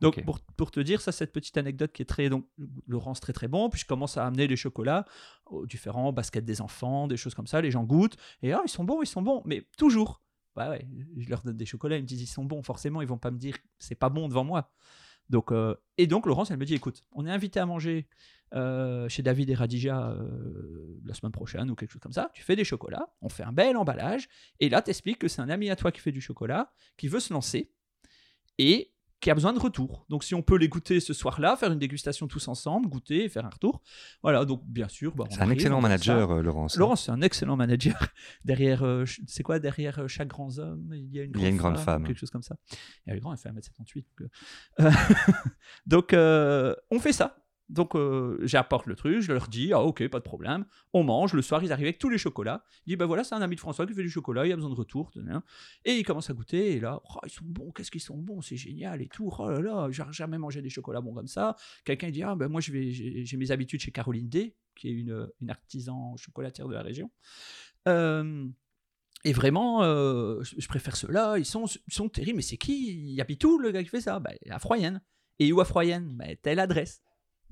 Donc, 0.00 0.24
pour, 0.24 0.38
pour 0.38 0.70
te 0.70 0.78
dire, 0.78 1.00
ça, 1.00 1.10
cette 1.10 1.32
petite 1.32 1.56
anecdote 1.56 1.90
qui 1.90 2.02
est 2.02 2.04
très. 2.04 2.28
Donc, 2.28 2.46
Laurence, 2.86 3.18
très 3.18 3.32
très 3.32 3.48
bon. 3.48 3.68
Puis 3.68 3.80
je 3.80 3.84
commence 3.84 4.16
à 4.16 4.24
amener 4.24 4.46
les 4.46 4.54
chocolats 4.54 5.04
aux 5.46 5.66
différents 5.66 6.12
baskets 6.12 6.44
des 6.44 6.60
enfants, 6.60 7.08
des 7.08 7.16
choses 7.16 7.34
comme 7.34 7.48
ça. 7.48 7.60
Les 7.60 7.72
gens 7.72 7.82
goûtent. 7.82 8.16
Et 8.42 8.52
ah, 8.52 8.62
ils 8.64 8.70
sont 8.70 8.84
bons, 8.84 9.02
ils 9.02 9.08
sont 9.08 9.22
bons. 9.22 9.42
Mais 9.44 9.66
toujours. 9.76 10.22
Bah 10.54 10.70
ouais, 10.70 10.86
je 11.16 11.28
leur 11.28 11.42
donne 11.42 11.56
des 11.56 11.66
chocolats, 11.66 11.96
ils 11.96 12.02
me 12.02 12.06
disent 12.06 12.22
ils 12.22 12.26
sont 12.26 12.44
bons. 12.44 12.62
Forcément, 12.62 13.02
ils 13.02 13.08
vont 13.08 13.18
pas 13.18 13.32
me 13.32 13.38
dire 13.38 13.56
c'est 13.80 13.96
pas 13.96 14.08
bon 14.08 14.28
devant 14.28 14.44
moi. 14.44 14.70
Euh, 15.32 15.74
et 15.98 16.06
donc, 16.06 16.26
Laurence, 16.26 16.50
elle 16.50 16.58
me 16.58 16.64
dit 16.64 16.74
écoute, 16.74 17.04
on 17.12 17.26
est 17.26 17.30
invité 17.30 17.60
à 17.60 17.66
manger 17.66 18.08
euh, 18.54 19.08
chez 19.08 19.22
David 19.22 19.50
et 19.50 19.54
Radija 19.54 20.10
euh, 20.10 20.98
la 21.04 21.14
semaine 21.14 21.32
prochaine 21.32 21.70
ou 21.70 21.74
quelque 21.74 21.90
chose 21.90 22.00
comme 22.00 22.12
ça. 22.12 22.30
Tu 22.34 22.42
fais 22.42 22.56
des 22.56 22.64
chocolats, 22.64 23.14
on 23.20 23.28
fait 23.28 23.44
un 23.44 23.52
bel 23.52 23.76
emballage. 23.76 24.28
Et 24.58 24.68
là, 24.68 24.82
t'expliques 24.82 25.18
que 25.18 25.28
c'est 25.28 25.40
un 25.40 25.48
ami 25.48 25.70
à 25.70 25.76
toi 25.76 25.92
qui 25.92 26.00
fait 26.00 26.12
du 26.12 26.20
chocolat, 26.20 26.72
qui 26.96 27.08
veut 27.08 27.20
se 27.20 27.32
lancer 27.32 27.72
et 28.58 28.92
qui 29.20 29.30
a 29.30 29.34
besoin 29.34 29.52
de 29.52 29.58
retour. 29.58 30.06
Donc, 30.08 30.24
si 30.24 30.34
on 30.34 30.42
peut 30.42 30.56
les 30.56 30.68
goûter 30.68 30.98
ce 30.98 31.12
soir-là, 31.12 31.56
faire 31.56 31.70
une 31.70 31.78
dégustation 31.78 32.26
tous 32.26 32.48
ensemble, 32.48 32.88
goûter 32.88 33.24
et 33.24 33.28
faire 33.28 33.44
un 33.44 33.50
retour. 33.50 33.82
Voilà, 34.22 34.44
donc 34.44 34.62
bien 34.66 34.88
sûr. 34.88 35.14
bah, 35.14 35.26
C'est 35.30 35.38
un 35.38 35.42
arrive, 35.42 35.52
excellent 35.54 35.80
manager, 35.80 36.30
euh, 36.30 36.42
Laurence. 36.42 36.76
Laurence, 36.76 37.04
c'est 37.04 37.12
un 37.12 37.20
excellent 37.20 37.56
manager. 37.56 37.98
Derrière, 38.44 38.82
euh, 38.82 39.04
c'est 39.26 39.42
quoi 39.42 39.58
derrière 39.58 39.98
euh, 39.98 40.08
chaque 40.08 40.28
grand 40.28 40.58
homme 40.58 40.90
Il 40.94 41.14
y 41.14 41.20
a 41.20 41.24
une 41.24 41.30
Il 41.30 41.32
grande, 41.32 41.42
y 41.44 41.46
a 41.46 41.50
une 41.50 41.56
grande 41.58 41.78
femme, 41.78 42.06
quelque 42.06 42.18
chose 42.18 42.30
comme 42.30 42.42
ça. 42.42 42.56
Et 43.06 43.10
elle 43.10 43.16
est 43.18 43.20
grande, 43.20 43.36
elle 43.44 43.52
fait 43.52 43.60
1m78. 43.60 44.04
Donc, 44.04 44.20
euh, 44.22 44.28
euh, 44.80 44.90
donc, 45.86 46.12
euh, 46.14 46.74
on 46.90 46.98
fait 46.98 47.12
ça. 47.12 47.36
Donc, 47.70 47.94
euh, 47.94 48.36
j'apporte 48.42 48.86
le 48.86 48.96
truc, 48.96 49.20
je 49.20 49.32
leur 49.32 49.46
dis, 49.46 49.72
ah 49.72 49.80
ok, 49.80 50.08
pas 50.08 50.18
de 50.18 50.24
problème. 50.24 50.66
On 50.92 51.04
mange, 51.04 51.34
le 51.34 51.40
soir, 51.40 51.62
ils 51.62 51.70
arrivent 51.70 51.86
avec 51.86 51.98
tous 51.98 52.08
les 52.08 52.18
chocolats. 52.18 52.64
Il 52.84 52.90
dit, 52.90 52.96
ben 52.96 53.06
voilà, 53.06 53.22
c'est 53.22 53.36
un 53.36 53.42
ami 53.42 53.54
de 53.54 53.60
François 53.60 53.86
qui 53.86 53.94
fait 53.94 54.02
du 54.02 54.10
chocolat, 54.10 54.44
il 54.44 54.52
a 54.52 54.56
besoin 54.56 54.70
de 54.70 54.74
retour. 54.74 55.12
Et 55.84 55.94
il 55.94 56.02
commence 56.02 56.28
à 56.30 56.34
goûter, 56.34 56.72
et 56.72 56.80
là, 56.80 57.00
oh, 57.04 57.18
ils 57.24 57.30
sont 57.30 57.44
bons, 57.44 57.70
qu'est-ce 57.70 57.92
qu'ils 57.92 58.00
sont 58.00 58.18
bons, 58.18 58.42
c'est 58.42 58.56
génial 58.56 59.00
et 59.02 59.06
tout. 59.06 59.30
Oh 59.38 59.48
là 59.48 59.60
là, 59.60 59.88
j'ai 59.90 60.02
jamais 60.10 60.36
mangé 60.36 60.62
des 60.62 60.68
chocolats 60.68 61.00
bons 61.00 61.14
comme 61.14 61.28
ça. 61.28 61.54
Quelqu'un 61.84 62.10
dit, 62.10 62.24
ah 62.24 62.34
ben 62.34 62.48
moi, 62.48 62.60
j'ai 62.60 63.36
mes 63.36 63.50
habitudes 63.52 63.80
chez 63.80 63.92
Caroline 63.92 64.28
D, 64.28 64.56
qui 64.74 64.88
est 64.88 64.92
une, 64.92 65.28
une 65.40 65.50
artisan 65.50 66.16
chocolatière 66.16 66.66
de 66.66 66.74
la 66.74 66.82
région. 66.82 67.10
Euh, 67.86 68.48
et 69.24 69.32
vraiment, 69.32 69.84
euh, 69.84 70.42
je 70.42 70.66
préfère 70.66 70.96
ceux-là, 70.96 71.38
ils 71.38 71.44
sont, 71.44 71.66
ils 71.66 71.94
sont 71.94 72.08
terribles, 72.08 72.38
mais 72.38 72.42
c'est 72.42 72.56
qui? 72.56 73.12
Il 73.12 73.20
habite 73.20 73.44
où 73.44 73.58
le 73.58 73.70
gars 73.70 73.82
qui 73.84 73.90
fait 73.90 74.00
ça? 74.00 74.18
Bah, 74.18 74.32
À 74.48 74.58
Froyenne. 74.58 75.00
Et 75.38 75.52
où 75.52 75.60
à 75.60 75.64
Froyenne? 75.64 76.16
Bah, 76.16 76.34
Telle 76.42 76.58
adresse. 76.58 77.00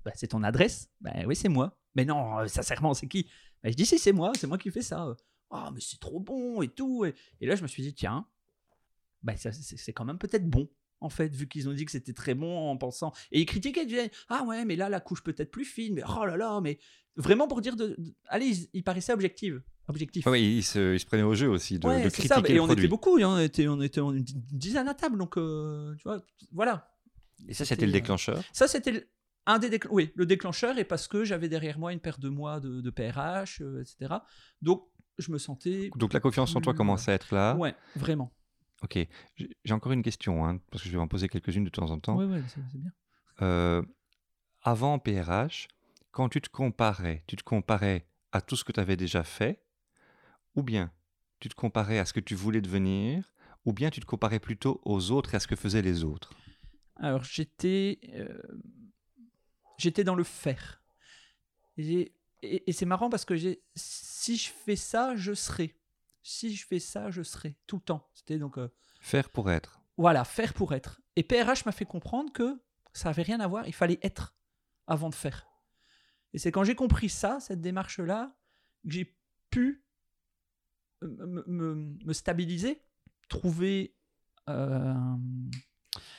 Bah, 0.08 0.14
c'est 0.16 0.28
ton 0.28 0.42
adresse 0.42 0.88
Bah 1.02 1.12
oui, 1.26 1.36
c'est 1.36 1.50
moi. 1.50 1.76
Mais 1.94 2.06
non, 2.06 2.38
euh, 2.38 2.46
sincèrement, 2.46 2.94
c'est 2.94 3.08
qui? 3.08 3.28
Bah, 3.62 3.68
Je 3.70 3.74
dis 3.74 3.84
si, 3.84 3.98
c'est 3.98 4.12
moi, 4.12 4.32
c'est 4.38 4.46
moi 4.46 4.56
qui 4.56 4.70
fais 4.70 4.80
ça. 4.80 5.14
Ah, 5.50 5.70
mais 5.74 5.80
c'est 5.82 6.00
trop 6.00 6.18
bon 6.18 6.62
et 6.62 6.68
tout. 6.68 7.04
Et, 7.04 7.14
et 7.42 7.46
là, 7.46 7.56
je 7.56 7.62
me 7.62 7.68
suis 7.68 7.82
dit, 7.82 7.92
tiens, 7.92 8.26
bah, 9.22 9.34
c'est 9.36 9.52
c'est 9.52 9.92
quand 9.92 10.06
même 10.06 10.16
peut-être 10.18 10.48
bon. 10.48 10.70
En 11.00 11.10
fait, 11.10 11.28
vu 11.34 11.46
qu'ils 11.46 11.68
ont 11.68 11.72
dit 11.74 11.84
que 11.84 11.92
c'était 11.92 12.14
très 12.14 12.34
bon 12.34 12.70
en 12.70 12.76
pensant. 12.78 13.12
Et 13.32 13.40
ils 13.40 13.46
critiquaient, 13.46 13.82
ils 13.82 13.88
disaient 13.88 14.10
Ah 14.30 14.44
ouais, 14.44 14.64
mais 14.64 14.76
là, 14.76 14.88
la 14.88 15.00
couche 15.00 15.22
peut 15.22 15.34
être 15.36 15.50
plus 15.50 15.64
fine. 15.66 15.94
Mais 15.94 16.02
oh 16.08 16.24
là 16.24 16.36
là, 16.38 16.60
mais 16.62 16.78
vraiment 17.16 17.46
pour 17.48 17.60
dire 17.60 17.76
de. 17.76 17.88
de- 17.88 18.14
Allez, 18.28 18.46
ils, 18.46 18.68
ils 18.72 18.82
paraissaient 18.82 19.12
objectifs. 19.12 19.54
Objectif. 19.88 20.26
Ah 20.26 20.30
oui, 20.30 20.56
il 20.58 20.62
se, 20.64 20.94
il 20.94 21.00
se 21.00 21.06
prenait 21.06 21.22
au 21.22 21.34
jeu 21.34 21.48
aussi 21.48 21.78
de, 21.78 21.86
Ouais, 21.86 21.98
de 22.02 22.08
c'est 22.08 22.22
critiquer 22.28 22.34
ça. 22.34 22.40
le 22.40 22.50
Et 22.50 22.60
on 22.60 22.66
produit. 22.66 22.84
était 22.84 22.88
beaucoup, 22.88 23.18
on 23.20 23.38
était, 23.38 23.68
on 23.68 23.80
était 23.82 24.00
une 24.00 24.22
dizaine 24.24 24.88
à 24.88 24.94
table, 24.94 25.18
donc 25.18 25.36
euh, 25.38 25.94
tu 25.96 26.02
vois, 26.04 26.20
voilà. 26.52 26.90
Et 27.46 27.54
ça, 27.54 27.64
c'était 27.64 27.86
le 27.86 27.90
euh, 27.90 27.92
déclencheur? 27.92 28.42
Ça, 28.52 28.66
c'était 28.68 28.90
le- 28.90 29.08
un 29.48 29.58
des 29.58 29.68
déclen- 29.70 29.90
oui, 29.90 30.12
le 30.14 30.26
déclencheur, 30.26 30.78
et 30.78 30.84
parce 30.84 31.08
que 31.08 31.24
j'avais 31.24 31.48
derrière 31.48 31.78
moi 31.78 31.92
une 31.92 32.00
paire 32.00 32.18
de 32.18 32.28
mois 32.28 32.60
de, 32.60 32.80
de 32.80 32.90
PRH, 32.90 33.60
euh, 33.62 33.80
etc. 33.82 34.22
Donc, 34.62 34.86
je 35.18 35.32
me 35.32 35.38
sentais. 35.38 35.90
Donc 35.96 36.12
la 36.12 36.20
confiance 36.20 36.54
en 36.54 36.60
toi 36.60 36.74
commence 36.74 37.08
à 37.08 37.14
être 37.14 37.34
là. 37.34 37.56
Ouais, 37.56 37.74
vraiment. 37.96 38.30
Ok. 38.82 38.96
J'ai 39.64 39.74
encore 39.74 39.90
une 39.92 40.02
question, 40.02 40.46
hein, 40.46 40.60
parce 40.70 40.84
que 40.84 40.88
je 40.88 40.94
vais 40.94 41.02
en 41.02 41.08
poser 41.08 41.28
quelques-unes 41.28 41.64
de 41.64 41.70
temps 41.70 41.90
en 41.90 41.98
temps. 41.98 42.16
Ouais, 42.16 42.40
c'est 42.46 42.60
c'est 42.70 42.78
bien. 42.78 42.92
Euh, 43.42 43.82
avant 44.62 44.98
PRH, 45.00 45.66
quand 46.12 46.28
tu 46.28 46.40
te 46.40 46.48
comparais, 46.48 47.24
tu 47.26 47.34
te 47.36 47.42
comparais 47.42 48.06
à 48.32 48.40
tout 48.40 48.54
ce 48.54 48.62
que 48.64 48.72
tu 48.72 48.80
avais 48.80 48.96
déjà 48.96 49.24
fait, 49.24 49.64
ou 50.54 50.62
bien 50.62 50.92
tu 51.40 51.48
te 51.48 51.54
comparais 51.54 51.98
à 51.98 52.04
ce 52.04 52.12
que 52.12 52.20
tu 52.20 52.34
voulais 52.34 52.60
devenir, 52.60 53.32
ou 53.64 53.72
bien 53.72 53.90
tu 53.90 54.00
te 54.00 54.06
comparais 54.06 54.40
plutôt 54.40 54.80
aux 54.84 55.10
autres 55.10 55.34
et 55.34 55.36
à 55.36 55.40
ce 55.40 55.46
que 55.46 55.56
faisaient 55.56 55.82
les 55.82 56.04
autres? 56.04 56.30
Alors, 56.96 57.24
j'étais. 57.24 57.98
euh, 58.14 58.38
j'étais 59.78 60.04
dans 60.04 60.14
le 60.14 60.24
faire. 60.24 60.82
Et, 61.76 61.82
j'ai- 61.82 62.14
et- 62.42 62.68
et 62.68 62.72
c'est 62.72 62.86
marrant 62.86 63.08
parce 63.08 63.24
que 63.24 63.34
si 63.74 64.36
je 64.36 64.50
fais 64.50 64.76
ça, 64.76 65.16
je 65.16 65.32
serai. 65.32 65.74
Si 66.22 66.54
je 66.54 66.66
fais 66.66 66.78
ça, 66.80 67.10
je 67.10 67.22
serai. 67.22 67.56
Tout 67.66 67.76
le 67.76 67.82
temps. 67.82 68.10
C'était 68.12 68.38
donc. 68.38 68.58
euh, 68.58 68.68
Faire 69.00 69.30
pour 69.30 69.50
être. 69.50 69.80
Voilà, 69.96 70.24
faire 70.24 70.52
pour 70.54 70.74
être. 70.74 71.00
Et 71.16 71.22
PRH 71.22 71.64
m'a 71.64 71.72
fait 71.72 71.84
comprendre 71.86 72.32
que 72.32 72.60
ça 72.92 73.08
n'avait 73.08 73.22
rien 73.22 73.40
à 73.40 73.46
voir, 73.46 73.66
il 73.66 73.72
fallait 73.74 73.98
être 74.02 74.34
avant 74.86 75.08
de 75.08 75.14
faire. 75.14 75.46
Et 76.34 76.38
c'est 76.38 76.52
quand 76.52 76.64
j'ai 76.64 76.74
compris 76.74 77.08
ça, 77.08 77.38
cette 77.40 77.60
démarche-là, 77.60 78.36
que 78.84 78.90
j'ai 78.90 79.16
pu 79.50 79.84
euh, 81.02 81.08
me, 81.26 81.44
me- 81.46 81.96
me 82.04 82.12
stabiliser, 82.12 82.82
trouver 83.28 83.94
euh, 84.48 84.94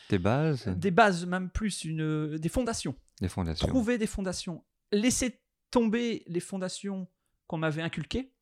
Tes 0.07 0.19
bases, 0.19 0.67
des 0.67 0.91
bases, 0.91 1.25
même 1.25 1.49
plus, 1.49 1.83
une, 1.83 2.37
des 2.37 2.49
fondations. 2.49 2.95
Des 3.21 3.27
fondations. 3.29 3.67
Trouver 3.67 3.97
des 3.97 4.07
fondations. 4.07 4.63
Laisser 4.91 5.41
tomber 5.71 6.23
les 6.27 6.39
fondations 6.39 7.07
qu'on 7.47 7.57
m'avait 7.57 7.81
inculquées 7.81 8.33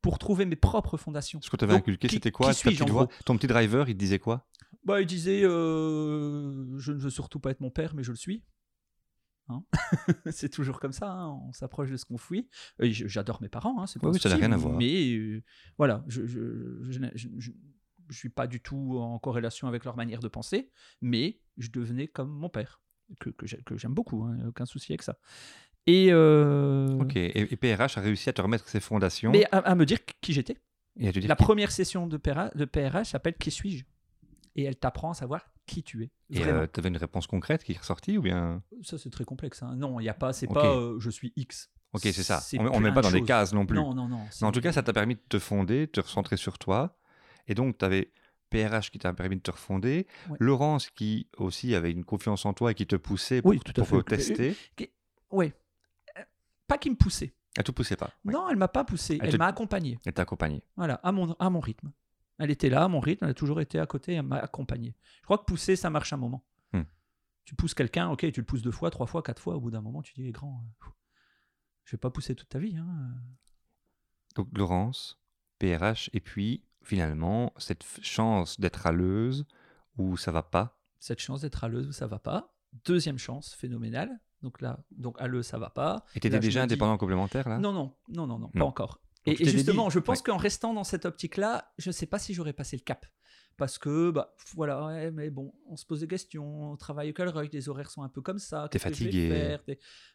pour 0.00 0.18
trouver 0.18 0.44
mes 0.46 0.56
propres 0.56 0.96
fondations. 0.96 1.40
Ce 1.42 1.50
que 1.50 1.56
tu 1.56 1.64
avais 1.64 1.74
Donc, 1.74 1.82
inculqué, 1.82 2.08
c'était 2.08 2.30
quoi? 2.32 2.52
qui 2.52 2.74
voix 2.74 3.08
Ton 3.24 3.36
petit 3.36 3.46
driver, 3.46 3.88
il 3.88 3.94
te 3.94 3.98
disait 3.98 4.18
quoi? 4.18 4.46
Bah, 4.84 5.00
il 5.00 5.06
disait 5.06 5.42
euh, 5.44 6.76
Je 6.78 6.92
ne 6.92 6.98
veux 6.98 7.10
surtout 7.10 7.38
pas 7.40 7.50
être 7.50 7.60
mon 7.60 7.70
père, 7.70 7.94
mais 7.94 8.02
je 8.02 8.10
le 8.10 8.16
suis. 8.16 8.44
Hein? 9.48 9.64
C'est 10.30 10.48
toujours 10.48 10.80
comme 10.80 10.92
ça, 10.92 11.10
hein, 11.10 11.28
on 11.48 11.52
s'approche 11.52 11.90
de 11.90 11.96
ce 11.96 12.04
qu'on 12.04 12.18
fuit. 12.18 12.48
Euh, 12.80 12.88
J'adore 12.90 13.40
mes 13.42 13.48
parents, 13.48 13.80
hein, 13.82 13.86
c'est 13.86 14.00
pas 14.00 14.08
Oui, 14.08 14.18
ça 14.20 14.28
n'a 14.28 14.36
rien 14.36 14.52
à 14.52 14.56
voir. 14.56 14.76
Mais 14.76 15.14
euh, 15.14 15.42
voilà, 15.78 16.04
je 16.08 16.26
je, 16.26 16.90
je- 16.90 17.00
je- 17.14 17.50
je 18.08 18.16
suis 18.18 18.28
pas 18.28 18.46
du 18.46 18.60
tout 18.60 18.98
en 18.98 19.18
corrélation 19.18 19.68
avec 19.68 19.84
leur 19.84 19.96
manière 19.96 20.20
de 20.20 20.28
penser, 20.28 20.70
mais 21.00 21.40
je 21.58 21.70
devenais 21.70 22.08
comme 22.08 22.30
mon 22.30 22.48
père, 22.48 22.80
que, 23.20 23.30
que 23.30 23.46
j'ai- 23.46 23.62
que 23.64 23.76
j'aime 23.76 23.94
beaucoup, 23.94 24.24
hein, 24.24 24.36
aucun 24.48 24.66
souci 24.66 24.92
avec 24.92 25.02
ça. 25.02 25.18
Et, 25.86 26.08
euh, 26.10 26.98
Ok. 27.00 27.16
Et, 27.16 27.52
et 27.52 27.56
PRH 27.56 27.98
a 27.98 28.00
réussi 28.00 28.28
à 28.28 28.32
te 28.32 28.40
remettre 28.40 28.68
ses 28.68 28.80
fondations 28.80 29.32
mais 29.32 29.44
à, 29.52 29.58
à 29.58 29.74
me 29.74 29.84
dire 29.84 29.98
qui 30.20 30.32
j'étais. 30.32 30.56
La 30.96 31.10
qui- 31.12 31.42
première 31.42 31.72
session 31.72 32.06
de, 32.06 32.16
PRH 32.18 33.08
s'appelle 33.10 33.34
Qui 33.34 33.50
suis-je? 33.50 33.84
Et 34.54 34.64
elle 34.64 34.76
t'apprend 34.76 35.10
à 35.12 35.14
savoir 35.14 35.46
qui 35.66 35.82
tu 35.82 36.02
es. 36.04 36.10
Et 36.30 36.38
Vraiment. 36.40 36.66
tu 36.72 36.80
avais 36.80 36.88
une 36.90 36.96
réponse 36.98 37.26
concrète 37.26 37.64
qui 37.64 37.72
est 37.72 37.78
ressortie 37.78 38.18
ou 38.18 38.22
bien? 38.22 38.62
Ça, 38.82 38.98
c'est 38.98 39.10
très 39.10 39.24
complexe. 39.24 39.62
hein. 39.62 39.74
Non, 39.76 39.98
il 40.00 40.02
n'y 40.04 40.08
a 40.08 40.14
pas, 40.14 40.32
c'est 40.32 40.46
pas 40.46 40.76
euh, 40.76 41.00
je 41.00 41.08
suis 41.10 41.32
X. 41.36 41.70
Ok, 41.94 42.02
c'est 42.02 42.12
ça. 42.22 42.40
On, 42.58 42.64
plein 42.70 42.80
met 42.80 42.92
pas 42.92 43.00
dans 43.02 43.10
des 43.10 43.22
cases 43.22 43.52
non 43.52 43.66
plus. 43.66 43.76
Non, 43.76 43.94
non, 43.94 44.08
non. 44.08 44.20
Mais 44.40 44.46
en 44.46 44.52
tout 44.52 44.60
cas, 44.60 44.72
ça 44.72 44.82
t'a 44.82 44.92
permis 44.92 45.14
de 45.14 45.20
te 45.28 45.38
fonder, 45.38 45.80
de 45.86 45.90
te 45.92 46.00
recentrer 46.00 46.36
sur 46.36 46.58
toi. 46.58 46.98
Et 47.48 47.54
donc, 47.54 47.78
tu 47.78 47.84
avais 47.84 48.10
PRH 48.52 48.90
qui 48.90 48.98
t'a 48.98 49.12
permis 49.12 49.36
de 49.36 49.40
te 49.42 49.50
refonder. 49.50 50.06
Ouais. 50.28 50.36
Laurence 50.40 50.90
qui 50.90 51.28
aussi 51.38 51.74
avait 51.74 51.90
une 51.90 52.04
confiance 52.04 52.44
en 52.46 52.52
toi 52.52 52.70
et 52.72 52.74
qui 52.74 52.86
te 52.86 52.96
poussait 52.96 53.42
pour, 53.42 53.50
Oui, 53.50 53.58
tout 53.60 53.72
à 53.80 53.84
pour 53.84 53.98
fait. 53.98 54.16
tester. 54.16 54.56
Ouais. 55.30 55.52
Euh, 56.18 56.22
Pas 56.66 56.78
qui 56.78 56.90
me 56.90 56.96
poussait. 56.96 57.34
Elle 57.56 57.64
te 57.64 57.70
poussait 57.72 57.96
pas. 57.96 58.10
Non, 58.24 58.48
elle 58.48 58.56
m'a 58.56 58.68
pas 58.68 58.84
poussé. 58.84 59.18
Elle 59.20 59.26
Elle, 59.26 59.32
te- 59.32 59.36
m'a 59.38 59.46
accompagné. 59.46 59.98
Elle 60.06 60.12
t'a 60.14 60.22
accompagné. 60.22 60.62
Voilà, 60.76 60.94
à 61.02 61.12
mon, 61.12 61.32
à 61.34 61.50
mon 61.50 61.60
rythme. 61.60 61.92
Elle 62.38 62.50
était 62.50 62.70
là, 62.70 62.84
à 62.84 62.88
mon 62.88 62.98
rythme. 63.00 63.24
Elle 63.24 63.32
a 63.32 63.34
toujours 63.34 63.60
été 63.60 63.78
à 63.78 63.86
côté. 63.86 64.14
Elle 64.14 64.22
m'a 64.22 64.38
accompagné. 64.38 64.94
Je 65.18 65.22
crois 65.24 65.38
que 65.38 65.44
pousser, 65.44 65.76
ça 65.76 65.90
marche 65.90 66.12
un 66.12 66.16
moment. 66.16 66.44
Hmm. 66.72 66.82
Tu 67.44 67.54
pousses 67.54 67.74
quelqu'un, 67.74 68.08
ok, 68.08 68.30
tu 68.32 68.40
le 68.40 68.46
pousses 68.46 68.62
deux 68.62 68.70
fois, 68.70 68.90
trois 68.90 69.06
fois, 69.06 69.22
quatre 69.22 69.40
fois. 69.42 69.56
Au 69.56 69.60
bout 69.60 69.70
d'un 69.70 69.80
moment, 69.82 70.00
tu 70.02 70.14
dis, 70.14 70.26
eh, 70.26 70.32
grand, 70.32 70.64
euh, 70.86 70.88
je 71.84 71.96
vais 71.96 72.00
pas 72.00 72.10
pousser 72.10 72.34
toute 72.34 72.48
ta 72.48 72.58
vie. 72.58 72.76
hein. 72.76 73.14
Donc, 74.34 74.48
Laurence, 74.56 75.20
PRH, 75.58 76.08
et 76.14 76.20
puis 76.20 76.64
finalement, 76.84 77.52
cette 77.58 77.84
chance 78.02 78.58
d'être 78.60 78.76
râleuse 78.76 79.46
où 79.98 80.16
ça 80.16 80.32
va 80.32 80.42
pas? 80.42 80.78
Cette 80.98 81.20
chance 81.20 81.40
d'être 81.42 81.64
à 81.64 81.68
l'euse, 81.68 81.90
ça 81.94 82.06
va 82.06 82.18
pas. 82.18 82.54
Deuxième 82.84 83.18
chance, 83.18 83.54
phénoménale. 83.54 84.20
Donc 84.42 84.60
là, 84.60 84.80
donc 84.90 85.16
à 85.20 85.42
ça 85.42 85.58
va 85.58 85.70
pas. 85.70 86.04
Et 86.16 86.20
tu 86.20 86.26
étais 86.26 86.38
déjà 86.40 86.60
dis- 86.60 86.64
indépendant 86.64 86.96
complémentaire 86.98 87.48
là? 87.48 87.58
Non, 87.58 87.72
non, 87.72 87.94
non, 88.08 88.26
non, 88.26 88.38
non, 88.38 88.48
pas 88.48 88.64
encore. 88.64 89.00
Donc 89.26 89.40
Et, 89.40 89.44
justement, 89.44 89.86
dit- 89.88 89.94
je 89.94 89.98
pense 90.00 90.18
ouais. 90.18 90.24
qu'en 90.24 90.36
restant 90.36 90.74
dans 90.74 90.82
cette 90.84 91.04
optique-là, 91.04 91.72
je 91.78 91.90
ne 91.90 91.92
sais 91.92 92.06
pas 92.06 92.18
si 92.18 92.34
j'aurais 92.34 92.52
passé 92.52 92.76
le 92.76 92.82
cap. 92.82 93.06
Parce 93.58 93.78
que, 93.78 94.10
bah, 94.10 94.34
voilà, 94.54 94.86
ouais, 94.86 95.10
mais 95.10 95.28
bon, 95.30 95.52
on 95.68 95.76
se 95.76 95.84
pose 95.84 96.00
des 96.00 96.08
questions, 96.08 96.72
on 96.72 96.76
travaille 96.76 97.10
au 97.10 97.12
Calroy, 97.12 97.44
les 97.52 97.68
horaires 97.68 97.90
sont 97.90 98.02
un 98.02 98.08
peu 98.08 98.22
comme 98.22 98.38
ça. 98.38 98.66
T'es 98.70 98.78
fatigué. 98.78 99.28
faire 99.28 99.60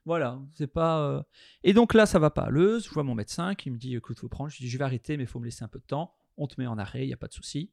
Voilà, 0.05 0.39
c'est 0.55 0.67
pas. 0.67 0.99
euh, 1.07 1.21
Et 1.63 1.73
donc 1.73 1.93
là, 1.93 2.05
ça 2.05 2.17
va 2.19 2.31
pas 2.31 2.49
l'euse. 2.49 2.85
Je 2.85 2.89
vois 2.89 3.03
mon 3.03 3.15
médecin 3.15 3.53
qui 3.55 3.69
me 3.69 3.77
dit 3.77 3.95
écoute, 3.95 4.19
faut 4.19 4.27
prendre. 4.27 4.49
Je 4.49 4.57
dis 4.57 4.67
je 4.67 4.77
vais 4.77 4.83
arrêter, 4.83 5.15
mais 5.17 5.23
il 5.23 5.27
faut 5.27 5.39
me 5.39 5.45
laisser 5.45 5.63
un 5.63 5.67
peu 5.67 5.79
de 5.79 5.85
temps. 5.85 6.15
On 6.37 6.47
te 6.47 6.55
met 6.59 6.67
en 6.67 6.77
arrêt, 6.77 7.03
il 7.03 7.07
n'y 7.07 7.13
a 7.13 7.17
pas 7.17 7.27
de 7.27 7.33
souci. 7.33 7.71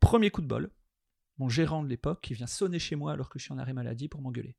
Premier 0.00 0.30
coup 0.30 0.40
de 0.40 0.46
bol, 0.46 0.70
mon 1.38 1.48
gérant 1.48 1.82
de 1.82 1.88
l'époque 1.88 2.20
qui 2.22 2.34
vient 2.34 2.46
sonner 2.46 2.78
chez 2.78 2.96
moi 2.96 3.12
alors 3.12 3.28
que 3.28 3.38
je 3.38 3.44
suis 3.44 3.52
en 3.52 3.58
arrêt 3.58 3.72
maladie 3.72 4.08
pour 4.08 4.20
m'engueuler. 4.22 4.56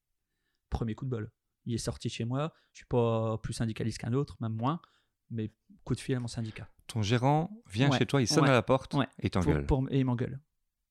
Premier 0.70 0.96
coup 0.96 1.06
de 1.06 1.10
bol. 1.10 1.32
Il 1.66 1.74
est 1.74 1.78
sorti 1.78 2.08
de 2.08 2.14
chez 2.14 2.26
moi. 2.26 2.54
Je 2.74 2.80
suis 2.80 2.86
pas 2.88 3.38
plus 3.40 3.54
syndicaliste 3.54 3.98
qu'un 4.00 4.14
autre, 4.14 4.38
même 4.42 4.54
moins. 4.54 4.82
Mais 5.30 5.52
coup 5.84 5.94
de 5.96 6.00
fil 6.00 6.16
à 6.16 6.20
mon 6.20 6.28
syndicat. 6.28 6.68
Ton 6.88 7.02
gérant 7.02 7.52
vient 7.68 7.90
Ouais, 7.92 7.98
chez 8.00 8.06
toi, 8.06 8.22
il 8.22 8.28
sonne 8.28 8.44
ouais, 8.46 8.50
à 8.50 8.54
la 8.54 8.64
porte 8.64 8.94
ouais. 8.96 9.08
et 9.20 9.30
t'engueule. 9.30 9.66
pour- 9.66 9.86
et 9.92 10.00
il 10.00 10.06
m'engueule. 10.06 10.40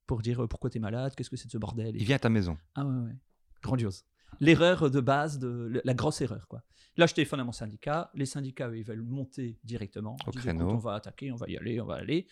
Pour 0.06 0.22
dire 0.22 0.42
euh, 0.44 0.46
pourquoi 0.46 0.70
t'es 0.70 0.78
malade, 0.78 1.14
qu'est-ce 1.16 1.28
que 1.30 1.36
c'est 1.36 1.46
de 1.46 1.50
ce 1.52 1.58
bordel. 1.58 1.96
et 1.96 1.98
Il 1.98 2.04
vient 2.04 2.16
à 2.16 2.20
ta 2.20 2.28
maison. 2.28 2.56
ah 2.76 2.84
ouais, 2.86 2.94
ouais. 3.06 3.16
Grandiose. 3.62 4.04
L'erreur 4.40 4.90
de 4.90 5.00
base, 5.00 5.38
de, 5.38 5.80
la 5.84 5.94
grosse 5.94 6.20
erreur. 6.20 6.46
quoi. 6.48 6.62
Là, 6.96 7.06
je 7.06 7.14
téléphone 7.14 7.40
à 7.40 7.44
mon 7.44 7.52
syndicat. 7.52 8.10
Les 8.14 8.26
syndicats, 8.26 8.68
eux, 8.68 8.78
ils 8.78 8.84
veulent 8.84 9.02
monter 9.02 9.58
directement. 9.64 10.16
Au 10.26 10.30
disent, 10.30 10.42
créneau. 10.42 10.70
on 10.70 10.78
va 10.78 10.94
attaquer, 10.94 11.30
on 11.32 11.36
va 11.36 11.46
y 11.48 11.56
aller, 11.56 11.80
on 11.80 11.86
va 11.86 11.94
aller. 11.96 12.26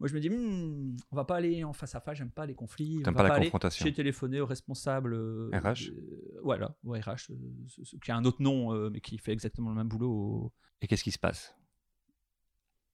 Moi, 0.00 0.08
je 0.08 0.14
me 0.14 0.20
dis, 0.20 0.28
Hmm, 0.30 0.96
on 1.10 1.16
va 1.16 1.24
pas 1.24 1.36
aller 1.36 1.62
en 1.64 1.72
face 1.72 1.94
à 1.94 2.00
face, 2.00 2.18
j'aime 2.18 2.30
pas 2.30 2.44
les 2.46 2.54
conflits. 2.54 3.02
va 3.02 3.12
pas 3.12 3.22
la 3.28 3.38
confrontation. 3.38 3.84
J'ai 3.86 3.92
téléphoné 3.92 4.40
au 4.40 4.46
responsable. 4.46 5.14
euh, 5.14 5.50
RH? 5.52 5.90
euh, 5.90 6.40
voilà, 6.42 6.76
au 6.84 6.92
RH, 6.92 7.30
euh, 7.30 7.36
ce- 7.68 7.84
ce- 7.84 7.96
qui 7.96 8.10
a 8.10 8.16
un 8.16 8.24
autre 8.24 8.42
nom, 8.42 8.74
euh, 8.74 8.90
mais 8.90 9.00
qui 9.00 9.16
fait 9.18 9.32
exactement 9.32 9.70
le 9.70 9.76
même 9.76 9.88
boulot. 9.88 10.52
Et 10.80 10.86
qu'est-ce 10.88 11.04
qui 11.04 11.12
se 11.12 11.18
passe? 11.18 11.54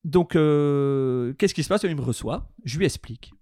Donc, 0.05 0.37
euh, 0.37 1.33
qu'est-ce 1.35 1.55
qui 1.55 1.63
se 1.63 1.69
passe? 1.69 1.83
Il 1.83 1.95
me 1.97 2.01
reçoit, 2.03 2.51
je 2.65 2.79
lui 2.79 2.85
explique. 2.85 3.33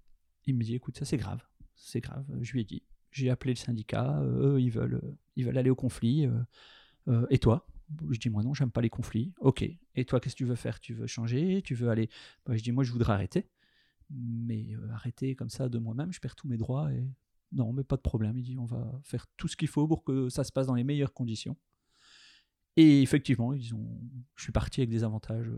Il 0.47 0.57
me 0.57 0.62
dit, 0.62 0.75
écoute, 0.75 0.97
ça 0.97 1.05
c'est 1.05 1.16
grave, 1.16 1.42
c'est 1.75 2.01
grave. 2.01 2.25
Je 2.40 2.53
lui 2.53 2.61
ai 2.61 2.64
dit, 2.64 2.83
j'ai 3.16 3.31
appelé 3.31 3.52
le 3.55 3.59
syndicat, 3.59 4.20
euh, 4.20 4.55
eux, 4.55 4.61
ils 4.61 4.70
veulent, 4.70 5.00
euh, 5.02 5.16
ils 5.37 5.44
veulent 5.44 5.59
aller 5.59 5.70
au 5.70 5.74
conflit. 5.74 6.29
euh, 7.09 7.26
et 7.31 7.38
toi? 7.38 7.66
Je 8.11 8.18
dis, 8.18 8.31
moi 8.31 8.42
non, 8.42 8.52
j'aime 8.52 8.72
pas 8.72 8.81
les 8.81 8.90
conflits. 8.90 9.33
Ok. 9.40 9.62
Et 9.94 10.05
toi, 10.05 10.18
qu'est-ce 10.20 10.35
que 10.35 10.38
tu 10.38 10.44
veux 10.44 10.57
faire? 10.57 10.81
Tu 10.81 10.92
veux 10.92 11.07
changer? 11.07 11.62
Tu 11.62 11.74
veux 11.74 11.88
aller? 11.88 12.11
Bah, 12.44 12.57
Je 12.57 12.62
dis, 12.62 12.72
moi, 12.72 12.83
je 12.85 12.90
voudrais 12.92 13.12
arrêter. 13.12 13.48
Mais 14.11 14.66
arrêter 14.92 15.35
comme 15.35 15.50
ça 15.50 15.68
de 15.68 15.79
moi-même, 15.79 16.12
je 16.12 16.20
perds 16.20 16.35
tous 16.35 16.48
mes 16.48 16.57
droits. 16.57 16.90
Non, 17.52 17.72
mais 17.72 17.85
pas 17.85 17.96
de 17.96 18.02
problème. 18.02 18.37
Il 18.37 18.42
dit, 18.42 18.59
on 18.59 18.64
va 18.66 19.00
faire 19.05 19.26
tout 19.37 19.46
ce 19.46 19.57
qu'il 19.57 19.68
faut 19.68 19.87
pour 19.87 20.02
que 20.02 20.29
ça 20.29 20.42
se 20.42 20.50
passe 20.50 20.66
dans 20.66 20.74
les 20.74 20.85
meilleures 20.85 21.12
conditions. 21.12 21.57
Et 22.76 23.02
effectivement, 23.02 23.52
ils 23.55 23.72
ont... 23.74 24.00
je 24.35 24.42
suis 24.42 24.52
parti 24.52 24.81
avec 24.81 24.90
des 24.90 25.05
avantages 25.05 25.50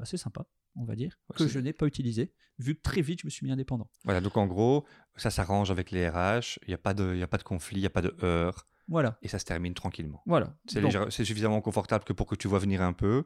assez 0.00 0.16
sympas, 0.16 0.46
on 0.76 0.84
va 0.84 0.96
dire, 0.96 1.18
Ouais, 1.30 1.36
que 1.36 1.48
je 1.48 1.58
n'ai 1.58 1.72
pas 1.72 1.86
utilisés, 1.86 2.32
vu 2.58 2.74
que 2.74 2.82
très 2.82 3.00
vite 3.00 3.20
je 3.22 3.26
me 3.26 3.30
suis 3.30 3.44
mis 3.46 3.52
indépendant. 3.52 3.88
Voilà, 4.04 4.20
donc 4.20 4.36
en 4.36 4.46
gros, 4.46 4.84
ça 5.16 5.30
s'arrange 5.30 5.70
avec 5.70 5.90
les 5.90 6.08
RH, 6.08 6.58
il 6.62 6.68
n'y 6.68 6.74
a, 6.74 6.78
pas 6.78 6.94
de- 6.94 7.14
y 7.14 7.22
a 7.22 7.26
pas 7.26 7.38
de 7.38 7.42
conflit, 7.42 7.76
il 7.78 7.80
n'y 7.80 7.86
a 7.86 7.90
pas 7.90 8.02
de 8.02 8.14
heurts, 8.22 8.66
Voilà, 8.88 9.18
et 9.22 9.28
ça 9.28 9.38
se 9.38 9.44
termine 9.44 9.74
tranquillement. 9.74 10.22
voilà. 10.26 10.56
C'est 10.66 11.24
suffisamment 11.24 11.60
confortable 11.60 12.04
que 12.04 12.12
pour 12.12 12.26
que 12.26 12.34
tu 12.34 12.48
vois 12.48 12.58
venir 12.58 12.82
un 12.82 12.92
peu. 12.92 13.24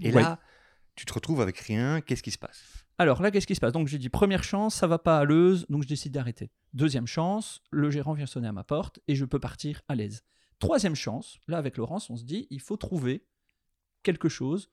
Et 0.00 0.12
ouais. 0.12 0.20
là, 0.22 0.40
tu 0.96 1.04
te 1.06 1.12
retrouves 1.12 1.40
avec 1.40 1.58
rien, 1.58 2.00
qu'est-ce 2.00 2.22
qui 2.22 2.30
se 2.30 2.38
passe? 2.38 2.84
Alors 2.98 3.20
là, 3.20 3.30
qu'est-ce 3.30 3.46
qui 3.46 3.54
se 3.54 3.60
passe? 3.60 3.72
Donc 3.72 3.86
j'ai 3.88 3.98
dit 3.98 4.08
première 4.08 4.42
chance, 4.42 4.74
ça 4.74 4.86
va 4.86 4.98
pas 4.98 5.18
à 5.18 5.24
l'euse, 5.24 5.66
donc 5.68 5.82
je 5.82 5.88
décide 5.88 6.12
d'arrêter. 6.12 6.50
Deuxième 6.72 7.06
chance, 7.06 7.60
le 7.70 7.90
gérant 7.90 8.14
vient 8.14 8.24
sonner 8.26 8.48
à 8.48 8.52
ma 8.52 8.64
porte 8.64 9.00
et 9.06 9.14
je 9.14 9.24
peux 9.26 9.38
partir 9.38 9.82
à 9.88 9.94
l'aise. 9.94 10.24
Troisième 10.58 10.94
chance, 10.94 11.38
là 11.46 11.58
avec 11.58 11.76
Laurence, 11.76 12.08
on 12.08 12.16
se 12.16 12.24
dit 12.24 12.46
il 12.48 12.60
faut 12.60 12.78
trouver 12.78 13.26
quelque 14.02 14.30
chose 14.30 14.70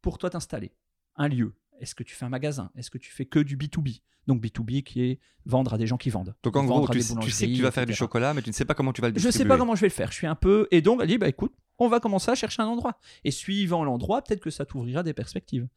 pour 0.00 0.16
toi 0.16 0.30
t'installer. 0.30 0.72
Un 1.18 1.28
lieu. 1.28 1.54
Est-ce 1.80 1.94
que 1.94 2.02
tu 2.02 2.14
fais 2.14 2.24
un 2.24 2.28
magasin? 2.30 2.70
Est-ce 2.76 2.90
que 2.90 2.98
tu 2.98 3.10
fais 3.12 3.24
que 3.26 3.38
du 3.38 3.56
B2B 3.56 4.00
Donc 4.26 4.42
B2B 4.42 4.82
qui 4.82 5.02
est 5.02 5.20
vendre 5.46 5.74
à 5.74 5.78
des 5.78 5.86
gens 5.86 5.96
qui 5.96 6.10
vendent. 6.10 6.34
Donc 6.42 6.56
en 6.56 6.64
gros, 6.64 6.88
tu, 6.88 7.00
sais- 7.02 7.14
tu 7.20 7.30
sais 7.30 7.48
que 7.48 7.54
tu 7.54 7.62
vas 7.62 7.70
faire 7.70 7.86
du 7.86 7.94
chocolat, 7.94 8.34
mais 8.34 8.42
tu 8.42 8.50
ne 8.50 8.54
sais 8.54 8.64
pas 8.64 8.74
comment 8.74 8.92
tu 8.92 9.00
vas 9.00 9.08
le 9.08 9.14
Je 9.14 9.18
distribuer. 9.18 9.44
sais 9.44 9.48
pas 9.48 9.56
comment 9.58 9.74
je 9.76 9.82
vais 9.82 9.86
le 9.88 9.92
faire. 9.92 10.10
Je 10.10 10.16
suis 10.16 10.26
un 10.26 10.34
peu. 10.34 10.66
Et 10.70 10.80
donc, 10.82 11.00
elle 11.02 11.08
dit 11.08 11.18
bah 11.18 11.28
écoute, 11.28 11.52
on 11.78 11.88
va 11.88 12.00
commencer 12.00 12.30
à 12.30 12.34
chercher 12.34 12.62
un 12.62 12.66
endroit. 12.66 12.98
Et 13.24 13.30
suivant 13.30 13.84
l'endroit, 13.84 14.22
peut-être 14.22 14.40
que 14.40 14.50
ça 14.50 14.64
t'ouvrira 14.66 15.02
des 15.02 15.12
perspectives. 15.12 15.68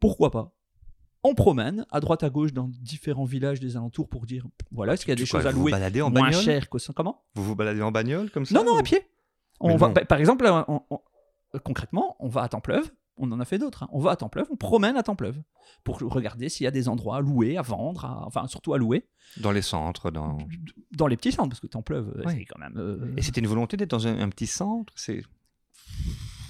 Pourquoi 0.00 0.30
pas? 0.30 0.52
On 1.22 1.34
promène 1.34 1.86
à 1.90 2.00
droite 2.00 2.22
à 2.22 2.28
gauche 2.30 2.52
dans 2.52 2.68
différents 2.68 3.24
villages 3.24 3.58
des 3.60 3.76
alentours 3.76 4.08
pour 4.10 4.26
dire 4.26 4.46
voilà, 4.72 4.92
est-ce 4.94 5.04
qu'il 5.06 5.10
y 5.10 5.12
a 5.12 5.16
des 5.16 5.26
quoi, 5.26 5.40
choses 5.40 5.46
à 5.46 5.50
vous 5.52 5.56
vous 5.58 5.62
louer 5.62 5.72
baladez 5.72 6.02
en 6.02 6.10
moins 6.10 6.24
bagnole? 6.24 6.42
cher 6.42 6.68
que 6.68 6.92
Comment? 6.92 7.22
Vous 7.34 7.44
vous 7.44 7.54
baladez 7.56 7.80
en 7.80 7.90
bagnole 7.92 8.30
comme 8.30 8.44
ça 8.44 8.54
Non, 8.54 8.64
non, 8.64 8.74
ou- 8.74 8.78
à 8.78 8.82
pied. 8.82 9.00
On 9.60 9.76
va, 9.76 9.86
non. 9.88 9.92
bah, 9.94 10.04
par 10.04 10.18
exemple, 10.18 10.44
on- 10.68 10.82
on- 10.90 11.58
concrètement, 11.60 12.16
on 12.18 12.28
va 12.28 12.42
à 12.42 12.48
Templeuve. 12.48 12.90
On 13.16 13.30
en 13.30 13.38
a 13.40 13.44
fait 13.44 13.58
d'autres. 13.58 13.84
hein. 13.84 13.88
On 13.92 14.00
va 14.00 14.10
à 14.12 14.16
Templeuve, 14.16 14.48
on 14.50 14.56
promène 14.56 14.96
à 14.96 15.02
Templeuve 15.04 15.40
pour 15.84 15.98
regarder 16.00 16.48
s'il 16.48 16.64
y 16.64 16.66
a 16.66 16.70
des 16.72 16.88
endroits 16.88 17.16
à 17.18 17.20
louer, 17.20 17.56
à 17.56 17.62
vendre, 17.62 18.04
à- 18.04 18.26
enfin 18.26 18.46
surtout 18.48 18.74
à 18.74 18.78
louer 18.78 19.06
Dans 19.38 19.52
les 19.52 19.62
centres. 19.62 20.10
Dans... 20.10 20.38
dans 20.92 21.06
les 21.06 21.16
petits 21.16 21.30
centres 21.32 21.48
parce 21.50 21.60
que 21.60 21.66
Templeuve, 21.68 22.12
euh, 22.18 22.24
Ouais. 22.24 22.34
c'est 22.38 22.44
quand 22.44 22.58
même. 22.58 22.74
euh, 22.76 23.14
Et 23.16 23.22
c'était 23.22 23.40
une 23.40 23.46
volonté 23.46 23.76
d'être 23.76 23.90
dans 23.90 24.06
un, 24.06 24.18
un 24.20 24.28
petit 24.30 24.46
centre 24.48 24.92
C'est 24.96 25.22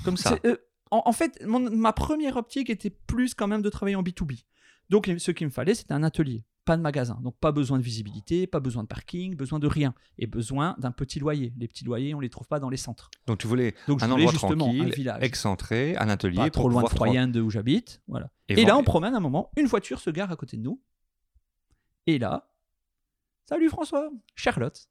comme 0.04 0.16
ça. 0.16 0.38
Euh, 0.46 0.56
en, 0.90 1.02
en 1.06 1.12
fait, 1.12 1.42
mon- 1.46 1.70
ma 1.70 1.92
première 1.92 2.36
optique 2.36 2.70
était 2.70 2.90
plus 2.90 3.34
quand 3.34 3.46
même 3.48 3.62
de 3.62 3.68
travailler 3.70 3.96
en 3.96 4.02
B2B. 4.02 4.44
Donc, 4.90 5.10
ce 5.18 5.30
qu'il 5.30 5.46
me 5.46 5.52
fallait, 5.52 5.74
c'était 5.74 5.94
un 5.94 6.02
atelier, 6.02 6.44
pas 6.64 6.76
de 6.76 6.82
magasin. 6.82 7.18
Donc, 7.22 7.36
pas 7.38 7.52
besoin 7.52 7.78
de 7.78 7.82
visibilité, 7.82 8.46
pas 8.46 8.60
besoin 8.60 8.82
de 8.82 8.88
parking, 8.88 9.36
besoin 9.36 9.58
de 9.58 9.66
rien. 9.66 9.94
Et 10.18 10.26
besoin 10.26 10.74
d'un 10.78 10.92
petit 10.92 11.18
loyer. 11.18 11.52
Les 11.58 11.68
petits 11.68 11.84
loyers, 11.84 12.14
on 12.14 12.20
les 12.20 12.30
trouve 12.30 12.46
pas 12.46 12.60
dans 12.60 12.70
les 12.70 12.76
centres. 12.76 13.10
Donc 13.26 13.38
tu 13.38 13.46
voulais 13.46 13.74
Donc, 13.86 14.00
je 14.00 14.04
un 14.04 14.08
voulais 14.08 14.24
endroit 14.24 14.32
justement 14.32 14.66
un 14.66 14.74
tranquille, 14.74 14.94
village. 14.94 15.22
excentré, 15.22 15.96
un 15.96 16.08
atelier 16.08 16.36
Pas 16.36 16.50
pour 16.50 16.62
trop 16.62 16.68
loin 16.68 16.82
de 16.82 16.88
Troyenne, 16.88 17.32
de 17.32 17.40
où 17.40 17.50
j'habite. 17.50 18.00
Voilà. 18.08 18.30
Et 18.48 18.60
Et, 18.60 18.64
là, 18.64 18.76
on 18.76 18.82
promène 18.82 19.14
un 19.14 19.20
moment, 19.20 19.50
une 19.56 19.66
voiture 19.66 20.00
se 20.00 20.10
gare 20.10 20.30
à 20.30 20.36
côté 20.36 20.56
de 20.56 20.62
nous. 20.62 20.80
Et 22.06 22.18
là, 22.18 22.50
salut 23.48 23.68
François, 23.68 24.10
Charlotte, 24.34 24.88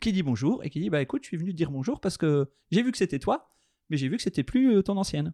qui 0.00 0.12
dit 0.12 0.22
bonjour 0.22 0.64
et 0.64 0.70
qui 0.70 0.80
dit 0.80 0.90
bah 0.90 1.00
écoute, 1.00 1.22
je 1.22 1.28
suis 1.28 1.36
venu 1.36 1.52
te 1.52 1.56
dire 1.56 1.70
bonjour 1.70 2.00
parce 2.00 2.18
que 2.18 2.50
j'ai 2.70 2.82
vu 2.82 2.92
que 2.92 2.98
c'était 2.98 3.18
toi, 3.18 3.50
mais 3.88 3.96
j'ai 3.96 4.08
vu 4.08 4.16
que 4.16 4.22
c'était 4.22 4.42
plus 4.44 4.76
euh, 4.76 4.82
ton 4.82 4.96
ancienne. 4.96 5.32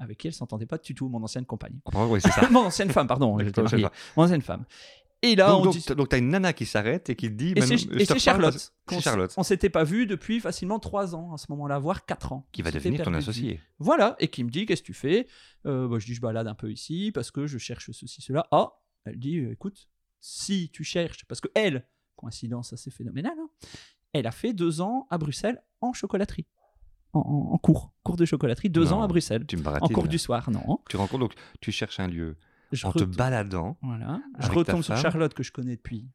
Avec 0.00 0.18
qui 0.18 0.26
elle 0.26 0.32
s'entendait 0.32 0.66
pas 0.66 0.78
du 0.78 0.94
tout, 0.94 1.08
mon 1.08 1.22
ancienne 1.22 1.44
compagne. 1.44 1.78
Ah, 1.92 2.06
oui, 2.06 2.20
c'est 2.20 2.30
ça. 2.30 2.48
mon 2.50 2.60
ancienne 2.66 2.90
femme, 2.90 3.06
pardon, 3.06 3.38
j'étais 3.38 3.62
marié. 3.62 3.86
Mon 4.16 4.24
ancienne 4.24 4.42
femme. 4.42 4.64
Et 5.22 5.36
là, 5.36 5.48
donc, 5.48 5.60
on 5.60 5.64
donc, 5.66 5.76
dit- 5.76 5.94
donc, 5.94 6.08
t'as 6.08 6.18
une 6.18 6.30
nana 6.30 6.54
qui 6.54 6.64
s'arrête 6.64 7.10
et 7.10 7.16
qui 7.16 7.28
te 7.28 7.34
dit. 7.34 7.52
et 7.54 7.60
c'est 8.06 8.18
Charlotte. 8.18 8.72
Charlotte. 9.00 9.34
On 9.36 9.42
s'était 9.42 9.68
pas 9.68 9.84
vu 9.84 10.06
depuis 10.06 10.40
facilement 10.40 10.78
trois 10.78 11.14
ans 11.14 11.34
à 11.34 11.36
ce 11.36 11.46
moment-là, 11.50 11.78
voire 11.78 12.06
quatre 12.06 12.32
ans. 12.32 12.46
Qui 12.52 12.62
va 12.62 12.70
devenir 12.70 13.04
ton 13.04 13.12
associé. 13.14 13.60
Voilà, 13.78 14.16
et 14.18 14.28
qui 14.28 14.42
me 14.42 14.50
dit 14.50 14.64
Qu'est-ce 14.66 14.82
que 14.82 14.86
tu 14.86 14.94
fais? 14.94 15.26
Euh, 15.66 15.86
bah, 15.86 15.98
Je 15.98 16.06
dis 16.06 16.14
Je 16.14 16.20
balade 16.20 16.48
un 16.48 16.54
peu 16.54 16.72
ici 16.72 17.12
parce 17.12 17.30
que 17.30 17.46
je 17.46 17.58
cherche 17.58 17.90
ceci, 17.92 18.22
cela. 18.22 18.46
Ah 18.50 18.72
Elle 19.04 19.18
dit 19.18 19.38
euh, 19.38 19.52
Écoute, 19.52 19.88
si 20.20 20.70
tu 20.70 20.84
cherches, 20.84 21.26
parce 21.26 21.42
que 21.42 21.48
elle, 21.54 21.86
coïncidence 22.16 22.72
assez 22.72 22.90
phénoménale, 22.90 23.36
hein, 23.38 23.50
elle 24.14 24.26
a 24.26 24.32
fait 24.32 24.54
deux 24.54 24.80
ans 24.80 25.06
à 25.10 25.18
Bruxelles 25.18 25.62
en 25.82 25.92
chocolaterie. 25.92 26.46
En, 27.12 27.20
en- 27.20 27.52
en 27.54 27.58
cours, 27.58 27.92
cours 28.02 28.16
de 28.16 28.24
chocolaterie, 28.24 28.70
deux 28.70 28.84
Non, 28.86 28.92
ans 28.98 29.02
à 29.02 29.08
Bruxelles. 29.08 29.44
Tu 29.46 29.56
me 29.56 29.62
En 29.62 29.64
baratines. 29.64 29.92
cours 29.94 30.04
là. 30.04 30.08
du 30.10 30.18
soir, 30.18 30.50
non. 30.50 30.78
Tu 30.88 30.96
rencontres 30.96 31.20
donc, 31.20 31.34
tu 31.60 31.72
cherches 31.72 31.98
un 32.00 32.06
lieu 32.08 32.36
Je 32.72 32.86
en 32.86 32.92
te 32.92 33.02
baladant 33.04 33.76
Voilà. 33.82 34.20
Je 34.38 34.50
retombe 34.50 34.82
sur. 34.82 34.96
Charlotte 34.96 35.34
que 35.34 35.42
je 35.42 35.50
connais 35.52 35.76
depuis 35.76 36.08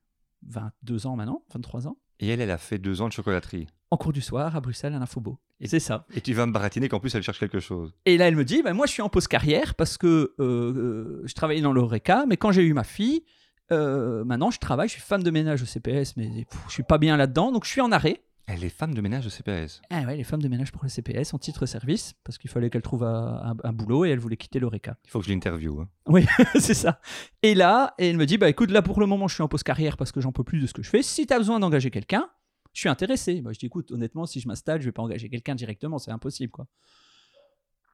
22 0.48 1.08
ans 1.08 1.16
maintenant, 1.16 1.44
23 1.54 1.88
ans. 1.88 1.98
et 2.20 2.28
elle, 2.30 2.40
elle 2.42 2.52
a 2.52 2.58
fait 2.58 2.78
deux 2.78 3.02
ans 3.02 3.08
de 3.08 3.14
chocolaterie. 3.14 3.68
En 3.92 3.98
cours 3.98 4.14
du 4.14 4.22
soir 4.22 4.56
à 4.56 4.62
Bruxelles, 4.62 4.94
à 4.94 5.00
l'Infobo. 5.00 5.40
Et 5.60 5.68
c'est 5.68 5.80
ça. 5.80 6.06
Et 6.14 6.22
tu 6.22 6.34
vas 6.34 6.46
me 6.46 6.52
baratiner 6.52 6.90
qu'en 6.90 7.00
plus 7.00 7.14
elle 7.16 7.24
cherche 7.24 7.40
quelque 7.40 7.60
chose. 7.60 7.94
Et 8.06 8.18
là, 8.18 8.28
elle 8.28 8.36
me 8.36 8.44
dit, 8.44 8.62
bah, 8.62 8.74
moi, 8.74 8.86
je 8.88 8.92
suis 8.92 9.02
en 9.02 9.10
pause 9.10 9.28
carrière 9.28 9.76
parce 9.76 9.98
que 9.98 10.08
euh, 10.08 10.34
euh, 10.40 11.22
je 11.26 11.34
travaillais 11.34 11.62
dans 11.62 11.72
l'ORECA, 11.72 12.26
mais 12.28 12.36
quand 12.38 12.52
j'ai 12.52 12.64
eu 12.64 12.74
ma 12.74 12.84
fille, 12.84 13.24
euh, 13.72 14.24
maintenant, 14.26 14.52
je 14.52 14.60
travaille, 14.60 14.88
je 14.88 14.94
suis 14.94 15.02
femme 15.02 15.24
de 15.24 15.32
ménage 15.32 15.62
au 15.62 15.66
CPS, 15.66 16.18
mais 16.18 16.46
pff, 16.50 16.60
je 16.68 16.74
suis 16.74 16.84
pas 16.84 16.98
bien 16.98 17.16
là-dedans, 17.18 17.52
donc 17.52 17.66
je 17.66 17.70
suis 17.72 17.82
en 17.82 17.92
arrêt. 17.92 18.22
Elle 18.48 18.64
est 18.64 18.70
femme 18.70 18.94
de 18.94 19.02
ménage 19.02 19.26
de 19.26 19.30
CPS. 19.30 19.82
Ah 19.90 20.02
ouais, 20.04 20.18
les 20.18 20.24
femmes 20.24 20.42
de 20.42 20.48
ménage 20.48 20.72
pour 20.72 20.84
le 20.84 20.90
CPS 20.90 21.34
en 21.34 21.40
titre 21.40 21.66
service, 21.66 22.14
parce 22.24 22.38
qu'il 22.38 22.50
fallait 22.50 22.70
qu'elle 22.70 22.84
trouve 22.84 23.04
un, 23.04 23.42
un- 23.54 23.58
un 23.64 23.74
boulot 23.74 24.06
et 24.06 24.10
elle 24.12 24.20
voulait 24.20 24.38
quitter 24.38 24.60
l'ORECA. 24.60 24.98
Il 25.06 25.10
faut 25.10 25.20
que 25.20 25.26
je 25.26 25.32
l'interviewe. 25.32 25.82
hein. 25.82 26.22
c'est 26.60 26.76
ça. 26.76 27.00
Et 27.42 27.56
là, 27.56 27.96
et 27.98 28.08
elle 28.10 28.18
me 28.18 28.26
dit, 28.28 28.38
bah 28.38 28.48
écoute, 28.48 28.70
là 28.70 28.84
pour 28.84 29.00
le 29.00 29.08
moment, 29.08 29.28
je 29.28 29.34
suis 29.34 29.42
en 29.44 29.48
pause 29.48 29.64
carrière 29.64 29.98
parce 29.98 30.12
que 30.12 30.22
j'en 30.22 30.32
peux 30.32 30.44
plus 30.44 30.62
de 30.62 30.68
ce 30.68 30.74
que 30.74 30.84
je 30.84 30.90
fais. 30.90 31.02
Si 31.02 31.26
tu 31.26 31.34
as 31.34 31.38
besoin 31.40 31.60
d'engager 31.60 31.90
quelqu'un, 31.90 32.30
je 32.74 32.82
suis 32.82 32.90
intéressé. 32.90 33.42
Bah, 33.42 33.52
je 33.52 33.58
dis, 33.58 33.66
écoute, 33.66 33.92
honnêtement, 33.92 34.28
si 34.28 34.40
je 34.40 34.48
m'installe, 34.48 34.80
je 34.82 34.86
vais 34.86 34.92
pas 34.92 35.02
engager 35.02 35.28
quelqu'un 35.28 35.56
directement, 35.56 35.98
c'est 35.98 36.12
impossible, 36.12 36.52
quoi. 36.52 36.68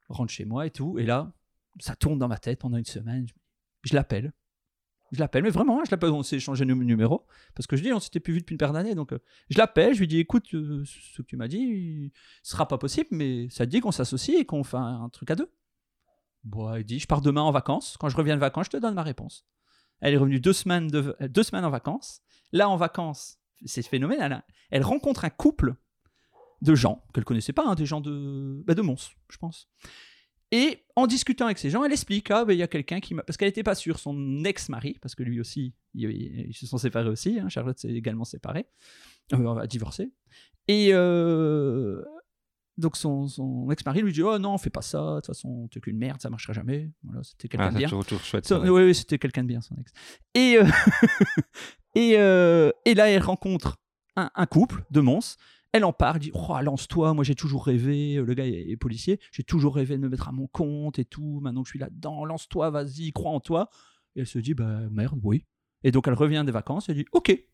Rentre 0.10 0.34
chez 0.34 0.44
moi 0.44 0.66
et 0.66 0.72
tout. 0.72 1.00
Et 1.00 1.06
là, 1.06 1.32
ça 1.80 1.96
tourne 1.96 2.20
dans 2.20 2.28
ma 2.28 2.38
tête 2.38 2.60
pendant 2.60 2.76
une 2.78 2.84
semaine. 2.86 3.26
Je, 3.28 3.34
je 3.90 3.96
l'appelle. 3.96 4.34
Je 5.12 5.20
l'appelle, 5.20 5.44
mais 5.44 5.50
vraiment, 5.50 5.80
hein, 5.80 5.84
je 5.86 5.92
l'appelle. 5.92 6.12
On 6.12 6.24
s'est 6.24 6.38
échangé 6.38 6.64
de 6.66 6.74
numéro 6.74 7.26
parce 7.54 7.68
que 7.68 7.76
je 7.76 7.84
dis, 7.84 7.92
on 7.92 8.00
s'était 8.00 8.22
plus 8.22 8.34
vu 8.34 8.40
depuis 8.40 8.54
une 8.54 8.58
paire 8.58 8.72
d'années. 8.72 8.96
Donc, 8.96 9.12
euh, 9.12 9.20
je 9.50 9.58
l'appelle, 9.58 9.94
je 9.94 10.00
lui 10.00 10.08
dis, 10.08 10.20
écoute, 10.20 10.54
euh, 10.54 10.84
ce 10.86 11.22
que 11.22 11.28
tu 11.28 11.36
m'as 11.36 11.50
dit, 11.50 12.14
ce 12.44 12.52
sera 12.52 12.68
pas 12.68 12.78
possible, 12.78 13.10
mais 13.12 13.50
ça 13.50 13.66
te 13.66 13.72
dit 13.72 13.82
qu'on 13.82 13.92
s'associe 13.92 14.40
et 14.40 14.46
qu'on 14.46 14.64
fait 14.64 14.78
un, 14.78 15.04
un 15.04 15.10
truc 15.10 15.30
à 15.32 15.36
deux? 15.36 15.52
Bon, 16.44 16.74
il 16.76 16.86
dit, 16.86 17.00
je 17.00 17.08
pars 17.08 17.22
demain 17.22 17.42
en 17.42 17.52
vacances. 17.52 17.98
Quand 18.00 18.08
je 18.10 18.16
reviens 18.16 18.36
de 18.36 18.40
vacances, 18.40 18.68
je 18.68 18.72
te 18.72 18.78
donne 18.78 18.94
ma 18.96 19.04
réponse. 19.04 19.46
Elle 20.00 20.14
est 20.14 20.18
revenue 20.18 20.40
deux 20.40 20.54
semaines, 20.54 20.88
de, 20.88 21.16
euh, 21.22 21.28
deux 21.28 21.44
semaines 21.44 21.66
en 21.66 21.70
vacances. 21.70 22.22
Là, 22.54 22.70
en 22.70 22.78
vacances, 22.78 23.38
c'est 23.66 23.84
phénoménal. 23.84 24.32
hein. 24.32 24.44
Elle 24.72 24.84
rencontre 24.84 25.26
un 25.26 25.30
couple 25.30 25.76
de 26.62 26.74
gens 26.74 27.04
qu'elle 27.14 27.26
connaissait 27.26 27.54
pas, 27.54 27.66
hein, 27.68 27.76
des 27.76 27.86
gens 27.86 28.02
de, 28.02 28.64
bah, 28.66 28.76
de 28.76 28.82
Mons, 28.82 29.12
je 29.30 29.38
pense. 29.38 29.68
Et 30.54 30.84
en 30.98 31.08
discutant 31.08 31.46
avec 31.46 31.58
ces 31.58 31.70
gens, 31.70 31.84
elle 31.86 31.94
explique 31.94 32.30
ah, 32.32 32.44
ben, 32.44 32.54
il 32.54 32.60
y 32.60 32.64
a 32.64 32.68
quelqu'un 32.68 33.00
qui 33.00 33.14
m'a. 33.14 33.24
Parce 33.24 33.38
qu'elle 33.38 33.48
n'était 33.48 33.64
pas 33.64 33.76
sûre, 33.76 34.00
son 34.00 34.44
ex-mari, 34.44 34.98
parce 35.02 35.16
que 35.16 35.24
lui 35.24 35.40
aussi, 35.40 35.74
il- 35.94 36.10
il- 36.10 36.46
ils 36.50 36.54
se 36.54 36.68
sont 36.68 36.78
séparés 36.78 37.08
aussi. 37.10 37.40
hein, 37.40 37.48
Charlotte 37.50 37.78
s'est 37.80 37.90
également 37.94 38.26
séparée, 38.26 38.66
euh, 39.34 39.56
a 39.56 39.68
divorcé. 39.68 40.12
Et 40.68 40.90
euh, 40.94 42.04
donc 42.78 42.98
son, 42.98 43.28
son 43.28 43.70
ex-mari 43.72 44.02
lui 44.02 44.12
dit 44.12 44.24
Oh 44.24 44.38
non, 44.40 44.58
fais 44.58 44.70
pas 44.70 44.82
ça, 44.82 45.00
de 45.00 45.16
toute 45.18 45.28
façon, 45.28 45.68
t'es 45.72 45.80
qu'une 45.80 45.98
merde, 45.98 46.22
ça 46.22 46.30
marchera 46.30 46.54
jamais. 46.54 46.90
Voilà, 47.04 47.24
c'était 47.24 47.48
quelqu'un 47.48 47.68
Ah, 47.68 47.72
de 47.72 47.78
bien. 47.78 47.88
chouette. 47.88 48.52
Ouais. 48.52 48.70
oui, 48.70 48.94
c'était 48.96 49.20
quelqu'un 49.20 49.44
de 49.44 49.48
bien, 49.48 49.62
son 49.62 49.76
ex. 49.78 49.92
Et, 50.36 50.58
euh, 50.58 50.66
et, 51.96 52.18
euh, 52.18 52.72
et 52.86 52.94
là, 52.94 53.10
elle 53.10 53.22
rencontre 53.24 53.78
un, 54.16 54.30
un 54.36 54.46
couple 54.46 54.84
de 54.92 55.00
Mons. 55.02 55.38
Elle 55.74 55.86
en 55.86 55.94
parle, 55.94 56.20
dit 56.20 56.32
Oh, 56.34 56.58
lance-toi, 56.62 57.14
moi 57.14 57.24
j'ai 57.24 57.36
toujours 57.36 57.66
rêvé. 57.66 58.16
Le 58.16 58.34
gars 58.34 58.46
est, 58.46 58.70
est 58.70 58.78
policier, 58.78 59.20
j'ai 59.32 59.44
toujours 59.44 59.76
rêvé 59.76 59.98
de 59.98 60.02
me 60.02 60.10
mettre 60.10 60.28
à 60.28 60.32
mon 60.32 60.48
compte 60.48 61.00
et 61.00 61.06
tout. 61.06 61.40
Maintenant 61.42 61.64
que 61.64 61.68
je 61.68 61.72
suis 61.72 61.80
là-dedans, 61.80 62.26
lance-toi, 62.26 62.70
vas-y, 62.70 63.12
crois 63.12 63.32
en 63.32 63.40
toi. 63.40 63.70
Et 64.16 64.22
elle 64.22 64.28
se 64.28 64.40
dit 64.40 64.54
Bah 64.54 64.82
merde, 64.92 65.20
oui. 65.24 65.46
Et 65.84 65.92
donc 65.92 66.08
elle 66.08 66.14
revient 66.14 66.44
des 66.46 66.52
vacances, 66.52 66.90
elle 66.90 66.96
dit 66.96 67.06
Ok. 67.14 67.30
Et 67.30 67.46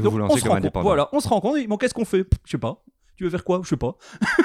vous 0.00 0.04
Donc, 0.04 0.12
vous 0.12 0.18
lancez 0.18 0.40
comme 0.40 0.52
indépendant. 0.52 0.84
Voilà, 0.84 1.08
on 1.12 1.20
se 1.20 1.28
rencontre. 1.28 1.58
Et, 1.58 1.66
bon, 1.66 1.76
qu'est-ce 1.76 1.94
qu'on 1.94 2.04
fait? 2.04 2.26
Je 2.44 2.50
sais 2.50 2.58
pas. 2.58 2.84
Tu 3.16 3.24
veux 3.24 3.30
faire 3.30 3.44
quoi? 3.44 3.60
Je 3.62 3.68
sais 3.68 3.76
pas. 3.76 3.96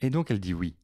Et 0.00 0.10
donc 0.10 0.30
elle 0.30 0.40
dit 0.40 0.54
oui. 0.54 0.76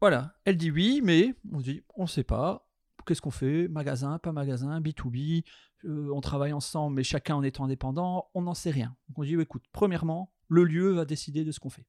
Voilà, 0.00 0.34
elle 0.44 0.56
dit 0.56 0.70
oui, 0.70 1.00
mais 1.02 1.34
on 1.52 1.60
dit, 1.60 1.82
on 1.94 2.06
sait 2.06 2.24
pas. 2.24 2.68
Qu'est-ce 3.04 3.20
qu'on 3.20 3.30
fait? 3.30 3.68
Magasin, 3.68 4.18
pas 4.18 4.32
magasin, 4.32 4.80
B2B, 4.80 5.44
euh, 5.84 6.10
on 6.12 6.20
travaille 6.20 6.52
ensemble, 6.52 6.96
mais 6.96 7.02
chacun 7.02 7.36
en 7.36 7.42
étant 7.42 7.64
indépendant, 7.64 8.30
on 8.34 8.42
n'en 8.42 8.54
sait 8.54 8.70
rien. 8.70 8.96
Donc 9.08 9.18
on 9.18 9.22
dit, 9.24 9.34
écoute, 9.34 9.64
premièrement, 9.72 10.32
le 10.48 10.64
lieu 10.64 10.90
va 10.90 11.04
décider 11.04 11.44
de 11.44 11.52
ce 11.52 11.60
qu'on 11.60 11.70
fait. 11.70 11.86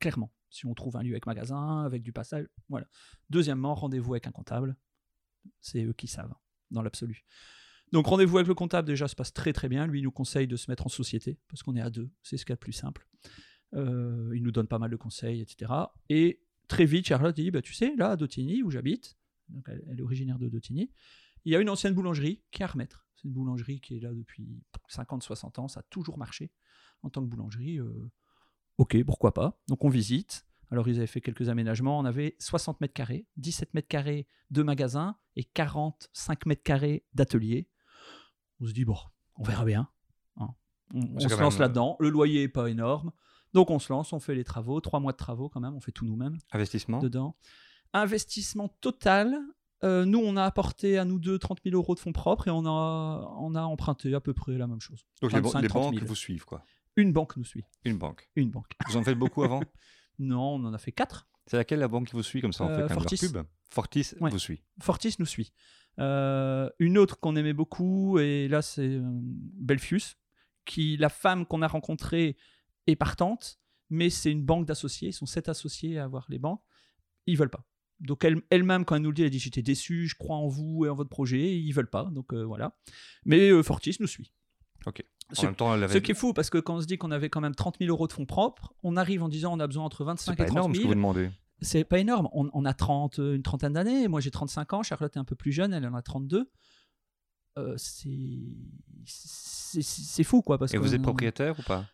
Clairement. 0.00 0.32
Si 0.50 0.66
on 0.66 0.74
trouve 0.74 0.96
un 0.96 1.02
lieu 1.02 1.12
avec 1.12 1.26
magasin, 1.26 1.82
avec 1.84 2.02
du 2.02 2.12
passage, 2.12 2.46
voilà. 2.68 2.86
Deuxièmement, 3.28 3.74
rendez-vous 3.74 4.14
avec 4.14 4.26
un 4.26 4.30
comptable. 4.30 4.76
C'est 5.60 5.82
eux 5.82 5.92
qui 5.92 6.06
savent, 6.06 6.34
dans 6.70 6.82
l'absolu. 6.82 7.24
Donc 7.92 8.06
rendez-vous 8.06 8.38
avec 8.38 8.48
le 8.48 8.54
comptable, 8.54 8.86
déjà, 8.86 9.08
se 9.08 9.16
passe 9.16 9.32
très 9.32 9.52
très 9.52 9.68
bien. 9.68 9.86
Lui, 9.86 10.00
il 10.00 10.02
nous 10.02 10.12
conseille 10.12 10.46
de 10.46 10.56
se 10.56 10.70
mettre 10.70 10.86
en 10.86 10.88
société, 10.88 11.38
parce 11.48 11.62
qu'on 11.62 11.76
est 11.76 11.80
à 11.80 11.90
deux. 11.90 12.10
C'est 12.22 12.36
ce 12.36 12.44
qu'il 12.44 12.52
y 12.52 12.54
a 12.54 12.56
de 12.56 12.60
plus 12.60 12.72
simple. 12.72 13.06
Euh, 13.74 14.30
il 14.34 14.42
nous 14.42 14.52
donne 14.52 14.68
pas 14.68 14.78
mal 14.78 14.90
de 14.90 14.96
conseils, 14.96 15.40
etc. 15.40 15.72
Et 16.08 16.40
très 16.68 16.84
vite, 16.84 17.06
Charlotte 17.06 17.34
dit 17.34 17.50
bah, 17.50 17.62
Tu 17.62 17.74
sais, 17.74 17.94
là, 17.96 18.10
à 18.10 18.16
Dautigny, 18.16 18.62
où 18.62 18.70
j'habite, 18.70 19.16
donc 19.48 19.64
elle, 19.68 19.84
elle 19.90 19.98
est 19.98 20.02
originaire 20.02 20.38
de 20.38 20.48
Dautigny, 20.48 20.90
il 21.44 21.52
y 21.52 21.56
a 21.56 21.60
une 21.60 21.68
ancienne 21.70 21.94
boulangerie 21.94 22.42
qui 22.50 22.62
est 22.62 22.64
à 22.64 22.68
remettre. 22.68 23.06
C'est 23.16 23.28
une 23.28 23.34
boulangerie 23.34 23.80
qui 23.80 23.96
est 23.96 24.00
là 24.00 24.12
depuis 24.12 24.62
50-60 24.90 25.60
ans, 25.60 25.68
ça 25.68 25.80
a 25.80 25.82
toujours 25.84 26.18
marché 26.18 26.50
en 27.02 27.10
tant 27.10 27.20
que 27.22 27.26
boulangerie. 27.26 27.78
euh, 27.78 28.10
ok, 28.78 29.02
pourquoi 29.04 29.34
pas. 29.34 29.60
Donc 29.68 29.84
on 29.84 29.88
visite. 29.88 30.46
Alors 30.70 30.88
ils 30.88 30.96
avaient 30.96 31.06
fait 31.06 31.20
quelques 31.20 31.48
aménagements. 31.48 31.98
On 31.98 32.04
avait 32.04 32.36
60 32.40 32.80
mètres 32.80 32.94
carrés, 32.94 33.26
17 33.36 33.74
mètres 33.74 33.88
carrés 33.88 34.26
de 34.50 34.62
magasin 34.62 35.16
et 35.36 35.44
45 35.44 36.46
mètres 36.46 36.62
carrés 36.62 37.04
d'atelier. 37.12 37.68
On 38.60 38.66
se 38.66 38.72
dit 38.72 38.84
bon, 38.84 38.96
on 39.36 39.42
verra 39.42 39.64
bien. 39.64 39.88
hein. 40.38 40.48
On, 40.94 41.18
se 41.18 41.28
lance 41.40 41.54
même- 41.54 41.60
là-dedans. 41.62 41.96
Le 42.00 42.08
loyer 42.08 42.42
est 42.44 42.48
pas 42.48 42.68
énorme. 42.70 43.12
Donc 43.52 43.70
on 43.70 43.78
se 43.78 43.92
lance, 43.92 44.12
on 44.12 44.18
fait 44.20 44.34
les 44.34 44.44
travaux, 44.44 44.80
trois 44.80 44.98
mois 45.00 45.12
de 45.12 45.16
travaux 45.16 45.48
quand 45.48 45.60
même, 45.60 45.74
on 45.74 45.80
fait 45.80 45.92
tout 45.92 46.04
nous-mêmes 46.06 46.38
Investissement 46.52 46.98
dedans. 46.98 47.36
Investissement 47.94 48.68
total. 48.80 49.34
euh, 49.84 50.04
nous, 50.04 50.18
on 50.18 50.36
a 50.36 50.44
apporté 50.44 50.98
à 50.98 51.04
nous 51.04 51.18
deux 51.18 51.38
30 51.38 51.60
000 51.64 51.74
euros 51.76 51.94
de 51.94 52.00
fonds 52.00 52.12
propres 52.12 52.48
et 52.48 52.50
on 52.50 52.64
a, 52.66 53.34
on 53.38 53.54
a 53.54 53.62
emprunté 53.62 54.14
à 54.14 54.20
peu 54.20 54.32
près 54.34 54.52
la 54.58 54.66
même 54.66 54.80
chose. 54.80 55.06
Donc 55.22 55.32
les, 55.32 55.40
ban- 55.40 55.48
25, 55.48 55.60
les 55.62 55.68
30 55.68 55.82
banques 55.84 55.94
000. 55.94 56.06
vous 56.06 56.14
suivent 56.14 56.44
quoi. 56.44 56.64
Une 56.96 57.12
banque 57.12 57.36
nous 57.36 57.44
suit. 57.44 57.64
Une 57.84 57.98
banque. 57.98 58.28
Une 58.36 58.50
banque. 58.50 58.72
Vous 58.88 58.96
en 58.96 59.02
faites 59.02 59.18
beaucoup 59.18 59.42
avant 59.42 59.60
Non, 60.18 60.54
on 60.54 60.64
en 60.64 60.72
a 60.74 60.78
fait 60.78 60.92
quatre. 60.92 61.26
C'est 61.46 61.56
laquelle 61.56 61.80
la 61.80 61.88
banque 61.88 62.06
qui 62.08 62.12
vous 62.14 62.22
suit 62.22 62.40
comme 62.40 62.52
ça 62.52 62.64
on 62.64 62.68
Euh, 62.70 62.88
fait 62.88 62.94
Fortis. 62.94 63.16
pub 63.18 63.38
Fortis 63.70 64.14
Ouais. 64.20 64.30
vous 64.30 64.38
suit. 64.38 64.62
Fortis 64.80 65.14
nous 65.18 65.26
suit. 65.26 65.52
Euh, 65.98 66.70
une 66.78 66.96
autre 66.98 67.20
qu'on 67.20 67.36
aimait 67.36 67.52
beaucoup, 67.52 68.18
et 68.18 68.48
là 68.48 68.62
c'est 68.62 68.82
euh, 68.88 69.02
Belfius, 69.04 70.16
qui 70.64 70.96
la 70.96 71.08
femme 71.08 71.44
qu'on 71.46 71.60
a 71.62 71.68
rencontrée 71.68 72.36
est 72.86 72.96
partante, 72.96 73.58
mais 73.90 74.10
c'est 74.10 74.30
une 74.32 74.44
banque 74.44 74.66
d'associés, 74.66 75.08
ils 75.10 75.12
sont 75.12 75.26
sept 75.26 75.48
associés 75.48 75.98
à 75.98 76.04
avoir 76.04 76.26
les 76.30 76.38
banques, 76.38 76.62
ils 77.26 77.36
veulent 77.36 77.50
pas. 77.50 77.64
Donc 78.00 78.24
elle- 78.24 78.42
elle-même, 78.50 78.84
quand 78.84 78.96
elle 78.96 79.02
nous 79.02 79.10
le 79.10 79.14
dit, 79.14 79.22
elle 79.22 79.30
dit 79.30 79.38
j'étais 79.38 79.62
déçu, 79.62 80.06
je 80.08 80.14
crois 80.16 80.36
en 80.36 80.48
vous 80.48 80.84
et 80.84 80.88
en 80.88 80.94
votre 80.94 81.10
projet, 81.10 81.56
ils 81.58 81.72
veulent 81.72 81.88
pas, 81.90 82.04
donc 82.12 82.32
euh, 82.34 82.42
voilà. 82.44 82.76
Mais 83.24 83.50
euh, 83.50 83.62
Fortis 83.62 83.96
nous 84.00 84.06
suit. 84.06 84.32
Ok. 84.86 85.02
En 85.30 85.34
Ce, 85.34 85.46
même 85.46 85.54
temps, 85.54 85.74
elle 85.74 85.82
avait- 85.82 85.94
ce 85.94 85.98
qui 85.98 86.10
est 86.10 86.14
fou, 86.14 86.34
parce 86.34 86.50
que 86.50 86.58
quand 86.58 86.76
on 86.76 86.80
se 86.82 86.86
dit 86.86 86.98
qu'on 86.98 87.10
avait 87.10 87.30
quand 87.30 87.40
même 87.40 87.54
30 87.54 87.76
000 87.78 87.88
euros 87.90 88.06
de 88.06 88.12
fonds 88.12 88.26
propres, 88.26 88.74
on 88.82 88.96
arrive 88.96 89.22
en 89.22 89.28
disant 89.28 89.54
on 89.54 89.60
a 89.60 89.66
besoin 89.66 89.84
entre 89.84 90.04
25 90.04 90.32
c'est 90.32 90.36
pas 90.36 90.42
et 90.44 90.46
30 90.46 90.56
énorme 90.58 90.74
ce 90.74 90.78
000 90.80 90.88
que 90.90 90.94
vous 90.94 91.00
demandez. 91.00 91.30
c'est 91.62 91.84
pas 91.84 91.98
énorme. 91.98 92.28
On, 92.32 92.50
on 92.52 92.64
a 92.66 92.74
30, 92.74 93.18
euh, 93.20 93.34
une 93.36 93.42
trentaine 93.42 93.72
d'années. 93.72 94.06
Moi, 94.08 94.20
j'ai 94.20 94.30
35 94.30 94.72
ans. 94.74 94.82
Charlotte 94.82 95.16
est 95.16 95.18
un 95.18 95.24
peu 95.24 95.36
plus 95.36 95.52
jeune. 95.52 95.72
Elle 95.72 95.86
en 95.86 95.94
a 95.94 96.02
32. 96.02 96.50
Euh, 97.56 97.74
c'est 97.78 98.10
c'est- 99.06 99.82
c'est 99.82 100.24
fou, 100.24 100.42
quoi. 100.42 100.58
Parce 100.58 100.72
Et 100.74 100.76
que, 100.76 100.82
vous 100.82 100.94
êtes 100.94 101.02
propriétaire 101.02 101.58
ou 101.58 101.62
pas? 101.62 101.86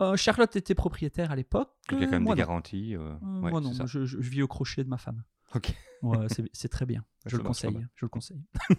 Euh, 0.00 0.16
Charlotte 0.16 0.54
était 0.56 0.74
propriétaire 0.74 1.30
à 1.30 1.36
l'époque. 1.36 1.70
Il 1.92 1.98
y 1.98 2.02
a 2.02 2.06
quand 2.06 2.12
même 2.12 2.22
moi 2.22 2.34
des 2.34 2.40
non. 2.42 2.48
garanties. 2.48 2.96
euh, 2.96 3.00
Euh, 3.22 3.40
ouais, 3.40 3.50
moi 3.50 3.60
non, 3.60 3.74
moi, 3.74 3.86
je, 3.86 4.04
je 4.06 4.16
vis 4.18 4.42
au 4.42 4.48
crochet 4.48 4.82
de 4.84 4.88
ma 4.88 4.98
femme. 4.98 5.22
Ok. 5.54 5.74
Ouais, 6.02 6.26
c'est- 6.52 6.68
très 6.68 6.86
bien. 6.86 7.04
Je 7.26 7.36
le 7.36 7.42
conseille. 7.42 7.86
Je 7.96 8.04
le 8.04 8.08
conseille. 8.08 8.42
Ok, 8.70 8.76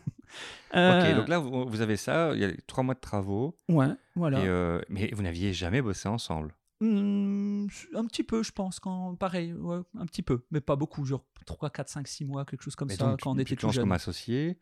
Euh, 0.75 1.15
donc 1.15 1.27
là, 1.27 1.37
vous, 1.39 1.67
vous 1.67 1.81
avez 1.81 1.97
ça, 1.97 2.31
il 2.33 2.39
y 2.39 2.45
a 2.45 2.51
trois 2.65 2.83
mois 2.83 2.95
de 2.95 2.99
travaux, 2.99 3.59
Ouais, 3.69 3.89
voilà. 4.15 4.39
et, 4.43 4.47
euh, 4.47 4.81
mais 4.89 5.11
vous 5.13 5.21
n'aviez 5.21 5.53
jamais 5.53 5.81
bossé 5.81 6.07
ensemble? 6.07 6.55
Hmm, 6.79 7.67
un 7.93 8.05
petit 8.05 8.23
peu, 8.23 8.41
je 8.41 8.51
pense. 8.51 8.79
Quand, 8.79 9.15
pareil, 9.15 9.53
ouais, 9.53 9.81
un 9.99 10.05
petit 10.07 10.23
peu. 10.23 10.45
Mais 10.49 10.61
pas 10.61 10.75
beaucoup. 10.75 11.05
Genre 11.05 11.23
3, 11.45 11.69
4, 11.69 11.89
5, 11.89 12.07
6 12.07 12.25
mois, 12.25 12.43
quelque 12.45 12.63
chose 12.63 12.75
comme 12.75 12.87
Mais 12.87 12.95
ça, 12.95 13.05
donc, 13.05 13.19
quand 13.21 13.31
on 13.31 13.37
était 13.37 13.55
tout 13.55 13.69
jeune. 13.69 13.83
comme 13.83 13.91
associé. 13.91 14.59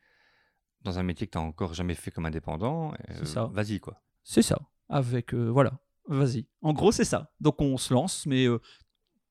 dans 0.82 0.97
un 0.99 1.03
métier 1.03 1.28
que 1.28 1.32
tu 1.32 1.38
n'as 1.38 1.43
encore 1.43 1.74
jamais 1.74 1.93
fait 1.95 2.10
comme 2.12 2.26
indépendant. 2.26 2.93
C'est 3.16 3.26
ça. 3.26 3.45
Vas-y, 3.53 3.80
quoi. 3.80 4.01
C'est 4.24 4.41
ça. 4.41 4.57
Avec, 4.89 5.34
euh, 5.34 5.47
voilà, 5.49 5.80
vas-y. 6.16 6.47
En 6.62 6.74
gros, 6.74 6.91
c'est 6.91 7.05
ça. 7.05 7.32
Donc 7.39 7.62
on 7.62 7.78
se 7.78 7.93
lance, 7.93 8.26
mais 8.26 8.45
euh, 8.45 8.60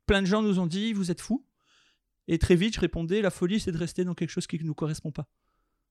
plein 0.07 0.23
de 0.23 0.27
gens 0.27 0.43
nous 0.43 0.59
ont 0.59 0.67
dit, 0.67 0.93
vous 0.93 1.11
êtes 1.11 1.21
fous. 1.21 1.45
Et 2.29 2.39
très 2.39 2.57
vite, 2.57 2.75
je 2.75 2.81
répondais, 2.81 3.23
la 3.23 3.31
folie, 3.31 3.59
c'est 3.61 3.73
de 3.73 3.79
rester 3.79 4.05
dans 4.05 4.15
quelque 4.15 4.31
chose 4.31 4.47
qui 4.47 4.59
ne 4.59 4.65
nous 4.65 4.75
correspond 4.75 5.11
pas. 5.11 5.29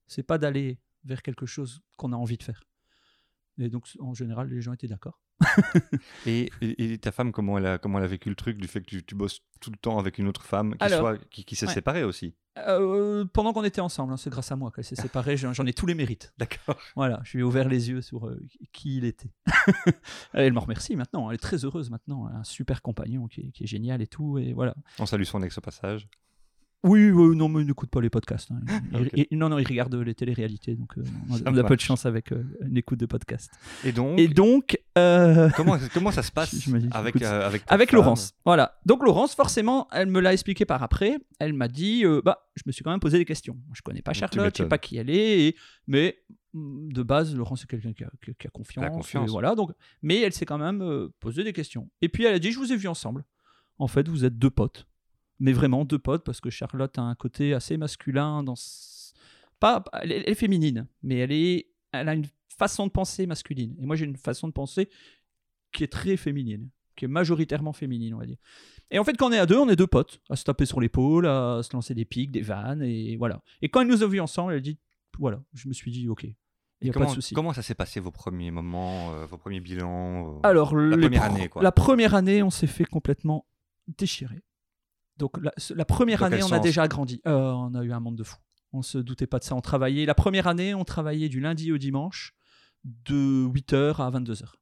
C'est 0.08 0.24
pas 0.24 0.38
d'aller 0.38 0.80
vers 1.04 1.22
quelque 1.22 1.46
chose 1.46 1.82
qu'on 1.98 2.14
a 2.14 2.16
envie 2.16 2.38
de 2.38 2.44
faire. 2.44 2.64
Et 3.58 3.70
donc, 3.70 3.88
en 4.00 4.14
général, 4.14 4.50
les 4.50 4.62
gens 4.62 4.74
étaient 4.74 4.88
d'accord. 4.88 5.20
et, 6.26 6.50
et, 6.62 6.98
ta 6.98 7.12
femme, 7.12 7.32
comment 7.32 7.58
elle, 7.58 7.66
a, 7.66 7.78
comment 7.78 8.00
elle 8.00 8.06
a 8.06 8.08
vécu 8.08 8.30
le 8.30 8.36
truc 8.36 8.58
du 8.58 8.68
fait 8.68 8.82
que 8.82 8.88
tu, 8.88 9.04
tu 9.04 9.16
bosses 9.16 9.42
tout 9.60 9.72
le 9.72 9.78
temps 9.78 10.00
avec 10.00 10.18
une 10.18 10.28
autre 10.28 10.44
femme 10.44 10.76
qui, 10.76 10.90
soit, 10.90 11.18
qui, 11.30 11.46
qui 11.46 11.56
s'est 11.56 11.68
séparée 11.68 12.04
aussi? 12.04 12.34
Euh, 12.58 13.26
Pendant 13.34 13.54
qu'on 13.54 13.64
était 13.64 13.82
ensemble, 13.82 14.14
hein, 14.14 14.18
c'est 14.18 14.30
grâce 14.30 14.52
à 14.52 14.56
moi 14.56 14.72
qu'elle 14.72 14.84
s'est 14.84 14.96
séparée, 14.96 15.38
j'en 15.38 15.66
ai 15.66 15.74
tous 15.74 15.86
les 15.86 15.94
mérites. 15.94 16.34
D'accord. 16.38 16.78
Voilà, 16.96 17.22
je 17.24 17.34
lui 17.34 17.42
ai 17.42 17.44
ouvert 17.44 17.70
les 17.70 17.90
yeux 17.90 18.02
sur 18.02 18.28
euh, 18.28 18.42
qui 18.74 18.98
il 18.98 19.06
était. 19.06 19.32
elle 20.34 20.54
me 20.54 20.60
remercie 20.60 20.96
maintenant, 20.96 21.30
elle 21.30 21.36
est 21.36 21.40
très 21.40 21.66
heureuse 21.66 21.90
maintenant, 21.90 22.28
elle 22.30 22.36
a 22.36 22.40
un 22.40 22.44
super 22.44 22.82
compagnon 22.82 23.28
qui 23.28 23.42
est, 23.42 23.52
qui 23.52 23.64
est 23.64 23.68
génial 23.68 24.02
et 24.02 24.08
tout, 24.08 24.38
et 24.38 24.54
voilà. 24.54 24.76
On 25.00 25.06
salue 25.06 25.24
son 25.24 25.44
ex 25.44 25.58
au 25.58 25.62
passage. 25.62 26.08
Oui, 26.84 27.10
non, 27.36 27.50
mais 27.50 27.62
il 27.62 27.68
n'écoute 27.68 27.90
pas 27.90 28.02
les 28.02 28.10
podcasts. 28.10 28.52
Hein. 28.52 28.60
non, 29.32 29.50
non, 29.50 29.58
il 29.58 29.68
regarde 29.68 29.96
les 29.96 30.14
téléréalités, 30.14 30.76
donc 30.76 30.98
euh, 30.98 31.04
on, 31.30 31.58
a, 31.58 31.64
peu 31.64 31.76
de 31.76 31.82
chance 31.82 32.06
avec 32.06 32.32
euh, 32.32 32.44
une 32.62 32.78
écoute 32.78 33.00
de 33.00 33.08
podcast. 33.08 33.52
Et 33.84 33.92
donc, 33.92 34.20
Et 34.20 34.28
donc 34.28 34.80
euh, 34.98 35.50
comment, 35.56 35.78
comment 35.94 36.12
ça 36.12 36.22
se 36.22 36.32
passe 36.34 36.70
avec, 36.92 37.22
avec, 37.22 37.64
avec 37.68 37.92
Laurence 37.92 38.34
Voilà. 38.46 38.80
Donc 38.86 39.04
Laurence, 39.04 39.34
forcément, 39.34 39.88
elle 39.92 40.08
me 40.08 40.20
l'a 40.20 40.34
expliqué 40.34 40.66
par 40.66 40.84
après. 40.84 41.18
Elle 41.40 41.54
m'a 41.54 41.68
dit, 41.68 42.04
bah, 42.24 42.48
je 42.56 42.64
me 42.68 42.72
suis 42.72 42.84
quand 42.84 42.92
même 42.92 43.00
posé 43.00 43.18
des 43.18 43.26
questions. 43.26 43.58
Je 43.74 43.82
connais 43.82 44.04
pas 44.04 44.14
Charlotte, 44.14 44.56
je 44.56 44.64
sais 44.64 44.70
pas 44.70 44.78
qui 44.78 44.98
elle 44.98 45.10
est, 45.10 45.56
mais 45.88 46.20
mm, 46.54 46.94
de 46.94 47.04
base, 47.04 47.36
Laurence 47.36 47.62
c'est 47.62 47.70
quelqu'un 47.70 47.94
qui 47.94 48.04
a, 48.04 48.12
qui 48.22 48.48
a, 48.48 48.50
confiance. 48.52 48.90
confiance. 48.92 49.32
voilà, 49.32 49.56
donc, 49.56 49.72
mais 50.04 50.22
elle 50.22 50.34
s'est 50.34 50.46
quand 50.46 50.60
même 50.60 51.10
posé 51.20 51.44
des 51.44 51.54
questions. 51.54 51.90
Et 52.02 52.10
puis 52.10 52.26
elle 52.26 52.36
a 52.36 52.40
dit, 52.40 52.52
je 52.52 52.60
vous 52.60 52.72
ai 52.72 52.78
vu 52.78 52.88
ensemble. 52.88 53.26
En 53.80 53.88
fait, 53.88 54.08
vous 54.08 54.26
êtes 54.26 54.38
deux 54.38 54.50
potes 54.50 54.88
mais 55.40 55.54
vraiment 55.54 55.86
deux 55.86 56.00
potes 56.00 56.24
parce 56.24 56.42
que 56.42 56.50
Charlotte 56.50 56.98
a 56.98 57.02
un 57.02 57.16
côté 57.16 57.54
assez 57.54 57.78
masculin 57.78 58.44
dans 58.44 58.56
pas 59.60 59.84
elle 60.02 60.12
est, 60.12 60.36
féminine 60.36 60.88
mais 61.04 61.18
elle 61.18 61.32
est 61.32 61.68
elle 61.92 62.10
a 62.10 62.14
une 62.14 62.28
façon 62.50 62.88
de 62.88 62.92
penser 62.92 63.28
masculine 63.28 63.76
et 63.80 63.86
moi 63.86 63.96
j'ai 63.96 64.06
une 64.06 64.18
façon 64.18 64.48
de 64.48 64.54
penser 64.54 64.90
qui 65.72 65.84
est 65.84 65.92
très 65.92 66.18
féminine 66.18 66.70
qui 66.96 67.06
est 67.06 67.08
majoritairement 67.08 67.74
féminine 67.74 68.14
on 68.14 68.20
va 68.20 68.26
dire 68.26 68.38
et 68.92 69.00
en 69.00 69.04
fait 69.04 69.16
quand 69.18 69.30
on 69.30 69.32
est 69.32 69.40
à 69.40 69.46
deux 69.46 69.58
on 69.58 69.70
est 69.70 69.76
deux 69.76 69.88
potes 69.88 70.22
à 70.30 70.36
se 70.36 70.44
taper 70.44 70.66
sur 70.66 70.80
l'épaule 70.80 71.28
à 71.28 71.62
se 71.64 71.74
lancer 71.74 71.94
des 71.94 72.06
pics 72.06 72.32
des 72.32 72.42
vannes 72.42 72.82
et 72.82 73.16
voilà 73.18 73.42
et 73.62 73.70
quand 73.70 73.82
elle 73.82 73.88
nous 73.88 74.04
a 74.04 74.08
vus 74.08 74.20
ensemble 74.20 74.54
elle 74.54 74.62
dit 74.62 74.78
voilà 75.20 75.42
je 75.54 75.68
me 75.68 75.74
suis 75.74 75.92
dit 75.92 76.08
ok 76.08 76.28
il 76.82 76.90
a 76.90 76.94
comment, 76.94 77.06
pas 77.06 77.12
de 77.12 77.16
souci. 77.16 77.34
Comment 77.34 77.54
ça 77.54 77.62
s'est 77.62 77.76
passé 77.76 78.00
vos 78.00 78.12
premiers 78.12 78.52
moments, 78.52 79.12
euh, 79.14 79.26
vos 79.26 79.38
premiers 79.38 79.60
bilans 79.60 80.38
euh, 80.38 80.40
Alors, 80.44 80.76
la 80.76 80.98
première 80.98 81.24
année, 81.24 81.50
quoi? 81.50 81.64
La 81.64 81.72
première 81.72 82.14
année, 82.14 82.44
on 82.44 82.52
s'est 82.52 82.68
fait 82.68 82.86
complètement 82.86 83.46
déchirer. 83.88 84.44
Donc 85.18 85.38
la, 85.42 85.86
première 85.86 86.24
année, 86.24 86.44
on 86.44 86.52
a 86.52 86.60
déjà 86.60 86.88
grandi. 86.88 87.22
Euh, 87.28 87.52
on 87.52 87.74
a 87.74 87.84
eu 87.84 87.92
un 87.92 88.00
monde 88.00 88.16
de 88.16 88.24
fou. 88.24 88.38
On 88.74 88.82
se 88.82 88.98
doutait 88.98 89.28
pas 89.28 89.40
de 89.40 89.44
ça. 89.44 89.56
On 89.56 89.62
travaillait. 89.62 90.06
La 90.06 90.16
première 90.16 90.48
année, 90.48 90.74
on 90.74 90.84
travaillait 90.84 91.30
du 91.30 91.40
lundi 91.40 91.72
au 91.72 91.78
dimanche, 91.78 92.36
de 92.84 93.48
8h 93.48 93.96
à 94.02 94.12
22h. 94.12 94.54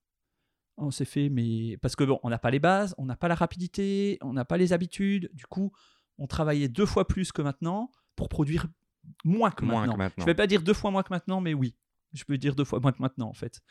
On 0.78 0.92
s'est 0.92 1.06
fait, 1.06 1.30
mais 1.30 1.78
parce 1.78 1.96
que 1.96 2.04
bon, 2.04 2.20
on 2.24 2.30
n'a 2.30 2.38
pas 2.38 2.52
les 2.52 2.60
bases, 2.60 2.96
on 2.98 3.06
n'a 3.06 3.16
pas 3.16 3.28
la 3.28 3.36
rapidité, 3.36 4.18
on 4.22 4.34
n'a 4.34 4.46
pas 4.46 4.58
les 4.58 4.74
habitudes. 4.74 5.30
Du 5.34 5.46
coup, 5.46 5.72
on 6.18 6.28
travaillait 6.28 6.68
deux 6.68 6.86
fois 6.86 7.08
plus 7.08 7.32
que 7.32 7.42
maintenant 7.42 7.92
pour 8.16 8.30
produire 8.30 8.68
moins 9.24 9.52
que, 9.52 9.64
moins 9.64 9.82
maintenant. 9.82 9.94
que 9.94 9.98
maintenant. 9.98 10.22
Je 10.22 10.26
vais 10.26 10.36
pas 10.36 10.48
dire 10.48 10.62
deux 10.62 10.74
fois 10.74 10.92
moins 10.92 11.04
que 11.04 11.14
maintenant, 11.14 11.42
mais 11.42 11.54
oui, 11.54 11.76
je 12.14 12.24
peux 12.24 12.38
dire 12.38 12.56
deux 12.56 12.66
fois 12.66 12.80
moins 12.80 12.92
que 12.92 13.02
maintenant 13.02 13.30
en 13.30 13.34
fait. 13.34 13.62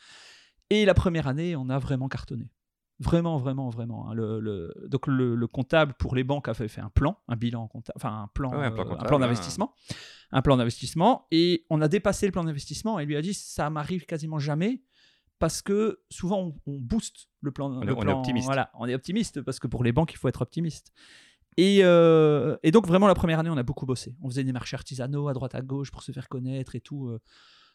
Et 0.69 0.85
la 0.85 0.93
première 0.93 1.27
année, 1.27 1.55
on 1.55 1.69
a 1.69 1.77
vraiment 1.77 2.07
cartonné. 2.07 2.49
Vraiment, 2.99 3.37
vraiment, 3.37 3.69
vraiment. 3.69 4.09
Hein. 4.09 4.13
Le, 4.13 4.73
donc 4.87 5.07
le, 5.07 5.47
comptable 5.47 5.93
pour 5.95 6.15
les 6.15 6.23
banques 6.23 6.47
a 6.47 6.53
fait, 6.53 6.79
un 6.79 6.89
plan, 6.89 7.17
un 7.27 7.35
bilan 7.35 7.67
comptable, 7.67 7.97
enfin 7.97 8.23
un 8.23 8.27
plan, 8.27 8.53
un 8.53 8.71
plan, 8.71 9.19
d'investissement, 9.19 9.73
un 10.31 10.41
plan 10.41 10.55
d'investissement, 10.55 11.27
et 11.29 11.65
on 11.69 11.81
a 11.81 11.89
dépassé 11.89 12.25
le 12.25 12.31
plan 12.31 12.45
d'investissement. 12.45 12.97
Et 12.99 13.05
lui 13.05 13.17
a 13.17 13.21
dit 13.21 13.33
ça 13.33 13.69
m'arrive 13.69 14.05
quasiment 14.05 14.39
jamais 14.39 14.81
parce 15.39 15.61
que 15.61 15.99
souvent 16.09 16.53
on, 16.65 16.77
booste 16.79 17.27
le 17.41 17.51
plan. 17.51 17.69
On, 17.69 17.81
le 17.81 17.91
est, 17.91 18.13
optimiste. 18.13 18.45
Voilà, 18.45 18.71
on 18.75 18.87
est 18.87 18.95
optimiste 18.95 19.41
parce 19.41 19.59
que 19.59 19.67
pour 19.67 19.83
les 19.83 19.91
banques 19.91 20.13
il 20.13 20.17
faut 20.17 20.29
être 20.29 20.41
optimiste. 20.41 20.93
Et, 21.57 21.79
euh, 21.83 22.57
et, 22.63 22.71
donc 22.71 22.87
vraiment 22.87 23.07
la 23.07 23.15
première 23.15 23.39
année 23.39 23.49
on 23.49 23.57
a 23.57 23.63
beaucoup 23.63 23.85
bossé. 23.85 24.15
On 24.21 24.29
faisait 24.29 24.45
des 24.45 24.53
marchés 24.53 24.75
artisanaux 24.75 25.27
à 25.27 25.33
droite 25.33 25.55
à 25.55 25.61
gauche 25.61 25.91
pour 25.91 26.03
se 26.03 26.13
faire 26.13 26.29
connaître 26.29 26.75
et 26.75 26.81
tout. 26.81 27.09
Euh. 27.09 27.19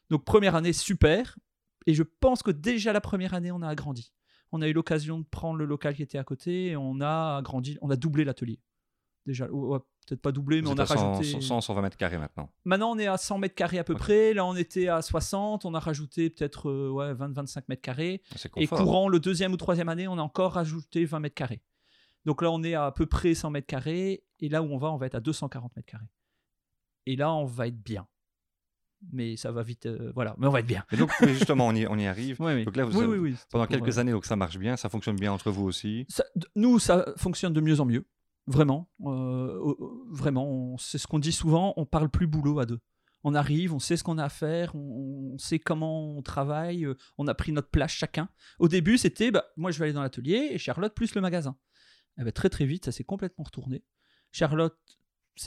Donc 0.08 0.24
première 0.24 0.54
année 0.54 0.72
super. 0.72 1.38
Et 1.86 1.92
je 1.92 2.02
pense 2.02 2.42
que 2.42 2.50
déjà 2.50 2.94
la 2.94 3.02
première 3.02 3.34
année 3.34 3.52
on 3.52 3.60
a 3.60 3.68
agrandi 3.68 4.12
on 4.52 4.62
a 4.62 4.68
eu 4.68 4.72
l'occasion 4.72 5.18
de 5.18 5.24
prendre 5.24 5.58
le 5.58 5.64
local 5.64 5.94
qui 5.94 6.02
était 6.02 6.18
à 6.18 6.24
côté 6.24 6.68
et 6.68 6.76
on 6.76 7.00
a 7.00 7.36
agrandi, 7.38 7.78
on 7.80 7.90
a 7.90 7.96
doublé 7.96 8.24
l'atelier. 8.24 8.60
Déjà, 9.26 9.46
peut-être 9.46 10.22
pas 10.22 10.32
doublé, 10.32 10.62
mais 10.62 10.68
on 10.68 10.78
a 10.78 10.84
rajouté. 10.84 11.40
100, 11.40 11.60
120 11.60 11.82
mètres 11.82 11.96
carrés 11.96 12.18
maintenant. 12.18 12.50
Maintenant, 12.64 12.92
on 12.92 12.98
est 12.98 13.06
à 13.06 13.16
100 13.16 13.38
mètres 13.38 13.54
carrés 13.54 13.78
à 13.78 13.84
peu 13.84 13.94
près. 13.94 14.32
Là, 14.32 14.44
on 14.46 14.56
était 14.56 14.88
à 14.88 15.02
60. 15.02 15.64
On 15.64 15.74
a 15.74 15.78
rajouté 15.78 16.30
peut-être 16.30 16.70
euh, 16.70 16.90
ouais, 16.90 17.12
20-25 17.12 17.64
mètres 17.68 17.82
carrés. 17.82 18.22
Et 18.56 18.66
courant 18.66 19.08
le 19.08 19.20
deuxième 19.20 19.52
ou 19.52 19.56
troisième 19.56 19.88
année, 19.88 20.08
on 20.08 20.18
a 20.18 20.22
encore 20.22 20.54
rajouté 20.54 21.04
20 21.04 21.20
mètres 21.20 21.34
carrés. 21.34 21.62
Donc 22.24 22.42
là, 22.42 22.50
on 22.50 22.62
est 22.62 22.74
à, 22.74 22.90
peu 22.92 23.06
près 23.06 23.34
100 23.34 23.50
mètres 23.50 23.66
carrés. 23.66 24.24
Et 24.40 24.48
là 24.48 24.62
où 24.62 24.66
on 24.66 24.78
va, 24.78 24.90
on 24.90 24.96
va 24.96 25.06
être 25.06 25.14
à 25.14 25.20
240 25.20 25.76
mètres 25.76 25.90
carrés. 25.90 26.10
Et 27.06 27.16
là, 27.16 27.32
on 27.32 27.44
va 27.44 27.66
être 27.66 27.80
bien 27.80 28.06
mais 29.12 29.36
ça 29.36 29.52
va 29.52 29.62
vite. 29.62 29.86
Euh, 29.86 30.12
voilà, 30.14 30.34
mais 30.38 30.46
on 30.46 30.50
va 30.50 30.60
être 30.60 30.66
bien. 30.66 30.84
donc, 30.96 31.10
justement, 31.22 31.68
on 31.68 31.74
y, 31.74 31.86
on 31.86 31.98
y 31.98 32.06
arrive. 32.06 32.38
Donc 32.64 32.76
là, 32.76 32.84
vous 32.84 33.00
oui, 33.02 33.34
pendant 33.50 33.66
quelques 33.66 33.98
années, 33.98 34.12
donc 34.12 34.24
ça 34.24 34.36
marche 34.36 34.58
bien, 34.58 34.76
ça 34.76 34.88
fonctionne 34.88 35.16
bien 35.16 35.32
entre 35.32 35.50
vous 35.50 35.64
aussi. 35.64 36.06
nous, 36.56 36.78
ça 36.78 37.12
fonctionne 37.16 37.52
de 37.52 37.60
mieux 37.60 37.80
en 37.80 37.84
mieux, 37.84 38.06
vraiment, 38.46 38.90
euh, 39.06 39.74
vraiment. 40.10 40.76
C'est 40.78 40.98
ce 40.98 41.06
qu'on 41.06 41.18
dit 41.18 41.32
souvent. 41.32 41.74
On 41.76 41.86
parle 41.86 42.08
plus 42.08 42.26
boulot 42.26 42.58
à 42.60 42.66
deux. 42.66 42.80
On 43.22 43.34
arrive, 43.34 43.74
on 43.74 43.78
sait 43.78 43.96
ce 43.96 44.04
qu'on 44.04 44.16
a 44.16 44.24
à 44.24 44.28
faire, 44.30 44.74
on, 44.74 45.36
sait 45.36 45.58
comment 45.58 46.16
on 46.16 46.22
travaille, 46.22 46.86
euh, 46.86 46.94
on 47.18 47.26
a 47.28 47.34
pris 47.34 47.52
notre 47.52 47.68
place 47.68 47.90
chacun. 47.90 48.30
Au 48.58 48.66
début, 48.66 48.96
c'était, 48.96 49.30
bah, 49.30 49.44
moi 49.56 49.70
je 49.70 49.78
vais 49.78 49.86
aller 49.86 49.92
dans 49.92 50.02
l'atelier 50.02 50.48
et 50.52 50.58
Charlotte 50.58 50.94
plus 50.94 51.14
le 51.14 51.20
magasin. 51.20 51.56
Eh 52.18 52.24
ben, 52.24 52.32
très 52.32 52.48
très 52.48 52.64
vite, 52.64 52.86
ça 52.86 52.92
s'est 52.92 53.04
complètement 53.04 53.44
retourné. 53.44 53.84
Charlotte 54.32 54.78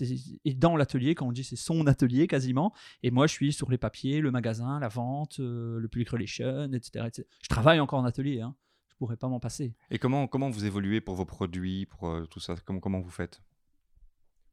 et 0.02 0.54
dans 0.54 0.76
l'atelier, 0.76 1.16
quand 1.16 1.28
on 1.28 1.32
dit 1.32 1.44
c'est 1.44 1.56
son 1.56 1.88
atelier 1.88 2.28
quasiment, 2.28 2.74
et 3.02 3.12
moi 3.12 3.28
je 3.28 3.34
suis 3.34 3.54
sur 3.54 3.70
les 3.70 3.78
papiers, 3.78 4.22
le 4.22 4.32
magasin, 4.32 4.80
la 4.80 4.88
vente, 4.88 5.39
euh, 5.39 5.80
le 5.80 5.88
public 5.88 6.10
relation, 6.10 6.72
etc., 6.72 7.08
Je 7.41 7.48
travaille 7.50 7.80
encore 7.80 8.00
en 8.00 8.06
atelier, 8.06 8.41
hein. 8.41 8.56
je 8.89 8.96
pourrais 8.96 9.18
pas 9.18 9.28
m'en 9.28 9.39
passer. 9.39 9.74
Et 9.91 10.00
comment, 10.00 10.28
comment 10.28 10.50
vous 10.50 10.66
évoluez 10.66 11.02
pour 11.02 11.16
vos 11.16 11.26
produits, 11.26 11.86
pour 11.86 12.08
euh, 12.08 12.26
tout 12.26 12.39
ça? 12.39 12.56
Comment, 12.66 12.80
comment 12.80 13.00
vous 13.00 13.12
faites? 13.12 13.41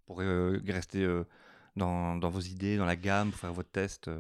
Pour 0.06 0.20
euh, 0.20 0.60
rester 0.66 1.06
dans, 1.76 2.16
dans, 2.16 2.30
vos 2.30 2.40
idées, 2.40 2.76
dans 2.76 2.84
la 2.84 2.96
gamme, 2.96 3.30
pour 3.30 3.38
faire 3.38 3.52
votre 3.52 3.70
test 3.70 4.10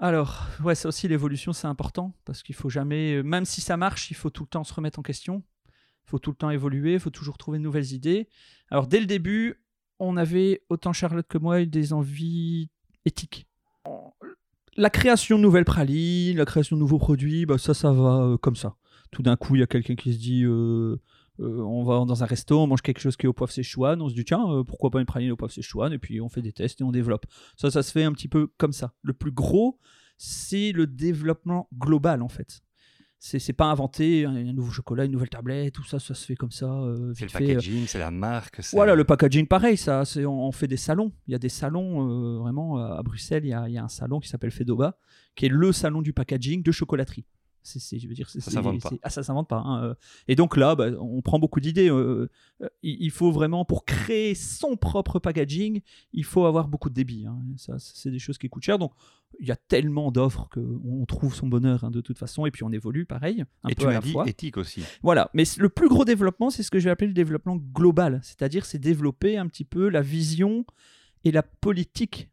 Alors, 0.00 0.48
ouais, 0.64 0.74
ça 0.74 0.88
aussi 0.88 1.06
l'évolution 1.06 1.52
c'est 1.52 1.68
important, 1.68 2.14
parce 2.24 2.42
qu'il 2.42 2.54
faut 2.54 2.68
jamais, 2.68 3.22
même 3.22 3.44
si 3.44 3.60
ça 3.60 3.76
marche, 3.76 4.10
il 4.10 4.14
faut 4.14 4.30
tout 4.30 4.42
le 4.42 4.48
temps 4.48 4.64
se 4.64 4.74
remettre 4.74 4.98
en 4.98 5.02
question. 5.02 5.44
Il 6.06 6.10
faut 6.10 6.18
tout 6.18 6.30
le 6.30 6.36
temps 6.36 6.50
évoluer, 6.50 6.94
il 6.94 7.00
faut 7.00 7.10
toujours 7.10 7.38
trouver 7.38 7.58
de 7.58 7.62
nouvelles 7.62 7.92
idées. 7.92 8.28
Alors 8.70 8.88
dès 8.88 8.98
le 8.98 9.06
début, 9.06 9.62
on 10.00 10.16
avait, 10.16 10.62
autant 10.68 10.92
Charlotte 10.92 11.26
que 11.28 11.38
moi, 11.38 11.64
des 11.64 11.92
envies 11.92 12.70
éthiques. 13.04 13.46
La 14.76 14.90
création 14.90 15.36
de 15.36 15.42
nouvelles 15.42 15.64
pralines, 15.64 16.38
la 16.38 16.46
création 16.46 16.76
de 16.76 16.80
nouveaux 16.80 16.98
produits, 16.98 17.44
bah 17.44 17.58
ça, 17.58 17.74
ça 17.74 17.92
va 17.92 18.22
euh, 18.22 18.36
comme 18.38 18.56
ça. 18.56 18.76
Tout 19.10 19.22
d'un 19.22 19.36
coup, 19.36 19.56
il 19.56 19.60
y 19.60 19.62
a 19.62 19.66
quelqu'un 19.66 19.96
qui 19.96 20.14
se 20.14 20.18
dit 20.18 20.44
euh, 20.44 21.00
euh, 21.40 21.60
on 21.62 21.84
va 21.84 22.04
dans 22.04 22.22
un 22.22 22.26
resto, 22.26 22.58
on 22.58 22.66
mange 22.66 22.80
quelque 22.80 23.00
chose 23.00 23.16
qui 23.16 23.26
est 23.26 23.28
au 23.28 23.32
poivre 23.32 23.52
Szechuan, 23.52 24.00
on 24.00 24.08
se 24.08 24.14
dit 24.14 24.24
tiens, 24.24 24.64
pourquoi 24.66 24.90
pas 24.90 25.00
une 25.00 25.06
praline 25.06 25.32
au 25.32 25.36
poivre 25.36 25.52
Szechuan, 25.52 25.92
et 25.92 25.98
puis 25.98 26.20
on 26.20 26.28
fait 26.28 26.42
des 26.42 26.52
tests 26.52 26.80
et 26.80 26.84
on 26.84 26.92
développe. 26.92 27.26
Ça, 27.56 27.70
ça 27.70 27.82
se 27.82 27.92
fait 27.92 28.04
un 28.04 28.12
petit 28.12 28.28
peu 28.28 28.48
comme 28.56 28.72
ça. 28.72 28.94
Le 29.02 29.12
plus 29.12 29.32
gros, 29.32 29.78
c'est 30.16 30.72
le 30.72 30.86
développement 30.86 31.68
global 31.76 32.22
en 32.22 32.28
fait 32.28 32.62
c'est 33.22 33.52
pas 33.52 33.66
inventé 33.66 34.24
un, 34.24 34.32
nouveau 34.54 34.70
chocolat 34.70 35.04
une 35.04 35.12
nouvelle 35.12 35.28
tablette 35.28 35.74
tout 35.74 35.84
ça 35.84 35.98
ça 35.98 36.14
se 36.14 36.24
fait 36.24 36.36
comme 36.36 36.50
ça 36.50 36.72
euh, 36.72 37.12
c'est 37.14 37.26
le 37.26 37.30
euh. 37.30 37.38
packaging 37.38 37.86
c'est 37.86 37.98
la 37.98 38.10
marque 38.10 38.62
voilà 38.72 38.94
le 38.94 39.04
packaging 39.04 39.46
pareil 39.46 39.76
ça 39.76 40.06
c'est 40.06 40.24
on, 40.24 40.50
fait 40.52 40.66
des 40.66 40.78
salons 40.78 41.12
il 41.28 41.32
y 41.32 41.34
a 41.34 41.38
des 41.38 41.50
salons 41.50 42.08
euh, 42.08 42.38
vraiment 42.38 42.78
à 42.78 43.02
Bruxelles 43.02 43.44
il 43.44 43.50
y, 43.50 43.52
a, 43.52 43.68
il 43.68 43.74
y, 43.74 43.78
a, 43.78 43.84
un 43.84 43.88
salon 43.88 44.20
qui 44.20 44.28
s'appelle 44.28 44.50
Fedoba 44.50 44.96
qui 45.36 45.46
est 45.46 45.50
le 45.50 45.70
salon 45.70 46.00
du 46.00 46.14
packaging 46.14 46.62
de 46.62 46.72
chocolaterie 46.72 47.26
c'est, 47.62 47.98
je 47.98 48.08
veux 48.08 48.14
dire, 48.14 48.28
ça 48.28 48.40
s'invente 48.40 48.82
pas. 48.82 48.90
Ah, 49.02 49.10
ça 49.10 49.22
s'invente 49.22 49.48
pas. 49.48 49.62
Hein, 49.64 49.94
et 50.28 50.36
donc 50.36 50.56
là, 50.56 50.74
bah, 50.74 50.88
on 50.98 51.22
prend 51.22 51.38
beaucoup 51.38 51.60
d'idées. 51.60 51.90
il 52.82 53.10
faut 53.10 53.30
vraiment, 53.30 53.64
pour 53.64 53.84
créer 53.84 54.34
son 54.34 54.76
propre 54.76 55.18
packaging, 55.18 55.80
il 56.12 56.24
faut 56.24 56.44
avoir 56.46 56.68
beaucoup 56.68 56.88
de 56.88 56.94
débit. 56.94 57.26
Hein. 57.26 57.38
Ça, 57.56 57.76
c'est 57.78 58.10
des 58.10 58.18
choses 58.18 58.38
qui 58.38 58.48
coûtent 58.48 58.64
cher. 58.64 58.78
Donc, 58.78 58.92
il 59.38 59.46
y 59.46 59.52
a 59.52 59.56
tellement 59.56 60.10
d'offres 60.10 60.48
qu'on 60.52 61.04
trouve 61.06 61.34
son 61.34 61.46
bonheur 61.46 61.84
hein, 61.84 61.90
de 61.90 62.00
toute 62.00 62.18
façon, 62.18 62.46
et 62.46 62.50
puis 62.50 62.64
on 62.64 62.72
évolue 62.72 63.06
pareil. 63.06 63.44
Un 63.62 63.68
et 63.68 63.74
peu 63.74 63.84
tu 63.84 63.88
à 63.88 64.00
dit 64.00 64.14
éthique 64.26 64.56
aussi. 64.56 64.82
Voilà, 65.02 65.30
mais 65.34 65.44
le 65.58 65.68
plus 65.68 65.88
gros 65.88 66.04
développement, 66.04 66.50
c'est 66.50 66.62
ce 66.62 66.70
que 66.70 66.78
je 66.78 66.84
vais 66.84 66.90
appeler 66.90 67.08
le 67.08 67.14
développement 67.14 67.56
global, 67.56 68.20
c'est-à-dire 68.22 68.64
c'est 68.64 68.78
développer 68.78 69.38
un 69.38 69.46
petit 69.46 69.64
peu 69.64 69.88
la 69.88 70.02
vision 70.02 70.64
et 71.24 71.30
la 71.30 71.42
politique 71.42 72.28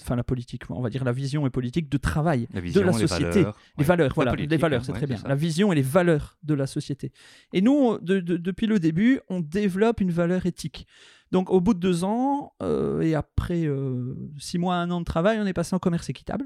enfin 0.00 0.16
la 0.16 0.24
politique, 0.24 0.68
on 0.70 0.80
va 0.80 0.90
dire 0.90 1.04
la 1.04 1.12
vision 1.12 1.46
et 1.46 1.50
politique 1.50 1.88
de 1.88 1.96
travail 1.98 2.48
La 2.52 2.60
vision, 2.60 2.80
de 2.80 2.86
la 2.86 2.92
les 2.92 2.98
société. 2.98 3.24
valeurs, 3.42 3.58
Les 3.76 3.82
ouais. 3.82 3.86
valeurs, 3.86 4.12
voilà, 4.14 4.34
les 4.34 4.56
valeurs, 4.56 4.84
c'est 4.84 4.92
ouais, 4.92 4.98
très 4.98 5.06
bien. 5.06 5.16
ça. 5.18 5.28
La 5.28 5.34
vision 5.36 5.72
et 5.72 5.76
les 5.76 5.82
valeurs 5.82 6.36
de 6.42 6.54
la 6.54 6.66
société. 6.66 7.12
Et 7.52 7.60
nous, 7.60 7.72
on- 7.72 7.98
de- 7.98 8.20
de- 8.20 8.36
depuis 8.36 8.66
le 8.66 8.78
début, 8.80 9.20
on 9.28 9.40
développe 9.40 10.00
une 10.00 10.10
valeur 10.10 10.46
éthique. 10.46 10.86
Donc, 11.30 11.48
au 11.50 11.60
bout 11.60 11.74
de 11.74 11.78
deux 11.80 12.04
ans, 12.04 12.52
euh, 12.62 13.00
et 13.02 13.14
après 13.14 13.64
euh, 13.66 14.14
six 14.38 14.58
mois, 14.58 14.76
un 14.76 14.90
an 14.90 15.00
de 15.00 15.04
travail, 15.04 15.38
on 15.40 15.46
est 15.46 15.52
passé 15.54 15.74
en 15.74 15.78
commerce 15.78 16.08
équitable. 16.10 16.44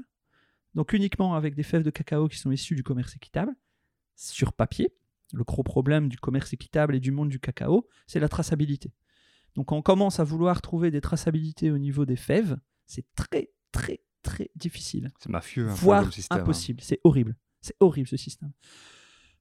Donc, 0.75 0.93
uniquement 0.93 1.33
avec 1.35 1.55
des 1.55 1.63
fèves 1.63 1.83
de 1.83 1.89
cacao 1.89 2.27
qui 2.27 2.37
sont 2.37 2.51
issues 2.51 2.75
du 2.75 2.83
commerce 2.83 3.15
équitable, 3.15 3.51
sur 4.15 4.53
papier. 4.53 4.93
Le 5.33 5.43
gros 5.43 5.63
problème 5.63 6.07
du 6.07 6.17
commerce 6.17 6.53
équitable 6.53 6.95
et 6.95 6.99
du 6.99 7.11
monde 7.11 7.27
du 7.29 7.39
cacao, 7.39 7.87
c'est 8.05 8.19
la 8.19 8.29
traçabilité. 8.29 8.93
Donc, 9.55 9.71
on 9.71 9.81
commence 9.81 10.19
à 10.19 10.23
vouloir 10.23 10.61
trouver 10.61 10.91
des 10.91 11.01
traçabilités 11.01 11.71
au 11.71 11.77
niveau 11.79 12.05
des 12.05 12.15
fèves, 12.15 12.57
c'est 12.87 13.05
très, 13.15 13.51
très, 13.71 14.01
très 14.23 14.49
difficile 14.55 15.11
C'est 15.19 15.29
mafieux, 15.29 15.65
peu, 15.67 15.71
voire 15.73 16.05
hein. 16.05 16.37
impossible. 16.37 16.81
C'est 16.81 16.99
horrible. 17.03 17.35
C'est 17.61 17.75
horrible 17.79 18.07
ce 18.07 18.17
système. 18.17 18.51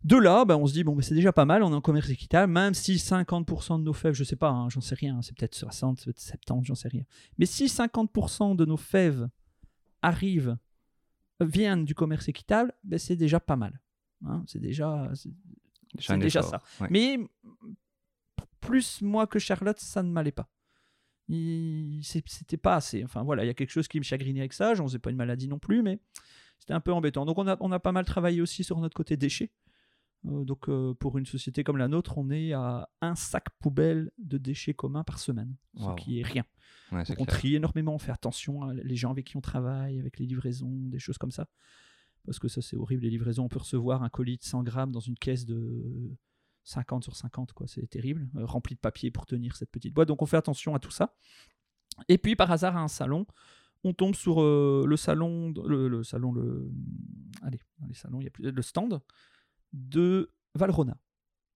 De 0.05 0.17
là, 0.17 0.45
ben, 0.45 0.57
on 0.57 0.67
se 0.67 0.73
dit, 0.75 0.85
bon, 0.85 0.95
ben, 0.95 1.03
c'est 1.03 1.15
déjà 1.15 1.33
pas 1.33 1.47
mal, 1.47 1.63
on 1.63 1.73
est 1.73 1.75
en 1.75 1.81
commerce 1.81 2.11
équitable, 2.11 2.53
même 2.53 2.75
si 2.75 2.97
50% 2.97 3.79
de 3.79 3.85
nos 3.85 3.93
fèves, 3.93 4.15
je 4.15 4.25
sais 4.25 4.37
pas, 4.37 4.51
hein, 4.51 4.69
j'en 4.69 4.81
sais 4.81 4.95
rien, 4.95 5.21
c'est 5.23 5.37
peut-être 5.37 5.55
60, 5.55 6.05
peut-être 6.05 6.21
70, 6.21 6.67
j'en 6.67 6.75
sais 6.75 6.89
rien. 6.89 7.03
Mais 7.39 7.47
si 7.47 7.67
50% 7.67 8.55
de 8.57 8.65
nos 8.67 8.77
fèves 8.77 9.29
arrivent, 10.03 10.57
viennent 11.41 11.85
du 11.85 11.95
commerce 11.95 12.29
équitable, 12.29 12.73
ben, 12.85 12.99
c'est 12.99 13.17
déjà 13.17 13.41
pas 13.41 13.57
mal. 13.57 13.81
Hein, 14.25 14.45
c'est 14.47 14.61
déjà, 14.61 15.11
c'est- 15.15 15.31
Déjà 16.19 16.43
ça. 16.43 16.63
ouais. 16.81 16.89
mais 16.91 17.19
plus 18.61 19.01
moi 19.01 19.27
que 19.27 19.39
Charlotte, 19.39 19.79
ça 19.79 20.03
ne 20.03 20.11
m'allait 20.11 20.33
pas. 20.33 20.49
C'était 21.29 22.57
pas 22.57 22.77
assez. 22.77 23.05
Enfin 23.05 23.23
voilà, 23.23 23.45
il 23.45 23.47
y 23.47 23.51
a 23.51 23.55
quelque 23.55 23.71
chose 23.71 23.89
qui 23.89 23.99
me 23.99 24.05
chagrinait 24.05 24.41
avec 24.41 24.53
ça. 24.53 24.75
J'en 24.75 24.85
faisais 24.87 24.99
pas 24.99 25.11
une 25.11 25.17
maladie 25.17 25.49
non 25.49 25.59
plus, 25.59 25.83
mais 25.83 25.99
c'était 26.59 26.75
un 26.75 26.81
peu 26.81 26.93
embêtant. 26.93 27.25
Donc 27.27 27.39
on 27.39 27.47
a, 27.47 27.57
on 27.61 27.73
a 27.73 27.81
pas 27.81 27.93
mal 27.93 28.05
travaillé 28.05 28.41
aussi 28.41 28.65
sur 28.65 28.79
notre 28.81 28.95
côté 28.95 29.17
déchets. 29.17 29.51
Euh, 30.27 30.45
donc 30.45 30.69
euh, 30.69 30.95
pour 30.95 31.19
une 31.19 31.27
société 31.27 31.65
comme 31.65 31.77
la 31.77 31.89
nôtre, 31.89 32.19
on 32.19 32.31
est 32.31 32.53
à 32.53 32.89
un 33.01 33.15
sac 33.15 33.45
poubelle 33.61 34.11
de 34.19 34.39
déchets 34.39 34.75
communs 34.75 35.05
par 35.05 35.19
semaine, 35.19 35.55
ce 35.77 35.95
qui 35.97 36.21
est 36.21 36.25
rien. 36.25 36.45
Ouais, 36.93 37.03
Donc, 37.05 37.21
on 37.21 37.25
clair. 37.25 37.39
trie 37.39 37.55
énormément, 37.57 37.95
on 37.95 37.99
fait 37.99 38.13
attention 38.13 38.63
à 38.63 38.73
les 38.73 38.97
gens 38.97 39.11
avec 39.11 39.27
qui 39.27 39.37
on 39.37 39.41
travaille, 39.41 39.99
avec 39.99 40.19
les 40.19 40.27
livraisons, 40.27 40.71
des 40.73 40.99
choses 41.01 41.19
comme 41.19 41.33
ça. 41.33 41.49
Parce 42.25 42.39
que 42.39 42.49
ça, 42.49 42.61
c'est 42.61 42.77
horrible, 42.77 43.03
les 43.05 43.11
livraisons. 43.11 43.45
On 43.45 43.49
peut 43.49 43.59
recevoir 43.59 44.03
un 44.03 44.09
colis 44.09 44.37
de 44.39 44.43
100 44.45 44.63
grammes 44.65 44.91
dans 44.91 45.01
une 45.01 45.17
caisse 45.17 45.47
de 45.47 46.17
50 46.67 47.05
sur 47.05 47.17
50, 47.17 47.53
quoi. 47.53 47.67
C'est 47.67 47.87
terrible. 47.87 48.29
euh, 48.37 48.45
rempli 48.45 48.75
de 48.75 48.81
papier 48.81 49.11
pour 49.11 49.25
tenir 49.25 49.57
cette 49.57 49.71
petite 49.71 49.95
boîte. 49.95 50.09
Donc, 50.09 50.21
on 50.21 50.27
fait 50.27 50.37
attention 50.37 50.75
à 50.75 50.79
tout 50.79 50.91
ça. 50.91 51.15
Et 52.09 52.19
puis, 52.19 52.37
par 52.37 52.51
hasard, 52.51 52.77
à 52.77 52.81
un 52.81 52.89
salon, 52.89 53.27
on 53.85 53.95
tombe 53.95 54.15
sur 54.15 54.43
euh, 54.43 54.85
le 54.87 54.97
salon, 54.97 55.53
le, 55.65 56.03
salon, 56.03 56.33
le, 56.33 56.71
allez, 57.43 57.61
les 57.89 57.95
salons, 57.95 58.21
il 58.21 58.25
y 58.25 58.27
a 58.27 58.31
plus, 58.31 58.51
le 58.51 58.63
stand 58.63 59.01
de 59.73 60.33
Valrhona. 60.55 60.97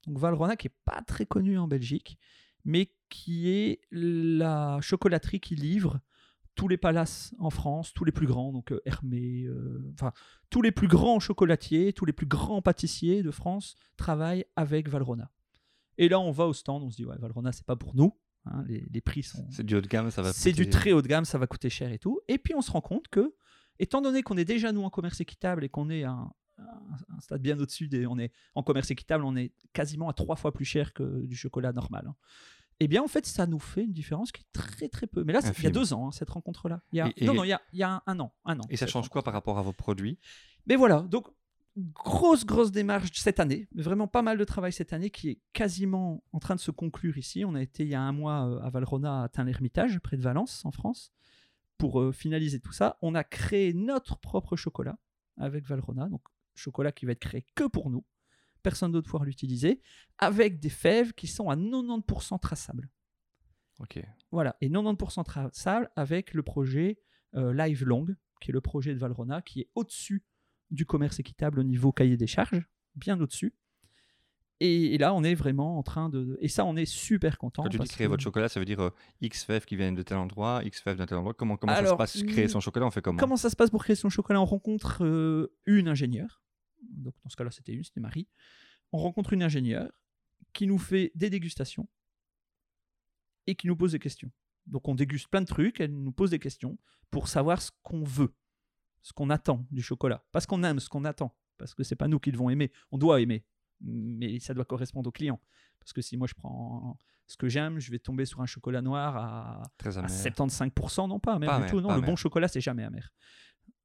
Donc 0.06 0.18
Valrhona 0.18 0.56
qui 0.56 0.68
est 0.68 0.76
pas 0.84 1.02
très 1.02 1.26
connu 1.26 1.58
en 1.58 1.66
Belgique, 1.66 2.18
mais 2.64 2.94
qui 3.08 3.50
est 3.50 3.80
la 3.90 4.78
chocolaterie 4.80 5.40
qui 5.40 5.56
livre 5.56 6.00
tous 6.54 6.68
les 6.68 6.76
palaces 6.76 7.34
en 7.38 7.50
France, 7.50 7.92
tous 7.94 8.04
les 8.04 8.12
plus 8.12 8.26
grands, 8.26 8.52
donc 8.52 8.72
euh, 8.72 8.80
Hermé, 8.84 9.44
euh, 9.44 9.90
enfin 9.94 10.12
tous 10.50 10.62
les 10.62 10.72
plus 10.72 10.88
grands 10.88 11.20
chocolatiers, 11.20 11.92
tous 11.92 12.04
les 12.04 12.12
plus 12.12 12.26
grands 12.26 12.60
pâtissiers 12.62 13.22
de 13.22 13.30
France 13.30 13.76
travaillent 13.96 14.44
avec 14.56 14.88
Valrhona. 14.88 15.30
Et 15.98 16.08
là, 16.08 16.18
on 16.20 16.30
va 16.32 16.46
au 16.46 16.52
stand, 16.52 16.82
on 16.82 16.90
se 16.90 16.96
dit 16.96 17.04
ouais, 17.04 17.16
Valrhona 17.18 17.52
c'est 17.52 17.64
pas 17.66 17.76
pour 17.76 17.94
nous, 17.94 18.16
hein, 18.46 18.64
les, 18.66 18.86
les 18.90 19.00
prix 19.00 19.22
sont, 19.22 19.46
C'est 19.50 19.62
du 19.64 19.74
haut 19.76 19.80
de 19.80 19.86
gamme, 19.88 20.10
ça 20.10 20.22
va 20.22 20.32
c'est 20.32 20.52
du 20.52 20.64
très 20.70 20.92
haut 20.92 21.02
de 21.02 21.08
gamme, 21.08 21.24
ça 21.24 21.38
va 21.38 21.46
coûter 21.46 21.70
cher 21.70 21.92
et 21.92 21.98
tout. 21.98 22.20
Et 22.28 22.38
puis 22.38 22.54
on 22.54 22.62
se 22.62 22.70
rend 22.70 22.80
compte 22.80 23.08
que, 23.08 23.34
étant 23.78 24.00
donné 24.02 24.22
qu'on 24.22 24.36
est 24.36 24.44
déjà 24.44 24.72
nous 24.72 24.82
en 24.82 24.90
commerce 24.90 25.20
équitable 25.20 25.64
et 25.64 25.68
qu'on 25.68 25.88
est 25.88 26.04
à 26.04 26.10
un, 26.12 26.32
un- 26.58 27.16
un 27.16 27.20
stade 27.20 27.40
bien 27.42 27.58
au-dessus, 27.58 27.88
des, 27.88 28.06
on 28.06 28.18
est 28.18 28.32
en 28.54 28.62
commerce 28.62 28.90
équitable, 28.90 29.24
on 29.24 29.36
est 29.36 29.52
quasiment 29.72 30.08
à 30.08 30.12
trois 30.14 30.36
fois 30.36 30.52
plus 30.52 30.64
cher 30.66 30.92
que 30.92 31.24
du 31.26 31.36
chocolat 31.36 31.72
normal. 31.72 32.06
hein. 32.08 32.14
Eh 32.80 32.88
bien, 32.88 33.02
en 33.02 33.08
fait, 33.08 33.26
ça 33.26 33.46
nous 33.46 33.58
fait 33.58 33.84
une 33.84 33.92
différence 33.92 34.32
qui 34.32 34.40
est 34.42 34.52
très 34.52 34.88
très 34.88 35.06
peu. 35.06 35.22
Mais 35.24 35.32
là, 35.32 35.40
c'est- 35.42 35.58
il 35.58 35.64
y 35.64 35.66
a 35.66 35.70
deux 35.70 35.92
ans, 35.92 36.08
hein, 36.08 36.12
cette 36.12 36.30
rencontre-là. 36.30 36.80
Il 36.92 36.96
y 36.96 37.00
a... 37.00 37.08
Et- 37.08 37.24
et- 37.24 37.26
Non, 37.26 37.34
non, 37.34 37.44
il 37.44 37.48
y 37.48 37.52
a, 37.52 37.60
il 37.72 37.78
y 37.78 37.82
a 37.82 37.90
un, 37.96 38.02
un 38.06 38.20
an, 38.20 38.32
un 38.44 38.58
an. 38.58 38.62
Et 38.70 38.76
ça 38.76 38.86
change 38.86 39.08
quoi 39.10 39.22
par 39.22 39.34
rapport 39.34 39.58
à 39.58 39.62
vos 39.62 39.72
produits? 39.74 40.18
Mais 40.66 40.76
voilà, 40.76 41.02
donc 41.02 41.28
grosse, 41.76 42.44
grosse 42.44 42.72
démarche 42.72 43.10
cette 43.14 43.38
année, 43.40 43.68
mais 43.74 43.82
vraiment 43.82 44.08
pas 44.08 44.22
mal 44.22 44.38
de 44.38 44.44
travail 44.44 44.72
cette 44.72 44.92
année 44.92 45.10
qui 45.10 45.28
est 45.30 45.40
quasiment 45.52 46.22
en 46.32 46.38
train 46.38 46.54
de 46.54 46.60
se 46.60 46.70
conclure 46.70 47.16
ici. 47.18 47.44
On 47.44 47.54
a 47.54 47.62
été 47.62 47.84
il 47.84 47.88
y 47.90 47.94
a 47.94 48.00
un 48.00 48.12
mois 48.12 48.46
euh, 48.48 48.60
à 48.60 48.70
Valrhona, 48.70 49.24
à 49.24 49.28
Tain-l'Hermitage, 49.28 49.98
près 50.00 50.16
de 50.16 50.22
Valence, 50.22 50.64
en 50.64 50.70
France, 50.72 51.12
pour 51.78 52.00
euh, 52.00 52.12
finaliser 52.12 52.60
tout 52.60 52.72
ça. 52.72 52.98
On 53.02 53.14
a 53.14 53.24
créé 53.24 53.72
notre 53.74 54.18
propre 54.18 54.56
chocolat 54.56 54.98
avec 55.36 55.64
Valrhona, 55.66 56.08
donc 56.08 56.22
chocolat 56.54 56.92
qui 56.92 57.06
va 57.06 57.12
être 57.12 57.20
créé 57.20 57.46
que 57.54 57.64
pour 57.64 57.88
nous. 57.90 58.04
Personne 58.62 58.92
d'autre 58.92 59.08
pourra 59.08 59.24
l'utiliser, 59.24 59.80
avec 60.18 60.60
des 60.60 60.68
fèves 60.68 61.12
qui 61.12 61.26
sont 61.26 61.50
à 61.50 61.56
90% 61.56 62.38
traçables. 62.40 62.88
Ok. 63.80 64.02
Voilà, 64.30 64.56
et 64.60 64.68
90% 64.68 65.24
traçable 65.24 65.90
avec 65.96 66.34
le 66.34 66.42
projet 66.42 66.98
euh, 67.34 67.52
Live 67.54 67.84
Long, 67.84 68.06
qui 68.40 68.50
est 68.50 68.52
le 68.52 68.60
projet 68.60 68.94
de 68.94 68.98
Valrhona, 68.98 69.42
qui 69.42 69.60
est 69.60 69.68
au-dessus 69.74 70.22
du 70.70 70.86
commerce 70.86 71.18
équitable 71.18 71.60
au 71.60 71.62
niveau 71.64 71.92
cahier 71.92 72.16
des 72.16 72.26
charges, 72.26 72.68
bien 72.94 73.20
au-dessus. 73.20 73.54
Et, 74.62 74.94
et 74.94 74.98
là, 74.98 75.14
on 75.14 75.24
est 75.24 75.34
vraiment 75.34 75.78
en 75.78 75.82
train 75.82 76.10
de... 76.10 76.36
Et 76.40 76.48
ça, 76.48 76.66
on 76.66 76.76
est 76.76 76.84
super 76.84 77.38
content. 77.38 77.62
Quand 77.62 77.70
tu 77.70 77.78
dis 77.78 77.88
créer 77.88 78.06
que- 78.06 78.10
votre 78.10 78.22
chocolat, 78.22 78.50
ça 78.50 78.60
veut 78.60 78.66
dire 78.66 78.80
euh, 78.80 78.90
X 79.22 79.44
fèves 79.44 79.64
qui 79.64 79.74
viennent 79.74 79.94
de 79.94 80.02
tel 80.02 80.18
endroit, 80.18 80.60
X 80.64 80.82
fèves 80.82 80.98
d'un 80.98 81.06
tel 81.06 81.16
endroit. 81.16 81.32
Comment, 81.32 81.56
comment 81.56 81.72
Alors, 81.72 81.98
ça 81.98 82.06
se 82.06 82.18
passe 82.18 82.22
Créer 82.30 82.44
mm, 82.44 82.50
son 82.50 82.60
chocolat, 82.60 82.84
on 82.84 82.90
fait 82.90 83.00
comment? 83.00 83.18
Comment 83.18 83.38
ça 83.38 83.48
se 83.48 83.56
passe 83.56 83.70
pour 83.70 83.82
créer 83.82 83.96
son 83.96 84.10
chocolat? 84.10 84.38
On 84.38 84.44
rencontre 84.44 85.02
euh, 85.02 85.56
une 85.64 85.88
ingénieure. 85.88 86.42
Donc, 86.82 87.14
dans 87.22 87.30
ce 87.30 87.36
cas-là, 87.36 87.50
c'était 87.50 87.72
une, 87.72 87.84
c'était 87.84 88.00
Marie. 88.00 88.28
On 88.92 88.98
rencontre 88.98 89.32
une 89.32 89.42
ingénieure 89.42 89.90
qui 90.52 90.66
nous 90.66 90.78
fait 90.78 91.12
des 91.14 91.30
dégustations 91.30 91.88
et 93.46 93.54
qui 93.54 93.66
nous 93.66 93.76
pose 93.76 93.92
des 93.92 93.98
questions. 93.98 94.30
Donc, 94.66 94.88
on 94.88 94.94
déguste 94.94 95.28
plein 95.28 95.40
de 95.40 95.46
trucs, 95.46 95.80
elle 95.80 95.92
nous 95.92 96.12
pose 96.12 96.30
des 96.30 96.38
questions 96.38 96.78
pour 97.10 97.28
savoir 97.28 97.60
ce 97.60 97.70
qu'on 97.82 98.04
veut, 98.04 98.34
ce 99.02 99.12
qu'on 99.12 99.30
attend 99.30 99.66
du 99.70 99.82
chocolat. 99.82 100.24
Pas 100.32 100.40
ce 100.40 100.46
qu'on 100.46 100.62
aime, 100.62 100.80
ce 100.80 100.88
qu'on 100.88 101.04
attend. 101.04 101.36
Parce 101.58 101.74
que 101.74 101.82
c'est 101.82 101.96
pas 101.96 102.08
nous 102.08 102.18
qui 102.20 102.32
devons 102.32 102.50
aimer. 102.50 102.72
On 102.90 102.98
doit 102.98 103.20
aimer, 103.20 103.44
mais 103.80 104.38
ça 104.40 104.54
doit 104.54 104.64
correspondre 104.64 105.08
au 105.08 105.12
client. 105.12 105.40
Parce 105.78 105.92
que 105.92 106.02
si 106.02 106.16
moi 106.16 106.26
je 106.26 106.34
prends 106.34 106.96
ce 107.26 107.36
que 107.36 107.48
j'aime, 107.48 107.78
je 107.78 107.90
vais 107.90 107.98
tomber 107.98 108.24
sur 108.24 108.40
un 108.40 108.46
chocolat 108.46 108.82
noir 108.82 109.16
à 109.16 109.62
Très 109.78 109.96
à 109.96 110.00
amer. 110.00 110.10
75%, 110.10 111.08
non 111.08 111.20
pas 111.20 111.34
amer 111.34 111.48
Pas 111.48 111.56
du 111.56 111.62
amer, 111.62 111.70
tout. 111.70 111.80
Non, 111.80 111.94
le 111.94 112.00
bon 112.00 112.16
chocolat, 112.16 112.48
c'est 112.48 112.60
jamais 112.60 112.84
amer. 112.84 113.10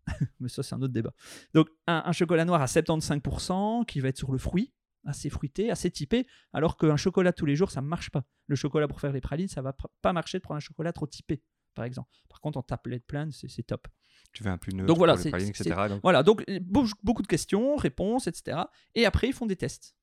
Mais 0.39 0.49
ça, 0.49 0.64
c'est 0.64 0.76
un 0.76 0.82
autre 0.82 0.93
débat. 0.93 1.14
Donc, 1.53 1.70
un, 1.88 2.03
un 2.06 2.12
chocolat 2.12 2.45
noir 2.45 2.62
à 2.62 2.68
75% 2.68 3.86
qui 3.86 3.99
va 3.99 4.10
être 4.10 4.18
sur 4.18 4.32
le 4.32 4.38
fruit, 4.38 4.74
assez 5.06 5.30
fruité, 5.30 5.70
assez 5.72 5.91
typé, 5.91 6.28
alors 6.53 6.78
qu'un 6.78 6.97
chocolat 6.97 7.32
tous 7.34 7.45
les 7.45 7.56
jours, 7.56 7.72
ça 7.72 7.82
ne 7.82 7.88
marche 7.88 8.10
pas. 8.10 8.24
Le 8.47 8.56
chocolat 8.56 8.88
pour 8.88 8.99
faire 8.99 9.12
les 9.12 9.22
pralines, 9.22 9.47
ça 9.47 9.62
va 9.62 9.76
pas 10.01 10.14
marcher 10.14 10.38
de 10.39 10.43
prendre 10.43 10.58
un 10.58 10.62
chocolat 10.62 10.93
trop 10.93 11.08
typé, 11.08 11.41
par 11.74 11.86
exemple. 11.86 12.10
Par 12.30 12.41
contre, 12.41 12.58
en 12.58 12.64
tablette 12.64 13.06
pleine, 13.06 13.32
c'est 13.32 13.64
top. 13.64 13.88
Tu 14.34 14.43
veux 14.43 14.49
un 14.49 14.58
plus 14.58 14.74
neutre 14.74 14.88
Donc 14.88 14.97
voilà, 14.97 15.14
pour 15.14 15.24
les 15.24 15.32
pralines, 15.32 15.49
etc. 15.49 15.70
Donc, 15.89 16.01
Voilà, 16.01 16.24
donc 16.24 16.43
euh, 16.49 16.60
beau- 16.62 16.86
beaucoup 17.03 17.22
de 17.22 17.28
questions, 17.28 17.76
réponses, 17.76 18.28
etc. 18.28 18.58
Et 18.93 19.06
après, 19.06 19.28
ils 19.28 19.34
font 19.34 19.45
des 19.45 19.56
tests. 19.56 19.95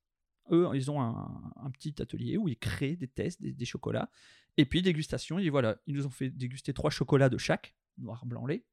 Eux, 0.50 0.68
ils 0.74 0.90
ont 0.90 1.00
un, 1.00 1.52
un 1.56 1.70
petit 1.70 1.94
atelier 2.00 2.36
où 2.36 2.48
ils 2.48 2.58
créent 2.58 2.96
des 2.96 3.08
tests, 3.08 3.40
des, 3.42 3.52
des 3.52 3.64
chocolats. 3.64 4.10
Et 4.56 4.64
puis, 4.64 4.82
dégustation. 4.82 5.38
Et 5.38 5.48
voilà, 5.50 5.76
ils 5.86 5.94
nous 5.94 6.06
ont 6.06 6.10
fait 6.10 6.30
déguster 6.30 6.72
trois 6.72 6.90
chocolats 6.90 7.28
de 7.28 7.38
chaque, 7.38 7.74
noir, 7.98 8.24
blanc, 8.26 8.46
lait. 8.46 8.64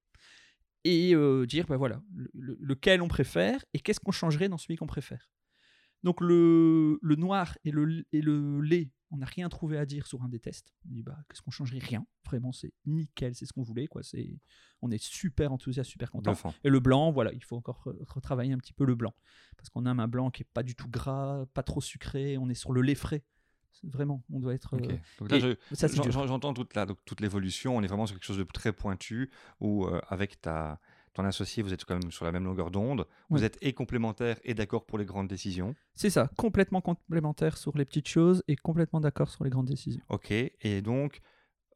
Et 0.85 1.13
euh, 1.13 1.45
dire, 1.45 1.65
ben 1.67 1.75
voilà, 1.77 2.01
le- 2.13 2.29
le- 2.33 2.57
lequel 2.61 3.01
on 3.01 3.07
préfère 3.07 3.63
et 3.73 3.79
qu'est-ce 3.79 3.99
qu'on 3.99 4.11
changerait 4.11 4.49
dans 4.49 4.57
celui 4.57 4.77
qu'on 4.77 4.87
préfère. 4.87 5.29
Donc, 6.03 6.21
le, 6.21 6.97
le 7.01 7.15
noir 7.15 7.57
et 7.65 7.71
le, 7.71 8.05
et 8.13 8.21
le 8.21 8.61
lait, 8.61 8.89
on 9.11 9.17
n'a 9.17 9.25
rien 9.25 9.49
trouvé 9.49 9.77
à 9.77 9.85
dire 9.85 10.07
sur 10.07 10.21
un 10.23 10.29
des 10.29 10.39
tests. 10.39 10.73
On 10.87 10.93
dit, 10.93 11.03
bah, 11.03 11.17
qu'est-ce 11.27 11.41
qu'on 11.41 11.51
changerait? 11.51 11.79
Rien. 11.79 12.05
Vraiment, 12.25 12.53
c'est 12.53 12.71
nickel, 12.85 13.35
c'est 13.35 13.45
ce 13.45 13.51
qu'on 13.51 13.63
voulait. 13.63 13.87
Quoi. 13.87 14.03
C'est, 14.03 14.39
on 14.81 14.91
est 14.91 15.03
super 15.03 15.51
enthousiaste, 15.51 15.89
super 15.89 16.09
content. 16.11 16.31
Et 16.63 16.69
le 16.69 16.79
blanc, 16.79 17.11
voilà, 17.11 17.33
il 17.33 17.43
faut 17.43 17.57
encore 17.57 17.83
re- 17.85 17.97
retravailler 18.07 18.53
un 18.53 18.57
petit 18.59 18.71
peu 18.71 18.85
le 18.85 18.95
blanc. 18.95 19.13
Parce 19.57 19.69
qu'on 19.69 19.85
aime 19.85 19.99
un 19.99 20.07
blanc 20.07 20.29
qui 20.29 20.43
est 20.43 20.49
pas 20.53 20.63
du 20.63 20.75
tout 20.75 20.87
gras, 20.87 21.45
pas 21.53 21.63
trop 21.63 21.81
sucré, 21.81 22.37
on 22.37 22.49
est 22.49 22.53
sur 22.53 22.71
le 22.71 22.81
lait 22.81 22.95
frais. 22.95 23.25
Vraiment, 23.83 24.23
on 24.31 24.39
doit 24.39 24.53
être. 24.53 24.75
Ok. 24.75 24.89
euh, 24.89 24.97
je- 25.39 26.11
j'entends 26.27 26.53
toute, 26.53 26.73
la, 26.75 26.85
donc, 26.85 26.97
toute 27.05 27.21
l'évolution. 27.21 27.77
On 27.77 27.81
est 27.81 27.87
vraiment 27.87 28.05
sur 28.05 28.15
quelque 28.15 28.25
chose 28.25 28.37
de 28.37 28.43
très 28.43 28.73
pointu 28.73 29.29
où, 29.59 29.85
euh, 29.85 30.01
avec 30.09 30.41
ta, 30.41 30.79
ton 31.13 31.23
associé, 31.25 31.63
vous 31.63 31.73
êtes 31.73 31.85
quand 31.85 31.97
même 31.97 32.11
sur 32.11 32.25
la 32.25 32.31
même 32.31 32.43
longueur 32.45 32.71
d'onde. 32.71 33.07
Vous 33.29 33.43
êtes 33.43 33.57
et 33.61 33.73
complémentaires 33.73 34.37
et 34.43 34.53
d'accord 34.53 34.85
pour 34.85 34.97
les 34.97 35.05
grandes 35.05 35.27
décisions. 35.27 35.75
C'est 35.95 36.09
ça, 36.09 36.29
complètement 36.37 36.81
complémentaire 36.81 37.57
sur 37.57 37.77
les 37.77 37.85
petites 37.85 38.07
choses 38.07 38.43
et 38.47 38.55
complètement 38.55 38.99
d'accord 38.99 39.29
sur 39.29 39.43
les 39.43 39.49
grandes 39.49 39.67
décisions. 39.67 40.03
Ok. 40.09 40.31
Et 40.31 40.81
donc, 40.81 41.21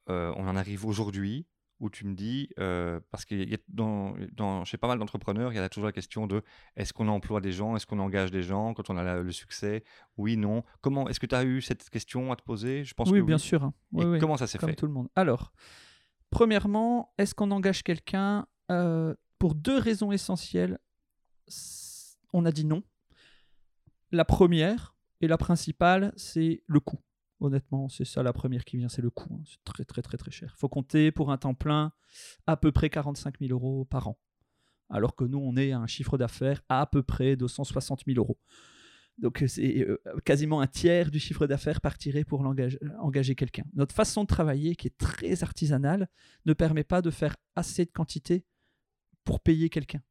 euh, 0.10 0.34
on 0.36 0.48
en 0.48 0.56
arrive 0.56 0.86
aujourd'hui 0.86 1.46
où 1.80 1.90
tu 1.90 2.06
me 2.06 2.14
dis, 2.16 2.50
euh, 2.60 3.00
parce 3.12 3.26
que 3.26 3.36
y 3.36 3.54
a 3.54 3.58
dans, 3.68 4.16
dans, 4.32 4.64
chez 4.64 4.78
pas 4.78 4.88
mal 4.88 5.00
d'entrepreneurs, 5.00 5.52
il 5.52 5.56
y 5.56 5.60
a 5.60 5.68
toujours 5.70 5.88
la 5.88 5.92
question 5.92 6.28
de 6.28 6.42
est-ce 6.76 6.94
qu'on 6.94 7.08
emploie 7.10 7.42
des 7.42 7.52
gens, 7.52 7.76
est-ce 7.76 7.86
qu'on 7.86 8.00
engage 8.00 8.32
des 8.32 8.44
gens 8.44 8.74
quand 8.74 8.90
on 8.90 8.98
a 8.98 9.04
la- 9.04 9.22
le 9.22 9.32
succès? 9.32 9.84
Oui, 10.18 10.38
non. 10.38 10.64
Comment 10.82 11.10
Est-ce 11.10 11.20
que 11.20 11.26
tu 11.26 11.36
as 11.36 11.44
eu 11.44 11.62
cette 11.62 11.90
question 11.90 12.32
à 12.32 12.36
te 12.36 12.44
poser? 12.44 12.84
Je 12.86 12.94
pense 12.94 13.10
oui, 13.10 13.20
que 13.20 13.26
bien 13.26 13.38
sûr. 13.38 13.64
hein. 13.64 13.74
Et 13.94 13.98
Oui, 13.98 14.06
oui, 14.06 14.20
comment 14.20 14.38
ça 14.38 14.48
s'est 14.48 14.58
comme 14.58 14.70
fait? 14.70 14.76
tout 14.76 14.86
le 14.88 14.94
monde. 14.94 15.10
Alors, 15.16 15.52
Premièrement, 16.30 17.14
est-ce 17.20 17.36
qu'on 17.36 17.52
engage 17.52 17.84
quelqu'un 17.84 18.48
euh, 18.72 19.14
pour 19.38 19.54
deux 19.54 19.78
raisons 19.78 20.12
essentielles? 20.12 20.80
On 22.34 22.46
a 22.46 22.52
dit 22.52 22.66
non. 22.66 22.82
La 24.12 24.26
première 24.26 24.96
et 25.22 25.28
la 25.28 25.38
principale, 25.38 26.12
c'est 26.16 26.64
le 26.66 26.80
coût. 26.80 27.00
Honnêtement, 27.40 27.90
c'est 27.90 28.06
ça 28.06 28.24
la 28.24 28.34
première 28.34 28.64
qui 28.64 28.78
vient, 28.78 28.90
c'est 28.90 29.02
le 29.02 29.10
coût. 29.10 29.34
hein. 29.34 29.44
C'est 29.46 29.64
très 29.64 29.84
très 29.84 30.02
très 30.02 30.18
très 30.18 30.32
cher. 30.32 30.56
faut 30.58 30.70
compter 30.70 31.12
pour 31.12 31.32
un 31.32 31.38
temps 31.38 31.54
plein 31.54 31.92
à 32.48 32.56
peu 32.58 32.72
près 32.72 32.90
45 32.90 33.40
000 33.40 33.52
euros 33.52 33.86
par 33.86 34.08
an. 34.08 34.20
Alors 34.90 35.16
que 35.16 35.24
nous, 35.24 35.40
on 35.40 35.58
est 35.58 35.72
à 35.72 35.80
un 35.80 35.88
chiffre 35.88 36.18
d'affaires 36.18 36.62
à 36.70 36.86
peu 36.86 37.04
près 37.04 37.36
de 37.36 37.48
160 37.48 38.04
000 38.06 38.18
euros. 38.18 38.38
Donc 39.18 39.44
euh, 39.44 39.48
c'est 39.48 39.82
euh, 39.82 40.02
quasiment 40.26 40.62
un 40.62 40.68
tiers 40.68 41.12
du 41.12 41.20
chiffre 41.20 41.48
d'affaires 41.48 41.82
partirait 41.82 42.24
pour 42.24 42.42
engager 42.42 43.36
quelqu'un. 43.36 43.64
Notre 43.74 43.94
façon 43.94 44.24
de 44.24 44.28
travailler, 44.28 44.76
qui 44.76 44.88
est 44.88 44.98
très 44.98 45.44
artisanale, 45.44 46.10
ne 46.46 46.54
permet 46.54 46.84
pas 46.84 47.02
de 47.02 47.12
faire 47.12 47.36
assez 47.56 47.86
de 47.86 47.92
quantité 47.92 48.46
pour 49.24 49.40
payer 49.40 49.70
quelqu'un 49.70 50.02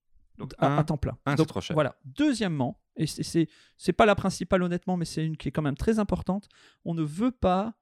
Donc, 0.42 0.54
à, 0.58 0.74
un, 0.74 0.78
à 0.78 0.84
temps 0.84 0.96
plein. 0.98 1.16
un, 1.26 1.32
c'est 1.32 1.36
Donc, 1.38 1.48
trop 1.48 1.60
cher. 1.60 1.74
Voilà. 1.74 1.96
Deuxièmement, 2.04 2.80
et 2.96 3.06
c'est- 3.06 3.48
c'est 3.76 3.92
pas 3.92 4.06
la 4.06 4.14
principale 4.14 4.62
honnêtement, 4.62 4.96
mais 4.96 5.04
c'est 5.06 5.24
une 5.24 5.36
qui 5.36 5.48
est 5.48 5.52
quand 5.52 5.62
même 5.62 5.76
très 5.76 5.98
importante. 5.98 6.48
On 6.84 6.94
ne 6.94 7.02
veut 7.02 7.32
pas 7.32 7.74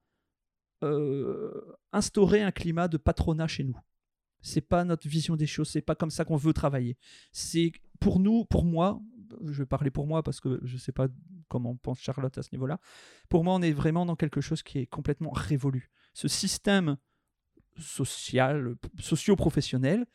euh, 0.82 1.76
instaurer 1.92 2.42
un 2.42 2.52
climat 2.52 2.88
de 2.88 2.96
patronat 2.96 3.46
chez 3.48 3.64
nous. 3.64 3.76
C'est 4.40 4.62
pas 4.62 4.84
notre 4.84 5.06
vision 5.06 5.36
des 5.36 5.46
choses. 5.46 5.68
C'est 5.68 5.82
pas 5.82 5.94
comme 5.94 6.11
ça 6.11 6.24
qu'on 6.24 6.36
veut 6.36 6.54
travailler. 6.54 6.96
C'est 7.32 7.72
pour 8.00 8.18
nous, 8.20 8.46
pour 8.46 8.64
moi, 8.64 8.98
je 9.44 9.62
vais 9.62 9.66
parler 9.66 9.90
pour 9.90 10.06
moi 10.06 10.22
parce 10.22 10.40
que 10.40 10.58
je 10.62 10.78
sais 10.78 10.92
pas 10.92 11.08
comment 11.48 11.76
pense 11.76 12.00
Charlotte 12.00 12.36
à 12.38 12.42
ce 12.42 12.48
niveau-là. 12.52 12.80
Pour 13.28 13.44
moi, 13.44 13.54
on 13.54 13.61
est 13.62 13.72
vraiment 13.72 14.06
dans 14.06 14.16
quelque 14.16 14.40
chose 14.40 14.62
qui 14.62 14.78
est 14.78 14.86
complètement 14.86 15.30
révolu. 15.32 15.90
Ce 16.14 16.28
système 16.28 16.96
social, 17.78 18.74
socio-professionnel 18.98 20.06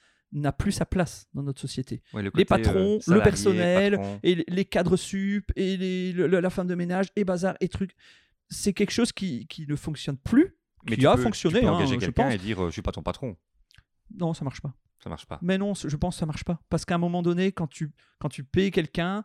n'a 0.42 0.52
plus 0.52 0.72
sa 0.72 0.86
place 0.86 1.28
dans 1.34 1.44
notre 1.44 1.60
société 1.62 2.02
Ouais, 2.14 2.22
le 2.22 2.32
les 2.36 2.44
euh, 2.44 2.46
patrons, 2.46 3.00
le 3.08 3.22
personnel, 3.22 3.94
patron. 3.98 4.20
et 4.24 4.36
les- 4.36 4.46
les 4.48 4.66
cadres 4.66 4.98
sup, 4.98 5.52
et 5.56 5.78
les- 5.78 6.12
le- 6.14 6.28
la 6.28 6.50
femme 6.50 6.68
de 6.68 6.76
ménage, 6.76 7.08
et 7.16 7.24
bazar, 7.24 7.56
et 7.62 7.68
trucs. 7.70 7.96
C'est 8.50 8.74
quelque 8.74 8.92
chose 8.92 9.12
qui, 9.12 9.48
qui 9.48 9.66
ne 9.68 9.76
fonctionne 9.76 10.18
plus, 10.18 10.56
Mais 10.86 10.96
qui 10.96 11.02
tu 11.02 11.08
a 11.08 11.16
peux- 11.16 11.22
fonctionné, 11.24 11.60
Tu 11.60 11.66
peux 11.66 11.72
hein, 11.72 11.74
engager 11.76 11.98
quelqu'un 11.98 12.30
et 12.30 12.38
dire 12.38 12.64
euh, 12.64 12.68
je 12.68 12.74
suis 12.74 12.82
pas 12.82 12.92
ton 12.92 13.02
patron. 13.02 13.36
Non, 14.16 14.34
ça 14.34 14.44
marche 14.46 14.62
pas. 14.62 14.74
Ça 15.04 15.10
marche 15.10 15.26
pas. 15.26 15.40
Mais 15.42 15.58
non, 15.58 15.74
je 15.74 15.96
pense 15.96 16.16
que 16.16 16.20
ça 16.20 16.26
marche 16.26 16.44
pas. 16.44 16.60
Parce 16.70 16.86
qu'à 16.86 16.96
un 16.96 17.00
moment 17.00 17.22
donné, 17.22 17.52
quand 17.52 17.68
tu, 17.68 17.92
quand 18.20 18.30
tu 18.30 18.44
payes 18.44 18.72
quelqu'un, 18.72 19.24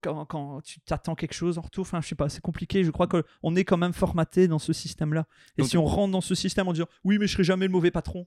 quand, 0.00 0.24
quand 0.26 0.60
tu 0.62 0.80
t'attends 0.80 1.14
quelque 1.14 1.34
chose 1.34 1.58
en 1.58 1.62
retour, 1.62 1.82
enfin, 1.82 2.00
je 2.00 2.08
sais 2.08 2.14
pas, 2.16 2.28
c'est 2.28 2.40
compliqué. 2.40 2.82
Je 2.82 2.90
crois 2.90 3.06
qu'on 3.06 3.54
est 3.56 3.64
quand 3.64 3.76
même 3.76 3.92
formaté 3.92 4.48
dans 4.48 4.58
ce 4.58 4.72
système-là. 4.72 5.26
Et 5.56 5.62
Donc- 5.62 5.70
si 5.70 5.76
on 5.78 5.84
rentre 5.84 6.12
dans 6.12 6.20
ce 6.20 6.34
système 6.34 6.66
en 6.68 6.72
disant 6.72 6.86
oui, 7.04 7.18
mais 7.18 7.26
je 7.26 7.32
serai 7.34 7.44
jamais 7.44 7.66
le 7.66 7.72
mauvais 7.72 7.90
patron. 7.92 8.26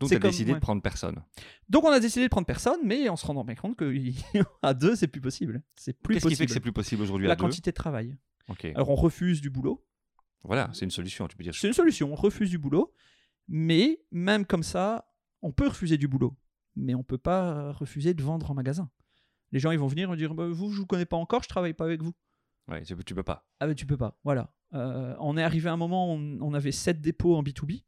Donc 0.00 0.12
as 0.12 0.18
comme- 0.18 0.30
décidé 0.30 0.52
ouais. 0.52 0.58
de 0.58 0.62
prendre 0.62 0.82
personne. 0.82 1.22
Donc 1.68 1.84
on 1.84 1.90
a 1.90 2.00
décidé 2.00 2.24
de 2.26 2.30
prendre 2.30 2.46
personne, 2.46 2.80
mais 2.84 3.08
en 3.08 3.16
se 3.16 3.26
rendant 3.26 3.44
bien 3.44 3.54
compte 3.54 3.76
qu'à 3.78 3.84
deux, 4.74 4.96
c'est 4.96 5.08
plus 5.08 5.20
possible. 5.20 5.62
C'est 5.76 5.92
plus 5.92 6.14
Qu'est-ce 6.14 6.26
qui 6.26 6.30
fait 6.30 6.36
possible. 6.36 6.46
que 6.48 6.52
c'est 6.54 6.60
plus 6.60 6.72
possible 6.72 7.02
aujourd'hui 7.02 7.26
La 7.26 7.34
à 7.34 7.36
deux 7.36 7.42
quantité 7.44 7.70
de 7.70 7.74
travail. 7.76 8.16
Ok. 8.48 8.64
Alors 8.74 8.90
on 8.90 8.94
refuse 8.96 9.40
du 9.40 9.50
boulot. 9.50 9.84
Voilà, 10.44 10.70
c'est 10.72 10.84
une 10.86 10.90
solution. 10.90 11.28
Tu 11.28 11.36
peux 11.36 11.42
dire 11.44 11.54
C'est 11.54 11.66
une 11.68 11.74
solution, 11.74 12.10
on 12.12 12.16
refuse 12.16 12.48
du 12.50 12.58
boulot. 12.58 12.92
Mais 13.48 14.00
même 14.10 14.46
comme 14.46 14.62
ça, 14.62 15.12
on 15.42 15.52
peut 15.52 15.68
refuser 15.68 15.98
du 15.98 16.08
boulot. 16.08 16.36
Mais 16.76 16.94
on 16.94 17.02
peut 17.02 17.18
pas 17.18 17.72
refuser 17.72 18.14
de 18.14 18.22
vendre 18.22 18.50
en 18.50 18.54
magasin. 18.54 18.90
Les 19.52 19.58
gens, 19.58 19.70
ils 19.72 19.78
vont 19.78 19.88
venir 19.88 20.12
et 20.12 20.16
dire 20.16 20.34
Bah, 20.34 20.46
Vous, 20.48 20.70
je 20.72 20.78
vous 20.78 20.86
connais 20.86 21.04
pas 21.04 21.16
encore, 21.16 21.42
je 21.42 21.48
travaille 21.48 21.74
pas 21.74 21.84
avec 21.84 22.02
vous. 22.02 22.12
ouais, 22.68 22.82
tu 22.82 22.94
peux- 23.14 23.22
pas. 23.22 23.48
Ah, 23.58 23.66
ben 23.66 23.74
tu 23.74 23.84
peux 23.86 23.96
pas. 23.96 24.18
Voilà. 24.24 24.54
Euh, 24.72 25.14
on 25.18 25.36
est 25.36 25.42
arrivé 25.42 25.68
à 25.68 25.72
un 25.72 25.76
moment 25.76 26.14
où 26.14 26.16
on, 26.16 26.38
on 26.40 26.54
avait 26.54 26.70
7 26.72 27.00
dépôts 27.00 27.36
en 27.36 27.42
B2B. 27.42 27.82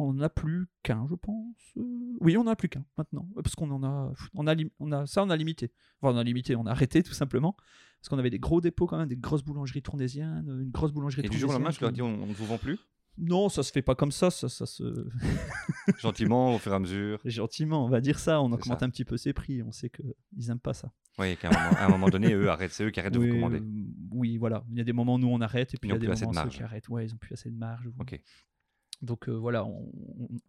On 0.00 0.12
n'en 0.12 0.22
a 0.22 0.28
plus 0.28 0.66
qu'un, 0.84 1.06
je 1.08 1.14
pense. 1.16 1.56
Euh, 1.76 1.82
Oui, 2.20 2.36
on 2.36 2.44
n'en 2.44 2.52
a 2.52 2.56
plus 2.56 2.68
qu'un 2.68 2.84
maintenant. 2.96 3.28
Parce 3.34 3.54
qu'on 3.56 3.70
en 3.70 3.82
a, 3.82 4.12
on 4.34 4.46
a, 4.46 4.54
lim- 4.54 4.70
on 4.78 4.92
a. 4.92 5.06
Ça, 5.06 5.24
on 5.24 5.30
a 5.30 5.36
limité. 5.36 5.72
Enfin, 6.00 6.14
on 6.14 6.18
a 6.18 6.22
limité, 6.22 6.54
on 6.56 6.66
a 6.66 6.70
arrêté 6.70 7.02
tout 7.02 7.12
simplement. 7.14 7.56
Parce 8.00 8.08
qu'on 8.10 8.18
avait 8.18 8.30
des 8.30 8.38
gros 8.38 8.60
dépôts 8.60 8.86
quand 8.86 8.96
même, 8.98 9.08
des 9.08 9.16
grosses 9.16 9.42
boulangeries 9.42 9.82
tournésiennes, 9.82 10.46
une 10.62 10.70
grosse 10.70 10.92
boulangerie 10.92 11.22
Et 11.26 11.28
du 11.28 11.36
jour 11.38 11.50
au 11.50 11.52
lendemain, 11.54 11.70
je 11.70 11.80
leur 11.80 11.90
dis 11.90 12.00
on 12.02 12.26
ne 12.26 12.32
vous 12.32 12.46
vend 12.46 12.58
plus? 12.58 12.78
Non, 13.20 13.48
ça 13.48 13.64
se 13.64 13.72
fait 13.72 13.82
pas 13.82 13.96
comme 13.96 14.12
ça. 14.12 14.30
Ça, 14.30 14.48
ça 14.48 14.64
se. 14.66 14.84
Gentiment, 15.98 16.54
au 16.54 16.58
fur 16.58 16.72
et 16.72 16.76
à 16.76 16.78
mesure. 16.78 17.20
Gentiment, 17.24 17.84
on 17.84 17.88
va 17.88 18.00
dire 18.00 18.18
ça. 18.20 18.40
On 18.40 18.52
augmente 18.52 18.82
un 18.84 18.90
petit 18.90 19.04
peu 19.04 19.16
ses 19.16 19.32
prix. 19.32 19.62
On 19.64 19.72
sait 19.72 19.90
qu'ils 19.90 20.50
aiment 20.50 20.60
pas 20.60 20.74
ça. 20.74 20.92
Oui, 21.18 21.36
qu'à 21.36 21.48
un 21.48 21.50
moment, 21.52 21.76
à 21.80 21.84
un 21.86 21.88
moment 21.88 22.08
donné, 22.08 22.32
eux 22.32 22.48
arrêtent. 22.48 22.70
C'est 22.70 22.84
eux 22.84 22.90
qui 22.90 23.00
arrêtent 23.00 23.14
de 23.14 23.18
vous 23.18 23.26
commander. 23.26 23.58
euh, 23.58 23.84
oui, 24.12 24.36
voilà. 24.36 24.64
Il 24.70 24.78
y 24.78 24.80
a 24.80 24.84
des 24.84 24.92
moments 24.92 25.16
où 25.16 25.18
nous 25.18 25.26
on 25.28 25.40
arrête 25.40 25.74
et 25.74 25.76
puis 25.78 25.88
Ils 25.88 25.90
il 25.90 25.94
y 25.94 25.96
a 25.96 25.98
des 25.98 26.06
moments 26.06 26.16
ceux 26.18 26.26
marge. 26.44 26.56
qui 26.56 26.62
arrêtent. 26.62 26.88
Ouais, 26.88 27.06
ils 27.06 27.12
ont 27.12 27.16
plus 27.18 27.32
assez 27.32 27.50
de 27.50 27.56
marge. 27.56 27.88
Ok. 27.98 28.20
Donc 29.02 29.28
euh, 29.28 29.32
voilà, 29.32 29.64
on, 29.64 29.90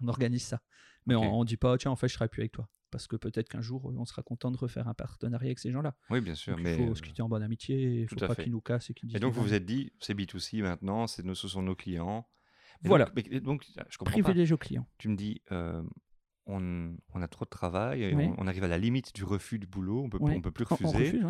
organise 0.07 0.43
ça. 0.43 0.61
Mais 1.05 1.15
on, 1.15 1.39
on 1.39 1.43
dit 1.45 1.57
pas, 1.57 1.77
tiens, 1.77 1.91
en 1.91 1.95
fait, 1.95 2.07
je 2.07 2.13
travaille 2.15 2.29
plus 2.29 2.41
avec 2.41 2.51
toi. 2.51 2.67
Parce 2.91 3.05
que 3.07 3.15
peut-être 3.15 3.49
qu'un 3.49 3.61
jour, 3.61 3.89
euh, 3.89 3.95
on 3.97 4.05
sera 4.05 4.23
content 4.23 4.49
de 4.49 4.57
refaire 4.57 4.87
un 4.87 4.95
partenariat 4.95 5.47
avec 5.47 5.59
ces 5.59 5.71
gens-là. 5.71 5.95
Oui, 6.09 6.21
bien 6.21 6.33
sûr. 6.33 6.55
Donc, 6.55 6.63
mais, 6.63 6.73
il 6.75 6.85
faut 6.85 6.91
euh, 6.91 6.95
se 6.95 7.01
quitter 7.03 7.21
en 7.21 7.29
bonne 7.29 7.43
amitié, 7.43 8.01
il 8.01 8.07
faut 8.07 8.15
pas 8.15 8.35
qu'ils 8.35 8.51
nous 8.51 8.61
cassent 8.61 8.89
et 8.89 8.93
qu'ils 8.93 9.09
disent. 9.09 9.17
Et 9.17 9.19
donc, 9.19 9.33
vous 9.33 9.43
vous 9.43 9.53
êtes 9.53 9.65
dit, 9.65 9.93
c'est 9.99 10.15
B2C 10.15 10.61
maintenant, 10.63 11.05
nos- 11.23 11.35
ce 11.35 11.47
sont 11.47 11.61
nos 11.61 11.75
clients. 11.75 12.27
Et 12.83 12.87
Voilà. 12.87 13.05
Donc, 13.05 13.27
mais- 13.29 13.39
donc, 13.39 13.63
je 13.89 13.97
comprends 13.97 14.17
pas. 14.17 14.23
privilège 14.23 14.51
aux 14.51 14.57
clients. 14.57 14.87
Tu 14.97 15.09
me 15.09 15.15
dis, 15.15 15.41
euh, 15.51 15.83
on, 16.47 16.95
on 17.13 17.21
a 17.21 17.27
trop 17.27 17.45
de 17.45 17.49
travail, 17.49 18.03
et 18.03 18.15
Oui. 18.15 18.25
on, 18.25 18.43
on 18.43 18.47
arrive 18.47 18.63
à 18.63 18.67
la 18.67 18.79
limite 18.79 19.13
du 19.13 19.23
refus 19.23 19.59
du 19.59 19.67
boulot, 19.67 20.01
on 20.05 20.09
peut, 20.09 20.17
Oui. 20.19 20.33
on 20.35 20.41
peut 20.41 20.51
plus 20.51 20.65
on 20.71 20.73
refuser. 20.75 21.11
refuse. 21.11 21.25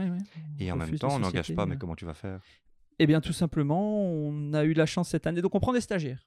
Et 0.60 0.72
en 0.72 0.78
même 0.78 0.98
temps, 0.98 1.14
on 1.16 1.20
n'engage 1.20 1.54
pas, 1.56 1.66
mais 1.66 1.78
comment 1.78 1.96
tu 1.96 2.06
vas 2.06 2.14
faire? 2.14 2.42
Eh 3.00 3.08
bien, 3.08 3.20
tout 3.20 3.34
simplement, 3.34 4.02
on 4.04 4.54
a 4.54 4.64
eu 4.64 4.74
la 4.74 4.86
chance 4.86 5.10
cette 5.10 5.28
année. 5.28 5.42
Donc, 5.42 5.56
on 5.56 5.60
prend 5.60 5.74
des 5.74 5.82
stagiaires. 5.82 6.26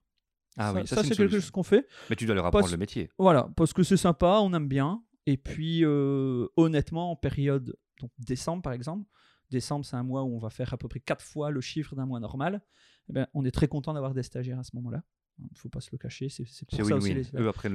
Ah 0.56 0.72
ça, 0.72 0.80
oui, 0.80 0.86
ça, 0.86 0.96
ça, 0.96 1.02
c'est 1.04 1.16
quelque 1.16 1.40
chose 1.40 1.50
qu'on 1.50 1.62
fait. 1.62 1.86
Mais 2.10 2.16
tu 2.16 2.26
dois 2.26 2.34
leur 2.34 2.46
apprendre 2.46 2.64
Parce- 2.64 2.72
le 2.72 2.78
métier. 2.78 3.10
Voilà, 3.18 3.48
parce 3.56 3.72
que 3.72 3.82
c'est 3.82 3.96
sympa, 3.96 4.38
on 4.42 4.52
aime 4.52 4.68
bien. 4.68 5.02
Et 5.26 5.36
puis, 5.36 5.84
euh, 5.84 6.46
honnêtement, 6.56 7.12
en 7.12 7.16
période 7.16 7.76
donc 8.00 8.10
décembre, 8.18 8.62
par 8.62 8.72
exemple, 8.72 9.06
décembre, 9.50 9.84
c'est 9.84 9.96
un 9.96 10.02
mois 10.02 10.24
où 10.24 10.34
on 10.34 10.38
va 10.38 10.50
faire 10.50 10.72
à 10.74 10.76
peu 10.76 10.88
près 10.88 11.00
quatre 11.00 11.24
fois 11.24 11.50
le 11.50 11.60
chiffre 11.60 11.94
d'un 11.94 12.06
mois 12.06 12.20
normal. 12.20 12.60
Eh 13.08 13.12
ben, 13.12 13.26
on 13.34 13.44
est 13.44 13.50
très 13.50 13.68
content 13.68 13.94
d'avoir 13.94 14.14
des 14.14 14.22
stagiaires 14.22 14.58
à 14.58 14.64
ce 14.64 14.74
moment-là. 14.76 15.02
Il 15.38 15.44
ne 15.50 15.56
faut 15.58 15.68
pas 15.68 15.80
se 15.80 15.88
le 15.92 15.98
cacher. 15.98 16.28
C'est 16.28 16.44
pour 16.66 16.76
ça 16.84 16.94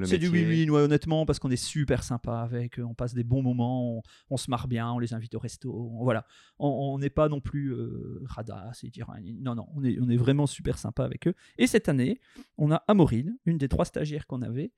C'est 0.06 0.18
du 0.20 0.30
win-win, 0.46 0.70
ouais, 0.70 0.82
honnêtement, 0.82 1.26
parce 1.26 1.40
qu'on 1.40 1.50
est 1.52 1.56
super 1.58 2.04
sympa 2.04 2.40
avec 2.40 2.80
eux, 2.80 2.84
on 2.86 2.94
passe 2.94 3.14
des 3.14 3.24
bons 3.24 3.42
moments, 3.42 3.98
on, 3.98 4.02
on 4.30 4.38
se 4.38 4.50
marre 4.50 4.68
bien, 4.68 4.92
on 4.92 5.00
les 5.00 5.14
invite 5.14 5.36
au 5.36 5.40
resto, 5.40 5.74
on- 5.74 6.04
voilà. 6.04 6.26
On- 6.60 6.98
n'est 6.98 7.10
pas 7.10 7.30
non 7.30 7.42
plus 7.42 7.74
euh, 7.74 8.22
radasse 8.26 8.84
et 8.84 8.90
dire 8.90 9.12
non, 9.42 9.56
non, 9.56 9.68
on 9.76 9.84
est, 9.84 10.00
on 10.00 10.10
est 10.10 10.18
vraiment 10.18 10.48
super 10.48 10.78
sympa 10.78 11.04
avec 11.04 11.28
eux. 11.28 11.34
Et 11.58 11.68
cette 11.68 11.90
année, 11.90 12.20
on 12.58 12.72
a 12.72 12.78
Amorine, 12.88 13.38
une 13.46 13.58
des 13.58 13.68
trois 13.68 13.86
stagiaires 13.86 14.26
qu'on 14.28 14.42
avait. 14.42 14.72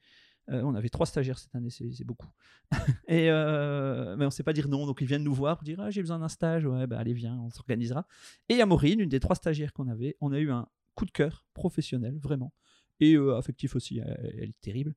Euh, 0.50 0.64
on 0.64 0.74
avait 0.74 0.90
trois 0.90 1.06
stagiaires 1.06 1.38
cette 1.38 1.54
année, 1.56 1.70
c'est 1.70 1.92
c'est 1.92 2.04
beaucoup. 2.04 2.28
et 3.08 3.30
euh, 3.30 4.16
mais 4.18 4.26
on 4.26 4.30
ne 4.30 4.32
sait 4.34 4.42
pas 4.44 4.54
dire 4.54 4.68
non, 4.68 4.88
donc 4.88 5.00
ils 5.02 5.08
viennent 5.08 5.24
nous 5.24 5.34
voir 5.34 5.58
pour 5.58 5.64
dire 5.64 5.80
ah, 5.80 5.92
j'ai 5.92 6.02
besoin 6.02 6.18
d'un 6.20 6.28
stage, 6.28 6.66
ouais, 6.66 6.88
bah 6.88 6.98
allez, 6.98 7.14
viens, 7.14 7.38
on 7.40 7.52
s'organisera. 7.52 8.08
Et 8.50 8.60
Amorine, 8.62 9.00
une 9.00 9.10
des 9.10 9.20
trois 9.20 9.36
stagiaires 9.36 9.74
qu'on 9.74 9.88
avait, 9.88 10.18
on 10.22 10.32
a 10.32 10.40
eu 10.40 10.50
un 10.52 10.68
coup 10.96 11.06
de 11.06 11.12
cœur 11.12 11.46
professionnel, 11.54 12.18
vraiment. 12.18 12.52
Et 13.00 13.14
euh, 13.16 13.36
affectif 13.38 13.76
aussi, 13.76 14.00
elle, 14.00 14.34
elle 14.42 14.50
est 14.50 14.62
terrible. 14.62 14.94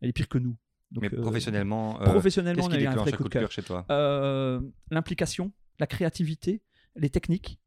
Elle 0.00 0.10
est 0.10 0.12
pire 0.12 0.28
que 0.28 0.38
nous. 0.38 0.56
Donc, 0.90 1.02
Mais 1.02 1.12
euh, 1.14 1.20
professionnellement, 1.20 2.00
euh, 2.00 2.04
professionnellement, 2.04 2.62
qu'est-ce 2.68 2.76
on 2.76 2.78
qui 2.80 2.86
a 2.86 2.92
un 2.92 2.96
vrai 2.96 3.12
coup 3.12 3.24
de 3.24 3.28
cœur. 3.28 3.50
chez 3.50 3.62
toi? 3.62 3.84
L'implication, 4.90 5.52
la 5.78 5.86
créativité, 5.86 6.62
les 6.94 7.10
techniques, 7.10 7.58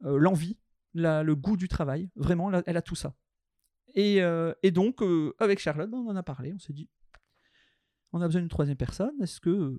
l'envie, 0.00 0.58
la- 0.94 1.22
le 1.22 1.34
goût 1.34 1.56
du 1.56 1.68
travail. 1.68 2.10
Vraiment, 2.16 2.50
là, 2.50 2.62
elle 2.66 2.76
a 2.76 2.82
tout 2.82 2.94
ça. 2.94 3.14
Et, 3.94 4.18
et 4.62 4.70
donc, 4.70 5.02
avec 5.38 5.58
Charlotte, 5.58 5.90
ben, 5.90 5.98
on 5.98 6.10
en 6.10 6.16
a 6.16 6.22
parlé. 6.22 6.52
On 6.52 6.58
s'est 6.58 6.72
dit, 6.72 6.88
on 8.12 8.20
a 8.20 8.26
besoin 8.26 8.40
d'une 8.42 8.48
troisième 8.50 8.76
personne. 8.76 9.12
Est-ce 9.22 9.40
que. 9.40 9.76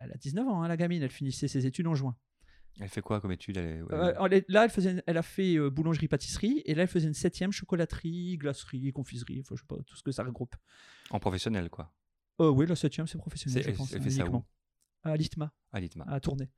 Elle 0.00 0.12
a 0.12 0.16
19 0.16 0.46
ans, 0.48 0.62
hein, 0.62 0.68
la 0.68 0.76
gamine. 0.76 1.02
Elle 1.02 1.10
finissait 1.10 1.48
ses 1.48 1.66
études 1.66 1.86
en 1.86 1.94
juin. 1.94 2.16
Elle 2.80 2.88
fait 2.88 3.00
quoi 3.02 3.20
comme 3.20 3.30
étude 3.32 3.56
elle 3.56 3.84
Euh, 3.92 4.12
elle 4.30 4.44
là, 4.48 4.64
elle, 4.64 4.70
faisait, 4.70 5.02
elle 5.06 5.16
a 5.16 5.22
fait 5.22 5.56
euh, 5.56 5.70
boulangerie-pâtisserie. 5.70 6.62
Et 6.64 6.74
là, 6.74 6.82
elle 6.82 6.88
faisait 6.88 7.06
une 7.06 7.14
septième 7.14 7.52
chocolaterie, 7.52 8.36
glacerie, 8.36 8.92
confiserie. 8.92 9.40
Enfin, 9.40 9.54
je 9.56 9.60
sais 9.60 9.66
pas, 9.66 9.76
tout 9.86 9.96
ce 9.96 10.02
que 10.02 10.10
ça 10.12 10.24
regroupe. 10.24 10.56
En 11.10 11.20
professionnel, 11.20 11.70
quoi. 11.70 11.92
Euh, 12.40 12.48
oui, 12.50 12.66
la 12.66 12.74
septième, 12.76 13.06
c'est 13.06 13.18
professionnel, 13.18 13.62
C'est- 13.62 13.70
je 13.72 13.76
pense. 13.76 13.92
elle 13.92 14.00
hein, 14.00 14.04
fait 14.04 14.10
ça 14.10 14.26
où. 14.28 14.44
À 15.04 15.16
l'ITMA. 15.16 15.52
À 15.72 15.80
l'ITMA. 15.80 16.04
à 16.08 16.18
tourner. 16.18 16.50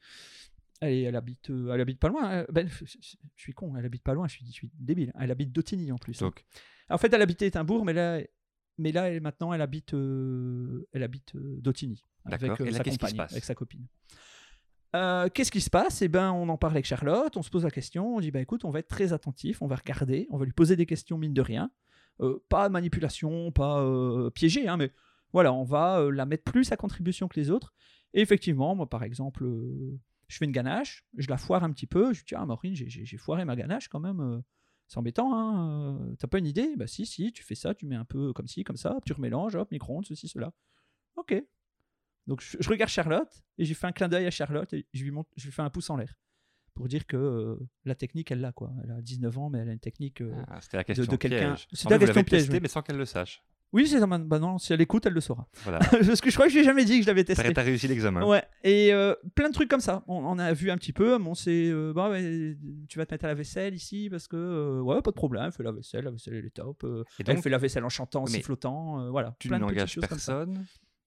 Elle, 0.80 1.16
habite, 1.16 1.50
euh, 1.50 1.72
elle 1.74 1.80
habite 1.80 1.98
pas 1.98 2.08
loin. 2.08 2.30
hein. 2.40 2.46
Ben, 2.50 2.68
je, 2.68 2.84
suis 3.34 3.52
con, 3.52 3.76
elle 3.76 3.84
habite 3.84 4.02
pas 4.02 4.14
loin, 4.14 4.28
je 4.28 4.34
suis, 4.36 4.46
je 4.46 4.52
suis 4.52 4.70
débile. 4.78 5.12
Elle 5.18 5.30
habite 5.30 5.50
Dautigny 5.52 5.90
en 5.92 5.96
plus. 5.98 6.20
hein. 6.22 6.26
Donc, 6.26 6.44
En 6.90 6.98
fait, 6.98 7.12
elle 7.12 7.22
habitait 7.22 7.46
Étimbourg, 7.46 7.84
mais 7.84 7.92
là, 7.92 8.20
mais 8.78 8.92
là 8.92 9.08
elle- 9.10 9.20
maintenant, 9.22 9.52
elle 9.52 9.62
habite, 9.62 9.92
elle 9.94 11.02
habite 11.02 11.36
Dautigny. 11.36 12.02
Avec, 12.24 12.40
D'accord. 12.40 12.66
Et 12.66 12.70
là, 12.70 12.78
sa 12.78 12.84
qu'est-ce 12.84 12.98
qui 12.98 13.06
se 13.06 13.10
compagne, 13.12 13.16
passe? 13.16 13.32
avec 13.32 13.44
sa 13.44 13.54
copine. 13.54 13.86
Euh, 14.96 15.28
Qu'est-ce 15.28 15.50
qui 15.50 15.60
se 15.60 15.68
passe? 15.70 16.00
Eh 16.02 16.08
ben, 16.08 16.32
on 16.32 16.48
en 16.48 16.56
parle 16.56 16.72
avec 16.74 16.86
Charlotte, 16.86 17.36
on 17.36 17.42
se 17.42 17.50
pose 17.50 17.64
la 17.64 17.70
question, 17.70 18.16
on 18.16 18.20
dit 18.20 18.30
bah 18.30 18.40
écoute, 18.40 18.64
on 18.64 18.70
va 18.70 18.78
être 18.78 18.88
très 18.88 19.12
attentif, 19.12 19.60
on 19.60 19.66
va 19.66 19.76
regarder, 19.76 20.26
on 20.30 20.38
va 20.38 20.44
lui 20.46 20.52
poser 20.52 20.76
des 20.76 20.86
questions 20.86 21.18
mine 21.18 21.34
de 21.34 21.42
rien, 21.42 21.70
Euh, 22.20 22.38
pas 22.48 22.70
manipulation, 22.70 23.52
pas 23.52 23.82
euh, 23.82 24.30
piégé, 24.30 24.68
hein, 24.68 24.78
mais 24.78 24.90
voilà, 25.34 25.52
on 25.52 25.64
va 25.64 25.98
euh, 26.00 26.10
la 26.10 26.24
mettre 26.24 26.44
plus 26.44 26.72
à 26.72 26.76
contribution 26.76 27.28
que 27.28 27.38
les 27.38 27.50
autres. 27.50 27.74
Et 28.14 28.22
effectivement, 28.22 28.74
moi 28.74 28.88
par 28.88 29.02
exemple, 29.02 29.44
je 30.28 30.36
fais 30.38 30.46
une 30.46 30.52
ganache, 30.52 31.04
je 31.18 31.28
la 31.28 31.36
foire 31.36 31.62
un 31.64 31.70
petit 31.72 31.86
peu, 31.86 32.14
je 32.14 32.20
dis 32.20 32.26
tiens 32.28 32.46
Maureen, 32.46 32.74
j'ai- 32.74 33.18
foiré 33.18 33.44
ma 33.44 33.54
ganache 33.56 33.88
quand 33.88 34.00
même, 34.00 34.42
c'est 34.88 34.98
embêtant, 34.98 35.30
hein. 35.38 36.14
T'as 36.18 36.28
pas 36.28 36.38
une 36.38 36.46
idée? 36.46 36.74
Bah 36.76 36.86
si, 36.86 37.04
si, 37.06 37.32
tu 37.32 37.42
fais 37.42 37.54
ça, 37.56 37.74
tu 37.74 37.84
mets 37.86 37.96
un 37.96 38.04
peu 38.06 38.32
comme 38.32 38.46
ci, 38.48 38.64
comme 38.64 38.76
ça, 38.78 38.98
tu 39.04 39.12
remélanges, 39.12 39.56
hop, 39.56 39.70
micro-ondes, 39.72 40.06
ceci, 40.06 40.28
cela. 40.28 40.52
Ok. 41.16 41.34
Donc 42.26 42.40
je, 42.42 42.56
je 42.60 42.68
regarde 42.68 42.90
Charlotte 42.90 43.30
et 43.58 43.64
j'ai 43.64 43.74
fait 43.74 43.86
un 43.86 43.92
clin 43.92 44.08
d'œil 44.08 44.26
à 44.26 44.30
Charlotte 44.30 44.72
et 44.72 44.86
je 44.92 45.04
lui, 45.04 45.10
montre, 45.10 45.30
je 45.36 45.44
lui 45.46 45.52
fais 45.52 45.62
un 45.62 45.70
pouce 45.70 45.90
en 45.90 45.96
l'air 45.96 46.14
pour 46.74 46.88
dire 46.88 47.06
que 47.06 47.16
euh, 47.16 47.56
la 47.84 47.94
technique, 47.94 48.30
elle 48.30 48.40
l'a 48.40 48.52
quoi. 48.52 48.70
Elle 48.84 48.90
a 48.90 49.00
19 49.00 49.38
ans, 49.38 49.48
mais 49.48 49.60
elle 49.60 49.68
a 49.70 49.72
une 49.72 49.78
technique. 49.78 50.20
euh, 50.20 50.32
Ah, 50.48 50.60
C'était 50.60 50.76
la 50.76 50.84
question 50.84 51.10
de 51.10 51.16
quelqu'un- 51.16 51.54
piège. 51.54 51.68
C'était 51.72 51.94
la 51.94 51.98
question 52.00 52.22
piège, 52.24 52.42
testé, 52.42 52.60
mais 52.60 52.68
sans 52.68 52.82
qu'elle 52.82 52.96
le 52.98 53.06
sache. 53.06 53.42
Oui, 53.72 53.86
c'est 53.88 53.98
ça. 53.98 54.06
Bah 54.06 54.38
non, 54.38 54.58
si 54.58 54.72
elle 54.72 54.80
écoute, 54.80 55.06
elle 55.06 55.12
le 55.12 55.20
saura. 55.20 55.48
Voilà. 55.64 55.78
Parce 55.90 56.20
que 56.20 56.30
je 56.30 56.34
crois 56.36 56.46
que 56.46 56.52
je 56.52 56.56
lui 56.58 56.62
ai 56.62 56.64
jamais 56.64 56.84
dit 56.84 56.98
que 56.98 57.02
je 57.02 57.06
l'avais 57.08 57.24
testé. 57.24 57.42
T'as 57.42 57.52
t'as 57.52 57.62
réussi 57.62 57.88
l'examen. 57.88 58.24
Ouais, 58.24 58.44
et 58.62 58.92
euh, 58.92 59.14
plein 59.34 59.48
de 59.48 59.54
trucs 59.54 59.68
comme 59.68 59.80
ça. 59.80 60.04
On, 60.06 60.16
on 60.18 60.38
a 60.38 60.52
vu 60.52 60.70
un 60.70 60.76
petit 60.76 60.92
peu. 60.92 61.18
Bon, 61.18 61.34
c'est 61.34 61.68
euh, 61.70 61.92
bah 61.92 62.10
tu 62.88 62.98
vas 62.98 63.06
te 63.06 63.12
mettre 63.14 63.24
à 63.24 63.28
la 63.28 63.34
vaisselle 63.34 63.74
ici 63.74 64.08
parce 64.10 64.28
que 64.28 64.36
euh, 64.36 64.80
ouais, 64.82 65.02
pas 65.02 65.10
de 65.10 65.16
problème. 65.16 65.50
Fais 65.52 65.62
la 65.64 65.72
vaisselle, 65.72 66.04
la 66.04 66.10
vaisselle 66.12 66.34
elle 66.34 66.46
est 66.46 66.50
top. 66.50 66.84
euh, 66.84 67.02
Et 67.18 67.24
elle 67.26 67.34
donc, 67.34 67.42
fait 67.42 67.50
la 67.50 67.58
vaisselle 67.58 67.84
en 67.84 67.88
chantant, 67.88 68.22
en 68.22 68.26
sifflotant. 68.26 69.00
euh, 69.00 69.10
voilà, 69.10 69.34
tu 69.40 69.48
n'engages 69.50 69.92
choses 69.94 70.06
comme 70.06 70.18
ça. 70.18 70.44
personne 70.46 70.64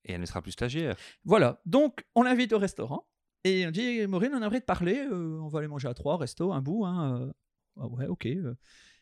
et 0.10 0.14
elle 0.14 0.22
ne 0.22 0.26
sera 0.26 0.42
plus 0.42 0.52
stagiaire. 0.52 0.96
Voilà, 1.24 1.62
donc 1.66 2.06
on 2.16 2.24
l'invite 2.24 2.54
au 2.54 2.60
restaurant 2.60 3.08
et 3.44 3.66
on 3.68 3.72
dit 3.72 4.06
Maureen, 4.08 4.32
on 4.34 4.42
aimerait 4.42 4.62
te 4.62 4.66
parler. 4.66 4.98
euh, 4.98 5.40
on 5.42 5.48
va 5.48 5.60
aller 5.60 5.68
manger 5.68 5.88
à 5.88 5.94
trois, 5.94 6.18
resto, 6.18 6.52
un 6.52 6.62
bout. 6.62 6.86
Hein, 6.86 7.22
euh. 7.22 7.32
Ah 7.80 7.88
ouais, 7.88 8.08
ok. 8.08 8.26
euh. 8.26 8.56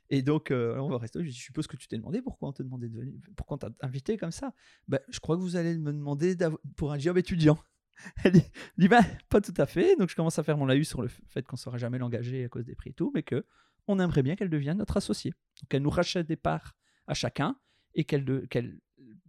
Et 0.10 0.22
donc, 0.22 0.52
euh, 0.52 0.78
on 0.78 0.88
va 0.88 0.96
au 0.96 1.00
resto. 1.00 1.22
Je 1.24 1.30
suppose 1.32 1.68
que 1.68 1.76
tu 1.76 1.88
t'es 1.88 1.98
demandé 1.98 2.22
pourquoi 2.22 2.50
on 2.50 2.54
t'a 2.54 2.64
demandé 2.64 2.88
de 2.88 2.98
venir, 2.98 3.14
pourquoi 3.36 3.56
on 3.56 3.58
t'a 3.58 3.70
invité 3.82 4.18
comme 4.18 4.32
ça? 4.32 4.54
Ben, 4.88 5.00
je 5.10 5.20
crois 5.20 5.36
que 5.36 5.42
vous 5.42 5.56
allez 5.56 5.78
me 5.78 5.92
demander 5.92 6.36
pour 6.78 6.94
un 6.94 7.00
job 7.00 7.18
étudiant. 7.18 7.58
Elle 8.24 8.34
dit, 8.78 8.88
bah, 8.88 9.02
pas 9.30 9.42
tout 9.42 9.54
à 9.58 9.66
fait. 9.66 9.96
Donc, 9.98 10.10
je 10.10 10.16
commence 10.16 10.38
à 10.40 10.44
faire 10.44 10.58
mon 10.58 10.66
laïus 10.66 10.88
sur 10.88 11.02
le 11.02 11.08
fait 11.08 11.42
qu'on 11.44 11.56
ne 11.56 11.60
saura 11.60 11.78
jamais 11.78 11.98
l'engager 11.98 12.46
à 12.46 12.48
cause 12.48 12.64
des 12.66 12.76
prix 12.76 12.92
et 12.92 12.94
tout, 12.94 13.12
mais 13.14 13.24
que 13.24 13.46
on 13.88 14.00
aimerait 14.00 14.24
bien 14.24 14.36
qu'elle 14.36 14.50
devienne 14.50 14.78
notre 14.78 14.98
associée. 14.98 15.32
Donc, 15.62 15.74
elle 15.74 15.82
nous 15.82 15.90
rachète 15.90 16.28
des 16.28 16.36
parts 16.36 16.74
à 17.08 17.14
chacun 17.14 17.58
et 17.96 18.04
qu'elle 18.04 18.48
qu'elle 18.50 18.80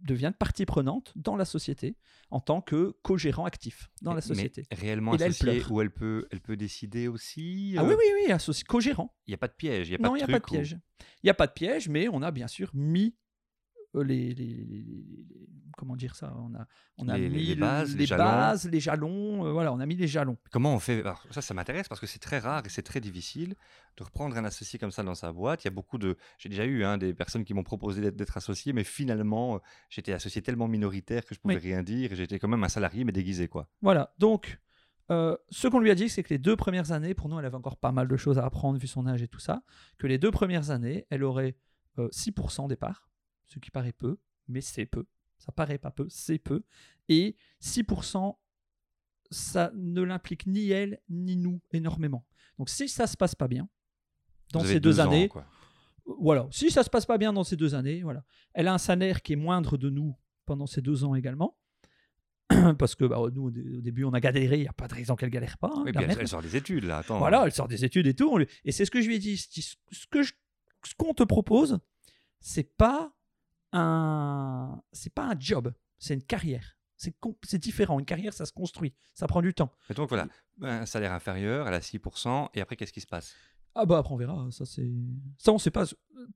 devienne 0.01 0.33
partie 0.33 0.65
prenante 0.65 1.13
dans 1.15 1.35
la 1.35 1.45
société 1.45 1.97
en 2.31 2.39
tant 2.39 2.61
que 2.61 2.95
co-gérant 3.01 3.45
actif 3.45 3.89
dans 4.01 4.13
la 4.13 4.17
Mais 4.17 4.21
société. 4.21 4.65
réellement 4.71 5.13
Et 5.13 5.17
là, 5.17 5.25
elle 5.25 5.31
associée, 5.31 5.63
où 5.69 5.81
elle 5.81 5.91
peut, 5.91 6.27
elle 6.31 6.41
peut 6.41 6.57
décider 6.57 7.07
aussi. 7.07 7.75
Ah 7.77 7.81
euh, 7.81 7.87
oui, 7.87 7.95
oui, 7.97 8.25
oui, 8.27 8.63
co-gérant. 8.67 9.15
Il 9.27 9.31
n'y 9.31 9.35
a 9.35 9.37
pas 9.37 9.47
de 9.47 9.53
piège. 9.53 9.89
Il 9.89 9.91
n'y 9.91 9.95
a 9.95 9.99
pas 9.99 10.07
Non, 10.07 10.13
de 10.13 10.17
il 10.17 10.19
n'y 10.19 10.23
a 10.23 10.27
pas 10.27 10.39
de 10.39 10.45
piège. 10.45 10.77
Il 11.23 11.25
n'y 11.25 11.29
a 11.29 11.33
pas 11.33 11.47
de 11.47 11.53
piège, 11.53 11.89
mais 11.89 12.07
on 12.09 12.21
a 12.21 12.31
bien 12.31 12.47
sûr 12.47 12.69
mis 12.73 13.15
les, 13.95 14.33
les- 14.33 14.33
les- 14.33 14.63
les- 14.65 15.47
comment 15.77 15.95
dire 15.95 16.13
ça 16.15 16.35
On 16.37 16.53
a, 16.55 16.67
on 16.97 17.07
a 17.07 17.17
mis 17.17 17.29
les 17.29 17.55
le- 17.55 17.61
bases, 17.61 17.95
les 17.95 18.05
jalons. 18.05 18.23
bases, 18.23 18.69
les 18.69 18.79
jalons. 18.79 19.45
euh, 19.45 19.51
voilà, 19.51 19.71
on 19.73 19.79
a 19.79 19.85
mis 19.85 19.95
les 19.95 20.07
jalons. 20.07 20.37
Comment 20.51 20.75
on 20.75 20.79
fait 20.79 20.99
Alors, 20.99 21.25
Ça, 21.31 21.41
ça 21.41 21.53
m'intéresse 21.53 21.87
parce 21.87 22.01
que 22.01 22.07
c'est 22.07 22.19
très 22.19 22.39
rare 22.39 22.63
et 22.65 22.69
c'est 22.69 22.83
très 22.83 22.99
difficile 22.99 23.55
de 23.97 24.03
reprendre 24.03 24.35
un 24.37 24.43
associé 24.45 24.77
comme 24.77 24.91
ça 24.91 25.03
dans 25.03 25.15
sa 25.15 25.31
boîte. 25.31 25.63
Il 25.63 25.67
y 25.67 25.69
a 25.69 25.71
beaucoup 25.71 25.97
de. 25.97 26.17
J'ai 26.37 26.49
déjà 26.49 26.65
eu 26.65 26.83
hein, 26.83 26.97
des 26.97 27.13
personnes 27.13 27.45
qui 27.45 27.53
m'ont 27.53 27.63
proposé 27.63 28.11
d'être- 28.11 28.37
associé, 28.37 28.73
mais 28.73 28.83
finalement, 28.83 29.55
euh, 29.55 29.59
j'étais 29.89 30.11
associé 30.13 30.41
tellement 30.41 30.67
minoritaire 30.67 31.25
que 31.25 31.33
je 31.33 31.39
pouvais 31.39 31.55
Oui. 31.55 31.61
rien 31.61 31.81
dire. 31.81 32.11
et 32.11 32.15
J'étais 32.15 32.39
quand 32.39 32.47
même 32.49 32.63
un 32.63 32.69
salarié, 32.69 33.03
mais 33.05 33.11
déguisé, 33.13 33.47
quoi. 33.47 33.69
Voilà, 33.81 34.13
donc 34.19 34.59
euh, 35.11 35.35
ce 35.49 35.67
qu'on 35.67 35.79
lui 35.79 35.89
a 35.89 35.95
dit, 35.95 36.07
c'est 36.09 36.21
que 36.21 36.29
les 36.29 36.37
deux 36.37 36.55
premières 36.55 36.91
années, 36.91 37.15
pour 37.15 37.29
nous, 37.29 37.39
elle 37.39 37.45
avait 37.45 37.55
encore 37.55 37.77
pas 37.77 37.91
mal 37.91 38.07
de 38.07 38.15
choses 38.17 38.37
à 38.37 38.45
apprendre 38.45 38.77
vu 38.77 38.85
son 38.85 39.07
âge 39.07 39.23
et 39.23 39.27
tout 39.27 39.39
ça, 39.39 39.63
que 39.97 40.05
les 40.05 40.19
deux 40.19 40.29
premières 40.29 40.69
années, 40.69 41.07
elle 41.09 41.23
aurait 41.23 41.55
euh, 41.97 42.07
6% 42.11 42.67
des 42.67 42.75
parts, 42.75 43.08
ce 43.49 43.59
qui 43.59 43.71
paraît 43.71 43.91
peu, 43.93 44.17
mais 44.47 44.61
c'est 44.61 44.85
peu. 44.85 45.05
Ça 45.37 45.51
paraît 45.51 45.77
pas 45.77 45.91
peu, 45.91 46.07
c'est 46.09 46.39
peu. 46.39 46.63
Et 47.07 47.35
6%, 47.61 48.37
ça 49.31 49.71
ne 49.75 50.01
l'implique 50.01 50.47
ni 50.47 50.69
elle 50.69 50.99
ni 51.09 51.35
nous 51.35 51.61
énormément. 51.71 52.25
Donc 52.57 52.69
si 52.69 52.87
ça 52.89 53.07
se 53.07 53.15
passe 53.17 53.35
pas 53.35 53.47
bien, 53.47 53.69
dans 54.51 54.61
Vous 54.61 54.67
ces 54.67 54.79
deux, 54.79 54.99
années, 54.99 55.29
quoi. 55.29 55.45
voilà, 56.05 56.47
si 56.51 56.71
ça 56.71 56.83
se 56.83 56.89
passe 56.89 57.05
pas 57.05 57.17
bien 57.17 57.31
dans 57.33 57.43
ces 57.43 57.55
deux 57.55 57.75
années, 57.75 58.01
voilà, 58.01 58.23
elle 58.53 58.67
a 58.67 58.73
un 58.73 58.77
salaire 58.79 59.21
qui 59.21 59.33
est 59.33 59.35
moindre 59.37 59.77
de 59.77 59.89
nous 59.89 60.15
pendant 60.45 60.65
ces 60.65 60.81
deux 60.81 61.03
ans 61.03 61.13
également. 61.15 61.55
Parce 62.79 62.95
que 62.95 63.05
bah, 63.05 63.19
nous, 63.31 63.43
au 63.45 63.51
dé- 63.51 63.77
au 63.77 63.81
début, 63.81 64.03
on 64.05 64.13
a 64.13 64.19
galéré, 64.19 64.57
il 64.57 64.61
n'y 64.61 64.67
a 64.67 64.73
pas 64.73 64.87
de 64.87 64.95
raison 64.95 65.15
qu'elle 65.15 65.29
galère 65.29 65.59
pas. 65.59 65.69
hein, 65.71 65.83
Oui, 65.85 65.91
elle, 65.95 66.27
sort 66.27 66.41
des 66.41 66.55
études, 66.55 66.85
là. 66.85 66.97
Attends. 66.97 67.19
Voilà, 67.19 67.43
elle 67.45 67.51
sort 67.51 67.67
des 67.67 67.85
études 67.85 68.07
et 68.07 68.15
tout. 68.15 68.39
lui- 68.39 68.47
Et 68.65 68.71
c'est 68.71 68.85
ce 68.85 68.91
que 68.91 69.01
je 69.01 69.07
lui 69.07 69.15
ai 69.17 69.19
dit. 69.19 69.37
Ce 69.37 70.07
que 70.09 70.23
je- 70.23 70.33
ce 70.83 70.95
qu'on 70.95 71.13
te 71.13 71.21
propose, 71.21 71.77
c'est 72.39 72.63
pas 72.75 73.13
un, 73.71 74.81
c'est 74.91 75.13
pas 75.13 75.23
un 75.23 75.39
job, 75.39 75.73
c'est 75.97 76.13
une 76.13 76.23
carrière. 76.23 76.75
C'est 76.97 77.57
différent. 77.57 77.97
Une 77.97 78.05
carrière, 78.05 78.33
ça 78.33 78.45
se 78.45 78.51
construit, 78.51 78.93
ça 79.13 79.25
prend 79.25 79.41
du 79.41 79.53
temps. 79.53 79.71
Et 79.89 79.93
donc, 79.93 80.09
voilà. 80.09 80.27
Un 80.61 80.85
salaire 80.85 81.13
inférieur, 81.13 81.67
elle 81.67 81.73
a 81.73 81.79
6%. 81.79 82.49
Et 82.53 82.61
après, 82.61 82.75
qu'est-ce 82.75 82.91
qui 82.91 82.99
se 82.99 83.07
passe? 83.07 83.33
Ah 83.81 83.85
bah 83.85 83.97
après 83.99 84.13
on 84.13 84.17
verra. 84.17 84.47
Ça 84.51 84.65
c'est, 84.65 84.89
ça 85.37 85.51
on 85.51 85.57
sait 85.57 85.71
pas. 85.71 85.85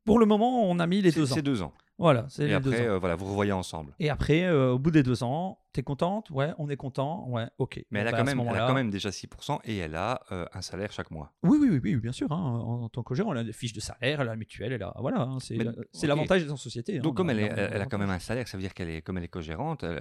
Pour 0.05 0.17
le 0.19 0.25
moment, 0.25 0.63
on 0.69 0.79
a 0.79 0.87
mis 0.87 1.01
les 1.01 1.11
deux 1.11 1.31
ans. 1.31 1.35
C'est 1.35 1.41
deux 1.41 1.61
ans. 1.61 1.73
Voilà, 1.99 2.25
c'est 2.29 2.45
Et 2.45 2.47
les 2.47 2.59
deux 2.59 2.71
après, 2.71 2.87
ans. 2.87 2.91
euh, 2.93 2.97
voilà, 2.97 3.15
vous 3.15 3.25
revoyez 3.25 3.51
ensemble. 3.51 3.93
Et 3.99 4.09
après, 4.09 4.43
euh, 4.45 4.71
au 4.71 4.79
bout 4.79 4.89
des 4.89 5.03
deux 5.03 5.23
ans, 5.23 5.59
t'es 5.73 5.83
contente? 5.83 6.31
Ouais, 6.31 6.51
on 6.57 6.67
est 6.69 6.75
content. 6.75 7.29
Ouais, 7.29 7.47
ok. 7.59 7.75
Mais 7.91 7.99
Bon, 7.99 8.01
elle, 8.01 8.07
a 8.07 8.11
bah, 8.11 8.17
quand 8.17 8.23
ce 8.23 8.29
même, 8.31 8.39
elle 8.39 8.47
a 8.47 8.51
moment-là- 8.53 8.67
quand 8.67 8.73
même 8.73 8.89
déjà 8.89 9.11
6% 9.11 9.59
et 9.65 9.77
elle 9.77 9.95
a 9.95 10.19
euh, 10.31 10.45
un 10.53 10.61
salaire 10.61 10.91
chaque 10.91 11.11
mois. 11.11 11.33
Oui, 11.43 11.57
oui, 11.61 11.69
oui, 11.69 11.79
oui, 11.83 11.95
bien 11.97 12.11
sûr. 12.11 12.31
hein, 12.31 12.35
En, 12.37 12.83
en 12.85 12.89
tant 12.89 13.03
que 13.03 13.13
gérant, 13.13 13.31
elle 13.33 13.39
a 13.39 13.43
des 13.43 13.53
fiches 13.53 13.73
de 13.73 13.79
salaire, 13.79 14.21
elle 14.21 14.27
a 14.27 14.31
la 14.31 14.35
mutuelle, 14.35 14.73
elle 14.73 14.81
a 14.83 14.93
voilà. 14.99 15.21
hein, 15.21 15.37
c'est 15.39 15.55
Mais- 15.55 15.65
c'est 15.91 16.07
ok. 16.07 16.09
l'avantage 16.09 16.41
d'être 16.41 16.51
en 16.51 16.57
société. 16.57 16.97
hein, 16.97 17.01
Donc, 17.01 17.11
on 17.13 17.15
comme 17.15 17.29
elle, 17.29 17.39
est- 17.41 17.53
elle, 17.55 17.69
elle 17.73 17.81
a 17.81 17.85
quand 17.85 17.99
même 17.99 18.09
un 18.09 18.19
salaire, 18.19 18.47
ça 18.47 18.57
veut 18.57 18.63
dire 18.63 18.73
qu'elle 18.73 18.89
est, 18.89 19.01
comme 19.03 19.17
elle 19.19 19.25
est 19.25 19.27
co-gérante, 19.29 19.83
euh, 19.83 19.99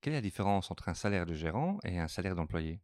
quelle 0.00 0.12
est 0.12 0.16
la 0.18 0.22
différence 0.22 0.70
entre 0.70 0.88
un 0.88 0.94
salaire 0.94 1.26
de 1.26 1.34
gérant 1.34 1.78
et 1.84 1.98
un 1.98 2.08
salaire 2.08 2.36
d'employé? 2.36 2.80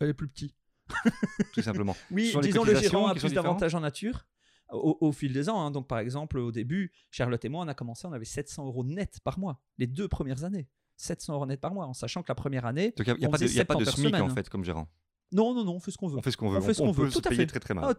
Elle 0.00 0.08
est 0.08 0.14
plus 0.14 0.28
petite. 0.28 0.56
Tout 1.54 1.62
simplement. 1.62 1.96
Oui, 2.10 2.32
les 2.34 2.40
disons 2.40 2.64
le 2.64 2.74
gérant 2.74 3.06
a 3.08 3.14
plus 3.14 3.32
d'avantages 3.32 3.74
en 3.74 3.80
nature 3.80 4.26
au, 4.70 4.96
au 5.00 5.12
fil 5.12 5.32
des 5.32 5.48
ans. 5.48 5.60
hein. 5.64 5.70
Donc, 5.70 5.86
par 5.88 5.98
exemple, 5.98 6.38
au 6.38 6.50
début, 6.52 6.92
Charlotte 7.10 7.44
et 7.44 7.48
moi, 7.48 7.64
on 7.64 7.68
a 7.68 7.74
commencé, 7.74 8.06
on 8.06 8.12
avait 8.12 8.24
700 8.24 8.66
euros 8.66 8.84
net 8.84 9.18
par 9.24 9.38
mois, 9.38 9.60
les 9.78 9.86
deux 9.86 10.08
premières 10.08 10.44
années. 10.44 10.68
700 10.96 11.34
euros 11.34 11.46
net 11.46 11.60
par 11.60 11.74
mois, 11.74 11.86
en 11.86 11.94
sachant 11.94 12.22
que 12.22 12.28
la 12.28 12.34
première 12.34 12.64
année, 12.66 12.94
il 12.96 13.04
n'y 13.04 13.10
a, 13.24 13.28
On 13.28 13.30
pas 13.30 13.38
de- 13.38 13.46
y 13.46 13.60
a 13.60 13.64
pas 13.64 13.74
de 13.74 13.84
70 13.84 14.00
SMIC 14.00 14.08
semaine, 14.08 14.22
en 14.22 14.30
hein. 14.30 14.34
fait 14.34 14.48
comme 14.48 14.64
gérant. 14.64 14.88
non, 15.32 15.54
non, 15.54 15.64
non, 15.64 15.74
on 15.74 15.80
fait 15.80 15.90
ce 15.90 15.98
qu'on 15.98 16.08
veut. 16.08 16.18
On 16.18 16.22
fait 16.22 16.30
ce 16.30 16.36
qu'on 16.36 16.50
veut. 16.50 16.58
On 16.58 16.60
fait 16.62 16.74
ce 16.74 16.82
qu'on 16.82 16.92
veut, 16.92 17.10
tout 17.10 17.20
à 17.24 17.30
fait. 17.30 17.46
très 17.46 17.60
très 17.60 17.74
mal. 17.74 17.84
Ah, 17.86 17.94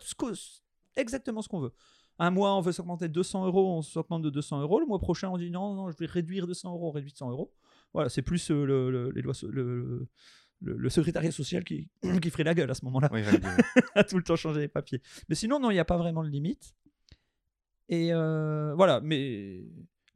exactement 0.96 1.42
ce 1.42 1.50
qu'on 1.50 1.60
veut. 1.60 1.74
Un 2.20 2.30
mois, 2.30 2.56
on 2.56 2.62
veut 2.62 2.72
s'augmenter 2.72 3.08
de 3.08 3.14
200 3.14 3.46
euros, 3.48 3.76
on 3.78 3.82
s'augmente 3.82 4.22
de 4.22 4.30
200 4.30 4.62
euros. 4.62 4.80
Le 4.80 4.86
mois 4.86 5.00
prochain, 5.00 5.30
on 5.30 5.38
dit 5.38 5.50
non, 5.50 5.74
non, 5.74 5.90
je 5.92 5.98
vais 5.98 6.06
réduire 6.06 6.46
de 6.46 6.54
100 6.54 6.72
euros, 6.72 6.90
on 6.90 6.92
réduit 6.92 7.12
de 7.12 7.18
100 7.18 7.32
euros. 7.32 7.52
Voilà, 7.94 8.10
c'est 8.10 8.22
plus 8.22 8.52
euh, 8.52 8.66
le, 8.66 8.92
le- 8.92 9.10
les 9.12 9.22
lois 9.24 9.34
le, 9.50 10.08
le- 10.64 10.78
le 10.78 10.90
secrétariat 10.90 11.32
social 11.32 11.64
qui, 11.64 11.90
qui 12.22 12.30
ferait 12.30 12.44
la 12.44 12.54
gueule 12.56 12.72
à 12.72 12.74
ce 12.74 12.84
moment-là, 12.86 13.10
Oui, 13.12 13.22
à 13.96 14.04
tout 14.04 14.18
le 14.18 14.24
temps 14.24 14.36
changer 14.36 14.62
les 14.62 14.68
papiers. 14.68 15.02
Mais 15.30 15.36
sinon, 15.36 15.60
non, 15.60 15.70
il 15.72 15.76
n'y 15.76 15.80
a 15.80 15.86
pas 15.86 15.98
vraiment 15.98 16.24
de 16.24 16.30
limite. 16.30 16.74
Et 17.90 18.14
euh, 18.14 18.74
voilà, 18.76 19.02
mais 19.02 19.64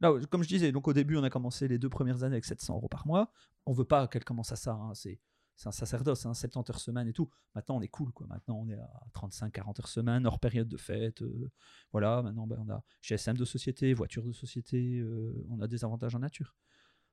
là, 0.00 0.12
comme 0.30 0.42
je 0.42 0.48
disais, 0.48 0.72
donc 0.72 0.88
au 0.88 0.92
début, 0.92 1.16
on 1.16 1.22
a 1.22 1.30
commencé 1.30 1.68
les 1.68 1.78
deux 1.78 1.90
premières 1.90 2.22
années 2.24 2.34
avec 2.34 2.44
700 2.44 2.74
euros 2.76 2.88
par 2.88 3.06
mois. 3.06 3.30
On 3.66 3.72
veut 3.72 3.84
pas 3.84 4.08
qu'elle 4.08 4.24
commence 4.24 4.52
à 4.52 4.56
ça. 4.56 4.72
hein, 4.72 4.92
C'est 4.94 5.20
c'est 5.60 5.68
un 5.68 5.72
sacerdoce, 5.72 6.24
hein, 6.24 6.34
70 6.34 6.70
heures 6.70 6.78
semaine 6.80 7.08
et 7.08 7.12
tout. 7.12 7.28
Maintenant, 7.56 7.78
on 7.78 7.80
est 7.80 7.88
cool, 7.88 8.12
quoi. 8.12 8.28
Maintenant, 8.28 8.60
on 8.64 8.68
est 8.68 8.78
à 8.78 8.88
35-40 9.12 9.80
heures 9.80 9.88
semaine, 9.88 10.24
hors 10.24 10.38
période 10.38 10.68
de 10.68 10.76
fête. 10.76 11.20
euh, 11.22 11.50
voilà, 11.90 12.22
maintenant, 12.22 12.46
ben, 12.46 12.58
on 12.64 12.70
a 12.72 12.80
GSM 13.02 13.36
de 13.36 13.44
société, 13.44 13.92
voiture 13.92 14.22
de 14.22 14.30
société, 14.30 15.00
euh, 15.00 15.44
on 15.50 15.60
a 15.60 15.66
des 15.66 15.84
avantages 15.84 16.14
en 16.14 16.20
nature. 16.20 16.54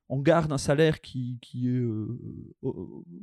On 0.08 0.20
garde 0.20 0.52
un 0.52 0.58
salaire 0.58 1.00
qui, 1.00 1.38
qui 1.42 1.68
est 1.68 1.72
euh, 1.80 2.18
euh, 2.62 2.72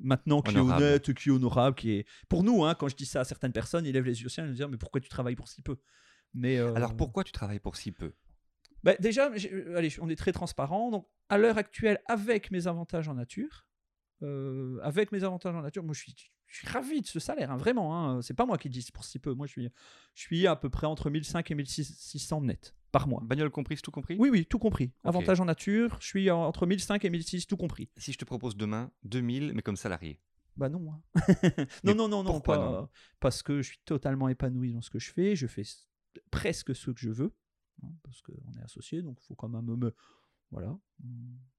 maintenant 0.01 0.41
qui 0.41 0.57
Honorable. 0.57 0.83
est 0.83 0.85
honnête, 0.87 1.13
qui 1.13 1.29
est 1.29 1.31
honorable, 1.31 1.75
qui 1.75 1.91
est 1.91 2.05
pour 2.27 2.43
nous. 2.43 2.65
Hein, 2.65 2.75
quand 2.75 2.89
je 2.89 2.95
dis 2.95 3.05
ça 3.05 3.21
à 3.21 3.23
certaines 3.23 3.53
personnes, 3.53 3.85
ils 3.85 3.93
lèvent 3.93 4.03
les 4.05 4.19
yeux 4.19 4.25
au 4.25 4.29
ciel 4.29 4.45
et 4.45 4.49
nous 4.49 4.55
disent 4.55 4.67
mais 4.69 4.77
pourquoi 4.77 4.99
tu 4.99 5.07
travailles 5.09 5.35
pour 5.35 5.47
si 5.47 5.61
peu? 5.61 5.77
Mais 6.33 6.57
euh, 6.57 6.73
Alors 6.75 6.95
pourquoi 6.95 7.23
tu 7.23 7.31
travailles 7.31 7.59
pour 7.59 7.75
si 7.77 7.91
peu? 7.91 8.13
Bah, 8.83 8.95
déjà, 8.99 9.31
euh, 9.31 9.77
allez, 9.77 9.89
on 10.01 10.09
est 10.09 10.15
très 10.17 10.33
transparent. 10.33 10.91
Donc, 10.91 11.07
à 11.29 11.37
l'heure 11.37 11.57
actuelle, 11.57 11.99
avec 12.07 12.51
mes 12.51 12.67
avantages 12.67 13.07
en 13.07 13.13
nature, 13.13 13.65
euh, 14.21 14.79
avec 14.83 15.11
mes 15.13 15.23
avantages 15.23 15.55
en 15.55 15.61
nature, 15.61 15.83
moi, 15.83 15.93
je 15.93 16.01
suis, 16.01 16.15
je 16.47 16.57
suis 16.57 16.67
ravi 16.67 17.01
de 17.01 17.07
ce 17.07 17.19
salaire, 17.19 17.49
hein, 17.51 17.57
vraiment. 17.57 17.97
Hein, 17.97 18.21
c'est 18.21 18.33
pas 18.33 18.45
moi 18.45 18.57
qui 18.57 18.69
dis 18.69 18.85
pour 18.93 19.05
si 19.05 19.19
peu. 19.19 19.33
Moi, 19.33 19.47
je 19.47 19.51
suis, 19.53 19.69
je 20.15 20.21
suis 20.21 20.47
à 20.47 20.57
peu 20.57 20.69
près 20.69 20.85
entre 20.85 21.09
1500 21.09 21.39
et 21.49 21.55
1600 21.55 22.41
net 22.41 22.75
par 22.93 23.07
mois. 23.09 23.21
Bagnole 23.25 23.49
comprise, 23.49 23.81
tout 23.81 23.91
compris? 23.91 24.15
Oui, 24.19 24.29
oui, 24.29 24.45
tout 24.45 24.59
compris. 24.59 24.93
Avantages 25.03 25.41
en 25.41 25.45
nature, 25.45 25.97
je 25.99 26.05
suis 26.07 26.31
en- 26.31 26.43
entre 26.45 26.65
1500 26.65 27.05
et 27.05 27.09
1600, 27.09 27.45
tout 27.49 27.57
compris. 27.57 27.89
Si 27.97 28.13
je 28.13 28.17
te 28.17 28.23
propose 28.23 28.55
demain 28.55 28.91
2000, 29.03 29.51
mais 29.53 29.61
comme 29.63 29.75
salarié? 29.75 30.21
Bah 30.55 30.69
non. 30.69 30.93
hein. 30.93 31.01
Non, 31.83 31.95
non, 31.95 32.07
non, 32.07 32.23
non, 32.23 32.31
pourquoi 32.31 32.57
pas- 32.59 32.71
non? 32.81 32.89
parce 33.19 33.41
que 33.43 33.61
je 33.63 33.67
suis 33.69 33.79
totalement 33.83 34.29
épanoui 34.29 34.71
dans 34.73 34.81
ce 34.81 34.91
que 34.91 34.99
je 34.99 35.11
fais. 35.11 35.35
Je 35.35 35.47
fais 35.47 35.63
presque 36.31 36.75
ce 36.75 36.91
que 36.91 36.99
je 36.99 37.09
veux, 37.09 37.33
hein, 37.81 37.89
parce 38.03 38.21
qu'on 38.21 38.53
est 38.59 38.63
associé, 38.63 39.01
donc 39.01 39.17
il 39.21 39.25
faut 39.25 39.35
quand 39.35 39.49
même 39.49 39.65
me. 39.75 39.93
Voilà, 40.51 40.77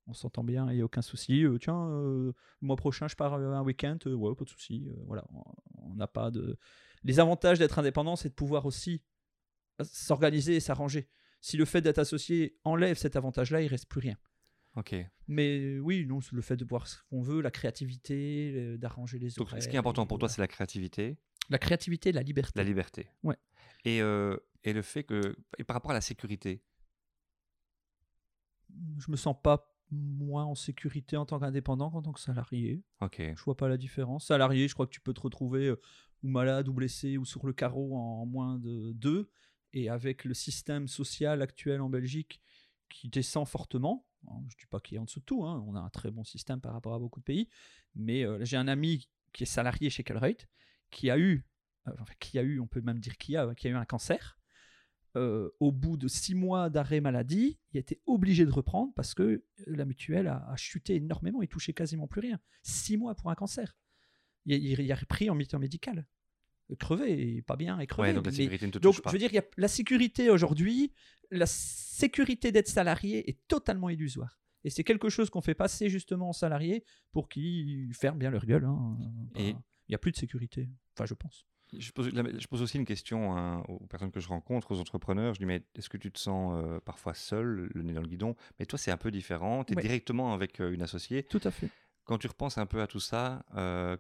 on- 0.07 0.13
s'entend 0.13 0.45
bien, 0.45 0.71
il 0.71 0.77
n'y 0.77 0.83
a 0.83 0.85
aucun 0.85 1.03
souci. 1.03 1.45
Euh, 1.45 1.59
tiens, 1.59 1.89
euh, 1.89 2.33
le 2.61 2.67
mois 2.67 2.77
prochain, 2.77 3.09
je 3.09 3.17
pars 3.17 3.35
euh, 3.35 3.55
un 3.55 3.63
week-end, 3.63 3.99
euh, 4.07 4.15
ouais, 4.15 4.33
pas 4.37 4.45
de 4.45 4.51
souci. 4.51 4.87
euh, 4.89 4.95
voilà, 5.07 5.25
on- 5.33 5.95
n'a 5.97 6.07
pas 6.07 6.31
de. 6.31 6.57
Les 7.03 7.19
avantages 7.19 7.59
d'être 7.59 7.81
indépendant, 7.81 8.15
c'est 8.15 8.29
de 8.29 8.35
pouvoir 8.35 8.65
aussi 8.67 9.03
euh, 9.81 9.85
s'organiser 9.85 10.55
et 10.55 10.61
s'arranger. 10.61 11.09
Si 11.47 11.59
le 11.59 11.67
fait 11.67 11.83
d'être 11.83 11.99
associé 11.99 12.57
enlève 12.65 12.97
cet 12.97 13.17
avantage-là, 13.17 13.61
il 13.61 13.67
reste 13.67 13.85
plus 13.87 14.01
rien. 14.01 14.17
Ok. 14.77 14.95
Mais 15.29 15.59
euh, 15.59 15.79
oui, 15.79 16.07
non, 16.07 16.21
le 16.33 16.41
fait 16.41 16.57
de 16.57 16.65
voir 16.65 16.87
ce 16.89 16.97
qu'on 17.11 17.21
veut, 17.21 17.43
la 17.43 17.51
créativité, 17.51 18.79
d'arranger 18.79 19.19
les 19.19 19.29
Donc 19.33 19.49
horaires. 19.49 19.63
ce 19.63 19.69
qui 19.69 19.77
est 19.77 19.79
important 19.79 20.07
pour 20.07 20.19
toi, 20.19 20.31
c'est 20.31 20.41
la 20.41 20.49
créativité, 20.49 21.19
La 21.51 21.59
créativité 21.59 22.13
la 22.13 22.23
liberté. 22.23 22.59
la 22.59 22.65
liberté. 22.65 23.09
Ouais. 23.23 23.37
Et, 23.85 24.01
euh, 24.01 24.39
et 24.63 24.73
le 24.73 24.81
fait 24.81 25.05
que. 25.05 25.37
Et 25.59 25.65
par 25.65 25.75
rapport 25.75 25.91
à 25.91 25.95
la 25.95 26.01
sécurité? 26.01 26.63
Je 28.99 29.11
me 29.11 29.17
sens 29.17 29.37
pas 29.43 29.71
moins 29.91 30.45
en 30.47 30.55
sécurité 30.55 31.19
en 31.19 31.27
tant 31.27 31.39
qu'indépendant 31.39 31.91
qu'en 31.91 32.01
tant 32.01 32.13
que 32.13 32.21
salarié. 32.21 32.83
Ok. 33.03 33.21
Je 33.21 33.43
vois 33.45 33.57
pas 33.57 33.69
la 33.69 33.77
différence. 33.77 34.27
Salarié, 34.29 34.67
je 34.67 34.73
crois 34.73 34.87
que 34.87 34.93
tu 34.93 35.01
peux 35.03 35.13
te 35.13 35.21
retrouver 35.21 35.67
euh, 35.67 35.81
ou 36.23 36.29
malade 36.31 36.69
ou 36.69 36.73
blessé 36.73 37.19
ou 37.19 37.27
sur 37.27 37.47
le 37.47 37.53
carreau 37.53 37.95
en 37.97 38.25
moins 38.25 38.59
de 38.59 38.93
deux. 38.95 39.31
Et 39.75 39.91
avec 39.91 40.25
le 40.25 40.35
système 40.35 40.89
social 40.89 41.43
actuel 41.43 41.81
en 41.81 41.91
Belgique 41.91 42.41
qui 42.89 43.09
descend 43.09 43.47
fortement, 43.47 44.07
hein, 44.29 44.37
je 44.49 44.55
ne 44.55 44.61
dis 44.61 44.67
pas 44.71 44.81
qu'il 44.81 44.97
est 44.97 45.01
en 45.01 45.05
dessous 45.05 45.21
de 45.21 45.25
tout, 45.25 45.45
hein, 45.45 45.63
on 45.67 45.75
a 45.75 45.81
un 45.81 45.91
très 45.91 46.11
bon 46.11 46.25
système 46.25 46.61
par 46.61 46.73
rapport 46.73 46.95
à 46.95 46.99
beaucoup 46.99 47.19
de 47.19 47.25
pays, 47.25 47.49
mais 47.97 48.25
euh, 48.25 48.43
j'ai 48.45 48.57
un 48.57 48.69
ami 48.69 49.09
qui 49.33 49.43
est 49.43 49.47
salarié 49.47 49.91
chez 49.91 50.05
Calreut, 50.05 50.37
qui 50.91 51.11
a 51.11 51.19
eu, 51.19 51.45
euh, 51.89 51.93
qui 52.21 52.39
a 52.39 52.43
eu, 52.43 52.61
on 52.61 52.69
peut 52.69 52.81
même 52.81 53.01
dire 53.01 53.19
qui 53.19 53.37
a, 53.37 53.53
qui 53.55 53.67
a 53.67 53.71
eu 53.71 53.75
un 53.75 53.85
cancer. 53.85 54.39
Euh, 55.17 55.51
au 55.61 55.71
bout 55.71 55.97
de 55.97 56.09
six 56.09 56.35
mois 56.35 56.71
d'arrêt 56.71 57.01
maladie, 57.01 57.59
il 57.73 57.79
était 57.79 58.01
obligé 58.07 58.45
de 58.47 58.51
reprendre 58.51 58.93
parce 58.95 59.15
que 59.15 59.45
la 59.67 59.85
mutuelle 59.85 60.27
a, 60.27 60.55
chuté 60.57 60.97
énormément, 60.97 61.43
il 61.43 61.49
touchait 61.49 61.73
quasiment 61.73 62.09
plus 62.09 62.21
rien. 62.21 62.41
Six 62.63 62.97
mois 62.97 63.15
pour 63.15 63.31
un 63.31 63.37
cancer. 63.37 63.77
Il, 64.47 64.93
a 64.93 64.95
repris 64.95 65.31
en 65.31 65.35
mi-temps 65.35 65.59
médical. 65.59 66.07
Crevé, 66.79 67.37
et 67.37 67.43
pas 67.43 67.57
bien, 67.57 67.79
et 67.79 67.87
crevé. 67.87 68.09
Ouais, 68.09 68.15
donc 68.15 68.25
la 68.27 68.31
Mais- 68.33 68.37
sécurité 68.37 68.67
ne 68.67 68.73
te 68.73 68.79
donc, 68.79 69.01
pas. 69.03 69.11
je 69.11 69.13
veux 69.13 69.19
dire, 69.19 69.33
y 69.33 69.39
a 69.39 69.45
la 69.57 69.69
sécurité 69.69 70.31
aujourd'hui, 70.31 70.93
la 71.31 71.47
sécurité 71.47 72.53
d'être 72.53 72.69
salarié 72.69 73.29
est 73.29 73.39
totalement 73.49 73.91
illusoire. 73.91 74.41
Et 74.65 74.71
c'est 74.71 74.85
quelque 74.85 75.11
chose 75.11 75.29
qu'on 75.29 75.43
fait 75.43 75.55
passer 75.55 75.91
justement 75.91 76.31
aux 76.31 76.35
salariés 76.35 76.85
pour 77.13 77.29
qu'ils 77.29 77.93
ferment 77.95 78.19
bien 78.19 78.31
leur 78.31 78.47
gueule. 78.47 78.65
hein. 78.65 78.97
Et- 79.37 79.51
Il 79.51 79.91
n'y 79.91 79.95
a 79.95 79.99
plus 79.99 80.13
de 80.13 80.17
sécurité. 80.17 80.71
Enfin, 80.97 81.05
je 81.05 81.13
pense. 81.13 81.45
Je 81.77 81.91
pose, 81.93 82.11
la- 82.15 82.39
je 82.39 82.47
pose 82.47 82.63
aussi 82.63 82.79
une 82.79 82.87
question 82.87 83.37
hein, 83.37 83.63
aux 83.69 83.87
personnes 83.87 84.11
que 84.11 84.21
je 84.21 84.29
rencontre, 84.29 84.71
aux 84.73 84.81
entrepreneurs. 84.81 85.35
Je 85.35 85.41
dis, 85.41 85.45
mais 85.45 85.63
est-ce 85.75 85.91
que 85.91 85.99
tu 85.99 86.11
te 86.11 86.19
sens 86.19 86.55
euh, 86.65 86.81
parfois 86.81 87.13
seul, 87.13 87.69
le 87.75 87.83
nez 87.83 87.93
dans 87.93 88.01
le 88.01 88.07
guidon? 88.07 88.35
Mais 88.59 88.65
toi, 88.65 88.79
c'est 88.79 88.91
un 88.91 88.97
peu 88.97 89.11
différent. 89.11 89.63
Tu 89.65 89.75
es 89.75 89.77
Ouais. 89.77 89.83
directement 89.83 90.33
avec 90.33 90.61
euh, 90.61 90.73
une 90.73 90.81
associée. 90.81 91.25
Tout 91.25 91.41
à 91.45 91.51
fait. 91.51 91.69
Quand 92.05 92.17
tu 92.17 92.27
repenses 92.29 92.57
un 92.57 92.65
peu 92.67 92.81
à 92.81 92.87
tout 92.87 93.01
ça, 93.01 93.45
euh, 93.57 93.97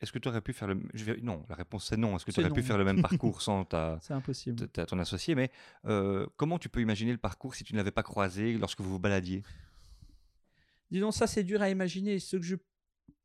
est-ce 0.00 0.12
que 0.12 0.18
tu 0.18 0.28
aurais 0.28 0.40
pu 0.40 0.52
faire 0.52 0.68
le... 0.68 0.80
je 0.94 1.04
vais- 1.04 1.20
Non, 1.20 1.44
la 1.48 1.54
réponse 1.54 1.86
c'est 1.88 1.96
non. 1.96 2.16
Est-ce 2.16 2.24
que 2.24 2.30
tu 2.30 2.40
aurais 2.40 2.50
pu 2.52 2.62
faire 2.62 2.78
le 2.78 2.84
même 2.84 3.02
parcours 3.02 3.42
sans 3.42 3.64
ta, 3.72 3.98
C'est 4.02 4.14
impossible. 4.14 4.68
ta- 4.68 4.86
ton 4.86 4.98
associé 4.98 5.34
Mais 5.34 5.50
euh, 5.86 6.26
comment 6.36 6.58
tu 6.58 6.68
peux 6.68 6.80
imaginer 6.80 7.12
le 7.12 7.18
parcours 7.18 7.54
si 7.54 7.64
tu 7.64 7.72
ne 7.74 7.78
l'avais 7.78 7.90
pas 7.90 8.02
croisé 8.02 8.56
lorsque 8.58 8.80
vous 8.80 8.90
vous 8.90 8.98
baladiez? 8.98 9.42
Disons, 10.90 11.10
ça, 11.12 11.26
c'est 11.26 11.44
dur 11.44 11.62
à 11.62 11.70
imaginer. 11.70 12.18
Ce 12.18 12.36
que 12.36 12.42
je 12.42 12.56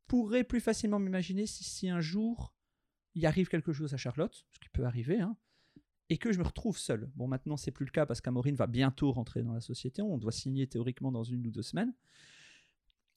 pourrais 0.06 0.44
plus 0.44 0.60
facilement 0.60 0.98
m'imaginer, 0.98 1.46
si, 1.46 1.64
si 1.64 1.88
un 1.88 2.00
jour 2.00 2.54
il 3.14 3.26
arrive 3.26 3.48
quelque 3.48 3.72
chose 3.72 3.94
à 3.94 3.96
Charlotte, 3.96 4.44
ce 4.52 4.58
qui 4.60 4.68
peut 4.68 4.84
arriver, 4.84 5.20
hein, 5.20 5.36
et 6.10 6.18
que 6.18 6.30
je 6.32 6.38
me 6.38 6.44
retrouve 6.44 6.76
seul. 6.78 7.10
Bon, 7.16 7.26
maintenant, 7.26 7.56
c'est 7.56 7.70
plus 7.72 7.86
le 7.86 7.90
cas 7.90 8.06
parce 8.06 8.20
qu'Amorine 8.20 8.54
va 8.54 8.66
bientôt 8.68 9.10
rentrer 9.10 9.42
dans 9.42 9.54
la 9.54 9.60
société. 9.60 10.02
On 10.02 10.18
doit 10.18 10.30
signer 10.32 10.66
théoriquement 10.68 11.10
dans 11.10 11.24
une 11.24 11.44
ou 11.46 11.50
deux 11.50 11.62
semaines. 11.62 11.92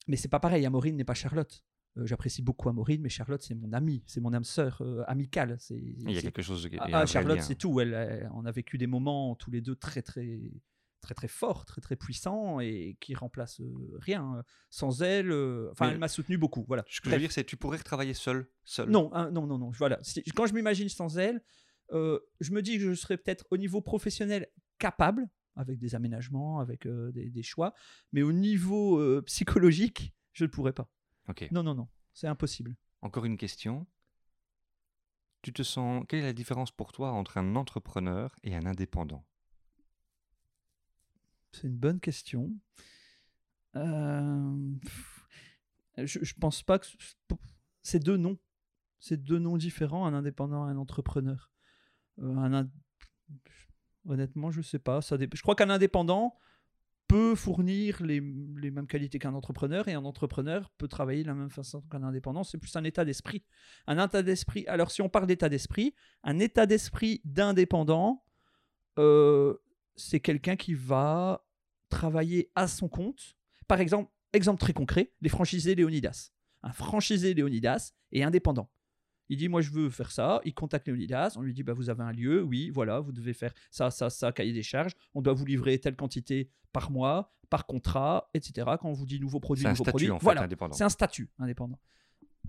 Mais 0.08 0.16
c'est 0.16 0.30
pas 0.30 0.40
pareil. 0.40 0.66
Amorine 0.66 0.96
n'est 0.96 1.04
pas 1.04 1.14
Charlotte. 1.14 1.64
Euh, 2.00 2.06
J'apprécie 2.06 2.42
beaucoup 2.42 2.70
Amorine, 2.70 3.02
mais 3.02 3.10
Charlotte, 3.10 3.42
c'est 3.42 3.56
mon 3.56 3.72
amie, 3.74 4.04
c'est 4.08 4.22
mon 4.22 4.34
âme 4.34 4.44
sœur 4.44 4.82
euh, 4.82 5.04
amicale. 5.08 5.56
C'est, 5.60 5.76
Il 5.76 6.12
y 6.12 6.18
a 6.18 6.22
quelque 6.22 6.42
chose 6.42 6.64
de... 6.64 6.70
ah, 6.80 6.88
ah, 6.94 7.06
Charlotte, 7.06 7.42
c'est 7.42 7.56
tout. 7.56 7.80
Elle, 7.80 7.94
elle- 7.94 8.30
on 8.34 8.46
a 8.46 8.52
vécu 8.52 8.78
des 8.78 8.88
moments 8.88 9.36
tous 9.36 9.52
les 9.52 9.62
deux 9.62 9.76
très, 9.76 10.02
très, 10.02 10.40
très, 11.02 11.14
très 11.14 11.28
forts, 11.28 11.66
très, 11.66 11.82
très 11.82 11.96
puissants 11.96 12.60
et 12.60 12.98
qui 13.00 13.16
remplacent 13.16 13.62
euh, 13.62 13.98
rien. 14.00 14.44
Sans 14.70 15.02
elle, 15.02 15.32
euh, 15.32 15.70
enfin, 15.72 15.90
elle 15.92 15.98
m'a 16.00 16.08
soutenu 16.08 16.38
beaucoup. 16.38 16.64
Voilà. 16.68 16.84
Ce 16.90 17.02
que 17.02 17.10
je 17.10 17.16
veux 17.16 17.20
dire, 17.22 17.32
c'est 17.32 17.44
tu 17.44 17.58
pourrais 17.58 17.78
retravailler 17.78 18.14
seul, 18.14 18.48
seul. 18.64 18.90
Non, 18.90 19.10
hein, 19.14 19.32
non, 19.32 19.48
non, 19.48 19.58
non. 19.58 19.72
Voilà. 19.72 20.00
Quand 20.36 20.46
je 20.46 20.54
m'imagine 20.54 20.90
sans 20.90 21.18
elle, 21.18 21.42
euh, 21.92 22.20
je 22.40 22.52
me 22.52 22.62
dis 22.62 22.78
que 22.78 22.84
je 22.90 22.94
serais 22.94 23.18
peut-être 23.18 23.46
au 23.50 23.58
niveau 23.58 23.82
professionnel 23.82 24.48
capable, 24.78 25.28
avec 25.56 25.80
des 25.80 25.96
aménagements, 25.96 26.60
avec 26.60 26.88
des, 26.88 27.30
des 27.30 27.44
choix, 27.44 27.74
mais 28.14 28.22
au 28.22 28.32
niveau 28.32 29.22
psychologique, 29.24 30.14
je 30.34 30.46
ne 30.46 30.50
pourrais 30.50 30.72
pas. 30.74 30.90
Ok. 31.30 31.48
Non, 31.52 31.64
non, 31.64 31.76
non. 31.76 31.88
C'est 32.14 32.28
impossible. 32.28 32.76
Encore 33.02 33.26
une 33.26 33.38
question. 33.38 33.86
Tu 35.42 35.54
te 35.54 35.64
sens. 35.64 36.04
Quelle 36.10 36.20
est 36.20 36.24
la 36.24 36.34
différence 36.34 36.72
pour 36.72 36.92
toi 36.92 37.12
entre 37.12 37.38
un 37.38 37.56
entrepreneur 37.56 38.36
et 38.44 38.56
un 38.56 38.66
indépendant? 38.66 39.26
C'est 41.52 41.68
une 41.68 41.78
bonne 41.78 42.00
question. 42.00 42.52
Euh, 43.76 44.74
Je, 45.98 46.20
je 46.24 46.34
pense 46.36 46.64
pas 46.64 46.80
que 46.80 46.86
ce- 46.86 46.96
c'est 47.82 48.00
deux 48.00 48.18
noms. 48.18 48.38
C'est 49.00 49.18
deux 49.22 49.40
noms 49.40 49.58
différents, 49.58 50.06
un 50.06 50.14
indépendant 50.14 50.68
et 50.68 50.72
un 50.72 50.78
entrepreneur. 50.78 51.50
Euh, 52.20 52.36
un 52.38 52.70
Honnêtement, 54.06 54.50
je 54.52 54.62
sais 54.62 54.80
pas. 54.80 55.02
Ça 55.02 55.18
dé- 55.18 55.30
Je 55.34 55.42
crois 55.42 55.56
qu'un 55.56 55.70
indépendant 55.70 56.38
peut 57.10 57.34
fournir 57.34 58.04
les, 58.04 58.22
mêmes 58.22 58.86
qualités 58.86 59.18
qu'un 59.18 59.34
entrepreneur 59.34 59.88
et 59.88 59.94
un 59.94 60.06
entrepreneur 60.06 60.70
peut 60.78 60.88
travailler 60.88 61.24
de 61.24 61.28
la 61.28 61.34
même 61.34 61.50
façon 61.50 61.82
qu'un 61.92 62.04
indépendant. 62.04 62.44
C'est 62.44 62.60
plus 62.60 62.74
un 62.76 62.84
état 62.84 63.04
d'esprit. 63.04 63.44
Un 63.88 64.02
état 64.02 64.22
d'esprit. 64.22 64.64
Alors, 64.68 64.92
si 64.92 65.02
on 65.02 65.10
parle 65.10 65.26
d'état 65.26 65.50
d'esprit, 65.50 65.96
un 66.24 66.38
état 66.38 66.68
d'esprit 66.68 67.20
d'indépendant, 67.26 68.24
euh, 69.00 69.56
c'est 69.96 70.20
quelqu'un 70.20 70.56
qui 70.56 70.76
va 70.76 71.44
travailler 71.90 72.52
à 72.54 72.68
son 72.68 72.88
compte. 72.88 73.36
Par 73.68 73.82
exemple, 73.82 74.12
exemple 74.34 74.62
très 74.62 74.74
concret, 74.74 75.12
les 75.22 75.30
franchisés 75.30 75.74
Léonidas. 75.74 76.30
Un 76.62 76.74
franchisé 76.74 77.34
Léonidas 77.34 77.94
est 78.12 78.22
indépendant. 78.22 78.70
Il 79.30 79.38
dit 79.38 79.48
moi 79.48 79.62
je 79.62 79.72
veux 79.72 79.90
faire 79.90 80.12
ça, 80.12 80.42
il 80.44 80.54
contacte 80.54 80.88
Léonidas, 80.88 81.34
on 81.38 81.42
lui 81.42 81.54
dit 81.54 81.64
bah 81.64 81.74
vous 81.74 81.90
avez 81.90 82.04
un 82.04 82.12
lieu, 82.12 82.42
oui, 82.42 82.70
voilà, 82.70 83.00
vous 83.00 83.12
devez 83.12 83.34
faire 83.34 83.54
ça, 83.72 83.92
ça, 83.92 84.10
ça, 84.10 84.32
cahier 84.32 84.54
des 84.54 84.64
charges, 84.64 84.94
on 85.14 85.22
doit 85.22 85.34
vous 85.34 85.46
livrer 85.46 85.78
telle 85.80 85.96
quantité 85.96 86.50
par 86.72 86.92
mois, 86.92 87.32
par 87.50 87.66
contrat, 87.66 88.30
etc. 88.34 88.68
Quand 88.80 88.90
on 88.90 88.94
vous 88.94 89.06
dit 89.06 89.20
nouveau 89.20 89.40
produit, 89.40 89.64
nouveau 89.64 89.76
statut 89.76 89.90
produit, 89.92 90.12
en 90.12 90.20
fait, 90.20 90.24
voilà, 90.24 90.44
indépendant. 90.44 90.76
c'est 90.76 90.84
un 90.84 90.90
statut 90.90 91.30
indépendant. 91.38 91.80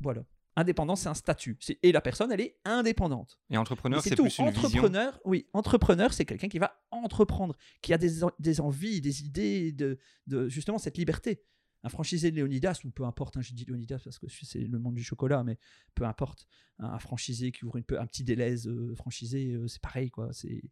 Voilà. 0.01 0.25
Indépendant, 0.57 0.97
c'est 0.97 1.09
un 1.09 1.15
statut. 1.15 1.57
Et 1.83 1.93
la 1.93 2.01
personne, 2.01 2.33
elle 2.33 2.41
est 2.41 2.59
indépendante. 2.65 3.39
Et 3.51 3.57
entrepreneur, 3.57 4.03
c'est 4.03 4.17
tout. 4.17 4.25
plus 4.25 4.39
une 4.39 4.49
vision. 4.51 4.65
entrepreneur, 4.67 5.21
oui, 5.25 5.47
entrepreneur, 5.53 6.13
c'est 6.13 6.25
quelqu'un 6.25 6.49
qui 6.49 6.59
va 6.59 6.83
entreprendre, 6.91 7.57
qui 7.83 7.95
a 7.95 7.99
des, 7.99 8.11
des 8.39 8.61
envies, 8.61 9.01
des 9.01 9.23
idées, 9.23 9.73
de, 9.73 9.99
de 10.27 10.49
justement 10.49 10.79
cette 10.79 10.99
liberté. 10.99 11.43
Un 11.83 11.89
franchisé 11.89 12.31
de 12.31 12.37
Léonidas, 12.37 12.81
ou 12.85 12.91
peu 12.91 13.05
importe, 13.05 13.37
hein, 13.37 13.41
j'ai 13.41 13.55
dit 13.55 13.65
Léonidas 13.65 14.01
parce 14.05 14.19
que 14.19 14.27
c'est 14.29 14.61
le 14.61 14.79
monde 14.79 14.95
du 14.95 15.03
chocolat, 15.03 15.43
mais 15.45 15.59
peu 15.95 16.05
importe. 16.05 16.47
Un, 16.79 16.99
franchisé 16.99 17.53
qui 17.53 17.65
ouvre 17.65 17.79
un 17.79 18.07
petit 18.07 18.25
Deleuze 18.25 18.69
euh, 18.69 18.95
franchisé, 18.95 19.53
euh, 19.53 19.67
c'est 19.69 19.81
pareil, 19.81 20.11
quoi. 20.11 20.33
C'est, 20.33 20.63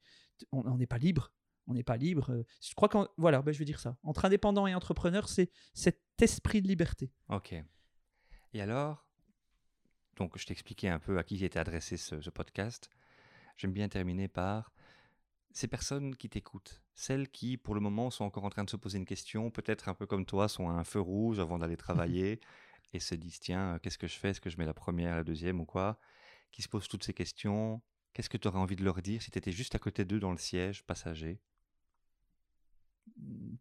on 0.52 0.76
n'est 0.76 0.86
pas 0.86 0.98
libre. 0.98 1.32
On 1.66 1.74
n'est 1.74 1.82
pas 1.82 1.96
libre. 1.98 2.30
euh. 2.30 2.44
Je 2.62 2.74
crois 2.74 2.88
qu'en, 2.88 3.09
voilà, 3.18 3.42
ben, 3.42 3.52
je 3.52 3.59
vais 3.59 3.66
dire 3.66 3.80
ça. 3.80 3.98
Entre 4.02 4.24
indépendant 4.24 4.66
et 4.66 4.74
entrepreneur, 4.74 5.28
c'est 5.28 5.50
cet 5.74 6.00
esprit 6.20 6.62
de 6.62 6.68
liberté. 6.68 7.12
Ok. 7.28 7.54
Et 8.54 8.61
alors, 8.62 9.06
donc 10.16 10.38
je 10.38 10.46
t'expliquais 10.46 10.88
un 10.88 10.98
peu 10.98 11.18
à 11.18 11.24
qui 11.24 11.44
était 11.44 11.59
adressé 11.59 11.96
ce, 11.98 12.20
ce 12.20 12.30
podcast. 12.30 12.88
J'aime 13.59 13.72
bien 13.72 13.88
terminer 13.88 14.28
par 14.28 14.72
ces 15.53 15.68
personnes 15.68 16.14
qui 16.16 16.28
t'écoutent, 16.28 16.82
celles 16.94 17.28
qui, 17.28 17.57
pour 17.57 17.74
le 17.74 17.80
moment, 17.80 18.11
sont 18.11 18.24
encore 18.24 18.44
en 18.44 18.51
train 18.51 18.64
de 18.64 18.70
se 18.70 18.76
poser 18.76 18.99
une 18.99 19.05
question, 19.05 19.51
peut-être 19.51 19.88
un 19.88 19.94
peu 19.94 20.07
comme 20.07 20.26
toi, 20.26 20.49
sont 20.49 20.68
à 20.68 20.72
un 20.72 20.84
feu 20.84 21.01
rouge 21.01 21.38
avant 21.40 21.59
d'aller 21.59 21.76
travailler 21.78 22.40
et 22.92 23.01
se 23.01 23.14
disent 23.14 23.40
tiens, 23.40 23.74
euh, 23.74 23.78
qu'est-ce 23.78 23.99
que 23.99 24.09
je 24.09 24.16
fais? 24.18 24.30
Est-ce 24.30 24.40
que 24.40 24.51
je 24.51 24.59
mets 24.59 24.66
la 24.66 24.74
première, 24.74 25.16
la 25.16 25.24
deuxième 25.24 25.61
ou 25.61 25.66
quoi? 25.66 25.99
Qui 26.53 26.62
se 26.62 26.68
posent 26.68 26.88
toutes 26.88 27.05
ces 27.05 27.14
questions. 27.14 27.82
Qu'est-ce 28.14 28.30
que 28.30 28.38
tu 28.38 28.49
aurais 28.49 28.59
envie 28.59 28.76
de 28.76 28.84
leur 28.84 29.03
dire 29.03 29.22
si 29.22 29.30
tu 29.30 29.38
étais 29.38 29.53
juste 29.53 29.74
à 29.74 29.78
côté 29.78 30.05
d'eux 30.05 30.20
dans 30.20 30.32
le 30.32 30.38
siège 30.38 30.84
passager? 30.86 31.40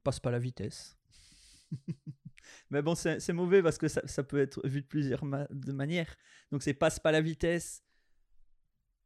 Passe 0.03 0.19
pas 0.19 0.31
la 0.31 0.39
vitesse. 0.39 0.97
Mais 2.69 2.81
bon, 2.81 2.95
c'est 2.95 3.19
c'est 3.19 3.33
mauvais 3.33 3.61
parce 3.63 3.77
que 3.77 3.87
ça, 3.87 4.01
ça 4.07 4.23
peut 4.23 4.39
être 4.39 4.65
vu 4.67 4.81
de 4.81 4.87
plusieurs 4.87 5.25
ma- 5.25 5.47
de 5.49 5.71
manières. 5.71 6.15
Donc 6.51 6.63
c'est 6.63 6.73
passe 6.73 6.99
pas 6.99 7.11
la 7.11 7.21
vitesse. 7.21 7.83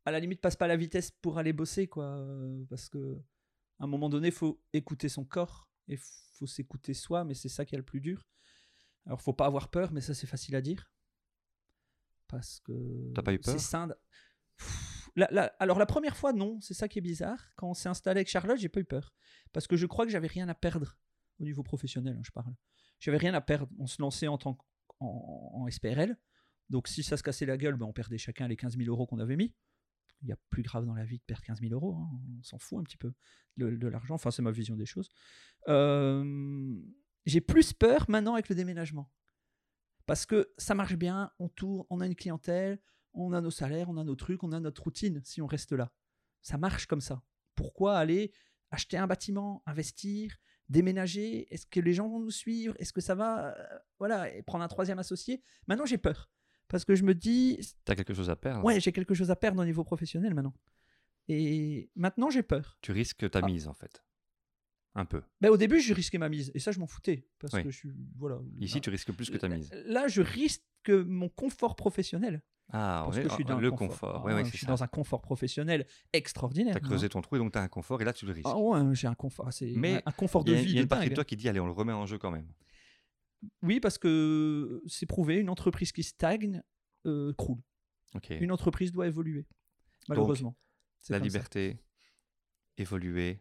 À 0.06 0.12
la 0.12 0.20
limite, 0.20 0.42
passe 0.42 0.56
pas 0.56 0.68
la 0.68 0.78
vitesse 0.78 1.12
pour 1.12 1.38
aller 1.38 1.54
bosser, 1.54 1.88
quoi. 1.88 2.06
euh, 2.06 2.64
Parce 2.70 2.90
que 2.90 3.20
à 3.80 3.84
un 3.84 3.88
moment 3.88 4.10
donné, 4.10 4.28
il 4.30 4.34
faut 4.34 4.62
écouter 4.74 5.10
son 5.10 5.26
corps 5.26 5.70
et 5.88 5.98
faut 5.98 6.48
s'écouter 6.48 6.94
soi, 6.94 7.24
mais 7.24 7.34
c'est 7.34 7.50
ça 7.50 7.66
qui 7.66 7.76
est 7.76 7.78
le 7.78 7.84
plus 7.86 8.00
dur. 8.02 8.28
Alors, 9.06 9.22
faut 9.22 9.34
pas 9.34 9.46
avoir 9.48 9.70
peur, 9.70 9.92
mais 9.92 10.02
ça 10.02 10.14
c'est 10.14 10.28
facile 10.28 10.56
à 10.56 10.62
dire. 10.62 10.92
Parce 12.28 12.60
que. 12.62 13.12
T'as 13.14 13.22
pas 13.24 13.34
eu 13.34 13.40
c'est 13.44 13.52
peur 13.52 13.60
sain 13.60 13.88
de- 13.88 13.96
Pff, 14.58 15.10
la- 15.16 15.28
la- 15.32 15.46
alors 15.60 15.78
la 15.80 15.86
première 15.86 16.16
fois, 16.16 16.32
non, 16.34 16.60
c'est 16.62 16.74
ça 16.74 16.88
qui 16.88 17.00
est 17.00 17.02
bizarre. 17.02 17.52
Quand 17.56 17.70
on 17.70 17.74
s'est 17.74 17.90
installé 17.90 18.20
avec 18.20 18.30
Charlotte, 18.30 18.58
j'ai 18.58 18.70
pas 18.70 18.80
eu 18.80 18.86
peur. 18.86 19.14
Parce 19.52 19.68
que 19.68 19.76
je 19.76 19.86
crois 19.86 20.06
que 20.06 20.12
j'avais 20.12 20.28
rien 20.28 20.48
à 20.48 20.56
perdre 20.56 20.98
au 21.40 21.44
niveau 21.44 21.64
professionnel, 21.64 22.16
hein, 22.18 22.22
je 22.24 22.32
parle. 22.32 22.54
J'avais 23.00 23.18
rien 23.18 23.34
à 23.34 23.42
perdre. 23.42 23.68
On 23.80 23.88
se 23.88 24.02
lançait 24.02 24.28
en 24.28 24.38
tant 24.38 24.58
en, 25.00 25.52
en 25.66 25.68
SPRL. 25.70 26.16
Donc 26.70 26.88
si 26.88 27.04
ça 27.04 27.18
se 27.18 27.24
cassait 27.24 27.46
la 27.48 27.58
gueule, 27.58 27.76
ben, 27.76 27.86
on 27.88 27.94
perdait 27.94 28.18
chacun 28.20 28.48
les 28.48 28.56
15 28.56 28.78
000 28.78 28.88
euros 28.90 29.06
qu'on 29.08 29.20
avait 29.20 29.36
mis. 29.36 29.54
Il 30.22 30.28
y 30.30 30.32
a 30.32 30.38
plus 30.50 30.62
grave 30.64 30.86
dans 30.86 30.94
la 30.94 31.04
vie 31.06 31.18
de 31.18 31.24
perdre 31.24 31.44
15 31.44 31.60
000 31.62 31.74
euros. 31.74 31.96
hein. 31.96 32.10
On 32.40 32.44
s'en 32.44 32.58
fout 32.60 32.80
un 32.80 32.84
petit 32.84 32.98
peu 32.98 33.12
de, 33.58 33.72
de 33.72 33.88
l'argent. 33.88 34.16
Enfin, 34.16 34.32
c'est 34.32 34.42
ma 34.42 34.52
vision 34.52 34.76
des 34.76 34.86
choses. 34.86 35.10
Euh, 35.68 36.76
J'ai 37.26 37.42
plus 37.42 37.74
peur 37.74 38.06
maintenant 38.10 38.34
avec 38.34 38.50
le 38.50 38.56
déménagement. 38.56 39.12
Parce 40.06 40.26
que 40.26 40.52
ça 40.58 40.76
marche 40.76 40.96
bien, 40.96 41.32
on 41.40 41.48
tourne, 41.50 41.86
on 41.90 42.02
a 42.02 42.06
une 42.06 42.16
clientèle, 42.16 42.80
on 43.14 43.34
a 43.34 43.42
nos 43.42 43.52
salaires, 43.52 43.90
on 43.90 43.98
a 43.98 44.04
nos 44.04 44.16
trucs, 44.16 44.44
on 44.44 44.52
a 44.52 44.60
notre 44.60 44.84
routine 44.84 45.22
si 45.24 45.42
on 45.42 45.48
reste 45.48 45.72
là. 45.74 45.92
Ça 46.42 46.58
marche 46.58 46.86
comme 46.88 47.02
ça. 47.02 47.22
Pourquoi 47.56 47.98
aller 47.98 48.34
acheter 48.72 48.98
un 48.98 49.08
bâtiment, 49.08 49.62
investir, 49.66 50.36
déménager? 50.70 51.54
Est-ce 51.54 51.66
que 51.68 51.80
les 51.80 51.94
gens 51.94 52.10
vont 52.10 52.20
nous 52.20 52.32
suivre? 52.32 52.74
Est-ce 52.80 52.94
que 52.94 53.02
ça 53.02 53.16
va? 53.16 53.50
Euh, 53.56 53.80
Voilà, 54.00 54.34
et 54.34 54.42
prendre 54.42 54.64
un 54.64 54.68
troisième 54.68 55.00
associé? 55.00 55.44
Maintenant, 55.68 55.86
j'ai 55.86 55.98
peur. 56.00 56.30
Parce 56.72 56.86
que 56.86 56.96
je 56.96 57.04
me 57.04 57.14
dis. 57.14 57.60
Tu 57.86 57.92
as 57.92 57.96
quelque 57.96 58.14
chose 58.14 58.30
à 58.30 58.36
perdre. 58.36 58.64
Ouais, 58.64 58.80
j'ai 58.80 58.92
quelque 58.92 59.14
chose 59.14 59.30
à 59.30 59.36
perdre 59.36 59.62
au 59.62 59.66
niveau 59.66 59.84
professionnel 59.84 60.34
maintenant. 60.34 60.54
Et 61.28 61.90
maintenant, 61.96 62.30
j'ai 62.30 62.44
peur. 62.44 62.78
Tu 62.82 62.92
risques 62.92 63.30
ta 63.30 63.40
Ah. 63.44 63.46
mise, 63.46 63.68
en 63.68 63.74
fait. 63.74 64.04
Un 64.96 65.06
peu. 65.06 65.22
Ben, 65.40 65.50
au 65.50 65.58
début, 65.58 65.80
je 65.80 65.94
risquais 65.94 66.18
ma 66.18 66.28
mise. 66.30 66.52
Et 66.54 66.60
ça, 66.60 66.72
je 66.72 66.80
m'en 66.80 66.88
foutais. 66.88 67.28
Parce 67.40 67.54
Oui. 67.54 67.64
que 67.64 67.70
je 67.70 67.78
suis. 67.78 67.92
Voilà. 68.18 68.40
Ici, 68.60 68.76
Là- 68.76 68.82
tu 68.82 68.90
risques 68.90 69.12
plus 69.14 69.30
que 69.30 69.38
ta 69.38 69.48
mise. 69.48 69.70
Là, 69.86 70.08
je 70.08 70.22
risque 70.22 70.64
mon 70.90 71.30
confort 71.30 71.76
professionnel. 71.76 72.42
Ah, 72.74 73.04
Parce 73.06 73.18
que 73.18 73.24
je 73.28 73.34
suis 73.34 73.44
dans 73.44 73.60
le 73.60 73.70
confort. 73.70 73.90
confort. 74.14 74.28
Ah 74.30 74.36
oui, 74.36 74.46
je 74.46 74.50
suis 74.56 74.66
ça. 74.66 74.68
dans 74.68 74.82
un 74.82 74.88
confort 74.88 75.22
professionnel 75.22 75.86
extraordinaire. 76.14 76.74
Tu 76.74 76.78
as 76.78 76.88
creusé 76.88 77.10
ton 77.10 77.22
trou 77.22 77.36
et 77.36 77.40
donc 77.40 77.52
tu 77.52 77.58
as 77.60 77.62
un 77.62 77.68
confort 77.68 78.02
et 78.02 78.06
là, 78.06 78.14
tu 78.14 78.26
le 78.26 78.32
risques. 78.32 78.48
Ah 78.50 78.58
ouais, 78.58 78.96
j'ai 78.96 79.08
un 79.08 79.14
confort. 79.16 79.52
C'est 79.52 79.74
Mais 79.76 80.02
un- 80.06 80.12
confort 80.12 80.46
de 80.46 80.54
y 80.54 80.56
a, 80.58 80.62
vie 80.62 80.70
il 80.70 80.76
y 80.76 80.80
a 80.80 80.82
une 80.82 80.88
partie 80.88 81.10
de 81.10 81.16
toi 81.16 81.26
qui 81.26 81.36
dit 81.36 81.50
allez, 81.50 81.60
on 81.60 81.66
le 81.66 81.74
remet 81.74 81.92
en 81.92 82.06
jeu 82.06 82.18
quand 82.18 82.32
même. 82.32 82.48
Oui, 83.64 83.80
parce 83.80 83.98
que 83.98 84.82
c'est 84.88 85.06
prouvé, 85.06 85.38
une 85.40 85.50
entreprise 85.50 85.92
qui 85.92 86.04
stagne 86.04 86.62
euh, 87.06 87.34
croule. 87.34 87.62
Une 88.30 88.52
entreprise 88.52 88.92
doit 88.92 89.08
évoluer, 89.08 89.48
malheureusement. 90.10 90.56
La 91.10 91.18
ça. 91.18 91.24
liberté, 91.24 91.80
évoluer, 92.78 93.40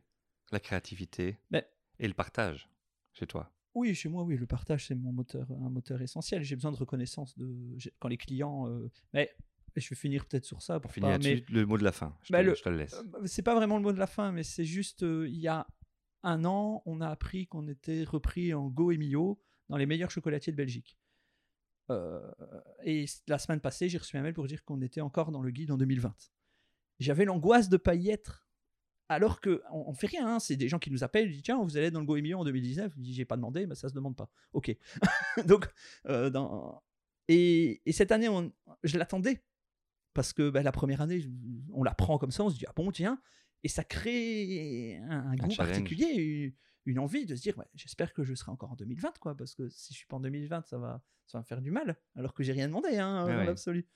la 0.53 0.61
créativité 0.61 1.39
Ben, 1.51 1.63
et 1.99 2.09
le 2.09 2.15
partage 2.15 2.69
chez 3.13 3.27
toi. 3.27 3.53
oui, 3.75 3.95
chez 3.95 4.09
moi, 4.09 4.23
oui, 4.23 4.37
le 4.37 4.47
partage, 4.47 4.87
c'est 4.87 4.95
mon 4.95 5.13
moteur, 5.13 5.51
un 5.51 5.71
moteur 5.71 6.01
essentiel. 6.03 6.43
J'ai 6.43 6.55
besoin 6.57 6.73
de 6.73 6.77
reconnaissance 6.77 7.37
de 7.39 7.77
quand 7.99 8.09
les 8.09 8.17
clients. 8.17 8.69
euh, 8.69 8.89
Mais 9.13 9.29
je 9.77 9.89
vais 9.89 9.97
finir 9.97 10.27
peut-être 10.27 10.45
sur 10.45 10.63
ça. 10.63 10.81
Pour 10.81 10.93
finir 10.93 11.19
mais- 11.23 11.45
le 11.49 11.65
mot 11.67 11.79
de 11.79 11.85
la 11.85 11.93
fin. 11.93 12.17
Je, 12.25 12.33
Bah, 12.33 12.41
te, 12.43 12.47
le- 12.49 12.55
je 12.55 12.63
te 12.63 12.69
le 12.69 12.77
laisse. 12.79 12.95
Euh, 12.95 13.27
C'est 13.27 13.43
pas 13.43 13.55
vraiment 13.55 13.77
le 13.77 13.83
mot 13.83 13.93
de 13.93 13.99
la 13.99 14.07
fin, 14.09 14.33
mais 14.33 14.43
c'est 14.43 14.65
juste, 14.65 15.03
euh, 15.03 15.29
il 15.29 15.37
y 15.39 15.49
a 15.49 15.67
un 16.23 16.45
an, 16.45 16.83
on 16.87 17.01
a 17.01 17.09
appris 17.09 17.47
qu'on 17.47 17.67
était 17.69 18.05
repris 18.05 18.53
en 18.55 18.69
Go 18.69 18.91
et 18.93 18.99
Mio 18.99 19.41
dans 19.71 19.77
les 19.79 19.87
meilleurs 19.87 20.11
chocolatiers 20.11 20.53
de 20.53 20.57
Belgique. 20.57 20.99
Euh, 21.91 22.21
et 22.85 23.07
la 23.27 23.39
semaine 23.39 23.61
passée, 23.61 23.89
j'ai 23.89 23.99
reçu 23.99 24.17
un 24.17 24.23
mail 24.23 24.35
pour 24.35 24.47
dire 24.47 24.63
qu'on 24.65 24.81
était 24.83 25.01
encore 25.01 25.33
dans 25.33 25.43
le 25.43 25.51
guide 25.51 25.71
en 25.73 25.77
2020. 25.77 26.15
J'avais 27.01 27.25
l'angoisse 27.25 27.69
de 27.69 27.77
pas 27.77 27.95
y 27.95 28.11
être. 28.11 28.47
Alors 29.09 29.41
que 29.41 29.61
on, 29.73 29.89
on 29.89 29.95
fait 29.95 30.07
rien, 30.07 30.35
hein, 30.37 30.39
c'est 30.39 30.55
des 30.55 30.69
gens 30.69 30.79
qui 30.79 30.91
nous 30.93 31.03
appellent, 31.03 31.29
ils 31.29 31.33
disent 31.33 31.43
tiens, 31.43 31.61
vous 31.63 31.77
allez 31.77 31.87
être 31.87 31.95
dans 31.95 32.01
le 32.01 32.07
Go 32.07 32.17
et 32.17 32.23
Mio 32.23 32.39
en 32.39 32.45
2019. 32.45 32.93
Je 32.97 33.01
dis 33.01 33.13
j'ai 33.13 33.25
pas 33.25 33.37
demandé, 33.37 33.67
mais 33.67 33.75
ça 33.75 33.89
se 33.89 33.95
demande 33.95 34.15
pas. 34.15 34.31
Ok. 34.53 34.71
Donc, 35.47 35.67
euh, 36.07 36.31
dans... 36.31 36.81
et, 37.27 37.81
et 37.87 37.93
cette 37.93 38.13
année, 38.13 38.29
on- 38.29 38.53
je 38.85 38.99
l'attendais 38.99 39.43
parce 40.15 40.33
que 40.33 40.49
bah, 40.51 40.63
la 40.63 40.71
première 40.73 41.01
année, 41.01 41.25
on 41.73 41.83
la 41.83 41.95
prend 41.95 42.19
comme 42.19 42.31
ça, 42.31 42.45
on 42.45 42.51
se 42.51 42.57
dit 42.59 42.67
ah 42.69 42.73
bon 42.77 42.93
tiens, 42.93 43.21
et 43.65 43.69
ça 43.69 43.83
crée 43.83 44.99
un, 45.09 45.11
un 45.33 45.37
goût 45.37 45.51
challenge. 45.51 45.57
particulier, 45.57 46.55
une, 46.87 46.99
envie 46.99 47.27
de 47.27 47.35
se 47.37 47.43
dire 47.43 47.57
ouais, 47.59 47.67
j'espère 47.75 48.13
que 48.13 48.25
je 48.25 48.35
serai 48.35 48.51
encore 48.53 48.73
en 48.73 48.77
2020 48.77 49.19
quoi, 49.21 49.37
parce 49.37 49.55
que 49.55 49.69
si 49.69 49.93
je 49.93 49.99
suis 49.99 50.07
pas 50.07 50.17
en 50.17 50.21
2020, 50.21 50.67
ça 50.67 50.79
va, 50.79 51.03
ça 51.27 51.39
va 51.39 51.43
me 51.43 51.47
faire 51.47 51.61
du 51.61 51.71
mal, 51.71 51.97
alors 52.17 52.35
que 52.35 52.43
j'ai 52.43 52.53
rien 52.53 52.67
demandé 52.69 52.97
hein, 52.97 53.27
Ouais, 53.27 53.47
l'absolu. 53.47 53.87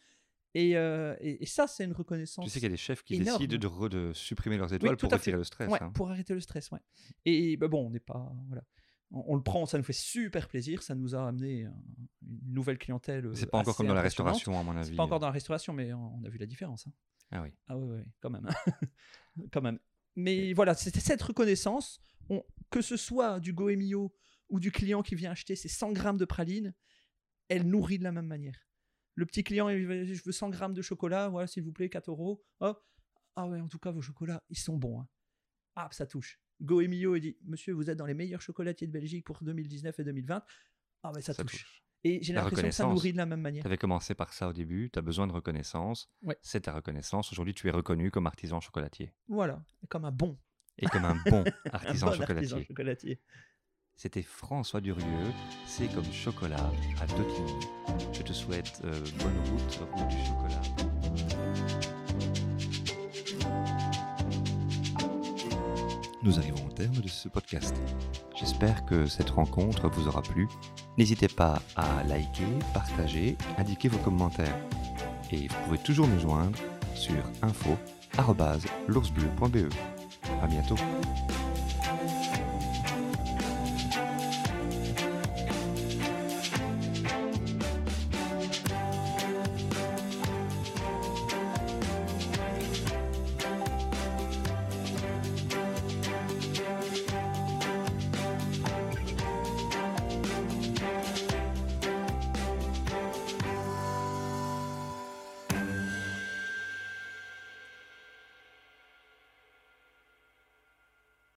Et, 0.57 0.77
euh, 0.77 1.17
et, 1.19 1.43
et 1.43 1.47
ça, 1.47 1.67
c'est 1.67 1.83
une 1.85 1.93
reconnaissance. 1.93 2.45
Tu 2.45 2.51
sais 2.51 2.61
qu'il 2.61 2.67
y 2.67 2.67
a 2.67 2.71
des 2.71 2.77
chefs 2.77 3.03
qui 3.03 3.17
énorme. 3.17 3.45
décident 3.45 3.59
de, 3.59 3.67
re- 3.75 3.89
de 3.89 4.13
supprimer 4.13 4.57
leurs 4.57 4.73
étoiles 4.73 4.97
pour 4.97 5.11
retirer 5.11 5.37
le 5.37 5.43
stress. 5.43 5.69
Ouais, 5.69 5.83
hein. 5.83 5.91
pour 5.93 6.11
arrêter 6.13 6.33
le 6.33 6.41
stress, 6.41 6.71
ouais. 6.71 6.79
Et 7.25 7.57
bah 7.57 7.67
bon, 7.67 7.87
on 7.87 7.91
n'est 7.91 7.99
pas. 7.99 8.33
Voilà. 8.47 8.63
On, 9.11 9.25
on 9.29 9.35
le 9.35 9.43
prend, 9.43 9.67
ça 9.67 9.79
nous 9.79 9.85
fait 9.85 9.93
super 9.93 10.47
plaisir, 10.47 10.83
ça 10.85 10.95
nous 10.95 11.17
a 11.17 11.27
amené 11.27 11.65
un- 11.65 11.75
une 12.23 12.53
nouvelle 12.53 12.79
clientèle. 12.79 13.29
C'est 13.35 13.47
euh, 13.47 13.51
pas 13.51 13.59
encore 13.59 13.71
assez 13.73 13.77
comme 13.79 13.89
dans 13.89 13.95
la 13.95 14.03
restauration, 14.03 14.57
à 14.59 14.63
mon 14.63 14.77
avis. 14.77 14.91
C'est 14.91 14.95
pas 14.97 15.03
encore 15.03 15.19
dans 15.19 15.27
la 15.27 15.33
restauration, 15.33 15.73
mais 15.73 15.93
on, 15.93 16.15
on 16.21 16.25
a 16.25 16.29
vu 16.29 16.39
la 16.39 16.47
différence. 16.47 16.87
hein. 16.87 16.93
Ah 17.33 17.43
oui. 17.43 17.49
Ah 17.67 17.77
ouais, 17.77 17.97
ouais, 17.97 18.07
quand 18.21 18.31
même. 18.31 18.49
quand 19.53 19.61
même. 19.63 19.81
Mais 20.17 20.53
voilà, 20.53 20.75
c'était 20.75 21.01
cette 21.01 21.23
reconnaissance, 21.23 22.01
on- 22.29 22.45
que 22.71 22.81
ce 22.83 22.97
soit 22.97 23.41
du 23.41 23.53
Goemio 23.53 24.15
ou 24.49 24.61
du 24.61 24.71
client 24.71 25.03
qui 25.03 25.15
vient 25.15 25.33
acheter 25.33 25.57
ses 25.57 25.69
100 25.69 25.93
grammes 25.93 26.17
de 26.19 26.25
praline, 26.25 26.75
elle 27.49 27.67
nourrit 27.67 27.99
de 27.99 28.05
la 28.05 28.13
même 28.13 28.27
manière. 28.27 28.59
Le 29.17 29.27
petit 29.27 29.45
client, 29.45 29.69
il 29.69 29.87
veut- 29.87 30.05
je 30.05 30.23
veux 30.25 30.33
100 30.33 30.51
grammes 30.51 30.75
de 30.75 30.83
chocolat, 30.83 31.29
voilà, 31.29 31.47
s'il 31.47 31.63
vous 31.63 31.73
plaît, 31.73 31.89
4 31.89 32.11
euros. 32.11 32.45
Hop. 32.61 32.85
Ah 33.37 33.47
ouais, 33.49 33.61
en 33.61 33.69
tout 33.69 33.79
cas, 33.79 33.91
vos 33.91 34.01
chocolats, 34.03 34.43
ils 34.51 34.59
sont 34.59 34.77
bons. 34.77 35.01
hein. 35.01 35.09
Ah, 35.77 35.89
ça 35.93 36.07
touche. 36.07 36.41
Goemio, 36.61 37.17
il 37.17 37.21
dit, 37.21 37.37
monsieur, 37.45 37.73
vous 37.75 37.91
êtes 37.91 37.99
dans 37.99 38.07
les 38.07 38.15
meilleurs 38.15 38.41
chocolatiers 38.41 38.87
de 38.87 38.93
Belgique 38.93 39.25
pour 39.27 39.43
2019 39.43 39.99
et 39.99 40.05
2020. 40.05 40.45
Ah 41.03 41.13
ouais, 41.13 41.21
ça, 41.21 41.35
Ça 41.35 41.43
touche. 41.43 41.53
touche. 41.65 41.84
Et 42.07 42.23
j'ai 42.23 42.35
La 42.35 42.43
l'impression 42.43 42.69
que 42.69 42.75
ça 42.75 42.85
nourrit 42.87 43.13
de 43.13 43.17
la 43.17 43.25
même 43.27 43.41
manière. 43.41 43.63
Tu 43.63 43.67
avais 43.67 43.79
commencé 43.79 44.15
par 44.15 44.33
ça 44.35 44.49
au 44.49 44.53
début, 44.53 44.91
tu 44.93 44.99
as 44.99 45.03
besoin 45.03 45.27
de 45.27 45.33
reconnaissance. 45.33 46.11
Ouais. 46.23 46.37
C'est 46.43 46.61
ta 46.63 46.75
reconnaissance. 46.75 47.33
Aujourd'hui, 47.33 47.55
tu 47.55 47.67
es 47.69 47.71
reconnu 47.71 48.11
comme 48.11 48.27
artisan 48.27 48.61
chocolatier. 48.61 49.13
Voilà, 49.29 49.63
comme 49.89 50.05
un 50.05 50.13
bon, 50.13 50.39
Et 50.79 50.87
comme 50.87 51.07
un 51.07 51.17
bon 51.31 51.45
un 51.65 51.71
artisan 51.73 52.09
bon 52.09 52.13
chocolatier. 52.13 52.53
artisan 52.53 52.61
chocolatier. 52.69 53.21
C'était 53.97 54.23
François 54.23 54.81
Durieux, 54.81 55.33
c'est 55.67 55.87
comme 55.95 56.05
chocolat 56.13 56.71
à 57.01 57.07
Dautigny. 57.07 57.53
Je 58.13 58.23
te 58.23 58.33
souhaite 58.33 58.83
euh, 58.85 58.93
bonne 59.21 59.39
route, 59.51 59.81
route 59.93 60.09
du 60.09 60.17
chocolat. 60.27 61.65
Nous 66.23 66.39
arrivons 66.39 66.67
au 66.67 66.71
terme 66.73 66.97
de 66.97 67.09
ce 67.09 67.29
podcast. 67.29 67.75
J'espère 68.35 68.85
que 68.87 69.07
cette 69.07 69.31
rencontre 69.31 69.89
vous 69.89 70.09
aura 70.09 70.23
plu. 70.23 70.49
N'hésitez 70.97 71.29
pas 71.29 71.61
à 71.77 72.03
liker, 72.05 72.47
partager, 72.73 73.37
indiquer 73.59 73.89
vos 73.89 73.99
commentaires. 73.99 74.57
Et 75.33 75.49
vous 75.49 75.57
pouvez 75.65 75.79
toujours 75.79 76.07
nous 76.07 76.21
joindre 76.21 76.57
sur 76.95 77.21
info.l'oursbleu.be. 77.43 79.69
À 80.43 80.47
bientôt. 80.47 80.77